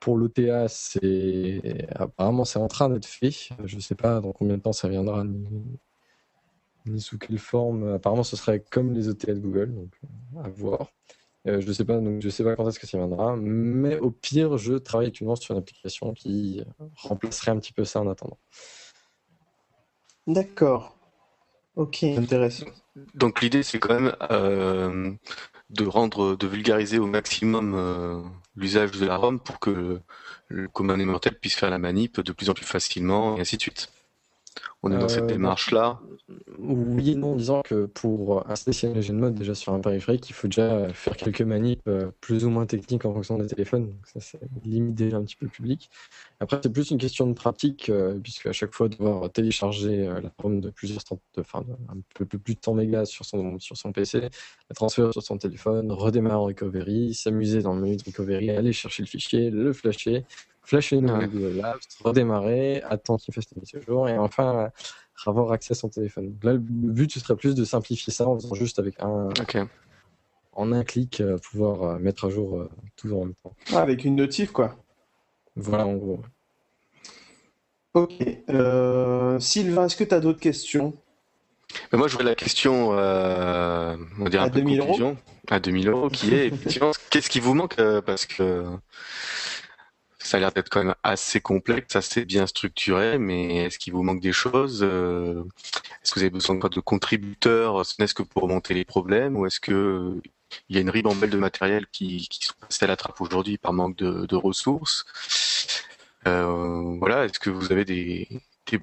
Pour 0.00 0.16
l'OTA, 0.16 0.68
c'est 0.68 1.86
apparemment 1.94 2.44
c'est 2.44 2.58
en 2.58 2.68
train 2.68 2.88
d'être 2.88 3.06
fait. 3.06 3.30
Je 3.64 3.76
ne 3.76 3.80
sais 3.80 3.94
pas 3.94 4.20
dans 4.20 4.32
combien 4.32 4.56
de 4.56 4.62
temps 4.62 4.72
ça 4.72 4.88
viendra 4.88 5.24
ni, 6.86 7.00
sous 7.00 7.18
quelle 7.18 7.38
forme. 7.38 7.94
Apparemment, 7.94 8.24
ce 8.24 8.36
serait 8.36 8.60
comme 8.70 8.94
les 8.94 9.08
OTA 9.08 9.34
de 9.34 9.40
Google, 9.40 9.74
donc 9.74 9.92
à 10.42 10.48
voir. 10.48 10.92
Euh, 11.46 11.60
je 11.60 11.68
ne 11.68 11.72
sais 11.72 11.84
pas, 11.84 11.98
donc 11.98 12.20
je 12.20 12.28
sais 12.28 12.44
pas 12.44 12.56
quand 12.56 12.68
est-ce 12.68 12.78
que 12.78 12.86
ça 12.86 12.98
viendra, 12.98 13.36
mais 13.36 13.98
au 13.98 14.10
pire, 14.10 14.58
je 14.58 14.74
travaille 14.74 15.08
actuellement 15.08 15.36
sur 15.36 15.54
une 15.54 15.60
application 15.60 16.12
qui 16.12 16.62
remplacerait 16.96 17.52
un 17.52 17.58
petit 17.58 17.72
peu 17.72 17.84
ça 17.84 18.00
en 18.00 18.08
attendant. 18.08 18.38
D'accord. 20.26 20.98
Ok, 21.76 22.02
intéressant. 22.02 22.66
Donc 23.14 23.40
l'idée, 23.40 23.62
c'est 23.62 23.78
quand 23.78 24.00
même 24.00 24.14
euh, 24.30 25.12
de 25.70 25.84
rendre, 25.86 26.36
de 26.36 26.46
vulgariser 26.46 26.98
au 26.98 27.06
maximum 27.06 27.74
euh, 27.74 28.22
l'usage 28.56 28.92
de 28.92 29.06
la 29.06 29.16
ROM 29.16 29.38
pour 29.40 29.60
que 29.60 30.00
le 30.48 30.68
commun 30.68 30.96
des 30.96 31.04
mortels 31.04 31.38
puisse 31.38 31.54
faire 31.54 31.70
la 31.70 31.78
manip 31.78 32.20
de 32.20 32.32
plus 32.32 32.50
en 32.50 32.54
plus 32.54 32.64
facilement 32.64 33.36
et 33.36 33.40
ainsi 33.40 33.56
de 33.56 33.62
suite. 33.62 33.90
On 34.82 34.92
est 34.92 34.98
dans 34.98 35.08
cette 35.08 35.26
démarche-là 35.26 36.00
oui 36.58 37.12
et 37.12 37.14
non, 37.14 37.32
en 37.32 37.36
disant 37.36 37.62
que 37.62 37.86
pour 37.86 38.48
installer 38.50 39.02
de 39.02 39.12
Mode 39.12 39.34
déjà 39.34 39.54
sur 39.54 39.72
un 39.72 39.80
périphérique, 39.80 40.28
il 40.28 40.34
faut 40.34 40.48
déjà 40.48 40.88
faire 40.92 41.16
quelques 41.16 41.42
manips 41.42 41.80
euh, 41.88 42.10
plus 42.20 42.44
ou 42.44 42.50
moins 42.50 42.66
techniques 42.66 43.04
en 43.06 43.14
fonction 43.14 43.38
des 43.38 43.46
téléphones. 43.46 43.86
Donc 43.86 44.06
ça, 44.06 44.20
c'est 44.20 44.40
limite 44.64 44.94
déjà 44.94 45.16
un 45.16 45.24
petit 45.24 45.36
peu 45.36 45.46
public. 45.46 45.90
Après, 46.40 46.60
c'est 46.62 46.72
plus 46.72 46.90
une 46.90 46.98
question 46.98 47.26
de 47.26 47.32
pratique, 47.32 47.88
euh, 47.88 48.18
puisque 48.22 48.46
à 48.46 48.52
chaque 48.52 48.74
fois, 48.74 48.88
devoir 48.88 49.30
télécharger 49.30 50.06
euh, 50.06 50.20
la 50.20 50.30
ROM 50.38 50.60
de 50.60 50.70
plusieurs, 50.70 51.00
enfin, 51.38 51.64
un 51.88 51.96
peu 52.14 52.26
plus 52.26 52.54
de 52.54 52.60
100 52.62 52.74
mégas 52.74 53.06
sur 53.06 53.24
son, 53.24 53.58
sur 53.58 53.76
son 53.76 53.92
PC, 53.92 54.20
la 54.20 54.74
transférer 54.74 55.12
sur 55.12 55.22
son 55.22 55.38
téléphone, 55.38 55.90
redémarrer 55.90 56.36
en 56.36 56.44
recovery, 56.44 57.14
s'amuser 57.14 57.62
dans 57.62 57.74
le 57.74 57.80
menu 57.80 57.96
de 57.96 58.04
recovery, 58.04 58.50
aller 58.50 58.72
chercher 58.72 59.02
le 59.02 59.08
fichier, 59.08 59.50
le 59.50 59.72
flasher, 59.72 60.24
flasher 60.68 60.96
une 60.96 61.26
Google 61.26 61.64
Apps, 61.64 61.86
redémarrer, 62.04 62.82
attendre 62.82 63.20
qu'il 63.20 63.32
fasse 63.32 63.46
sa 63.46 63.58
mise 63.58 63.74
à 63.74 63.80
jour, 63.80 64.08
et 64.08 64.18
enfin 64.18 64.70
avoir 65.26 65.52
accès 65.52 65.72
à 65.72 65.74
son 65.74 65.88
téléphone. 65.88 66.36
Là, 66.42 66.52
le 66.52 66.58
but, 66.58 67.10
ce 67.12 67.20
serait 67.20 67.36
plus 67.36 67.54
de 67.54 67.64
simplifier 67.64 68.12
ça 68.12 68.28
en 68.28 68.38
faisant 68.38 68.54
juste 68.54 68.78
avec 68.78 69.00
un, 69.00 69.28
en 70.52 70.72
un 70.72 70.84
clic, 70.84 71.20
euh, 71.20 71.38
pouvoir 71.38 71.82
euh, 71.82 71.98
mettre 71.98 72.26
à 72.26 72.30
jour 72.30 72.58
euh, 72.58 72.70
tout 72.96 73.12
en 73.14 73.24
même 73.24 73.34
temps. 73.42 73.54
Ah, 73.72 73.80
avec 73.80 74.04
une 74.04 74.16
notif, 74.16 74.52
quoi. 74.52 74.76
Voilà, 75.56 75.86
en 75.86 75.94
gros. 75.94 76.20
Ok. 77.94 78.18
Sylvain, 79.40 79.86
est-ce 79.86 79.96
que 79.96 80.04
tu 80.04 80.14
as 80.14 80.20
d'autres 80.20 80.40
questions? 80.40 80.92
Moi, 81.92 82.08
je 82.08 82.12
voudrais 82.12 82.30
la 82.30 82.34
question, 82.34 82.90
on 82.90 84.28
dirait 84.28 84.42
un 84.42 84.46
à 84.46 84.50
peu 84.50 84.60
2000 84.60 84.80
euros 84.80 85.16
à 85.50 85.60
2000 85.60 85.88
euros, 85.88 86.10
qui 86.10 86.34
est 86.34 86.48
effectivement, 86.48 86.90
qu'est-ce 87.10 87.30
qui 87.30 87.40
vous 87.40 87.54
manque 87.54 87.76
Parce 88.04 88.26
que 88.26 88.64
ça 90.28 90.36
a 90.36 90.40
l'air 90.40 90.52
d'être 90.52 90.68
quand 90.68 90.84
même 90.84 90.94
assez 91.02 91.40
complexe, 91.40 91.96
assez 91.96 92.24
bien 92.26 92.46
structuré, 92.46 93.18
mais 93.18 93.64
est-ce 93.64 93.78
qu'il 93.78 93.94
vous 93.94 94.02
manque 94.02 94.20
des 94.20 94.32
choses 94.32 94.80
euh, 94.82 95.42
Est-ce 96.02 96.12
que 96.12 96.20
vous 96.20 96.24
avez 96.24 96.30
besoin 96.30 96.56
de 96.56 96.80
contributeurs, 96.80 97.86
ce 97.86 97.94
n'est-ce 97.98 98.14
que 98.14 98.22
pour 98.22 98.42
remonter 98.42 98.74
les 98.74 98.84
problèmes, 98.84 99.36
ou 99.36 99.46
est-ce 99.46 99.58
que 99.58 100.20
il 100.68 100.76
y 100.76 100.78
a 100.78 100.82
une 100.82 100.90
ribambelle 100.90 101.30
de 101.30 101.38
matériel 101.38 101.86
qui, 101.92 102.26
qui 102.28 102.44
sont 102.44 102.54
passés 102.60 102.84
à 102.84 102.88
la 102.88 102.96
trappe 102.96 103.20
aujourd'hui 103.20 103.58
par 103.58 103.72
manque 103.72 103.96
de, 103.96 104.36
ressources 104.36 105.04
euh, 106.26 106.96
Voilà, 106.98 107.24
est-ce 107.24 107.38
que 107.38 107.50
vous 107.50 107.72
avez 107.72 107.84
des, 107.84 108.28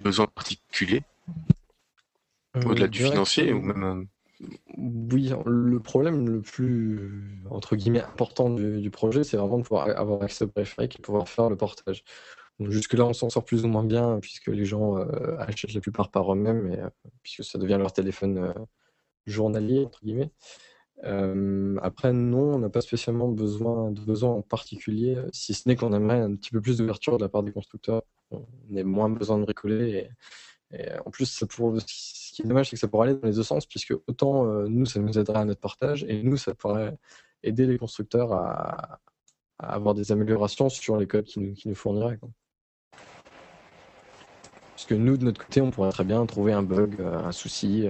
besoins 0.01 0.27
particuliers 0.27 1.03
euh, 2.55 2.63
au-delà 2.63 2.87
du 2.87 3.03
financier 3.03 3.53
ou 3.53 3.61
même 3.61 4.07
oui, 4.77 5.31
le 5.45 5.79
problème 5.79 6.29
le 6.29 6.41
plus 6.41 7.41
entre 7.49 7.75
guillemets 7.75 8.01
important 8.01 8.49
du, 8.49 8.89
projet, 8.89 9.23
c'est 9.23 9.38
vraiment 9.38 9.57
de 9.59 9.63
pouvoir 9.63 9.88
avoir 9.97 10.21
accès 10.23 10.45
au 10.45 10.47
périphérique 10.47 10.99
et 10.99 11.01
pouvoir 11.01 11.29
faire 11.29 11.49
le 11.49 11.55
portage. 11.55 12.03
Jusque-là, 12.59 13.05
on 13.05 13.13
s'en 13.13 13.29
sort 13.29 13.43
plus 13.43 13.65
ou 13.65 13.67
moins 13.67 13.83
bien, 13.83 14.19
puisque 14.21 14.47
les 14.47 14.65
gens 14.65 14.97
euh, 14.97 15.38
achètent 15.39 15.73
la 15.73 15.81
plupart 15.81 16.09
par 16.09 16.31
eux-mêmes, 16.33 16.71
et, 16.71 16.79
euh, 16.79 16.89
puisque 17.21 17.43
ça 17.43 17.57
devient 17.57 17.77
leur 17.77 17.91
téléphone 17.91 18.38
euh, 18.38 18.53
journalier, 19.25 19.86
entre 19.86 20.03
guillemets. 20.03 20.31
après, 21.81 22.13
non, 22.13 22.55
on 22.55 22.59
n'a 22.59 22.69
pas 22.69 22.81
spécialement 22.81 23.27
besoin 23.27 23.91
de 23.91 24.01
besoin 24.01 24.31
en 24.31 24.41
particulier, 24.41 25.17
si 25.33 25.53
ce 25.53 25.67
n'est 25.67 25.75
qu'on 25.75 25.93
aimerait 25.93 26.21
un 26.21 26.36
petit 26.36 26.51
peu 26.51 26.61
plus 26.61 26.77
d'ouverture 26.77 27.17
de 27.17 27.23
la 27.23 27.29
part 27.29 27.43
des 27.43 27.51
constructeurs. 27.51 28.03
On 28.31 28.45
ait 28.75 28.83
moins 28.83 29.09
besoin 29.09 29.38
de 29.38 29.43
bricoler. 29.43 30.09
En 31.05 31.11
plus, 31.11 31.26
ce 31.26 31.45
qui 32.36 32.41
est 32.41 32.45
dommage, 32.45 32.69
c'est 32.69 32.76
que 32.76 32.80
ça 32.80 32.88
pourrait 32.88 33.09
aller 33.09 33.17
dans 33.17 33.28
les 33.28 33.34
deux 33.34 33.43
sens, 33.43 33.65
puisque 33.65 33.93
autant 34.07 34.45
euh, 34.45 34.67
nous, 34.67 34.86
ça 34.86 34.99
nous 34.99 35.17
aiderait 35.17 35.39
à 35.39 35.45
notre 35.45 35.61
partage, 35.61 36.05
et 36.07 36.21
nous, 36.23 36.38
ça 36.38 36.53
pourrait 36.53 36.97
aider 37.43 37.65
les 37.65 37.78
constructeurs 37.78 38.34
à, 38.34 38.99
avoir 39.59 39.93
des 39.93 40.11
améliorations 40.11 40.67
sur 40.69 40.97
les 40.97 41.07
codes 41.07 41.26
qu'ils 41.26 41.43
nous, 41.43 41.53
qui 41.53 41.69
nous 41.69 41.76
fourniraient. 41.76 42.17
Quoi. 42.17 42.30
Puisque 44.76 44.91
nous, 44.91 45.15
de 45.15 45.23
notre 45.23 45.41
côté, 45.41 45.61
on 45.61 45.71
pourrait 45.71 45.91
très 45.91 46.03
bien 46.03 46.26
trouver 46.26 46.51
un 46.51 46.63
bug, 46.63 46.95
euh, 46.99 47.19
un 47.19 47.32
souci, 47.32 47.88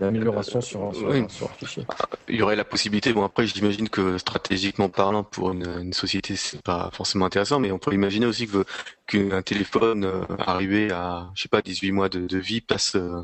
amélioration 0.00 0.60
sur, 0.60 0.94
sur, 0.94 1.10
un 1.10 1.28
fichier. 1.58 1.84
Il 2.28 2.36
y 2.36 2.42
aurait 2.42 2.56
la 2.56 2.64
possibilité, 2.64 3.12
bon 3.12 3.24
après 3.24 3.46
j'imagine 3.46 3.88
que 3.88 4.18
stratégiquement 4.18 4.88
parlant 4.88 5.24
pour 5.24 5.52
une, 5.52 5.66
une 5.80 5.92
société 5.92 6.36
c'est 6.36 6.62
pas 6.62 6.90
forcément 6.92 7.26
intéressant, 7.26 7.60
mais 7.60 7.72
on 7.72 7.78
peut 7.78 7.92
imaginer 7.92 8.26
aussi 8.26 8.46
que 8.46 8.64
qu'un 9.06 9.42
téléphone 9.42 10.04
euh, 10.04 10.24
arrivé 10.38 10.90
à 10.90 11.30
je 11.34 11.42
sais 11.42 11.48
pas 11.48 11.62
18 11.62 11.92
mois 11.92 12.08
de, 12.08 12.38
vie 12.38 12.60
passe 12.60 12.96
euh, 12.96 13.22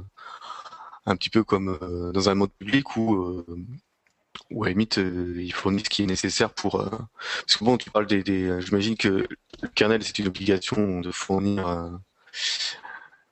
un 1.06 1.16
petit 1.16 1.30
peu 1.30 1.44
comme 1.44 1.78
euh, 1.82 2.12
dans 2.12 2.28
un 2.28 2.34
mode 2.34 2.50
public 2.59 2.96
où 2.96 3.44
ou 4.50 4.64
à 4.64 4.68
limite 4.68 4.98
il 4.98 5.52
fournit 5.52 5.82
ce 5.84 5.90
qui 5.90 6.02
est 6.02 6.06
nécessaire 6.06 6.50
pour 6.50 6.78
parce 6.78 7.56
que 7.56 7.64
bon 7.64 7.76
tu 7.76 7.90
parles 7.90 8.06
des, 8.06 8.22
des 8.22 8.61
j'imagine 8.61 8.96
que 8.96 9.26
le 9.62 9.68
kernel 9.74 10.02
c'est 10.02 10.18
une 10.18 10.28
obligation 10.28 11.00
de 11.00 11.11
fournir 11.11 11.98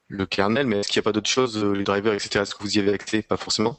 le 0.08 0.26
kernel, 0.26 0.66
mais 0.66 0.78
est-ce 0.78 0.88
qu'il 0.88 1.00
n'y 1.00 1.04
a 1.04 1.08
pas 1.08 1.12
d'autres 1.12 1.28
choses, 1.28 1.62
les 1.62 1.84
drivers, 1.84 2.14
etc. 2.14 2.42
Est-ce 2.42 2.54
que 2.54 2.62
vous 2.62 2.76
y 2.76 2.80
avez 2.80 2.92
accès? 2.92 3.22
Pas 3.22 3.36
forcément 3.36 3.78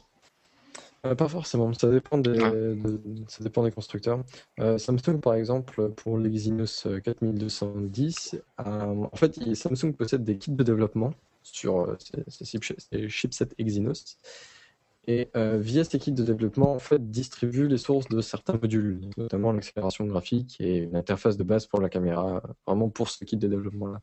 euh, 1.06 1.14
pas 1.14 1.28
forcément, 1.28 1.72
ça 1.74 1.90
dépend 1.90 2.18
des, 2.18 2.38
ça 3.28 3.44
dépend 3.44 3.62
des 3.62 3.70
constructeurs. 3.70 4.24
Euh, 4.58 4.78
Samsung, 4.78 5.20
par 5.20 5.34
exemple, 5.34 5.90
pour 5.90 6.18
l'Exynos 6.18 6.88
4210, 7.04 8.34
euh, 8.34 8.64
en 8.64 9.16
fait, 9.16 9.54
Samsung 9.54 9.92
possède 9.92 10.24
des 10.24 10.38
kits 10.38 10.50
de 10.50 10.62
développement 10.62 11.14
sur 11.42 11.96
ces 12.26 13.08
chipsets 13.08 13.48
Exynos. 13.58 14.18
Et 15.06 15.30
via 15.34 15.84
ces 15.84 15.98
kits 15.98 16.12
de 16.12 16.22
développement, 16.22 16.74
en 16.74 16.78
fait, 16.78 17.10
distribue 17.10 17.68
les 17.68 17.78
sources 17.78 18.08
de 18.08 18.20
certains 18.20 18.54
modules, 18.54 19.00
notamment 19.16 19.52
l'accélération 19.52 20.04
graphique 20.04 20.56
et 20.60 20.78
une 20.78 20.96
interface 20.96 21.38
de 21.38 21.44
base 21.44 21.66
pour 21.66 21.80
la 21.80 21.88
caméra, 21.88 22.42
vraiment 22.66 22.90
pour 22.90 23.08
ce 23.08 23.24
kit 23.24 23.36
de 23.36 23.48
développement-là. 23.48 24.02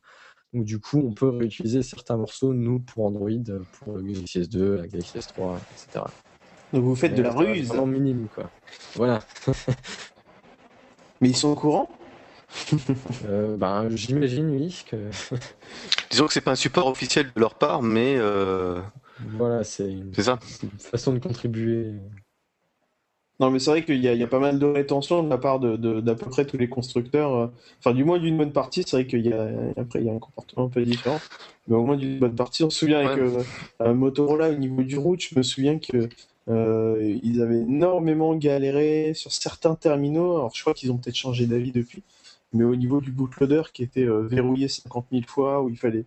Donc 0.56 0.64
du 0.64 0.80
coup, 0.80 1.04
on 1.06 1.12
peut 1.12 1.28
réutiliser 1.28 1.84
certains 1.84 2.16
morceaux, 2.16 2.54
nous, 2.54 2.80
pour 2.80 3.06
Android, 3.06 3.30
pour 3.74 3.98
le 3.98 4.04
Galaxy 4.04 4.40
S2, 4.40 4.76
la 4.76 4.88
Galaxy 4.88 5.18
S3, 5.18 5.58
etc. 5.74 6.06
Donc 6.72 6.84
vous 6.84 6.96
faites 6.96 7.14
de 7.14 7.22
la 7.22 7.34
ruse. 7.34 7.68
Vraiment 7.68 7.86
minime, 7.86 8.28
quoi. 8.34 8.50
Voilà. 8.96 9.20
Mais 11.20 11.30
ils 11.30 11.36
sont 11.36 11.50
au 11.50 11.56
courant 11.56 11.90
euh, 13.26 13.58
ben, 13.58 13.90
J'imagine, 13.90 14.50
oui. 14.50 14.86
Que... 14.90 14.96
Disons 16.10 16.26
que 16.28 16.32
c'est 16.32 16.40
pas 16.40 16.52
un 16.52 16.56
support 16.56 16.88
officiel 16.88 17.26
de 17.36 17.40
leur 17.40 17.56
part, 17.56 17.82
mais... 17.82 18.16
Euh... 18.18 18.80
Voilà, 19.20 19.66
c'est 19.66 19.92
une... 19.92 20.14
une 20.14 20.80
façon 20.80 21.12
de 21.12 21.20
contribuer. 21.20 21.96
Non, 23.40 23.52
mais 23.52 23.60
c'est 23.60 23.70
vrai 23.70 23.84
qu'il 23.84 23.98
y, 23.98 24.08
y, 24.08 24.24
a 24.24 24.28
pas 24.28 24.40
mal 24.40 24.60
de 24.60 24.66
rétention 24.66 25.22
de 25.22 25.30
la 25.30 25.38
part 25.38 25.60
d'à 25.60 25.76
de, 25.76 26.00
d'à 26.00 26.16
peu 26.16 26.30
près 26.30 26.46
tous 26.46 26.58
les 26.58 26.70
constructeurs. 26.70 27.36
Euh, 27.36 27.48
enfin, 27.80 27.94
du 27.94 28.06
moins 28.06 28.18
d'une 28.18 28.38
bonne 28.38 28.54
partie, 28.54 28.84
c'est 28.84 28.96
vrai 28.96 29.08
qu'il 29.08 29.26
y 29.26 29.34
a 29.34 29.50
après 29.76 30.00
il 30.00 30.06
y 30.06 30.10
a 30.10 30.14
un 30.14 30.20
comportement 30.20 30.68
un 30.68 30.70
peu 30.70 30.84
différent, 30.84 31.20
mais 31.68 31.76
au 31.76 31.84
moins 31.84 31.98
d'une 31.98 32.18
bonne 32.20 32.36
partie. 32.36 32.64
On 32.64 32.70
se 32.70 32.80
souvient 32.80 33.06
avec 33.06 33.18
euh, 33.82 33.94
Motorola 33.94 34.50
au 34.50 34.56
niveau 34.56 34.84
du 34.84 34.98
route, 34.98 35.22
je 35.22 35.38
me 35.38 35.44
souviens 35.44 35.80
que 35.80 36.08
euh, 36.48 37.18
ils 37.24 37.42
avaient 37.42 37.62
énormément 37.62 38.36
galéré 38.36 39.14
sur 39.14 39.32
certains 39.32 39.76
terminaux. 39.76 40.38
Alors, 40.38 40.52
je 40.54 40.62
crois 40.62 40.74
qu'ils 40.74 40.92
ont 40.92 40.98
peut-être 40.98 41.16
changé 41.16 41.48
d'avis 41.48 41.72
depuis. 41.72 42.04
Mais 42.54 42.64
au 42.64 42.76
niveau 42.76 43.02
du 43.02 43.12
bootloader 43.12 43.64
qui 43.74 43.84
était 43.84 44.06
euh, 44.06 44.22
verrouillé 44.22 44.68
50 44.68 45.08
000 45.12 45.24
fois, 45.28 45.62
où 45.62 45.70
il 45.70 45.78
fallait 45.78 46.06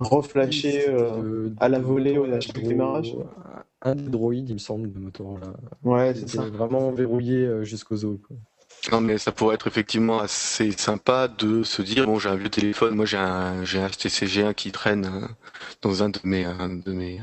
reflasher 0.00 0.88
euh, 0.88 1.50
à 1.58 1.68
la 1.68 1.78
volée 1.78 2.18
au 2.18 2.26
démarrage. 2.26 3.16
Un 3.82 3.92
Android, 3.92 4.34
il 4.34 4.52
me 4.52 4.58
semble, 4.58 4.92
de 4.92 4.98
Motorola. 4.98 5.52
Ouais, 5.84 6.14
c'est 6.14 6.28
ça. 6.28 6.42
vraiment 6.42 6.90
verrouillé 6.90 7.64
jusqu'aux 7.64 8.04
os. 8.04 8.18
Non, 8.92 9.00
mais 9.00 9.18
ça 9.18 9.32
pourrait 9.32 9.56
être 9.56 9.66
effectivement 9.66 10.20
assez 10.20 10.70
sympa 10.72 11.28
de 11.28 11.62
se 11.62 11.82
dire 11.82 12.06
bon, 12.06 12.18
j'ai 12.18 12.30
un 12.30 12.36
vieux 12.36 12.48
téléphone, 12.48 12.94
moi 12.94 13.04
j'ai 13.04 13.18
un 13.18 13.64
j'ai 13.64 13.78
un 13.80 13.88
HTC 13.88 14.42
1 14.42 14.54
qui 14.54 14.72
traîne 14.72 15.04
euh, 15.04 15.26
dans 15.82 16.02
un 16.02 16.08
de 16.08 16.18
mes 16.24 16.44
de 16.44 16.92
mes 16.92 17.20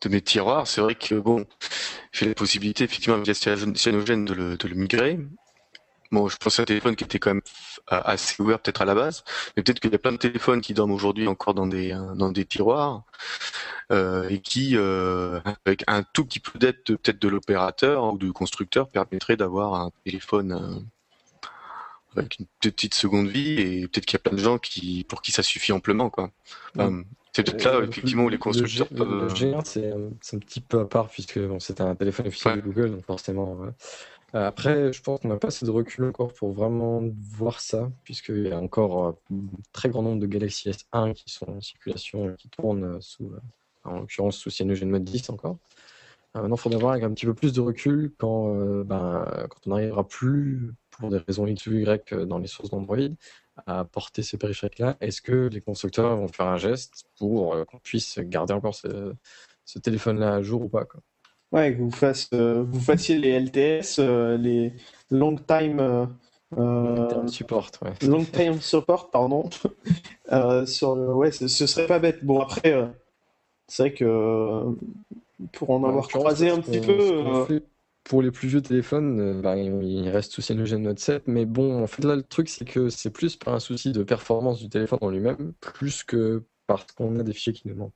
de 0.00 0.08
mes 0.08 0.20
tiroirs. 0.20 0.66
C'est 0.66 0.80
vrai 0.80 0.94
que 0.96 1.14
bon, 1.14 1.44
j'ai 2.12 2.26
la 2.26 2.34
possibilité 2.34 2.84
effectivement 2.84 3.18
via 3.20 3.34
Cyanogen 3.34 4.24
de 4.24 4.34
le 4.34 4.56
de 4.56 4.68
le 4.68 4.74
migrer. 4.74 5.20
Bon, 6.10 6.28
je 6.28 6.36
pense 6.38 6.58
à 6.58 6.62
un 6.62 6.64
téléphone 6.64 6.96
qui 6.96 7.04
était 7.04 7.18
quand 7.18 7.30
même 7.30 7.42
assez 7.86 8.40
ouvert 8.42 8.60
peut-être 8.60 8.80
à 8.80 8.86
la 8.86 8.94
base, 8.94 9.24
mais 9.56 9.62
peut-être 9.62 9.78
qu'il 9.80 9.92
y 9.92 9.94
a 9.94 9.98
plein 9.98 10.12
de 10.12 10.16
téléphones 10.16 10.62
qui 10.62 10.72
dorment 10.72 10.92
aujourd'hui 10.92 11.28
encore 11.28 11.52
dans 11.52 11.66
des 11.66 11.90
dans 12.14 12.32
des 12.32 12.46
tiroirs 12.46 13.04
euh, 13.90 14.28
et 14.28 14.40
qui, 14.40 14.76
euh, 14.76 15.40
avec 15.64 15.82
un 15.86 16.02
tout 16.02 16.26
petit 16.26 16.40
peu 16.40 16.58
d'aide 16.58 16.82
peut-être 16.84 17.18
de 17.18 17.28
l'opérateur 17.28 18.12
ou 18.12 18.18
du 18.18 18.32
constructeur, 18.32 18.90
permettrait 18.90 19.38
d'avoir 19.38 19.74
un 19.74 19.90
téléphone 20.04 20.52
euh, 20.52 22.18
avec 22.18 22.38
une 22.38 22.46
petite 22.60 22.92
seconde 22.92 23.28
vie 23.28 23.58
et 23.58 23.88
peut-être 23.88 24.04
qu'il 24.04 24.18
y 24.18 24.20
a 24.20 24.28
plein 24.28 24.36
de 24.36 24.42
gens 24.42 24.58
qui 24.58 25.04
pour 25.08 25.22
qui 25.22 25.32
ça 25.32 25.42
suffit 25.42 25.72
amplement 25.72 26.10
quoi. 26.10 26.30
c'est 27.32 27.44
peut-être 27.44 27.64
là 27.64 27.80
effectivement 27.82 28.24
où 28.24 28.28
les 28.28 28.38
constructeurs 28.38 28.88
le, 28.90 28.96
peuvent... 28.96 29.34
G1 29.34 29.64
c'est 30.20 30.36
un 30.36 30.40
petit 30.40 30.60
peu 30.60 30.80
à 30.80 30.84
part 30.84 31.08
puisque 31.08 31.38
bon, 31.38 31.58
c'est 31.58 31.80
un 31.80 31.94
téléphone 31.94 32.26
officiel 32.26 32.56
de 32.56 32.60
Google 32.60 32.90
donc 32.90 33.04
forcément 33.06 33.58
après, 34.32 34.92
je 34.92 35.02
pense 35.02 35.20
qu'on 35.20 35.28
n'a 35.28 35.36
pas 35.36 35.48
assez 35.48 35.64
de 35.64 35.70
recul 35.70 36.04
encore 36.04 36.32
pour 36.34 36.52
vraiment 36.52 37.02
voir 37.30 37.60
ça, 37.60 37.90
puisqu'il 38.04 38.48
y 38.48 38.52
a 38.52 38.58
encore 38.58 39.06
un 39.06 39.16
très 39.72 39.88
grand 39.88 40.02
nombre 40.02 40.20
de 40.20 40.26
Galaxy 40.26 40.70
S1 40.70 41.14
qui 41.14 41.30
sont 41.32 41.48
en 41.50 41.60
circulation 41.60 42.30
et 42.30 42.36
qui 42.36 42.48
tournent 42.48 43.00
sous, 43.00 43.32
en 43.84 44.00
l'occurrence 44.00 44.36
sous 44.36 44.50
CyanogenMod 44.50 45.02
10 45.02 45.30
encore. 45.30 45.58
Euh, 46.36 46.42
maintenant, 46.42 46.56
il 46.56 46.60
faudra 46.60 46.78
voir 46.78 46.92
avec 46.92 47.04
un 47.04 47.12
petit 47.12 47.26
peu 47.26 47.34
plus 47.34 47.52
de 47.52 47.60
recul 47.60 48.12
quand, 48.18 48.54
euh, 48.54 48.84
ben, 48.84 49.24
quand 49.48 49.66
on 49.66 49.70
n'arrivera 49.70 50.06
plus, 50.06 50.72
pour 50.90 51.10
des 51.10 51.18
raisons 51.18 51.46
X 51.46 51.66
ou 51.66 51.74
Y 51.74 52.14
dans 52.26 52.38
les 52.38 52.46
sources 52.46 52.70
d'Android, 52.70 52.98
à 53.66 53.84
porter 53.84 54.22
ces 54.22 54.36
périphériques-là. 54.38 54.96
Est-ce 55.00 55.20
que 55.22 55.48
les 55.48 55.60
constructeurs 55.60 56.16
vont 56.16 56.28
faire 56.28 56.46
un 56.46 56.58
geste 56.58 57.04
pour 57.18 57.54
euh, 57.54 57.64
qu'on 57.64 57.78
puisse 57.78 58.18
garder 58.20 58.54
encore 58.54 58.74
ce, 58.74 59.14
ce 59.64 59.78
téléphone-là 59.78 60.34
à 60.34 60.42
jour 60.42 60.62
ou 60.62 60.68
pas 60.68 60.84
quoi? 60.84 61.00
Ouais, 61.52 61.74
que 61.74 61.80
vous, 61.80 61.90
fasse, 61.90 62.28
vous 62.32 62.80
fassiez 62.80 63.16
les 63.18 63.40
LTS, 63.40 63.98
les 64.38 64.72
long 65.10 65.36
time. 65.36 66.08
long 66.56 67.08
time 67.08 67.28
support, 67.28 67.70
ouais. 67.82 67.92
Long 68.06 68.24
time 68.24 68.60
support, 68.60 69.10
pardon. 69.10 69.48
sur 70.66 70.96
le... 70.96 71.14
Ouais, 71.14 71.30
ce, 71.30 71.48
ce, 71.48 71.66
serait 71.66 71.86
pas 71.86 71.98
bête. 71.98 72.22
Bon, 72.22 72.40
après, 72.40 72.74
c'est 73.68 73.82
vrai 73.82 73.94
que 73.94 74.04
euh, 74.04 74.72
pour 75.52 75.70
en 75.70 75.84
avoir 75.84 76.08
croisé 76.08 76.48
un 76.48 76.60
petit 76.60 76.80
peu. 76.80 76.98
Euh, 76.98 77.60
pour 78.02 78.22
les 78.22 78.30
plus 78.30 78.48
vieux 78.48 78.62
téléphones, 78.62 79.20
euh, 79.20 79.40
bah, 79.42 79.56
il 79.56 80.08
reste 80.08 80.32
sous 80.32 80.40
Cyanogen 80.40 80.82
Note 80.82 80.98
7, 80.98 81.28
mais 81.28 81.44
bon, 81.44 81.82
en 81.82 81.86
fait 81.86 82.02
là 82.04 82.16
le 82.16 82.22
truc 82.22 82.48
c'est 82.48 82.64
que 82.64 82.88
c'est 82.88 83.10
plus 83.10 83.36
par 83.36 83.54
un 83.54 83.60
souci 83.60 83.92
de 83.92 84.02
performance 84.02 84.60
du 84.60 84.70
téléphone 84.70 84.98
en 85.02 85.10
lui-même, 85.10 85.52
plus 85.60 86.02
que 86.02 86.42
parce 86.66 86.86
qu'on 86.92 87.18
a 87.18 87.22
des 87.22 87.34
fichiers 87.34 87.52
qui 87.52 87.68
nous 87.68 87.74
manquent. 87.74 87.92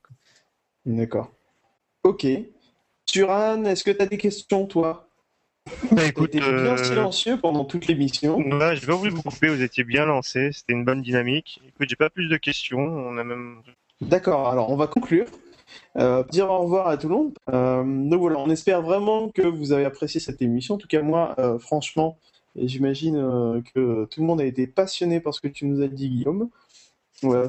D'accord. 0.85 1.31
Ok. 2.03 2.27
Turan, 3.05 3.65
est-ce 3.65 3.83
que 3.83 3.91
tu 3.91 4.01
as 4.01 4.05
des 4.05 4.17
questions 4.17 4.65
toi? 4.65 5.07
Bah, 5.91 6.05
écoute, 6.05 6.31
bien 6.31 6.77
silencieux 6.77 7.37
pendant 7.37 7.63
toute 7.63 7.87
l'émission. 7.87 8.37
Ouais, 8.37 8.75
j'ai 8.75 8.85
pas 8.85 8.95
voulu 8.95 9.11
vous 9.11 9.21
couper, 9.21 9.47
vous 9.47 9.61
étiez 9.61 9.83
bien 9.83 10.05
lancé, 10.05 10.51
c'était 10.51 10.73
une 10.73 10.83
bonne 10.83 11.01
dynamique. 11.01 11.61
Écoute, 11.67 11.87
j'ai 11.89 11.95
pas 11.95 12.09
plus 12.09 12.27
de 12.27 12.37
questions, 12.37 12.79
on 12.79 13.17
a 13.17 13.23
même. 13.23 13.61
D'accord, 14.01 14.49
alors 14.49 14.69
on 14.71 14.75
va 14.75 14.87
conclure. 14.87 15.27
Euh, 15.97 16.23
dire 16.29 16.49
au 16.49 16.59
revoir 16.59 16.87
à 16.87 16.97
tout 16.97 17.07
le 17.07 17.15
monde. 17.15 17.33
Euh, 17.51 17.83
donc 17.83 18.19
voilà, 18.19 18.39
on 18.39 18.49
espère 18.49 18.81
vraiment 18.81 19.29
que 19.29 19.41
vous 19.41 19.71
avez 19.71 19.85
apprécié 19.85 20.19
cette 20.19 20.41
émission. 20.41 20.75
En 20.75 20.77
tout 20.77 20.87
cas, 20.87 21.01
moi, 21.01 21.35
euh, 21.39 21.57
franchement, 21.59 22.17
et 22.55 22.67
j'imagine 22.67 23.63
que 23.73 24.05
tout 24.05 24.21
le 24.21 24.27
monde 24.27 24.41
a 24.41 24.45
été 24.45 24.67
passionné 24.67 25.19
par 25.19 25.33
ce 25.33 25.41
que 25.41 25.47
tu 25.47 25.65
nous 25.65 25.81
as 25.81 25.87
dit, 25.87 26.09
Guillaume. 26.09 26.49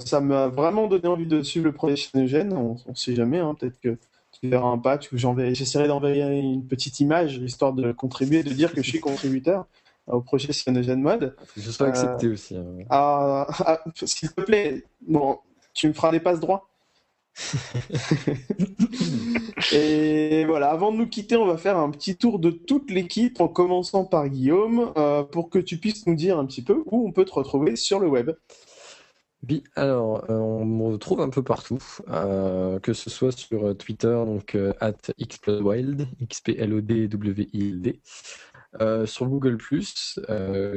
ça 0.04 0.20
m'a 0.20 0.48
vraiment 0.48 0.86
donné 0.86 1.06
envie 1.08 1.26
de 1.26 1.42
suivre 1.42 1.66
le 1.66 1.72
projet 1.72 1.96
Cyanogen. 1.96 2.52
On 2.54 2.76
ne 2.88 2.94
sait 2.94 3.14
jamais, 3.14 3.38
hein, 3.38 3.54
peut-être 3.58 3.78
que 3.80 3.98
tu 4.40 4.48
verras 4.48 4.68
un 4.68 4.78
patch 4.78 5.12
ou 5.12 5.16
j'essaierai 5.16 5.88
d'envoyer 5.88 6.22
une 6.22 6.66
petite 6.66 7.00
image 7.00 7.38
histoire 7.38 7.72
de 7.72 7.92
contribuer, 7.92 8.42
de 8.42 8.52
dire 8.52 8.72
que 8.72 8.82
je 8.82 8.88
suis 8.88 9.00
contributeur 9.00 9.66
au 10.06 10.20
projet 10.20 10.52
Cyanogen 10.52 11.00
Mode. 11.00 11.36
Je 11.56 11.70
sois 11.70 11.88
accepté 11.88 12.28
aussi. 12.28 12.56
Hein. 12.56 12.64
Ah, 12.90 13.46
ah, 13.60 13.80
s'il 14.04 14.32
te 14.32 14.42
plaît, 14.42 14.84
bon, 15.06 15.38
tu 15.72 15.88
me 15.88 15.92
feras 15.92 16.10
des 16.10 16.20
passes 16.20 16.40
droits 16.40 16.68
et 19.72 20.44
voilà, 20.44 20.70
avant 20.70 20.92
de 20.92 20.98
nous 20.98 21.08
quitter, 21.08 21.36
on 21.36 21.46
va 21.46 21.56
faire 21.56 21.76
un 21.76 21.90
petit 21.90 22.16
tour 22.16 22.38
de 22.38 22.50
toute 22.50 22.92
l'équipe 22.92 23.40
en 23.40 23.48
commençant 23.48 24.04
par 24.04 24.28
Guillaume 24.28 24.92
euh, 24.96 25.24
pour 25.24 25.50
que 25.50 25.58
tu 25.58 25.78
puisses 25.78 26.06
nous 26.06 26.14
dire 26.14 26.38
un 26.38 26.46
petit 26.46 26.62
peu 26.62 26.84
où 26.86 27.08
on 27.08 27.10
peut 27.10 27.24
te 27.24 27.32
retrouver 27.32 27.74
sur 27.74 27.98
le 27.98 28.06
web. 28.06 28.30
Alors 29.76 30.24
euh, 30.30 30.34
on 30.34 30.64
me 30.64 30.92
retrouve 30.92 31.20
un 31.20 31.30
peu 31.30 31.42
partout, 31.42 31.82
euh, 32.08 32.78
que 32.80 32.92
ce 32.92 33.10
soit 33.10 33.32
sur 33.32 33.76
Twitter, 33.76 34.22
donc 34.26 34.56
at 34.80 34.92
xplodwild, 35.20 36.06
x-p-l-o-d-w-i-l-d, 36.20 38.00
sur 39.06 39.26
Google+, 39.26 39.58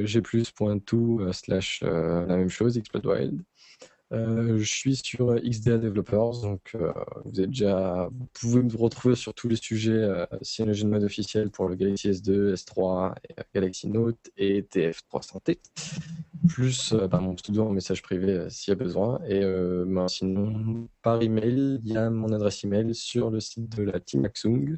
g+.to 0.03 1.33
slash 1.33 1.81
la 1.81 2.37
même 2.37 2.49
chose, 2.49 2.77
xplodwild. 2.77 3.43
Euh, 4.13 4.57
je 4.57 4.63
suis 4.63 4.95
sur 4.95 5.35
XDA 5.35 5.77
Developers, 5.79 6.41
donc 6.41 6.71
euh, 6.75 6.93
vous 7.25 7.41
êtes 7.41 7.49
déjà, 7.49 8.09
pouvez 8.33 8.63
me 8.63 8.73
retrouver 8.77 9.15
sur 9.15 9.33
tous 9.33 9.49
les 9.49 9.57
sujets 9.57 9.91
euh, 9.91 10.25
Mode 10.85 11.03
officiel 11.03 11.49
pour 11.49 11.67
le 11.67 11.75
Galaxy 11.75 12.11
S2, 12.11 12.53
S3, 12.53 13.15
Galaxy 13.53 13.89
Note 13.89 14.17
et 14.37 14.61
TF300T, 14.61 15.57
plus 16.47 16.93
bah, 16.93 17.19
mon 17.19 17.35
pseudo 17.35 17.63
en 17.63 17.71
message 17.71 18.01
privé 18.01 18.49
s'il 18.49 18.71
y 18.71 18.73
a 18.73 18.75
besoin. 18.75 19.19
Et 19.27 19.41
ben, 19.41 20.07
sinon, 20.07 20.87
par 21.01 21.21
email, 21.21 21.81
il 21.83 21.91
y 21.91 21.97
a 21.97 22.09
mon 22.09 22.31
adresse 22.31 22.63
email 22.63 22.95
sur 22.95 23.29
le 23.29 23.41
site 23.41 23.75
de 23.75 23.83
la 23.83 23.99
Team 23.99 24.23
Axung, 24.23 24.77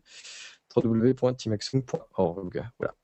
www.teamaxung.org. 0.75 2.63
Voilà. 2.79 2.95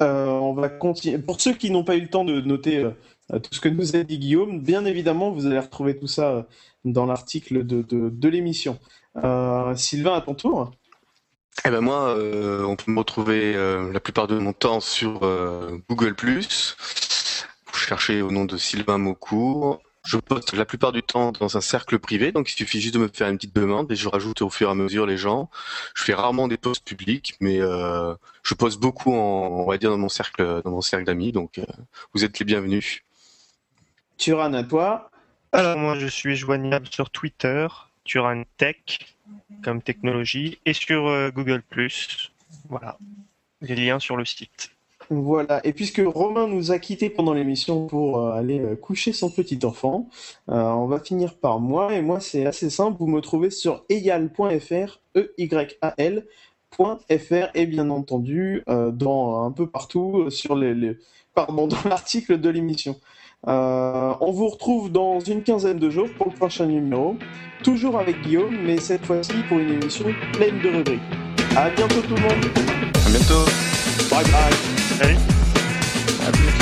on 0.00 0.54
va 0.54 0.68
continuer. 0.68 1.18
Pour 1.18 1.40
ceux 1.40 1.54
qui 1.54 1.70
n'ont 1.70 1.84
pas 1.84 1.96
eu 1.96 2.00
le 2.00 2.08
temps 2.08 2.24
de 2.24 2.40
noter 2.40 2.90
tout 3.32 3.52
ce 3.52 3.60
que 3.60 3.68
nous 3.68 3.96
a 3.96 4.02
dit 4.04 4.18
Guillaume. 4.18 4.60
Bien 4.60 4.84
évidemment, 4.84 5.30
vous 5.30 5.46
allez 5.46 5.58
retrouver 5.58 5.96
tout 5.96 6.06
ça 6.06 6.30
euh, 6.30 6.42
dans 6.84 7.06
l'article 7.06 7.66
de, 7.66 7.82
de, 7.82 8.28
l'émission. 8.28 8.78
Euh, 9.16 9.74
Sylvain, 9.74 10.14
à 10.14 10.20
ton 10.20 10.34
tour. 10.34 10.70
Eh 11.64 11.70
ben 11.70 11.80
moi, 11.80 12.10
euh, 12.10 12.64
on 12.64 12.76
peut 12.76 12.92
me 12.92 12.98
retrouver 12.98 13.54
la 13.54 14.00
plupart 14.00 14.26
de 14.26 14.38
mon 14.38 14.52
temps 14.52 14.80
sur 14.80 15.20
Google+. 15.88 16.14
Vous 16.20 17.78
cherchez 17.78 18.22
au 18.22 18.30
nom 18.30 18.44
de 18.44 18.56
Sylvain 18.56 18.98
Maucourt. 18.98 19.80
Je 20.04 20.18
poste 20.18 20.52
la 20.52 20.64
plupart 20.64 20.92
du 20.92 21.02
temps 21.02 21.32
dans 21.32 21.56
un 21.56 21.60
cercle 21.60 21.98
privé, 21.98 22.30
donc 22.30 22.48
il 22.48 22.54
suffit 22.54 22.80
juste 22.80 22.94
de 22.94 23.00
me 23.00 23.08
faire 23.08 23.28
une 23.28 23.38
petite 23.38 23.56
demande 23.56 23.90
et 23.90 23.96
je 23.96 24.08
rajoute 24.08 24.40
au 24.42 24.50
fur 24.50 24.68
et 24.68 24.70
à 24.70 24.74
mesure 24.76 25.04
les 25.04 25.16
gens. 25.16 25.50
Je 25.96 26.04
fais 26.04 26.14
rarement 26.14 26.46
des 26.46 26.58
posts 26.58 26.84
publics, 26.84 27.34
mais 27.40 27.58
je 27.58 28.54
poste 28.54 28.78
beaucoup, 28.78 29.14
en, 29.14 29.48
on 29.48 29.66
va 29.66 29.78
dire, 29.78 29.90
dans 29.90 29.98
mon 29.98 30.08
cercle, 30.08 30.62
dans 30.64 30.70
mon 30.70 30.80
cercle 30.80 31.06
d'amis, 31.06 31.32
donc 31.32 31.60
vous 32.14 32.24
êtes 32.24 32.38
les 32.38 32.44
bienvenus. 32.44 33.02
Turan 34.16 34.52
à 34.54 34.62
toi. 34.62 35.10
Alors 35.52 35.78
moi 35.78 35.98
je 35.98 36.06
suis 36.06 36.36
joignable 36.36 36.86
sur 36.90 37.10
Twitter, 37.10 37.66
Turan 38.04 38.42
Tech 38.56 38.76
comme 39.62 39.82
technologie 39.82 40.58
et 40.66 40.72
sur 40.72 41.06
euh, 41.06 41.30
Google⁇ 41.30 41.62
Voilà, 42.68 42.98
les 43.60 43.74
liens 43.74 43.98
sur 43.98 44.16
le 44.16 44.24
site. 44.24 44.70
Voilà, 45.08 45.64
et 45.64 45.72
puisque 45.72 46.02
Romain 46.04 46.48
nous 46.48 46.72
a 46.72 46.80
quittés 46.80 47.10
pendant 47.10 47.32
l'émission 47.32 47.86
pour 47.86 48.18
euh, 48.18 48.32
aller 48.32 48.58
euh, 48.58 48.74
coucher 48.74 49.12
son 49.12 49.30
petit 49.30 49.60
enfant, 49.64 50.08
on 50.48 50.86
va 50.86 50.98
finir 50.98 51.36
par 51.36 51.60
moi, 51.60 51.94
et 51.94 52.02
moi 52.02 52.18
c'est 52.18 52.44
assez 52.44 52.70
simple, 52.70 52.98
vous 52.98 53.06
me 53.06 53.20
trouvez 53.20 53.50
sur 53.50 53.84
eyal.fr, 53.88 55.00
e 55.16 55.32
y 55.38 55.54
a 55.80 55.94
lfr 55.98 57.50
et 57.54 57.66
bien 57.66 57.88
entendu 57.90 58.62
dans 58.66 59.46
un 59.46 59.52
peu 59.52 59.66
partout 59.66 60.28
sur 60.30 60.56
les 60.56 60.96
pardon, 61.36 61.66
dans 61.68 61.88
l'article 61.88 62.40
de 62.40 62.48
l'émission. 62.48 62.96
Euh, 63.48 64.14
on 64.20 64.32
vous 64.32 64.48
retrouve 64.48 64.90
dans 64.90 65.20
une 65.20 65.42
quinzaine 65.42 65.78
de 65.78 65.88
jours 65.88 66.08
pour 66.16 66.26
le 66.26 66.34
prochain 66.34 66.66
numéro, 66.66 67.16
toujours 67.62 67.98
avec 67.98 68.20
Guillaume, 68.22 68.56
mais 68.64 68.78
cette 68.78 69.04
fois-ci 69.06 69.34
pour 69.48 69.58
une 69.58 69.70
émission 69.70 70.06
pleine 70.32 70.60
de 70.60 70.68
rubriques. 70.68 71.00
À 71.56 71.70
bientôt 71.70 72.00
tout 72.02 72.14
le 72.14 72.22
monde. 72.22 72.44
À 73.06 73.10
bientôt. 73.10 73.44
Bye 74.10 74.24
bye. 74.24 74.52
Salut. 74.98 75.16
À 76.26 76.30
bientôt. 76.32 76.55